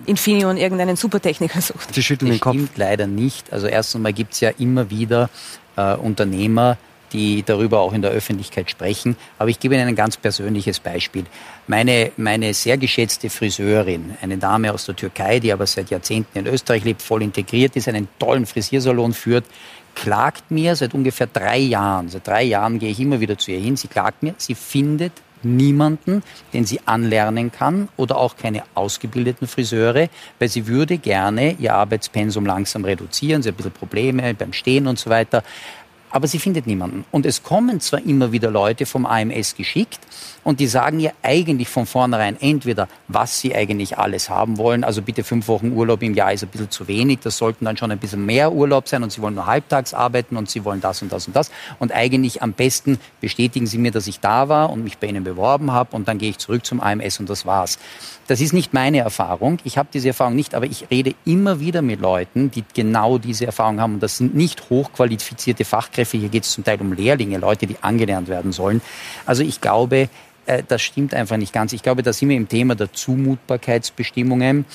Infineon 0.05 0.57
irgendeinen 0.57 0.95
Supertechniker 0.95 1.61
sucht. 1.61 1.93
Sie 1.93 2.03
schütteln 2.03 2.31
den 2.31 2.39
Kopf. 2.39 2.53
Stimmt 2.53 2.77
leider 2.77 3.07
nicht. 3.07 3.51
Also 3.51 3.67
erstens 3.67 3.97
einmal 3.97 4.13
gibt 4.13 4.33
es 4.33 4.39
ja 4.39 4.49
immer 4.57 4.89
wieder 4.89 5.29
äh, 5.75 5.95
Unternehmer, 5.95 6.77
die 7.11 7.43
darüber 7.43 7.79
auch 7.79 7.93
in 7.93 8.01
der 8.01 8.11
Öffentlichkeit 8.11 8.69
sprechen. 8.69 9.15
Aber 9.37 9.49
ich 9.49 9.59
gebe 9.59 9.75
Ihnen 9.75 9.87
ein 9.87 9.95
ganz 9.95 10.17
persönliches 10.17 10.79
Beispiel. 10.79 11.25
Meine, 11.67 12.11
meine 12.17 12.53
sehr 12.53 12.77
geschätzte 12.77 13.29
Friseurin, 13.29 14.15
eine 14.21 14.37
Dame 14.37 14.71
aus 14.73 14.85
der 14.85 14.95
Türkei, 14.95 15.39
die 15.39 15.51
aber 15.51 15.65
seit 15.65 15.89
Jahrzehnten 15.89 16.37
in 16.37 16.47
Österreich 16.47 16.83
lebt, 16.83 17.01
voll 17.01 17.23
integriert 17.23 17.75
ist, 17.75 17.87
einen 17.87 18.07
tollen 18.19 18.45
Frisiersalon 18.45 19.13
führt, 19.13 19.45
klagt 19.95 20.51
mir 20.51 20.75
seit 20.75 20.93
ungefähr 20.93 21.27
drei 21.27 21.57
Jahren, 21.57 22.09
seit 22.09 22.27
drei 22.27 22.43
Jahren 22.43 22.79
gehe 22.79 22.91
ich 22.91 22.99
immer 22.99 23.19
wieder 23.19 23.37
zu 23.37 23.51
ihr 23.51 23.59
hin, 23.59 23.75
sie 23.75 23.87
klagt 23.87 24.23
mir, 24.23 24.33
sie 24.37 24.55
findet 24.55 25.13
niemanden, 25.43 26.23
den 26.53 26.65
sie 26.65 26.81
anlernen 26.85 27.51
kann 27.51 27.89
oder 27.97 28.17
auch 28.17 28.37
keine 28.37 28.63
ausgebildeten 28.75 29.47
Friseure, 29.47 30.09
weil 30.39 30.49
sie 30.49 30.67
würde 30.67 30.97
gerne 30.97 31.55
ihr 31.59 31.73
Arbeitspensum 31.73 32.45
langsam 32.45 32.85
reduzieren, 32.85 33.41
sie 33.41 33.49
hat 33.49 33.55
ein 33.55 33.57
bisschen 33.57 33.71
Probleme 33.71 34.33
beim 34.33 34.53
Stehen 34.53 34.87
und 34.87 34.99
so 34.99 35.09
weiter 35.09 35.43
aber 36.11 36.27
sie 36.27 36.39
findet 36.39 36.67
niemanden. 36.67 37.05
Und 37.11 37.25
es 37.25 37.43
kommen 37.43 37.79
zwar 37.79 38.03
immer 38.05 38.31
wieder 38.31 38.49
Leute 38.49 38.85
vom 38.85 39.05
AMS 39.05 39.55
geschickt 39.55 39.99
und 40.43 40.59
die 40.59 40.67
sagen 40.67 40.99
ihr 40.99 41.13
eigentlich 41.23 41.69
von 41.69 41.85
vornherein 41.85 42.37
entweder, 42.39 42.87
was 43.07 43.39
sie 43.39 43.55
eigentlich 43.55 43.97
alles 43.97 44.29
haben 44.29 44.57
wollen. 44.57 44.83
Also 44.83 45.01
bitte 45.01 45.23
fünf 45.23 45.47
Wochen 45.47 45.71
Urlaub 45.71 46.01
im 46.03 46.13
Jahr 46.13 46.33
ist 46.33 46.43
ein 46.43 46.49
bisschen 46.49 46.71
zu 46.71 46.87
wenig. 46.87 47.19
Das 47.21 47.37
sollten 47.37 47.65
dann 47.65 47.77
schon 47.77 47.91
ein 47.91 47.99
bisschen 47.99 48.25
mehr 48.25 48.51
Urlaub 48.51 48.87
sein 48.87 49.03
und 49.03 49.11
sie 49.11 49.21
wollen 49.21 49.35
nur 49.35 49.45
halbtags 49.45 49.93
arbeiten 49.93 50.37
und 50.37 50.49
sie 50.49 50.65
wollen 50.65 50.81
das 50.81 51.01
und 51.01 51.11
das 51.11 51.27
und 51.27 51.35
das. 51.35 51.51
Und 51.79 51.91
eigentlich 51.91 52.41
am 52.41 52.53
besten 52.53 52.99
bestätigen 53.21 53.67
sie 53.67 53.77
mir, 53.77 53.91
dass 53.91 54.07
ich 54.07 54.19
da 54.19 54.49
war 54.49 54.69
und 54.69 54.83
mich 54.83 54.97
bei 54.97 55.07
ihnen 55.07 55.23
beworben 55.23 55.71
habe 55.71 55.95
und 55.95 56.07
dann 56.07 56.17
gehe 56.17 56.29
ich 56.29 56.37
zurück 56.37 56.65
zum 56.65 56.79
AMS 56.81 57.19
und 57.19 57.29
das 57.29 57.45
war's. 57.45 57.79
Das 58.29 58.41
ist 58.41 58.53
nicht 58.53 58.73
meine 58.73 58.99
Erfahrung. 58.99 59.57
Ich 59.63 59.79
habe 59.79 59.89
diese 59.91 60.09
Erfahrung 60.09 60.35
nicht, 60.35 60.53
aber 60.53 60.67
ich 60.67 60.91
rede 60.91 61.15
immer 61.25 61.59
wieder 61.59 61.81
mit 61.81 61.99
Leuten, 61.99 62.51
die 62.51 62.63
genau 62.75 63.17
diese 63.17 63.47
Erfahrung 63.47 63.81
haben. 63.81 63.95
Und 63.95 64.03
das 64.03 64.17
sind 64.17 64.35
nicht 64.35 64.69
hochqualifizierte 64.69 65.65
Fachkräfte. 65.65 66.19
Hier 66.19 66.29
geht 66.29 66.43
es 66.43 66.51
zum 66.51 66.63
Teil 66.63 66.79
um 66.79 66.93
Lehrlinge, 66.93 67.39
Leute, 67.39 67.65
die 67.65 67.77
angelernt 67.81 68.27
werden 68.27 68.51
sollen. 68.51 68.83
Also 69.25 69.41
ich 69.41 69.61
glaube, 69.61 70.09
äh, 70.49 70.63
das 70.67 70.81
stimmt 70.81 71.13
einfach 71.13 71.37
nicht 71.37 71.53
ganz. 71.53 71.73
Ich 71.73 71.83
glaube, 71.83 72.03
da 72.03 72.11
sind 72.11 72.29
wir 72.29 72.37
im 72.37 72.49
Thema 72.49 72.75
der 72.75 72.91
Zumutbarkeitsbestimmungen. 72.91 74.65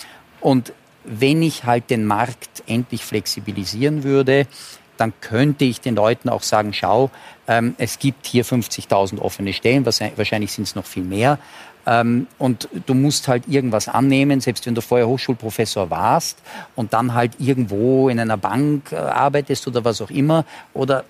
Und 0.41 0.73
wenn 1.05 1.43
ich 1.43 1.65
halt 1.65 1.91
den 1.91 2.07
Markt 2.07 2.63
endlich 2.67 3.05
flexibilisieren 3.05 4.05
würde, 4.05 4.47
dann 4.97 5.13
könnte 5.21 5.65
ich 5.65 5.81
den 5.81 5.97
Leuten 5.97 6.29
auch 6.29 6.43
sagen, 6.43 6.73
schau, 6.73 7.11
ähm, 7.49 7.75
es 7.79 7.99
gibt 7.99 8.27
hier 8.27 8.45
50.000 8.45 9.19
offene 9.19 9.53
Stellen, 9.53 9.85
wahrscheinlich 9.85 10.53
sind 10.53 10.65
es 10.65 10.77
noch 10.77 10.87
viel 10.87 11.03
mehr. 11.03 11.39
Ähm, 11.87 12.29
und 12.39 12.69
du 12.87 12.95
musst 12.95 13.27
halt 13.27 13.49
irgendwas 13.49 13.89
annehmen, 13.89 14.41
selbst 14.41 14.65
wenn 14.67 14.75
du 14.75 14.81
vorher 14.81 15.09
Hochschulprofessor 15.09 15.91
warst 15.91 16.39
und 16.77 16.93
dann 16.93 17.13
halt 17.13 17.33
irgendwo 17.39 18.09
in 18.09 18.21
einer 18.21 18.37
Bank 18.37 18.93
äh, 18.93 18.97
arbeitest 18.97 19.67
oder 19.67 19.85
was 19.85 20.01
auch 20.01 20.11
immer 20.11 20.47
oder 20.73 21.05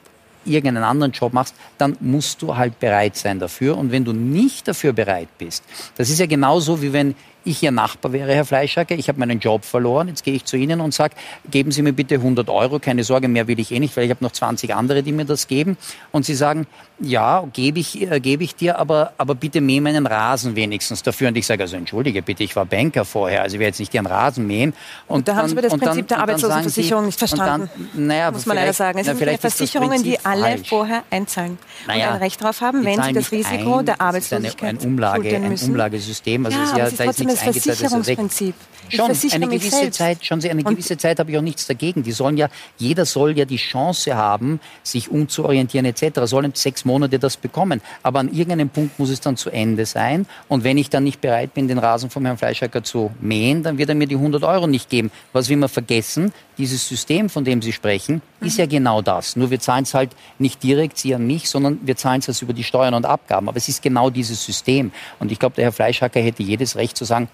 irgendeinen 0.47 0.84
anderen 0.84 1.12
Job 1.12 1.32
machst, 1.32 1.55
dann 1.78 1.97
musst 2.01 2.42
du 2.42 2.57
halt 2.57 2.78
bereit 2.80 3.16
sein 3.16 3.38
dafür. 3.38 3.76
Und 3.76 3.90
wenn 3.90 4.05
du 4.05 4.12
nicht 4.12 4.68
dafür 4.68 4.92
bereit 4.92 5.28
bist, 5.38 5.64
das 5.97 6.11
ist 6.11 6.20
ja 6.20 6.26
genauso 6.26 6.80
wie 6.82 6.92
wenn 6.92 7.14
ich 7.45 7.62
Ihr 7.62 7.70
Nachbar 7.70 8.12
wäre, 8.12 8.34
Herr 8.34 8.45
Fleischacker, 8.45 8.95
ich 8.95 9.09
habe 9.09 9.18
meinen 9.18 9.40
Job 9.40 9.64
verloren, 9.64 10.09
jetzt 10.09 10.24
gehe 10.24 10.34
ich 10.34 10.45
zu 10.45 10.57
Ihnen 10.57 10.80
und 10.80 10.95
sage, 10.95 11.14
geben 11.51 11.70
Sie 11.70 11.82
mir 11.82 11.92
bitte 11.92 12.16
100 12.16 12.49
Euro, 12.49 12.78
keine 12.78 13.05
Sorge, 13.05 13.28
mehr 13.28 13.47
will 13.47 13.59
ich 13.59 13.72
eh 13.72 13.78
nicht, 13.78 13.97
weil 13.97 14.05
ich 14.05 14.11
habe 14.11 14.24
noch 14.24 14.32
20 14.32 14.74
andere, 14.74 15.03
die 15.03 15.12
mir 15.12 15.24
das 15.24 15.47
geben. 15.47 15.76
Und 16.12 16.24
Sie 16.24 16.34
sagen, 16.34 16.66
ja, 17.01 17.45
gebe 17.53 17.80
ich, 17.80 18.01
äh, 18.01 18.20
gebe 18.20 18.45
ich 18.45 18.55
dir, 18.55 18.78
aber, 18.78 19.12
aber 19.18 19.34
bitte 19.34 19.61
mäh 19.61 19.80
meinen 19.80 20.07
Rasen 20.07 20.57
wenigstens 20.57 21.03
dafür. 21.03 21.28
Und 21.28 21.36
ich 21.36 21.47
sage, 21.47 21.62
also 21.62 21.76
entschuldige 21.76 22.22
bitte, 22.22 22.45
ich 22.45 22.55
war 22.55 22.64
Banker 22.64 23.05
vorher, 23.05 23.42
also 23.42 23.57
ich 23.57 23.61
werde 23.61 23.70
jetzt 23.70 23.80
nicht 23.80 23.92
Ihren 23.95 24.07
Rasen 24.07 24.47
mähen. 24.47 24.74
Und, 25.07 25.16
und 25.16 25.28
da 25.28 25.36
haben 25.36 25.49
Sie 25.49 25.55
das 25.57 25.70
Prinzip 25.70 25.86
dann, 25.86 26.07
der 26.07 26.18
Arbeitslosenversicherung 26.20 27.07
nicht 27.07 27.18
verstanden. 27.18 27.68
Dann, 27.95 28.07
naja, 28.07 28.30
muss 28.30 28.47
man 28.47 28.57
leider 28.57 28.72
sagen. 28.72 28.99
Es 28.99 29.07
na, 29.07 29.14
sind 29.14 29.40
Versicherungen, 29.40 30.03
die 30.03 30.18
alle 30.24 30.42
falsch. 30.42 30.68
vorher 30.68 31.03
einzahlen 31.11 31.59
naja, 31.86 32.09
und 32.09 32.14
ein 32.14 32.22
Recht 32.22 32.40
darauf 32.40 32.61
haben, 32.61 32.84
wenn 32.84 33.03
sie 33.03 33.12
das 33.12 33.32
Risiko 33.32 33.78
ein, 33.78 33.86
der 33.86 34.01
Arbeitslosigkeit 34.01 34.70
eine, 34.70 34.80
ein, 34.80 34.86
Umlage, 34.86 35.36
ein 35.36 35.59
Umlagesystem. 35.59 36.47
Also 36.47 36.59
ja, 36.59 36.64
ist 36.64 36.76
ja, 36.76 37.05
da 37.05 37.11
ist 37.11 37.18
nichts 37.18 37.34
das 37.41 37.59
Versicherungsprinzip. 37.59 38.55
Schon 38.89 39.11
eine 39.32 39.49
gewisse 39.49 39.91
Zeit, 39.91 40.24
schon 40.24 40.43
eine 40.45 40.62
gewisse 40.62 40.97
Zeit 40.99 41.18
habe 41.18 41.30
ich 41.30 41.39
auch 41.39 41.43
nichts 41.43 41.66
dagegen. 41.66 42.03
Die 42.03 42.12
sollen 42.12 42.37
ja, 42.37 42.49
jeder 42.76 43.07
soll 43.07 43.37
ja 43.37 43.45
die 43.45 43.57
Chance 43.57 44.14
haben, 44.14 44.61
sich 44.82 45.11
umzuorientieren 45.11 45.87
etc. 45.87 46.20
Sollen 46.24 46.53
sechs 46.55 46.85
Monate 46.85 47.18
das 47.18 47.37
bekommen. 47.37 47.80
Aber 48.03 48.20
an 48.20 48.28
irgendeinem 48.28 48.68
Punkt 48.68 48.99
muss 48.99 49.11
es 49.11 49.20
dann 49.20 49.37
zu 49.37 49.51
Ende 49.51 49.87
sein. 49.87 50.26
Und 50.49 50.64
wenn 50.64 50.76
ich 50.76 50.91
dann 50.91 51.05
nicht 51.05 51.20
bereit 51.20 51.55
bin, 51.55 51.68
den 51.68 51.78
Rasen 51.78 52.11
vom 52.11 52.24
Herrn 52.26 52.37
Fleischacker 52.37 52.85
zu 52.85 53.11
mähen, 53.20 53.62
dann 53.62 53.78
wird 53.78 53.89
er 53.89 53.95
mir 53.95 54.07
die 54.07 54.16
100 54.16 54.43
Euro 54.45 54.66
nicht 54.66 54.91
geben. 54.91 55.11
Was 55.32 55.49
wir 55.49 55.55
immer 55.55 55.68
vergessen, 55.68 56.32
dieses 56.59 56.87
System, 56.87 57.30
von 57.30 57.45
dem 57.45 57.62
Sie 57.62 57.72
sprechen, 57.72 58.22
ist 58.47 58.59
ja 58.59 58.66
genau 58.66 59.03
das. 59.03 59.36
Nur 59.36 59.51
wir 59.51 59.61
zahlen 59.61 59.84
es 59.84 59.95
halt 59.95 60.11
nicht 60.38 60.62
direkt 60.62 60.99
Sie 60.99 61.14
an 61.14 61.26
mich, 61.26 61.49
sondern 61.49 61.78
wir 61.82 61.97
zahlen 61.97 62.22
es 62.26 62.42
über 62.42 62.53
die 62.53 62.64
Steuern 62.64 62.95
und 62.95 63.07
Abgaben. 63.07 63.49
Aber 63.49 63.57
es 63.57 63.68
ist 63.68 63.82
genau 63.82 64.11
dieses 64.11 64.45
System. 64.45 64.92
Und 65.18 65.32
ich 65.32 65.38
glaube, 65.38 65.57
der 65.57 65.64
Herr 65.64 65.72
Fleischhacker 65.72 66.20
hätte 66.20 66.42
jedes 66.42 66.76
Recht 66.76 66.97
zu 66.97 67.05
sagen, 67.05 67.28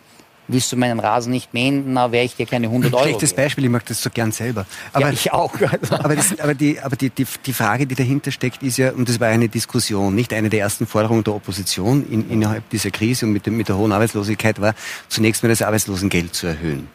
willst 0.52 0.72
du 0.72 0.76
meinen 0.76 1.00
Rasen 1.00 1.32
nicht 1.32 1.54
mähen, 1.54 1.92
na, 1.92 2.12
wäre 2.12 2.24
ich 2.24 2.36
dir 2.36 2.46
keine 2.46 2.66
100 2.66 2.92
Euro. 2.92 3.04
Schlechtes 3.04 3.34
Beispiel, 3.34 3.64
ich 3.64 3.70
mag 3.70 3.84
das 3.86 4.02
so 4.02 4.10
gern 4.10 4.32
selber. 4.32 4.66
Aber, 4.92 5.06
ja, 5.06 5.12
ich 5.12 5.32
auch. 5.32 5.54
aber, 5.90 6.16
das, 6.16 6.38
aber, 6.38 6.54
die, 6.54 6.80
aber 6.80 6.96
die, 6.96 7.10
die, 7.10 7.26
die 7.44 7.52
Frage, 7.52 7.86
die 7.86 7.94
dahinter 7.94 8.30
steckt, 8.30 8.62
ist 8.62 8.76
ja, 8.78 8.92
und 8.92 9.08
das 9.08 9.20
war 9.20 9.28
eine 9.28 9.48
Diskussion, 9.48 10.14
nicht 10.14 10.32
eine 10.32 10.48
der 10.48 10.60
ersten 10.60 10.86
Forderungen 10.86 11.24
der 11.24 11.34
Opposition 11.34 12.06
in, 12.10 12.30
innerhalb 12.30 12.68
dieser 12.70 12.90
Krise 12.90 13.26
und 13.26 13.32
mit, 13.32 13.46
dem, 13.46 13.56
mit 13.56 13.68
der 13.68 13.76
hohen 13.76 13.92
Arbeitslosigkeit 13.92 14.60
war, 14.60 14.74
zunächst 15.08 15.42
mal 15.42 15.48
das 15.48 15.62
Arbeitslosengeld 15.62 16.34
zu 16.34 16.46
erhöhen. 16.46 16.88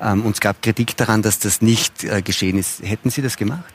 Ähm, 0.00 0.24
und 0.24 0.32
es 0.32 0.40
gab 0.40 0.62
Kritik 0.62 0.96
daran, 0.96 1.22
dass 1.22 1.38
das 1.38 1.62
nicht 1.62 2.04
äh, 2.04 2.22
geschehen 2.22 2.58
ist. 2.58 2.82
Hätten 2.82 3.10
Sie 3.10 3.22
das 3.22 3.36
gemacht? 3.36 3.72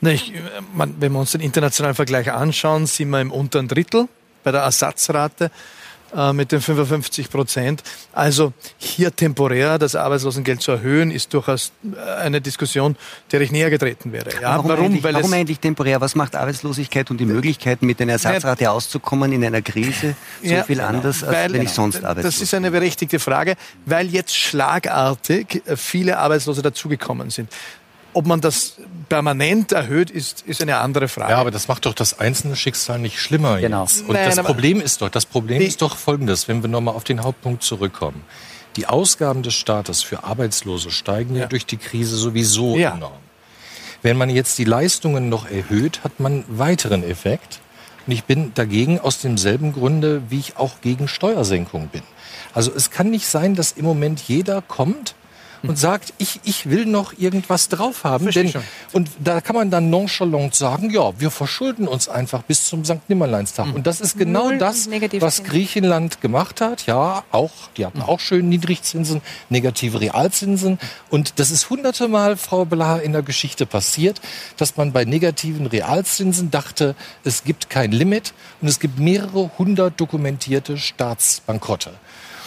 Na, 0.00 0.10
ich, 0.10 0.32
man, 0.74 0.94
wenn 1.00 1.12
wir 1.12 1.20
uns 1.20 1.32
den 1.32 1.40
internationalen 1.40 1.94
Vergleich 1.94 2.30
anschauen, 2.32 2.86
sind 2.86 3.10
wir 3.10 3.20
im 3.20 3.30
unteren 3.30 3.68
Drittel 3.68 4.08
bei 4.42 4.52
der 4.52 4.62
Ersatzrate. 4.62 5.50
Äh, 6.14 6.32
mit 6.32 6.52
den 6.52 6.60
55 6.60 7.30
Prozent. 7.30 7.82
Also 8.12 8.52
hier 8.78 9.14
temporär 9.14 9.76
das 9.78 9.96
Arbeitslosengeld 9.96 10.62
zu 10.62 10.70
erhöhen, 10.70 11.10
ist 11.10 11.34
durchaus 11.34 11.72
äh, 11.82 12.20
eine 12.20 12.40
Diskussion, 12.40 12.96
der 13.32 13.40
ich 13.40 13.50
näher 13.50 13.70
getreten 13.70 14.12
wäre. 14.12 14.30
Ja, 14.40 14.56
warum, 14.56 14.68
warum? 14.68 14.84
Eigentlich, 14.86 15.02
warum 15.02 15.32
eigentlich 15.32 15.58
temporär? 15.58 16.00
Was 16.00 16.14
macht 16.14 16.36
Arbeitslosigkeit 16.36 17.10
und 17.10 17.18
die 17.18 17.26
Möglichkeiten, 17.26 17.86
mit 17.86 18.00
einer 18.00 18.12
Ersatzrate 18.12 18.70
auszukommen 18.70 19.32
in 19.32 19.44
einer 19.44 19.62
Krise 19.62 20.14
so 20.42 20.54
ja, 20.54 20.62
viel 20.62 20.80
anders, 20.80 21.24
als 21.24 21.32
weil, 21.32 21.52
wenn 21.52 21.62
ich 21.62 21.70
sonst 21.70 22.04
arbeitslos 22.04 22.34
Das 22.34 22.42
ist 22.42 22.54
eine 22.54 22.70
berechtigte 22.70 23.18
Frage, 23.18 23.56
weil 23.84 24.06
jetzt 24.06 24.36
schlagartig 24.36 25.62
viele 25.74 26.18
Arbeitslose 26.18 26.62
dazugekommen 26.62 27.30
sind. 27.30 27.50
Ob 28.16 28.26
man 28.26 28.40
das 28.40 28.78
permanent 29.10 29.72
erhöht, 29.72 30.10
ist, 30.10 30.40
ist 30.46 30.62
eine 30.62 30.78
andere 30.78 31.06
Frage. 31.06 31.32
Ja, 31.32 31.38
aber 31.38 31.50
das 31.50 31.68
macht 31.68 31.84
doch 31.84 31.92
das 31.92 32.18
einzelne 32.18 32.56
Schicksal 32.56 32.98
nicht 32.98 33.20
schlimmer. 33.20 33.60
Genau. 33.60 33.82
Jetzt. 33.82 34.08
Und 34.08 34.14
Nein, 34.14 34.32
das 34.34 34.42
Problem 34.42 34.80
ist 34.80 35.02
doch, 35.02 35.10
das 35.10 35.26
Problem 35.26 35.60
ist 35.60 35.82
doch 35.82 35.98
folgendes, 35.98 36.48
wenn 36.48 36.62
wir 36.62 36.70
nochmal 36.70 36.94
auf 36.94 37.04
den 37.04 37.22
Hauptpunkt 37.22 37.62
zurückkommen. 37.62 38.24
Die 38.76 38.86
Ausgaben 38.86 39.42
des 39.42 39.52
Staates 39.52 40.02
für 40.02 40.24
Arbeitslose 40.24 40.90
steigen 40.90 41.34
ja, 41.34 41.42
ja 41.42 41.46
durch 41.46 41.66
die 41.66 41.76
Krise 41.76 42.16
sowieso 42.16 42.78
ja. 42.78 42.94
enorm. 42.94 43.20
Wenn 44.00 44.16
man 44.16 44.30
jetzt 44.30 44.56
die 44.56 44.64
Leistungen 44.64 45.28
noch 45.28 45.50
erhöht, 45.50 46.02
hat 46.02 46.18
man 46.18 46.32
einen 46.32 46.58
weiteren 46.58 47.04
Effekt. 47.04 47.60
Und 48.06 48.14
ich 48.14 48.24
bin 48.24 48.54
dagegen 48.54 48.98
aus 48.98 49.20
demselben 49.20 49.74
Grunde, 49.74 50.22
wie 50.30 50.38
ich 50.38 50.56
auch 50.56 50.80
gegen 50.80 51.06
Steuersenkung 51.06 51.88
bin. 51.88 52.02
Also 52.54 52.72
es 52.74 52.90
kann 52.90 53.10
nicht 53.10 53.26
sein, 53.26 53.54
dass 53.54 53.72
im 53.72 53.84
Moment 53.84 54.20
jeder 54.20 54.62
kommt 54.62 55.14
und 55.62 55.78
sagt, 55.78 56.12
ich, 56.18 56.40
ich 56.44 56.68
will 56.68 56.86
noch 56.86 57.18
irgendwas 57.18 57.68
drauf 57.68 58.04
haben. 58.04 58.30
Denn, 58.30 58.52
und 58.92 59.08
da 59.18 59.40
kann 59.40 59.56
man 59.56 59.70
dann 59.70 59.90
nonchalant 59.90 60.54
sagen, 60.54 60.90
ja, 60.90 61.18
wir 61.18 61.30
verschulden 61.30 61.88
uns 61.88 62.08
einfach 62.08 62.42
bis 62.42 62.66
zum 62.66 62.84
St. 62.84 63.08
Nimmerleinstag. 63.08 63.66
Mhm. 63.66 63.74
Und 63.74 63.86
das 63.86 64.00
ist 64.00 64.18
genau 64.18 64.50
Null 64.50 64.58
das, 64.58 64.88
was 65.18 65.44
Griechenland 65.44 66.20
gemacht 66.20 66.60
hat. 66.60 66.86
Ja, 66.86 67.24
auch, 67.32 67.52
die 67.76 67.86
hatten 67.86 68.02
auch 68.02 68.20
schön 68.20 68.48
Niedrigzinsen, 68.48 69.22
negative 69.48 70.00
Realzinsen. 70.00 70.78
Und 71.10 71.38
das 71.38 71.50
ist 71.50 71.70
hunderte 71.70 72.08
Mal, 72.08 72.36
Frau 72.36 72.64
Belahr, 72.64 73.02
in 73.02 73.12
der 73.12 73.22
Geschichte 73.22 73.66
passiert, 73.66 74.20
dass 74.56 74.76
man 74.76 74.92
bei 74.92 75.04
negativen 75.04 75.66
Realzinsen 75.66 76.50
dachte, 76.50 76.94
es 77.24 77.44
gibt 77.44 77.70
kein 77.70 77.92
Limit 77.92 78.34
und 78.60 78.68
es 78.68 78.80
gibt 78.80 78.98
mehrere 78.98 79.50
hundert 79.58 80.00
dokumentierte 80.00 80.78
Staatsbankrotte. 80.78 81.92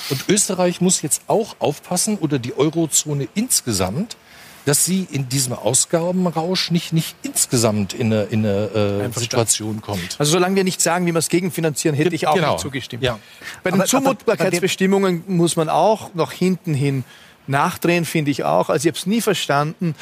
Und 0.10 0.26
Österreich 0.28 0.82
muss 0.82 1.02
jetzt 1.02 1.22
auch 1.28 1.56
aufpassen 1.60 2.18
oder 2.18 2.40
die 2.40 2.58
Eurozone 2.58 3.28
insgesamt, 3.36 4.18
dass 4.66 4.86
sie 4.86 5.08
in 5.12 5.30
diesem 5.30 5.54
Ausgabenrausch 5.54 6.72
nicht, 6.72 6.94
nicht 6.94 7.16
insgesamt 7.24 7.94
in 7.94 8.14
eine, 8.14 8.24
in 8.24 8.46
eine 8.46 9.10
äh, 9.16 9.20
Situation 9.20 9.82
kommt. 9.82 10.16
Also 10.20 10.34
solange 10.34 10.58
wir 10.58 10.64
nicht 10.64 10.82
sagen, 10.82 11.06
wie 11.06 11.12
wir 11.12 11.20
es 11.20 11.30
gegenfinanzieren, 11.30 11.96
hätte 11.96 12.14
ich 12.14 12.28
auch 12.28 12.36
genau. 12.36 12.52
nicht 12.52 12.62
zugestimmt. 12.62 13.04
Ja. 13.04 13.20
Bei 13.64 13.72
den 13.72 13.80
aber, 13.80 13.90
Zumutbarkeitsbestimmungen 13.90 15.24
aber, 15.26 15.34
muss 15.34 15.56
man 15.56 15.70
auch 15.70 16.14
noch 16.14 16.32
hinten 16.32 16.74
hin 16.74 17.04
nachdrehen, 17.48 18.06
finde 18.06 18.32
ich 18.32 18.44
auch. 18.44 18.70
Also 18.70 18.88
ich 18.88 18.92
habe 18.92 19.00
es 19.00 19.06
nie 19.06 19.22
verstanden, 19.22 19.96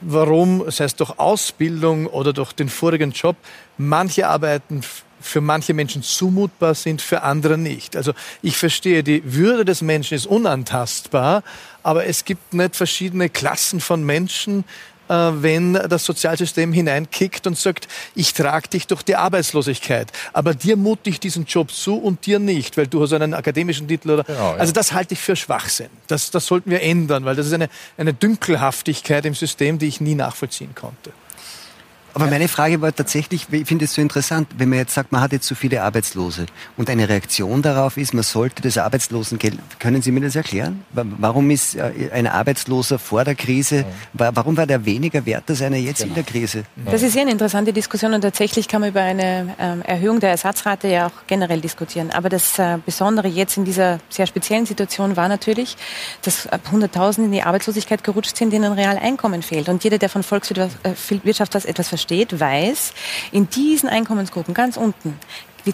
warum, 0.00 0.70
sei 0.70 0.84
es 0.84 0.96
durch 0.96 1.18
Ausbildung 1.18 2.06
oder 2.06 2.32
durch 2.32 2.52
den 2.52 2.68
vorigen 2.68 3.12
Job, 3.12 3.36
manche 3.78 4.28
arbeiten 4.28 4.82
für 5.20 5.40
manche 5.40 5.74
Menschen 5.74 6.02
zumutbar 6.02 6.74
sind, 6.74 7.02
für 7.02 7.22
andere 7.22 7.58
nicht. 7.58 7.96
Also 7.96 8.12
ich 8.42 8.56
verstehe, 8.56 9.02
die 9.02 9.22
Würde 9.24 9.64
des 9.64 9.82
Menschen 9.82 10.14
ist 10.14 10.26
unantastbar, 10.26 11.42
aber 11.82 12.06
es 12.06 12.24
gibt 12.24 12.54
nicht 12.54 12.76
verschiedene 12.76 13.28
Klassen 13.28 13.80
von 13.80 14.04
Menschen, 14.04 14.64
äh, 15.10 15.42
wenn 15.42 15.74
das 15.74 16.04
Sozialsystem 16.04 16.72
hineinkickt 16.72 17.46
und 17.48 17.58
sagt, 17.58 17.88
ich 18.14 18.32
trage 18.32 18.68
dich 18.68 18.86
durch 18.86 19.02
die 19.02 19.16
Arbeitslosigkeit, 19.16 20.12
aber 20.32 20.54
dir 20.54 20.76
mute 20.76 21.10
ich 21.10 21.18
diesen 21.18 21.46
Job 21.46 21.72
zu 21.72 21.96
und 21.96 22.26
dir 22.26 22.38
nicht, 22.38 22.76
weil 22.76 22.86
du 22.86 23.02
hast 23.02 23.12
einen 23.12 23.34
akademischen 23.34 23.88
Titel 23.88 24.12
oder. 24.12 24.22
Genau, 24.22 24.52
ja. 24.52 24.56
Also 24.56 24.72
das 24.72 24.92
halte 24.92 25.14
ich 25.14 25.20
für 25.20 25.34
Schwachsinn. 25.34 25.90
Das, 26.06 26.30
das 26.30 26.46
sollten 26.46 26.70
wir 26.70 26.82
ändern, 26.82 27.24
weil 27.24 27.34
das 27.34 27.48
ist 27.48 27.52
eine, 27.52 27.68
eine 27.98 28.14
Dünkelhaftigkeit 28.14 29.26
im 29.26 29.34
System, 29.34 29.80
die 29.80 29.86
ich 29.86 30.00
nie 30.00 30.14
nachvollziehen 30.14 30.76
konnte. 30.76 31.12
Aber 32.14 32.26
meine 32.26 32.48
Frage 32.48 32.80
war 32.80 32.94
tatsächlich, 32.94 33.46
ich 33.50 33.66
finde 33.66 33.84
es 33.84 33.94
so 33.94 34.02
interessant, 34.02 34.48
wenn 34.58 34.68
man 34.68 34.78
jetzt 34.78 34.94
sagt, 34.94 35.12
man 35.12 35.20
hat 35.20 35.32
jetzt 35.32 35.46
so 35.46 35.54
viele 35.54 35.82
Arbeitslose 35.82 36.46
und 36.76 36.90
eine 36.90 37.08
Reaktion 37.08 37.62
darauf 37.62 37.96
ist, 37.96 38.14
man 38.14 38.22
sollte 38.22 38.62
das 38.62 38.78
Arbeitslosengeld, 38.78 39.58
können 39.78 40.02
Sie 40.02 40.10
mir 40.10 40.20
das 40.20 40.36
erklären? 40.36 40.84
Warum 40.92 41.50
ist 41.50 41.76
äh, 41.76 42.10
ein 42.12 42.26
Arbeitsloser 42.26 42.98
vor 42.98 43.24
der 43.24 43.34
Krise, 43.34 43.84
warum 44.12 44.56
war 44.56 44.66
der 44.66 44.84
weniger 44.84 45.24
wert 45.24 45.44
als 45.48 45.62
einer 45.62 45.76
jetzt 45.76 46.02
in 46.02 46.14
der 46.14 46.24
Krise? 46.24 46.64
Das 46.84 47.02
ist 47.02 47.14
ja 47.14 47.22
eine 47.22 47.30
interessante 47.30 47.72
Diskussion 47.72 48.12
und 48.12 48.22
tatsächlich 48.22 48.68
kann 48.68 48.80
man 48.80 48.90
über 48.90 49.02
eine 49.02 49.54
ähm, 49.58 49.82
Erhöhung 49.82 50.20
der 50.20 50.30
Ersatzrate 50.30 50.88
ja 50.88 51.06
auch 51.06 51.26
generell 51.26 51.60
diskutieren. 51.60 52.10
Aber 52.10 52.28
das 52.28 52.58
äh, 52.58 52.78
Besondere 52.84 53.28
jetzt 53.28 53.56
in 53.56 53.64
dieser 53.64 54.00
sehr 54.08 54.26
speziellen 54.26 54.66
Situation 54.66 55.16
war 55.16 55.28
natürlich, 55.28 55.76
dass 56.22 56.48
100.000 56.48 57.24
in 57.24 57.32
die 57.32 57.42
Arbeitslosigkeit 57.42 58.04
gerutscht 58.04 58.36
sind, 58.36 58.52
denen 58.52 58.72
real 58.72 58.98
Einkommen 58.98 59.42
fehlt. 59.42 59.68
Und 59.68 59.84
jeder, 59.84 59.98
der 59.98 60.08
von 60.08 60.22
Volkswirtschaft 60.22 61.54
äh, 61.54 61.54
was 61.54 61.64
etwas 61.64 61.88
versteht, 61.88 61.99
versteht, 62.00 62.40
weiß, 62.40 62.94
in 63.30 63.50
diesen 63.50 63.88
Einkommensgruppen 63.88 64.54
ganz 64.54 64.76
unten 64.76 65.18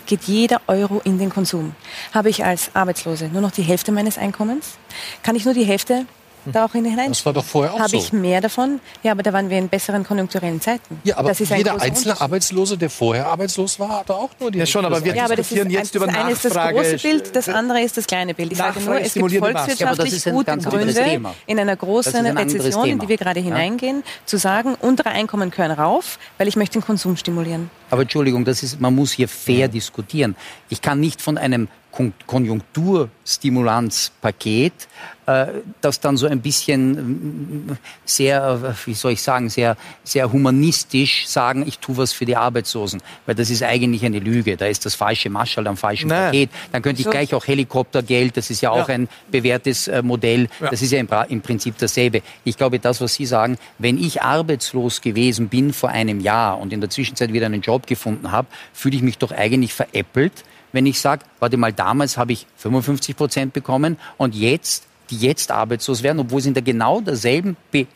geht 0.07 0.24
jeder 0.24 0.61
Euro 0.66 1.01
in 1.05 1.18
den 1.18 1.31
Konsum. 1.31 1.77
Habe 2.12 2.29
ich 2.29 2.45
als 2.45 2.74
Arbeitslose 2.74 3.29
nur 3.29 3.41
noch 3.41 3.53
die 3.53 3.62
Hälfte 3.62 3.93
meines 3.93 4.18
Einkommens, 4.18 4.79
kann 5.22 5.37
ich 5.37 5.45
nur 5.45 5.55
die 5.55 5.64
Hälfte 5.64 6.07
da 6.53 6.65
auch 6.65 6.73
hinein. 6.73 7.09
Das 7.09 7.25
war 7.27 7.33
doch 7.33 7.45
vorher 7.45 7.75
auch 7.75 7.79
Habe 7.79 7.91
so. 7.91 7.97
ich 7.97 8.13
mehr 8.13 8.41
davon? 8.41 8.81
Ja, 9.03 9.13
aber 9.13 9.23
da 9.23 9.33
waren 9.33 9.51
wir 9.51 9.59
in 9.59 9.69
besseren 9.69 10.05
konjunkturellen 10.05 10.61
Zeiten. 10.61 11.01
Ja, 11.05 11.19
aber 11.19 11.33
jeder 11.33 11.81
einzelne 11.81 12.21
Arbeitslose, 12.21 12.79
der 12.79 12.91
vorher 12.91 13.27
arbeitslos 13.27 13.79
war, 13.79 14.01
hatte 14.01 14.15
auch 14.15 14.31
nur 14.41 14.51
die. 14.51 14.59
Ja, 14.59 14.67
schon, 14.67 14.85
aber 14.85 15.05
wir 15.05 15.15
ja, 15.15 15.25
aber 15.25 15.39
ist, 15.39 15.51
jetzt 15.51 15.95
über 15.95 16.07
Nachfrage. 16.07 16.15
Das 16.15 16.17
eine 16.17 16.33
ist 16.33 16.45
das 16.45 16.55
große 16.55 17.09
Bild, 17.09 17.37
das 17.37 17.49
andere 17.49 17.81
ist 17.81 17.97
das 17.97 18.07
kleine 18.07 18.35
Bild. 18.35 18.53
Ich 18.53 18.59
sage 18.59 18.81
nur, 18.81 19.01
es 19.01 19.15
gibt 19.15 19.33
volkswirtschaftlich 19.33 20.25
ja, 20.25 20.33
gute 20.33 20.57
Gründe, 20.59 21.21
in 21.47 21.59
einer 21.59 21.77
großen 21.77 22.15
ein 22.15 22.37
Rezession, 22.37 22.89
in 22.89 22.99
die 22.99 23.09
wir 23.09 23.17
gerade 23.17 23.41
hineingehen, 23.41 24.03
zu 24.25 24.37
sagen, 24.37 24.77
unsere 24.81 25.11
Einkommen 25.11 25.51
können 25.51 25.73
rauf, 25.73 26.19
weil 26.39 26.49
ich 26.49 26.57
möchte 26.57 26.79
den 26.79 26.85
Konsum 26.85 27.17
stimulieren. 27.17 27.71
Aber 27.91 28.03
Entschuldigung, 28.03 28.45
das 28.45 28.63
ist, 28.63 28.81
man 28.81 28.95
muss 28.95 29.13
hier 29.13 29.29
fair 29.29 29.69
diskutieren. 29.69 30.37
Ich 30.69 30.83
kann 30.83 31.01
nicht 31.01 31.23
von 31.23 31.39
einem 31.39 31.69
Konjunkturstimulanzpaket, 32.27 34.73
äh, 35.27 35.47
das 35.81 36.01
dann 36.01 36.17
so 36.17 36.27
ein 36.27 36.41
bisschen 36.41 37.71
äh, 37.71 37.75
sehr, 38.05 38.75
wie 38.85 38.95
soll 38.95 39.13
ich 39.13 39.23
sagen, 39.23 39.49
sehr, 39.49 39.77
sehr 40.05 40.33
humanistisch 40.33 41.27
sagen, 41.27 41.65
ich 41.67 41.79
tue 41.79 41.97
was 41.97 42.13
für 42.13 42.27
die 42.27 42.37
Arbeitslosen. 42.37 43.03
Weil 43.27 43.35
das 43.35 43.51
ist 43.51 43.63
eigentlich 43.63 44.05
eine 44.05 44.19
Lüge. 44.19 44.57
Da 44.57 44.67
ist 44.67 44.87
das 44.87 44.95
falsche 44.95 45.31
Maschall 45.31 45.67
am 45.67 45.77
falschen 45.77 46.09
Nein. 46.09 46.27
Paket. 46.27 46.51
Dann 46.73 46.83
könnte 46.83 47.03
ich 47.03 47.11
gleich 47.11 47.35
auch 47.35 47.47
Helikoptergeld, 47.47 48.37
das 48.37 48.51
ist 48.51 48.61
ja 48.61 48.71
auch 48.71 48.89
ja. 48.89 48.95
ein 48.95 49.09
bewährtes 49.31 49.89
äh, 49.89 50.03
Modell. 50.03 50.49
Ja. 50.61 50.71
Das 50.71 50.83
ist 50.83 50.93
ja 50.93 51.01
im, 51.01 51.09
im 51.29 51.41
Prinzip 51.41 51.77
dasselbe. 51.79 52.23
Ich 52.45 52.57
glaube, 52.57 52.79
das, 52.79 53.01
was 53.01 53.15
Sie 53.15 53.27
sagen, 53.27 53.59
wenn 53.79 53.99
ich 53.99 54.23
arbeitslos 54.23 55.01
gewesen 55.01 55.49
bin 55.49 55.73
vor 55.73 55.89
einem 55.89 56.21
Jahr 56.21 56.59
und 56.59 56.73
in 56.73 56.81
der 56.81 56.91
Zwischenzeit 56.91 57.33
wieder 57.33 57.47
einen 57.47 57.63
Job 57.63 57.87
gefunden 57.87 58.31
habe, 58.31 58.49
fühle 58.73 58.97
ich 58.97 59.03
mich 59.03 59.19
doch 59.19 59.33
eigentlich 59.33 59.75
veräppelt, 59.75 60.45
wenn 60.77 60.87
ich 60.87 61.01
sage, 61.01 61.24
warte 61.41 61.57
mal, 61.57 61.72
damals 61.72 62.18
habe 62.18 62.33
ich 62.33 62.47
55 62.59 63.16
Prozent 63.16 63.53
bekommen 63.55 63.97
und 64.18 64.35
jetzt, 64.35 64.85
die 65.11 65.16
jetzt 65.16 65.51
arbeitslos 65.51 66.03
werden, 66.03 66.20
obwohl 66.20 66.43
sie 66.43 66.49
in 66.49 66.55
der 66.55 66.62
genau 66.62 67.01
derselben 67.01 67.57
Be 67.70 67.87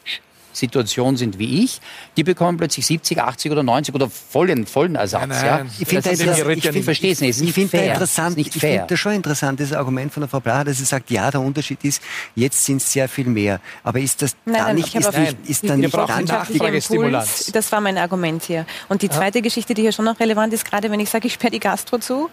Situation 0.53 1.16
sind 1.16 1.39
wie 1.39 1.64
ich, 1.64 1.81
die 2.16 2.24
bekommen 2.24 2.59
plötzlich 2.59 2.87
70, 2.87 3.20
80 3.20 3.53
oder 3.53 3.62
90 3.62 3.95
oder 3.95 4.11
vollen, 4.11 4.66
vollen 4.66 4.97
Ersatz. 4.97 5.20
Nein, 5.20 5.28
nein, 5.28 5.45
ja. 5.45 5.64
Ich 5.78 5.89
finde 5.89 6.11
das, 6.11 6.18
das, 6.18 6.39
ich, 6.39 6.64
ich 6.64 6.85
verstehe 6.85 7.12
es 7.12 7.20
nicht. 7.20 7.31
Es 7.31 7.37
ist 7.37 7.43
nicht 7.43 7.57
ich 7.57 7.70
fair. 7.70 7.93
Interessant, 7.93 8.37
nicht 8.37 8.55
ich 8.55 8.61
finde 8.61 8.85
das 8.89 8.99
schon 8.99 9.12
interessant, 9.12 9.61
das 9.61 9.72
Argument 9.72 10.12
von 10.12 10.22
der 10.22 10.28
Frau 10.28 10.41
Blaha, 10.41 10.64
dass 10.64 10.78
sie 10.78 10.85
sagt, 10.85 11.11
ja, 11.11 11.31
der 11.31 11.41
Unterschied 11.41 11.85
ist, 11.85 12.03
jetzt 12.35 12.64
sind 12.64 12.78
es 12.78 12.93
sehr 12.93 13.09
viel 13.09 13.26
mehr. 13.26 13.61
Aber 13.85 14.01
ist 14.01 14.22
das 14.22 14.37
nein, 14.45 14.64
dann 14.64 14.76
nicht, 14.76 14.95
ist, 14.95 15.16
nicht, 15.16 15.37
ist 15.47 15.68
dann 15.68 15.81
nicht 15.81 15.95
dann 15.95 16.24
Nachfragestimulans? 16.24 17.51
Das 17.53 17.70
war 17.70 17.81
mein 17.81 17.99
Argument 17.99 18.43
hier. 18.43 18.66
Und 18.89 19.03
die 19.03 19.09
zweite 19.09 19.39
ja. 19.39 19.43
Geschichte, 19.43 19.74
die 19.74 19.83
hier 19.83 19.93
schon 19.93 20.05
noch 20.05 20.18
relevant 20.18 20.53
ist, 20.53 20.64
gerade 20.64 20.91
wenn 20.91 21.01
ich 21.01 21.11
sage, 21.11 21.26
ich 21.28 21.35
sperre 21.35 21.53
die 21.53 21.61
Gastro 21.61 21.99
zu, 21.99 22.28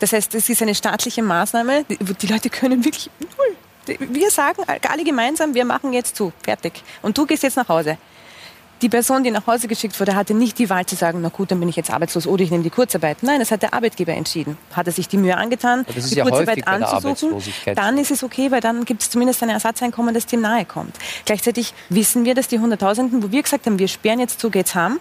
das 0.00 0.12
heißt, 0.12 0.34
es 0.34 0.48
ist 0.48 0.62
eine 0.62 0.74
staatliche 0.74 1.22
Maßnahme. 1.22 1.84
Die, 1.84 1.98
die 1.98 2.26
Leute 2.26 2.50
können 2.50 2.84
wirklich 2.84 3.10
null. 3.20 3.96
Wir 3.98 4.30
sagen 4.30 4.62
alle 4.66 5.04
gemeinsam, 5.04 5.54
wir 5.54 5.64
machen 5.64 5.92
jetzt 5.92 6.16
zu, 6.16 6.32
fertig. 6.42 6.82
Und 7.02 7.16
du 7.16 7.26
gehst 7.26 7.42
jetzt 7.42 7.56
nach 7.56 7.68
Hause. 7.68 7.98
Die 8.82 8.88
Person, 8.88 9.22
die 9.22 9.30
nach 9.30 9.46
Hause 9.46 9.68
geschickt 9.68 9.98
wurde, 10.00 10.14
hatte 10.14 10.32
nicht 10.32 10.58
die 10.58 10.70
Wahl 10.70 10.86
zu 10.86 10.96
sagen, 10.96 11.20
na 11.20 11.28
gut, 11.28 11.50
dann 11.50 11.60
bin 11.60 11.68
ich 11.68 11.76
jetzt 11.76 11.90
arbeitslos 11.90 12.26
oder 12.26 12.42
ich 12.42 12.50
nehme 12.50 12.62
die 12.62 12.70
Kurzarbeit. 12.70 13.22
Nein, 13.22 13.38
das 13.38 13.50
hat 13.50 13.60
der 13.60 13.74
Arbeitgeber 13.74 14.14
entschieden. 14.14 14.56
Hat 14.72 14.86
er 14.86 14.92
sich 14.92 15.06
die 15.06 15.18
Mühe 15.18 15.36
angetan, 15.36 15.84
die 15.94 16.14
ja 16.14 16.24
Kurzarbeit 16.24 16.66
anzusuchen, 16.66 17.42
dann 17.74 17.98
ist 17.98 18.10
es 18.10 18.22
okay, 18.22 18.50
weil 18.50 18.62
dann 18.62 18.86
gibt 18.86 19.02
es 19.02 19.10
zumindest 19.10 19.42
ein 19.42 19.50
Ersatzeinkommen, 19.50 20.14
das 20.14 20.24
dem 20.24 20.40
nahe 20.40 20.64
kommt. 20.64 20.96
Gleichzeitig 21.26 21.74
wissen 21.90 22.24
wir, 22.24 22.34
dass 22.34 22.48
die 22.48 22.58
Hunderttausenden, 22.58 23.22
wo 23.22 23.30
wir 23.30 23.42
gesagt 23.42 23.66
haben, 23.66 23.78
wir 23.78 23.88
sperren 23.88 24.18
jetzt 24.18 24.40
zu, 24.40 24.48
geht's 24.48 24.74
haben, 24.74 24.98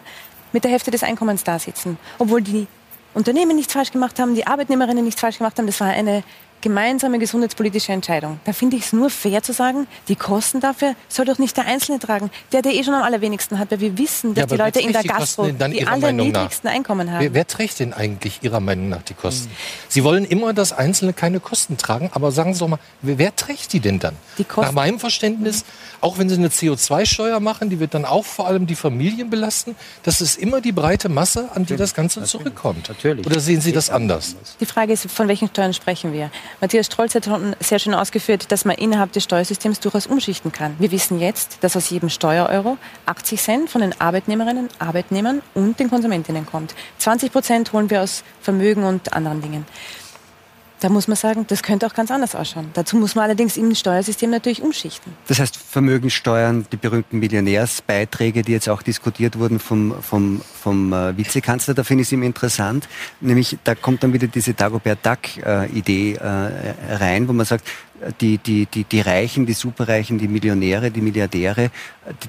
mit 0.51 0.65
der 0.65 0.71
Hälfte 0.71 0.91
des 0.91 1.03
Einkommens 1.03 1.45
da 1.45 1.57
sitzen. 1.57 1.97
Obwohl 2.17 2.41
die 2.41 2.67
Unternehmen 3.13 3.55
nichts 3.55 3.73
falsch 3.73 3.91
gemacht 3.91 4.19
haben, 4.19 4.35
die 4.35 4.45
Arbeitnehmerinnen 4.45 5.03
nichts 5.03 5.21
falsch 5.21 5.39
gemacht 5.39 5.57
haben. 5.57 5.65
Das 5.65 5.79
war 5.79 5.87
eine 5.87 6.23
gemeinsame 6.61 7.19
gesundheitspolitische 7.19 7.91
Entscheidung. 7.91 8.39
Da 8.45 8.53
finde 8.53 8.77
ich 8.77 8.83
es 8.83 8.93
nur 8.93 9.09
fair 9.09 9.41
zu 9.43 9.53
sagen, 9.53 9.87
die 10.07 10.15
Kosten 10.15 10.59
dafür 10.59 10.95
soll 11.07 11.25
doch 11.25 11.37
nicht 11.37 11.55
der 11.57 11.65
Einzelne 11.65 11.99
tragen, 11.99 12.29
der 12.51 12.61
der 12.61 12.73
eh 12.73 12.83
schon 12.83 12.93
am 12.93 13.03
allerwenigsten 13.03 13.59
hat, 13.59 13.71
weil 13.71 13.79
wir 13.79 13.97
wissen, 13.97 14.33
dass 14.33 14.43
ja, 14.43 14.47
die 14.47 14.55
Leute 14.55 14.79
in 14.79 14.91
der 14.91 15.03
Gastro 15.03 15.47
die 15.47 15.87
allerniedrigsten 15.87 16.69
Einkommen 16.69 17.11
haben. 17.11 17.21
Wer, 17.21 17.33
wer, 17.33 17.47
trägt 17.47 17.79
denn 17.79 17.93
eigentlich 17.93 18.39
Ihrer 18.41 18.59
Meinung 18.59 18.89
nach 18.89 19.01
die 19.01 19.13
Kosten? 19.13 19.49
Hm. 19.49 19.55
Sie 19.87 20.03
wollen 20.03 20.25
immer, 20.25 20.53
dass 20.53 20.73
Einzelne 20.73 21.13
keine 21.13 21.39
Kosten 21.39 21.77
tragen, 21.77 22.09
aber 22.13 22.31
sagen 22.31 22.53
Sie 22.53 22.59
doch 22.59 22.67
mal, 22.67 22.79
wer, 23.01 23.17
wer 23.17 23.35
trägt 23.35 23.73
die 23.73 23.79
denn 23.79 23.99
dann? 23.99 24.15
Die 24.37 24.43
Kosten. 24.43 24.61
Nach 24.61 24.71
meinem 24.71 24.99
Verständnis, 24.99 25.65
auch 26.01 26.17
wenn 26.17 26.29
Sie 26.29 26.35
eine 26.35 26.49
CO2-Steuer 26.49 27.39
machen, 27.39 27.69
die 27.69 27.79
wird 27.79 27.93
dann 27.93 28.05
auch 28.05 28.25
vor 28.25 28.47
allem 28.47 28.67
die 28.67 28.75
Familien 28.75 29.29
belasten. 29.29 29.75
Das 30.03 30.21
ist 30.21 30.37
immer 30.37 30.61
die 30.61 30.71
breite 30.71 31.09
Masse, 31.09 31.49
an 31.53 31.65
die 31.65 31.75
das 31.75 31.93
Ganze 31.93 32.19
Natürlich. 32.19 32.43
zurückkommt. 32.43 32.89
Natürlich. 32.89 33.25
Oder 33.25 33.39
sehen 33.39 33.61
Sie 33.61 33.71
das 33.71 33.89
anders? 33.89 34.35
Die 34.59 34.65
Frage 34.65 34.93
ist, 34.93 35.09
von 35.09 35.27
welchen 35.27 35.47
Steuern 35.47 35.73
sprechen 35.73 36.13
wir? 36.13 36.31
Matthias 36.61 36.87
Strolz 36.87 37.15
hat 37.15 37.29
sehr 37.59 37.79
schön 37.79 37.93
ausgeführt, 37.93 38.51
dass 38.51 38.65
man 38.65 38.75
innerhalb 38.75 39.11
des 39.11 39.23
Steuersystems 39.23 39.79
durchaus 39.79 40.07
umschichten 40.07 40.51
kann. 40.51 40.75
Wir 40.79 40.91
wissen 40.91 41.19
jetzt, 41.19 41.57
dass 41.61 41.75
aus 41.77 41.89
jedem 41.89 42.09
Steuereuro 42.09 42.77
80 43.05 43.41
Cent 43.41 43.69
von 43.69 43.81
den 43.81 43.99
Arbeitnehmerinnen, 43.99 44.69
Arbeitnehmern 44.79 45.41
und 45.53 45.79
den 45.79 45.89
Konsumentinnen 45.89 46.45
kommt. 46.45 46.75
20 46.97 47.31
Prozent 47.31 47.73
holen 47.73 47.89
wir 47.89 48.01
aus 48.01 48.23
Vermögen 48.41 48.83
und 48.83 49.13
anderen 49.13 49.41
Dingen. 49.41 49.65
Da 50.79 50.87
muss 50.89 51.07
man 51.07 51.17
sagen, 51.17 51.45
das 51.47 51.61
könnte 51.61 51.85
auch 51.85 51.93
ganz 51.93 52.09
anders 52.09 52.35
ausschauen. 52.35 52.69
Dazu 52.73 52.95
muss 52.95 53.15
man 53.15 53.25
allerdings 53.25 53.57
im 53.57 53.75
Steuersystem 53.75 54.29
natürlich 54.29 54.61
umschichten. 54.61 55.13
Das 55.27 55.39
heißt, 55.39 55.57
Vermögenssteuern, 55.57 56.65
die 56.71 56.77
berühmten 56.77 57.19
Millionärsbeiträge, 57.19 58.43
die 58.43 58.53
jetzt 58.53 58.69
auch 58.69 58.81
diskutiert 58.81 59.37
wurden 59.37 59.59
vom, 59.59 59.93
vom, 60.01 60.41
vom 60.61 60.93
äh, 60.93 61.17
Vizekanzler, 61.17 61.73
da 61.73 61.83
finde 61.83 62.03
ich 62.03 62.07
es 62.07 62.11
immer 62.13 62.25
interessant. 62.25 62.87
Nämlich, 63.19 63.57
da 63.63 63.75
kommt 63.75 64.03
dann 64.03 64.13
wieder 64.13 64.27
diese 64.27 64.53
Dagobert 64.53 65.05
Duck-Idee 65.05 66.13
äh, 66.13 66.95
rein, 66.95 67.27
wo 67.27 67.33
man 67.33 67.45
sagt, 67.45 67.65
die, 68.21 68.37
die, 68.37 68.65
die, 68.65 68.85
die 68.85 69.01
Reichen, 69.01 69.45
die 69.45 69.53
Superreichen, 69.53 70.17
die 70.17 70.27
Millionäre, 70.27 70.91
die 70.91 71.01
Milliardäre, 71.01 71.69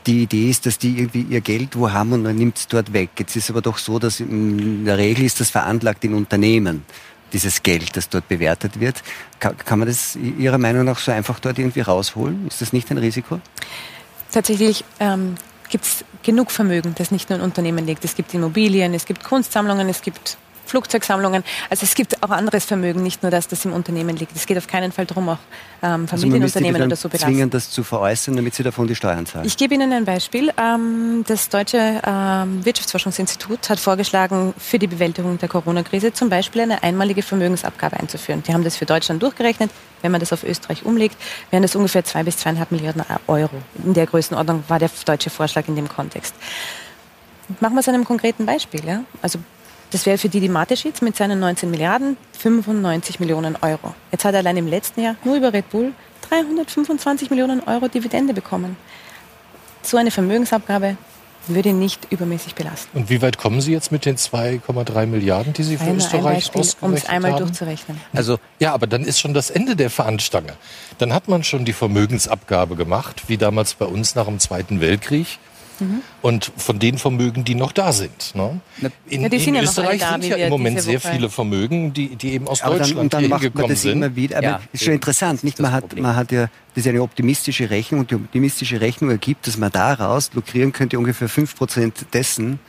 die 0.07 0.25
Idee 0.25 0.51
ist, 0.51 0.67
dass 0.67 0.79
die 0.79 0.99
irgendwie 0.99 1.23
ihr 1.23 1.41
Geld 1.41 1.77
wo 1.77 1.91
haben 1.91 2.13
und 2.13 2.23
man 2.23 2.35
nimmt 2.35 2.59
es 2.59 2.67
dort 2.67 2.93
weg. 2.93 3.11
Jetzt 3.19 3.37
ist 3.37 3.51
aber 3.51 3.63
doch 3.63 3.79
so, 3.79 3.99
dass 3.99 4.21
in 4.21 4.85
der 4.85 4.99
Regel 4.99 5.25
ist 5.25 5.41
das 5.41 5.51
veranlagt 5.51 6.05
in 6.05 6.15
Unternehmen 6.15 6.83
dieses 7.33 7.63
Geld, 7.63 7.97
das 7.97 8.09
dort 8.09 8.29
bewertet 8.29 8.81
wird. 8.81 9.03
Kann, 9.39 9.57
kann 9.57 9.79
man 9.79 9.89
das 9.89 10.17
Ihrer 10.17 10.59
Meinung 10.59 10.85
nach 10.85 10.99
so 10.99 11.13
einfach 11.13 11.41
dort 11.41 11.59
irgendwie 11.59 11.81
rausholen? 11.81 12.47
Ist 12.47 12.61
das 12.61 12.73
nicht 12.73 12.91
ein 12.91 12.99
Risiko? 12.99 13.41
Tatsächlich 14.31 14.85
ähm, 15.01 15.37
gibt 15.69 15.85
es 15.85 16.05
genug 16.23 16.51
Vermögen, 16.51 16.95
das 16.97 17.11
nicht 17.11 17.31
nur 17.31 17.39
in 17.39 17.45
Unternehmen 17.45 17.87
liegt. 17.87 18.05
Es 18.05 18.15
gibt 18.15 18.35
Immobilien, 18.35 18.95
es 18.95 19.07
gibt 19.07 19.25
Kunstsammlungen, 19.25 19.89
es 19.89 20.03
gibt 20.03 20.37
Flugzeugsammlungen. 20.71 21.43
Also 21.69 21.85
es 21.85 21.95
gibt 21.95 22.23
auch 22.23 22.31
anderes 22.31 22.65
Vermögen, 22.65 23.03
nicht 23.03 23.23
nur 23.23 23.31
das, 23.31 23.49
das 23.49 23.65
im 23.65 23.73
Unternehmen 23.73 24.17
liegt. 24.17 24.35
Es 24.37 24.47
geht 24.47 24.57
auf 24.57 24.67
keinen 24.67 24.93
Fall 24.93 25.07
darum, 25.07 25.29
auch 25.29 25.39
ähm, 25.83 26.07
also 26.11 26.17
Familienunternehmen 26.17 26.77
also 26.77 26.87
oder 26.87 26.97
so 26.97 27.09
belasten. 27.09 27.29
zwingen, 27.29 27.51
das 27.51 27.71
zu 27.71 27.83
veräußern, 27.83 28.37
damit 28.37 28.55
sie 28.55 28.63
davon 28.63 28.87
die 28.87 28.95
Steuern 28.95 29.27
zahlen? 29.27 29.47
Ich 29.47 29.57
gebe 29.57 29.75
Ihnen 29.75 29.93
ein 29.93 30.05
Beispiel. 30.05 30.53
Ähm, 30.57 31.25
das 31.27 31.49
Deutsche 31.49 32.01
ähm, 32.07 32.65
Wirtschaftsforschungsinstitut 32.65 33.69
hat 33.69 33.81
vorgeschlagen, 33.81 34.55
für 34.59 34.79
die 34.79 34.87
Bewältigung 34.87 35.39
der 35.39 35.49
Corona-Krise 35.49 36.13
zum 36.13 36.29
Beispiel 36.29 36.63
eine 36.63 36.83
einmalige 36.83 37.23
Vermögensabgabe 37.23 37.99
einzuführen. 37.99 38.43
Die 38.47 38.55
haben 38.55 38.65
das 38.65 38.77
für 38.77 38.87
Deutschland 38.87 39.23
durchgerechnet. 39.23 39.71
Wenn 40.03 40.13
man 40.13 40.21
das 40.21 40.33
auf 40.33 40.45
Österreich 40.45 40.85
umlegt, 40.85 41.17
wären 41.51 41.63
das 41.63 41.77
ungefähr 41.77 42.05
zwei 42.05 42.23
bis 42.23 42.39
zweieinhalb 42.39 42.71
Milliarden 42.71 43.03
Euro. 43.27 43.57
In 43.85 43.93
der 43.93 44.07
Größenordnung 44.07 44.65
war 44.69 44.79
der 44.79 44.91
deutsche 45.05 45.31
Vorschlag 45.31 45.69
in 45.69 45.77
dem 45.77 45.89
Kontext. 45.89 46.35
Machen 47.59 47.75
wir 47.75 47.81
es 47.81 47.89
an 47.89 47.95
einem 47.95 48.05
konkreten 48.05 48.47
Beispiel. 48.47 48.85
Ja? 48.85 49.05
Also 49.21 49.41
Das 49.91 50.07
wäre 50.07 50.19
für 50.19 50.29
Didi 50.29 50.49
Mateschitz 50.49 51.01
mit 51.03 51.17
seinen 51.17 51.41
19 51.41 51.71
Milliarden 51.71 52.17
95 52.39 53.19
Millionen 53.19 53.57
Euro. 53.61 53.95
Jetzt 54.13 54.25
hat 54.25 54.35
er 54.35 54.39
allein 54.41 54.57
im 54.57 54.69
letzten 54.69 55.01
Jahr 55.03 55.17
nur 55.25 55.37
über 55.37 55.53
Red 55.53 55.69
Bull 55.71 55.93
325 56.29 57.31
Millionen 57.31 57.61
Euro 57.65 57.89
Dividende 57.89 58.33
bekommen. 58.33 58.77
So 59.83 59.97
eine 59.97 60.11
Vermögensabgabe 60.11 60.97
würde 61.49 61.73
nicht 61.73 62.07
übermäßig 62.13 62.55
belasten. 62.55 62.97
Und 62.97 63.09
wie 63.11 63.21
weit 63.23 63.39
kommen 63.39 63.61
Sie 63.63 63.73
jetzt 63.73 63.91
mit 63.91 64.05
den 64.05 64.17
2,3 64.17 65.07
Milliarden, 65.07 65.55
die 65.55 65.63
Sie 65.65 65.77
für 65.79 65.85
Ein- 65.85 65.91
ein 65.93 65.97
Österreich 65.97 66.23
Beispiel, 66.23 66.61
ausgerechnet 66.61 66.83
um 66.83 66.95
es 66.95 67.07
einmal 67.09 67.33
haben? 67.33 67.39
durchzurechnen. 67.47 68.01
Also 68.13 68.39
ja, 68.61 68.73
aber 68.75 68.87
dann 68.87 69.03
ist 69.05 69.19
schon 69.19 69.35
das 69.35 69.51
Ende 69.51 69.75
der 69.75 69.91
Fahnenstange. 69.91 70.53
Dann 70.99 71.13
hat 71.15 71.27
man 71.29 71.43
schon 71.43 71.65
die 71.65 71.73
Vermögensabgabe 71.73 72.77
gemacht, 72.77 73.25
wie 73.29 73.39
damals 73.39 73.75
bei 73.75 73.87
uns 73.87 74.15
nach 74.15 74.27
dem 74.27 74.39
Zweiten 74.39 74.81
Weltkrieg. 74.81 75.39
Mhm. 75.81 76.03
Und 76.23 76.53
von 76.57 76.79
den 76.79 76.99
Vermögen, 76.99 77.45
die 77.45 77.55
noch 77.55 77.73
da 77.73 77.93
sind. 77.93 78.35
Ne? 78.35 78.61
In, 79.09 79.23
Ja, 79.23 79.29
in 79.29 79.55
ja 79.55 79.63
Österreich 79.63 80.01
da, 80.01 80.13
sind 80.13 80.25
ja 80.27 80.37
wir 80.37 80.45
im 80.45 80.51
Moment 80.51 80.81
sehr 80.83 81.03
Woche- 81.03 81.13
viele 81.13 81.31
Vermögen, 81.31 81.93
die, 81.93 82.17
die 82.17 82.33
eben 82.35 82.47
aus 82.49 82.63
Aber 82.63 82.73
dann, 82.73 82.79
Deutschland 82.81 83.01
und 83.01 83.13
dann 83.15 83.21
hier 83.21 83.29
macht 83.29 83.55
man 83.55 83.69
das 83.69 83.83
sind. 83.83 83.93
immer 83.93 84.15
wieder. 84.17 84.37
Aber 84.39 84.47
Ja, 84.47 84.61
ist 84.73 84.85
schon 84.85 84.95
interessant, 84.95 85.43
nicht? 85.45 85.59
Man 85.59 85.71
das 85.71 85.77
hat, 85.77 85.81
Problem. 85.89 86.03
man 86.05 86.17
hat 86.17 86.31
ja, 86.33 86.49
das 86.75 86.85
ist 86.85 86.89
eine 86.89 87.03
optimistische 87.03 87.69
Rechnung 87.71 88.01
und 88.03 88.11
die 88.11 88.15
optimistische 88.15 88.81
Rechnung 88.81 89.11
ergibt, 89.11 89.47
dass 89.47 89.57
man 89.57 89.73
daraus 89.73 90.31
lukrieren 90.35 90.73
könnte 90.73 90.99
ungefähr 90.99 91.29
5% 91.29 92.07
dessen, 92.13 92.61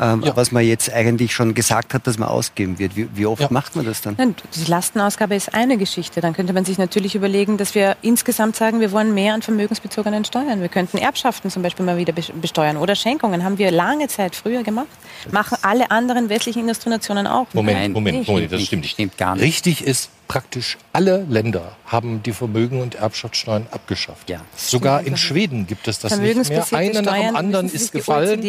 ähm, 0.00 0.22
Ja. 0.24 0.34
was 0.34 0.50
man 0.50 0.64
jetzt 0.64 0.90
eigentlich 0.90 1.34
schon 1.34 1.52
gesagt 1.54 1.92
hat, 1.92 2.06
dass 2.06 2.16
man 2.18 2.28
ausgeben 2.30 2.78
wird. 2.78 2.96
Wie, 2.96 3.06
wie 3.14 3.26
oft 3.26 3.42
Ja. 3.42 3.48
macht 3.50 3.76
man 3.76 3.84
das 3.84 4.00
dann? 4.00 4.14
Nein, 4.16 4.34
die 4.54 4.64
Lastenausgabe 4.70 5.34
ist 5.34 5.52
eine 5.52 5.76
Geschichte. 5.76 6.22
Dann 6.22 6.32
könnte 6.32 6.54
man 6.54 6.64
sich 6.64 6.78
natürlich 6.78 7.14
überlegen, 7.14 7.58
dass 7.58 7.74
wir 7.74 7.96
insgesamt 8.00 8.56
sagen, 8.56 8.80
wir 8.80 8.92
wollen 8.92 9.12
mehr 9.12 9.34
an 9.34 9.42
vermögensbezogenen 9.42 10.24
Steuern. 10.24 10.62
Wir 10.62 10.68
könnten 10.68 10.96
Erbschaften 10.96 11.50
zum 11.50 11.62
Beispiel 11.62 11.84
mal 11.84 11.98
wieder 11.98 12.14
bes- 12.14 12.32
besteuern 12.60 12.76
oder 12.76 12.94
Schenkungen. 12.94 13.44
Haben 13.44 13.58
wir 13.58 13.70
lange 13.70 14.08
Zeit 14.08 14.36
früher 14.36 14.62
gemacht. 14.62 14.88
Machen 15.30 15.58
alle 15.62 15.90
anderen 15.90 16.28
westlichen 16.28 16.60
Industrienationen 16.60 17.26
auch. 17.26 17.46
Moment, 17.52 17.78
Nein, 17.78 17.92
Moment, 17.92 18.26
Moment, 18.28 18.52
das 18.52 18.62
stimmt 18.62 18.82
nicht. 18.82 18.92
stimmt 18.92 19.18
gar 19.18 19.34
nicht. 19.34 19.44
Richtig 19.44 19.84
ist, 19.84 20.10
praktisch 20.30 20.78
alle 20.92 21.26
Länder 21.28 21.72
haben 21.86 22.22
die 22.22 22.32
Vermögen- 22.32 22.80
und 22.80 22.94
Erbschaftssteuern 22.94 23.66
abgeschafft. 23.72 24.30
Ja. 24.30 24.40
Sogar 24.54 25.02
in 25.04 25.16
Schweden 25.16 25.66
gibt 25.66 25.88
es 25.88 25.98
das 25.98 26.16
nicht 26.18 26.48
mehr. 26.48 26.66
Einer 26.72 27.02
nach 27.02 27.16
dem 27.16 27.34
anderen 27.34 27.66
ist 27.68 27.90
gefallen. 27.90 28.40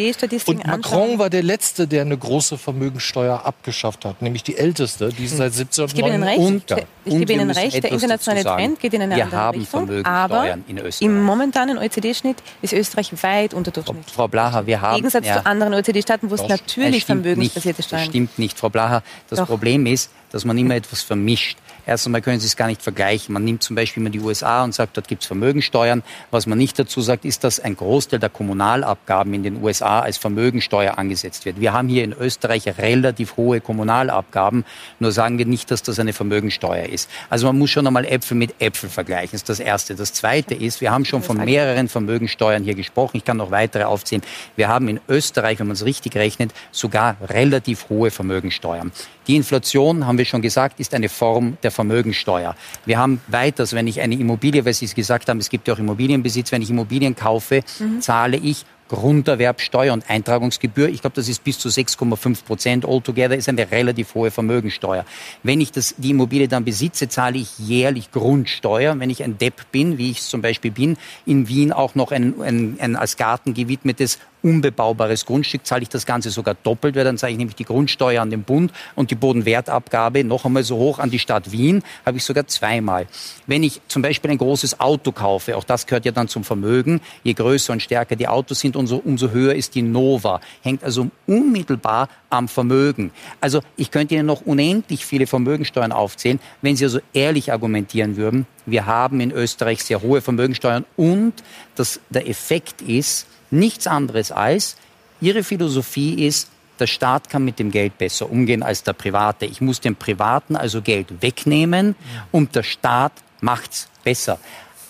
Und 0.46 0.58
Macron 0.58 0.70
anschauen. 0.70 1.18
war 1.18 1.28
der 1.28 1.42
Letzte, 1.42 1.88
der 1.88 2.02
eine 2.02 2.16
große 2.16 2.56
Vermögenssteuer 2.56 3.44
abgeschafft 3.44 4.04
hat, 4.04 4.22
nämlich 4.22 4.44
die 4.44 4.56
älteste, 4.56 5.08
die 5.08 5.24
ist 5.24 5.36
seit 5.36 5.54
1799. 5.54 6.28
recht. 6.28 6.38
Und- 6.38 6.86
ich 7.04 7.12
und 7.12 7.18
gebe 7.18 7.32
Ihnen 7.32 7.50
recht, 7.50 7.82
der 7.82 7.90
internationale. 7.90 8.44
Trend 8.44 8.78
geht 8.78 8.94
in 8.94 9.02
eine 9.02 9.16
Wir 9.16 9.24
andere 9.24 9.40
haben 9.40 9.58
Richtung. 9.58 10.04
Aber 10.04 10.56
in 10.68 10.78
Österreich. 10.78 11.02
im 11.02 11.20
momentanen 11.20 11.78
OECD-Schnitt 11.78 12.36
ist 12.60 12.72
Österreich 12.72 13.10
weit 13.24 13.54
unterdurchschnittlich. 13.54 14.14
Frau 14.14 14.28
Blacher, 14.28 14.66
wir 14.66 14.80
haben 14.80 14.92
Im 14.92 14.96
Gegensatz 14.98 15.26
ja, 15.26 15.38
zu 15.38 15.46
anderen 15.46 15.74
OECD-Staaten, 15.74 16.30
wo 16.30 16.36
es 16.36 16.46
natürlich 16.46 17.04
vermögensbasierte 17.04 17.80
nicht, 17.80 17.86
Steuern 17.88 18.02
Das 18.02 18.08
stimmt 18.08 18.38
nicht, 18.38 18.56
Frau 18.56 18.68
Blacher. 18.68 19.02
Das 19.28 19.40
Doch. 19.40 19.46
Problem 19.48 19.86
ist, 19.86 20.10
dass 20.30 20.44
man 20.44 20.56
immer 20.58 20.76
etwas 20.76 21.02
vermischt. 21.02 21.58
Erst 21.86 22.06
einmal 22.06 22.22
können 22.22 22.38
Sie 22.40 22.46
es 22.46 22.56
gar 22.56 22.68
nicht 22.68 22.82
vergleichen. 22.82 23.32
Man 23.32 23.44
nimmt 23.44 23.62
zum 23.62 23.76
Beispiel 23.76 24.00
immer 24.02 24.10
die 24.10 24.20
USA 24.20 24.62
und 24.62 24.74
sagt, 24.74 24.96
dort 24.96 25.08
gibt 25.08 25.22
es 25.22 25.26
Vermögensteuern. 25.26 26.02
Was 26.30 26.46
man 26.46 26.58
nicht 26.58 26.78
dazu 26.78 27.00
sagt, 27.00 27.24
ist, 27.24 27.44
dass 27.44 27.58
ein 27.58 27.76
Großteil 27.76 28.20
der 28.20 28.28
Kommunalabgaben 28.28 29.34
in 29.34 29.42
den 29.42 29.62
USA 29.62 30.00
als 30.00 30.18
Vermögensteuer 30.18 30.98
angesetzt 30.98 31.44
wird. 31.44 31.60
Wir 31.60 31.72
haben 31.72 31.88
hier 31.88 32.04
in 32.04 32.12
Österreich 32.12 32.66
relativ 32.78 33.36
hohe 33.36 33.60
Kommunalabgaben, 33.60 34.64
nur 35.00 35.10
sagen 35.10 35.38
wir 35.38 35.46
nicht, 35.46 35.70
dass 35.70 35.82
das 35.82 35.98
eine 35.98 36.12
Vermögensteuer 36.12 36.86
ist. 36.86 37.10
Also 37.28 37.46
man 37.46 37.58
muss 37.58 37.70
schon 37.70 37.86
einmal 37.86 38.04
Äpfel 38.04 38.36
mit 38.36 38.54
Äpfel 38.60 38.88
vergleichen. 38.88 39.30
Das 39.32 39.40
ist 39.40 39.48
das 39.48 39.60
Erste. 39.60 39.94
Das 39.96 40.12
Zweite 40.12 40.54
ist, 40.54 40.80
wir 40.80 40.92
haben 40.92 41.04
schon 41.04 41.22
von 41.22 41.44
mehreren 41.44 41.88
Vermögensteuern 41.88 42.62
hier 42.62 42.74
gesprochen. 42.74 43.16
Ich 43.16 43.24
kann 43.24 43.38
noch 43.38 43.50
weitere 43.50 43.84
aufzählen. 43.84 44.22
Wir 44.54 44.68
haben 44.68 44.86
in 44.88 45.00
Österreich, 45.08 45.58
wenn 45.58 45.66
man 45.66 45.74
es 45.74 45.84
richtig 45.84 46.14
rechnet, 46.14 46.52
sogar 46.70 47.16
relativ 47.28 47.88
hohe 47.88 48.10
Vermögensteuern. 48.12 48.92
Die 49.26 49.36
Inflation, 49.36 50.06
haben 50.06 50.18
wir 50.18 50.24
schon 50.24 50.42
gesagt, 50.42 50.80
ist 50.80 50.94
eine 50.94 51.08
Form 51.08 51.56
der 51.62 51.70
Vermögensteuer. 51.72 52.54
Wir 52.84 52.98
haben 52.98 53.20
weiters, 53.26 53.72
wenn 53.72 53.86
ich 53.86 54.00
eine 54.00 54.14
Immobilie, 54.14 54.64
weil 54.64 54.74
Sie 54.74 54.84
es 54.84 54.94
gesagt 54.94 55.28
haben, 55.28 55.38
es 55.38 55.50
gibt 55.50 55.66
ja 55.68 55.74
auch 55.74 55.78
Immobilienbesitz, 55.78 56.52
wenn 56.52 56.62
ich 56.62 56.70
Immobilien 56.70 57.16
kaufe, 57.16 57.62
zahle 58.00 58.36
ich 58.36 58.64
Grunderwerbsteuer 58.92 59.94
und 59.94 60.10
Eintragungsgebühr. 60.10 60.90
Ich 60.90 61.00
glaube, 61.00 61.16
das 61.16 61.26
ist 61.26 61.42
bis 61.42 61.58
zu 61.58 61.70
6,5 61.70 62.44
Prozent 62.44 62.84
altogether, 62.84 63.34
ist 63.34 63.48
eine 63.48 63.70
relativ 63.70 64.14
hohe 64.14 64.30
Vermögensteuer. 64.30 65.06
Wenn 65.42 65.62
ich 65.62 65.72
das, 65.72 65.94
die 65.96 66.10
Immobilie 66.10 66.46
dann 66.46 66.64
besitze, 66.64 67.08
zahle 67.08 67.38
ich 67.38 67.58
jährlich 67.58 68.10
Grundsteuer. 68.10 68.98
Wenn 69.00 69.08
ich 69.08 69.22
ein 69.24 69.38
Depp 69.38 69.72
bin, 69.72 69.96
wie 69.96 70.10
ich 70.10 70.18
es 70.18 70.28
zum 70.28 70.42
Beispiel 70.42 70.72
bin, 70.72 70.98
in 71.24 71.48
Wien 71.48 71.72
auch 71.72 71.94
noch 71.94 72.12
ein, 72.12 72.34
ein, 72.42 72.76
ein 72.80 72.96
als 72.96 73.16
Garten 73.16 73.54
gewidmetes 73.54 74.18
unbebaubares 74.42 75.26
Grundstück, 75.26 75.66
zahle 75.66 75.82
ich 75.82 75.88
das 75.88 76.06
Ganze 76.06 76.30
sogar 76.30 76.54
doppelt, 76.62 76.96
weil 76.96 77.04
dann 77.04 77.18
zahle 77.18 77.32
ich 77.32 77.38
nämlich 77.38 77.56
die 77.56 77.64
Grundsteuer 77.64 78.22
an 78.22 78.30
den 78.30 78.42
Bund 78.42 78.72
und 78.94 79.10
die 79.10 79.14
Bodenwertabgabe 79.14 80.24
noch 80.24 80.44
einmal 80.44 80.62
so 80.62 80.76
hoch 80.76 80.98
an 80.98 81.10
die 81.10 81.18
Stadt 81.18 81.52
Wien, 81.52 81.82
habe 82.04 82.16
ich 82.16 82.24
sogar 82.24 82.46
zweimal. 82.46 83.06
Wenn 83.46 83.62
ich 83.62 83.80
zum 83.88 84.02
Beispiel 84.02 84.30
ein 84.30 84.38
großes 84.38 84.80
Auto 84.80 85.12
kaufe, 85.12 85.56
auch 85.56 85.64
das 85.64 85.86
gehört 85.86 86.04
ja 86.04 86.12
dann 86.12 86.28
zum 86.28 86.44
Vermögen, 86.44 87.00
je 87.22 87.34
größer 87.34 87.72
und 87.72 87.82
stärker 87.82 88.16
die 88.16 88.28
Autos 88.28 88.60
sind, 88.60 88.76
umso, 88.76 88.96
umso 88.96 89.30
höher 89.30 89.54
ist 89.54 89.74
die 89.74 89.82
Nova, 89.82 90.40
hängt 90.62 90.84
also 90.84 91.08
unmittelbar 91.26 92.08
am 92.30 92.48
Vermögen. 92.48 93.12
Also 93.40 93.60
ich 93.76 93.90
könnte 93.90 94.14
Ihnen 94.14 94.26
noch 94.26 94.42
unendlich 94.42 95.04
viele 95.06 95.26
Vermögensteuern 95.26 95.92
aufzählen, 95.92 96.40
wenn 96.62 96.76
Sie 96.76 96.84
also 96.84 97.00
ehrlich 97.12 97.52
argumentieren 97.52 98.16
würden, 98.16 98.46
wir 98.66 98.86
haben 98.86 99.20
in 99.20 99.32
Österreich 99.32 99.82
sehr 99.82 100.02
hohe 100.02 100.20
Vermögensteuern 100.20 100.84
und 100.96 101.34
dass 101.74 102.00
der 102.10 102.28
Effekt 102.28 102.82
ist, 102.82 103.26
nichts 103.52 103.86
anderes 103.86 104.32
als, 104.32 104.76
Ihre 105.20 105.44
Philosophie 105.44 106.26
ist, 106.26 106.48
der 106.80 106.88
Staat 106.88 107.30
kann 107.30 107.44
mit 107.44 107.60
dem 107.60 107.70
Geld 107.70 107.96
besser 107.96 108.28
umgehen 108.28 108.64
als 108.64 108.82
der 108.82 108.92
Private. 108.92 109.46
Ich 109.46 109.60
muss 109.60 109.80
dem 109.80 109.94
Privaten 109.94 110.56
also 110.56 110.82
Geld 110.82 111.22
wegnehmen 111.22 111.94
und 112.32 112.56
der 112.56 112.64
Staat 112.64 113.12
macht's 113.40 113.88
besser. 114.02 114.40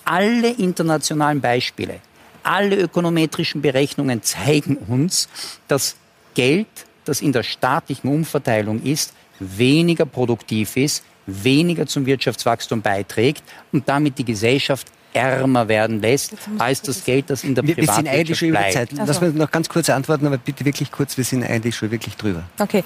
Alle 0.06 0.50
internationalen 0.52 1.42
Beispiele, 1.42 2.00
alle 2.42 2.76
ökonometrischen 2.76 3.60
Berechnungen 3.60 4.22
zeigen 4.22 4.76
uns, 4.76 5.28
dass 5.68 5.96
Geld, 6.34 6.66
das 7.04 7.20
in 7.20 7.32
der 7.32 7.42
staatlichen 7.42 8.08
Umverteilung 8.08 8.82
ist, 8.82 9.12
weniger 9.38 10.06
produktiv 10.06 10.76
ist, 10.78 11.04
weniger 11.26 11.86
zum 11.86 12.06
Wirtschaftswachstum 12.06 12.80
beiträgt 12.80 13.42
und 13.70 13.88
damit 13.88 14.18
die 14.18 14.24
Gesellschaft 14.24 14.86
ärmer 15.12 15.68
werden 15.68 16.00
lässt, 16.00 16.32
als 16.58 16.82
das 16.82 17.04
Geld, 17.04 17.28
das 17.30 17.44
in 17.44 17.54
der 17.54 17.66
Wir, 17.66 17.76
wir 17.76 17.84
sind 17.84 18.08
eigentlich 18.08 18.38
Privatwirtschaft 18.38 18.38
schon 18.38 18.48
über 18.48 18.58
bleibt. 18.58 18.72
Zeit. 18.74 18.88
Lass 19.06 19.16
so. 19.18 19.24
mich 19.26 19.34
noch 19.34 19.50
ganz 19.50 19.68
kurz 19.68 19.90
antworten, 19.90 20.26
aber 20.26 20.38
bitte 20.38 20.64
wirklich 20.64 20.90
kurz, 20.90 21.16
wir 21.16 21.24
sind 21.24 21.44
eigentlich 21.44 21.76
schon 21.76 21.90
wirklich 21.90 22.16
drüber. 22.16 22.42
Okay. 22.58 22.82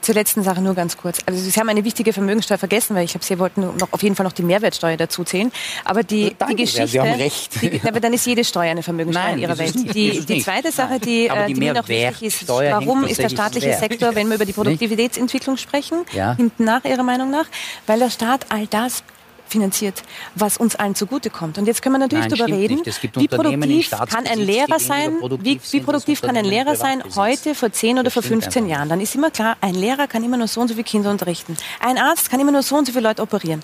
Zur 0.00 0.14
letzten 0.14 0.42
Sache 0.42 0.60
nur 0.60 0.74
ganz 0.74 0.98
kurz. 0.98 1.20
Also 1.24 1.40
Sie 1.40 1.58
haben 1.58 1.70
eine 1.70 1.82
wichtige 1.82 2.12
Vermögensteuer 2.12 2.58
vergessen, 2.58 2.94
weil 2.94 3.06
ich 3.06 3.14
habe, 3.14 3.24
Sie 3.24 3.38
wollten 3.38 3.62
noch 3.62 3.88
auf 3.90 4.02
jeden 4.02 4.14
Fall 4.14 4.24
noch 4.24 4.32
die 4.34 4.42
Mehrwertsteuer 4.42 4.98
dazu 4.98 5.24
zählen. 5.24 5.50
Aber 5.82 6.02
die, 6.02 6.34
Danke 6.38 6.56
die 6.56 6.62
Geschichte, 6.64 6.88
Sie 6.88 7.00
haben 7.00 7.12
recht. 7.12 7.62
Die, 7.62 7.80
aber 7.88 8.00
dann 8.00 8.12
ist 8.12 8.26
jede 8.26 8.44
Steuer 8.44 8.70
eine 8.72 8.82
Vermögensteuer 8.82 9.24
Nein, 9.24 9.34
in 9.36 9.40
Ihrer 9.44 9.56
Welt. 9.56 9.74
nicht- 9.74 9.94
Die, 9.94 10.20
die 10.20 10.42
zweite 10.42 10.72
Sache, 10.72 11.00
die, 11.00 11.28
äh, 11.28 11.46
die 11.46 11.54
die 11.54 11.58
mir 11.60 11.72
noch 11.72 11.88
wichtig 11.88 12.22
ist, 12.22 12.46
warum 12.48 13.04
ist 13.04 13.18
der 13.18 13.30
staatliche. 13.30 13.72
Sektor, 13.78 14.14
wenn 14.14 14.28
wir 14.28 14.34
über 14.34 14.44
die 14.44 14.52
Produktivitätsentwicklung 14.52 15.56
sprechen, 15.56 16.04
Ja. 16.12 16.36
hinten 16.36 16.64
nach 16.64 16.84
Ihrer 16.84 17.02
Meinung 17.02 17.30
nach, 17.30 17.46
weil 17.86 17.98
der 17.98 18.10
Staat 18.10 18.44
all 18.50 18.66
das 18.66 19.02
finanziert, 19.54 20.02
was 20.34 20.56
uns 20.56 20.74
allen 20.76 20.94
zugutekommt. 20.94 21.58
Und 21.58 21.66
jetzt 21.66 21.80
können 21.80 21.94
wir 21.94 22.00
natürlich 22.00 22.26
Nein, 22.28 22.38
darüber 22.38 22.56
reden, 22.56 22.82
wie 23.14 23.28
produktiv 23.28 23.90
kann 23.90 24.26
ein 24.26 24.40
Lehrer 24.40 24.78
sein, 24.78 25.12
wie, 25.40 25.60
wie 25.70 25.80
produktiv 25.80 26.20
kann 26.20 26.36
ein 26.36 26.44
Lehrer 26.44 26.76
sein 26.76 27.02
heute, 27.16 27.54
vor 27.54 27.72
10 27.72 27.98
oder 27.98 28.10
vor 28.10 28.22
stimmt 28.22 28.44
15 28.44 28.64
einfach. 28.64 28.76
Jahren. 28.76 28.88
Dann 28.88 29.00
ist 29.00 29.14
immer 29.14 29.30
klar, 29.30 29.56
ein 29.60 29.74
Lehrer 29.74 30.06
kann 30.06 30.24
immer 30.24 30.36
nur 30.36 30.48
so 30.48 30.60
und 30.60 30.68
so 30.68 30.74
viele 30.74 30.84
Kinder 30.84 31.10
unterrichten. 31.10 31.56
Ein 31.80 31.98
Arzt 31.98 32.30
kann 32.30 32.40
immer 32.40 32.52
nur 32.52 32.62
so 32.62 32.76
und 32.76 32.86
so 32.86 32.92
viele 32.92 33.08
Leute 33.08 33.22
operieren. 33.22 33.62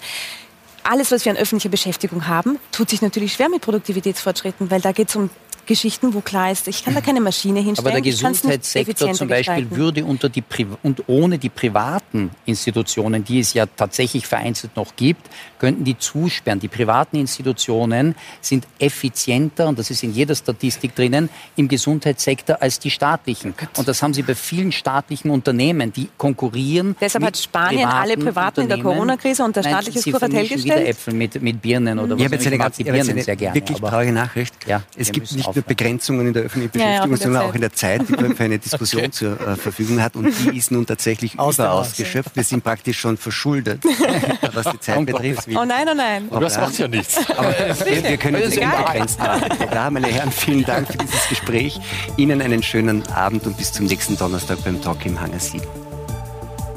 Alles, 0.83 1.11
was 1.11 1.25
wir 1.25 1.33
an 1.33 1.39
öffentlicher 1.39 1.69
Beschäftigung 1.69 2.27
haben, 2.27 2.59
tut 2.73 2.89
sich 2.89 3.03
natürlich 3.03 3.35
schwer 3.35 3.49
mit 3.49 3.61
Produktivitätsfortschritten, 3.61 4.71
weil 4.71 4.81
da 4.81 4.93
geht 4.93 5.11
es 5.11 5.17
um 5.17 5.29
Geschichten, 5.71 6.15
wo 6.15 6.21
klar 6.21 6.51
ist, 6.51 6.67
ich 6.67 6.85
kann 6.85 6.95
da 6.95 7.01
keine 7.01 7.21
Maschine 7.21 7.61
hinstellen. 7.61 7.87
Aber 7.87 8.03
der 8.03 8.03
Gesundheitssektor 8.03 9.13
zum 9.13 9.29
Beispiel 9.29 9.55
gestalten. 9.55 9.77
würde 9.77 10.05
unter 10.05 10.29
die 10.29 10.43
Pri 10.43 10.67
und 10.83 11.05
ohne 11.07 11.39
die 11.39 11.49
privaten 11.49 12.33
Institutionen, 12.45 13.25
die 13.25 13.39
es 13.39 13.55
ja 13.55 13.67
tatsächlich 13.67 14.27
vereinzelt 14.27 14.75
noch 14.75 14.97
gibt, 14.97 15.31
könnten 15.61 15.85
die 15.85 15.97
zusperren. 15.97 16.59
Die 16.59 16.69
privaten 16.69 17.17
Institutionen 17.19 18.17
sind 18.41 18.67
effizienter, 18.81 19.69
und 19.69 19.79
das 19.79 19.91
ist 19.91 20.03
in 20.03 20.13
jeder 20.13 20.35
Statistik 20.35 20.97
drinnen, 20.97 21.29
im 21.55 21.69
Gesundheitssektor 21.69 22.61
als 22.61 22.81
die 22.81 22.91
staatlichen. 22.91 23.55
Und 23.77 23.87
das 23.87 24.03
haben 24.03 24.13
sie 24.13 24.23
bei 24.23 24.35
vielen 24.35 24.73
staatlichen 24.73 25.31
Unternehmen, 25.31 25.93
die 25.93 26.09
konkurrieren. 26.19 26.97
Deshalb 27.01 27.25
hat 27.25 27.37
Spanien 27.37 27.89
alle 27.89 28.17
Privaten 28.17 28.63
in 28.63 28.69
der. 28.69 28.81
Corona-Krise 28.81 29.45
unter 29.45 29.63
staatliches 29.63 30.05
Kuratell 30.05 30.49
gestellt? 30.49 30.65
wieder 30.65 30.89
Äpfel 30.89 31.15
mit, 31.15 31.41
mit 31.41 31.63
Birnen 31.63 31.99
oder 31.99 32.17
Ich 32.17 32.25
was 32.25 32.41
Die 32.77 32.83
ich 32.83 32.89
habe 32.89 32.97
jetzt 32.97 33.07
Birnen 33.07 33.23
sehr 33.23 33.37
gerne. 33.37 33.55
wirklich 33.55 33.79
traurige 33.79 34.13
Nachricht. 34.13 34.55
Ja, 34.67 34.83
es 34.97 35.13
gibt 35.13 35.31
nicht 35.33 35.55
nur 35.55 35.60
aufhören. 35.61 35.77
Begrenzungen 35.77 36.27
in 36.29 36.33
der 36.33 36.43
öffentlichen 36.45 36.79
Ja, 36.79 36.91
ja, 36.95 37.07
Beschäftigung, 37.07 37.11
auch 37.11 37.11
in 37.11 37.11
der 37.11 37.19
sondern 37.19 37.43
Zeit. 37.43 37.51
auch 37.51 37.55
in 37.55 37.61
der 37.61 37.73
Zeit, 37.73 38.09
die 38.09 38.23
man 38.23 38.37
für 38.37 38.45
eine 38.45 38.59
Diskussion 38.71 39.13
zur 39.13 39.41
äh, 39.41 39.57
Verfügung 39.57 40.03
hat. 40.03 40.17
Und 40.17 40.33
die 40.45 40.57
ist 40.57 40.71
nun 40.71 40.87
tatsächlich 40.87 41.39
Aus 41.39 41.57
dem 41.57 41.65
überaus 41.67 41.89
Haus. 41.89 41.97
geschöpft. 41.97 42.31
Wir 42.35 42.45
sind 42.45 42.65
praktisch 42.65 42.99
schon 42.99 43.17
verschuldet, 43.17 43.83
was 44.55 44.67
die 44.71 44.81
Zeit 44.81 45.07
betrifft. 45.07 45.49
Oh 45.55 45.65
nein, 45.65 45.87
oh 45.91 45.95
nein. 45.95 46.29
Aber 46.31 46.41
das 46.41 46.57
macht 46.59 46.79
ja 46.79 46.89
nichts. 46.89 47.19
Aber 47.37 47.55
wir, 47.85 48.03
wir 48.05 48.17
können 48.17 48.41
das 48.43 48.57
unbegrenzt 48.57 49.19
machen. 49.19 49.43
Ja, 49.73 49.91
meine 49.91 50.07
Herren, 50.09 50.31
vielen 50.33 50.65
Dank 50.65 50.89
für 50.89 50.99
dieses 50.99 51.29
Gespräch. 51.29 51.81
Ihnen 52.17 52.41
einen 52.43 52.63
schönen 52.63 53.07
Abend 53.09 53.47
und 53.47 53.57
bis 53.57 53.73
zum 53.73 53.87
nächsten 53.87 54.17
Donnerstag 54.17 54.63
beim 54.65 54.81
Talk 54.83 55.05
im 55.07 55.21
Hangar 55.21 55.41
7. 55.41 55.90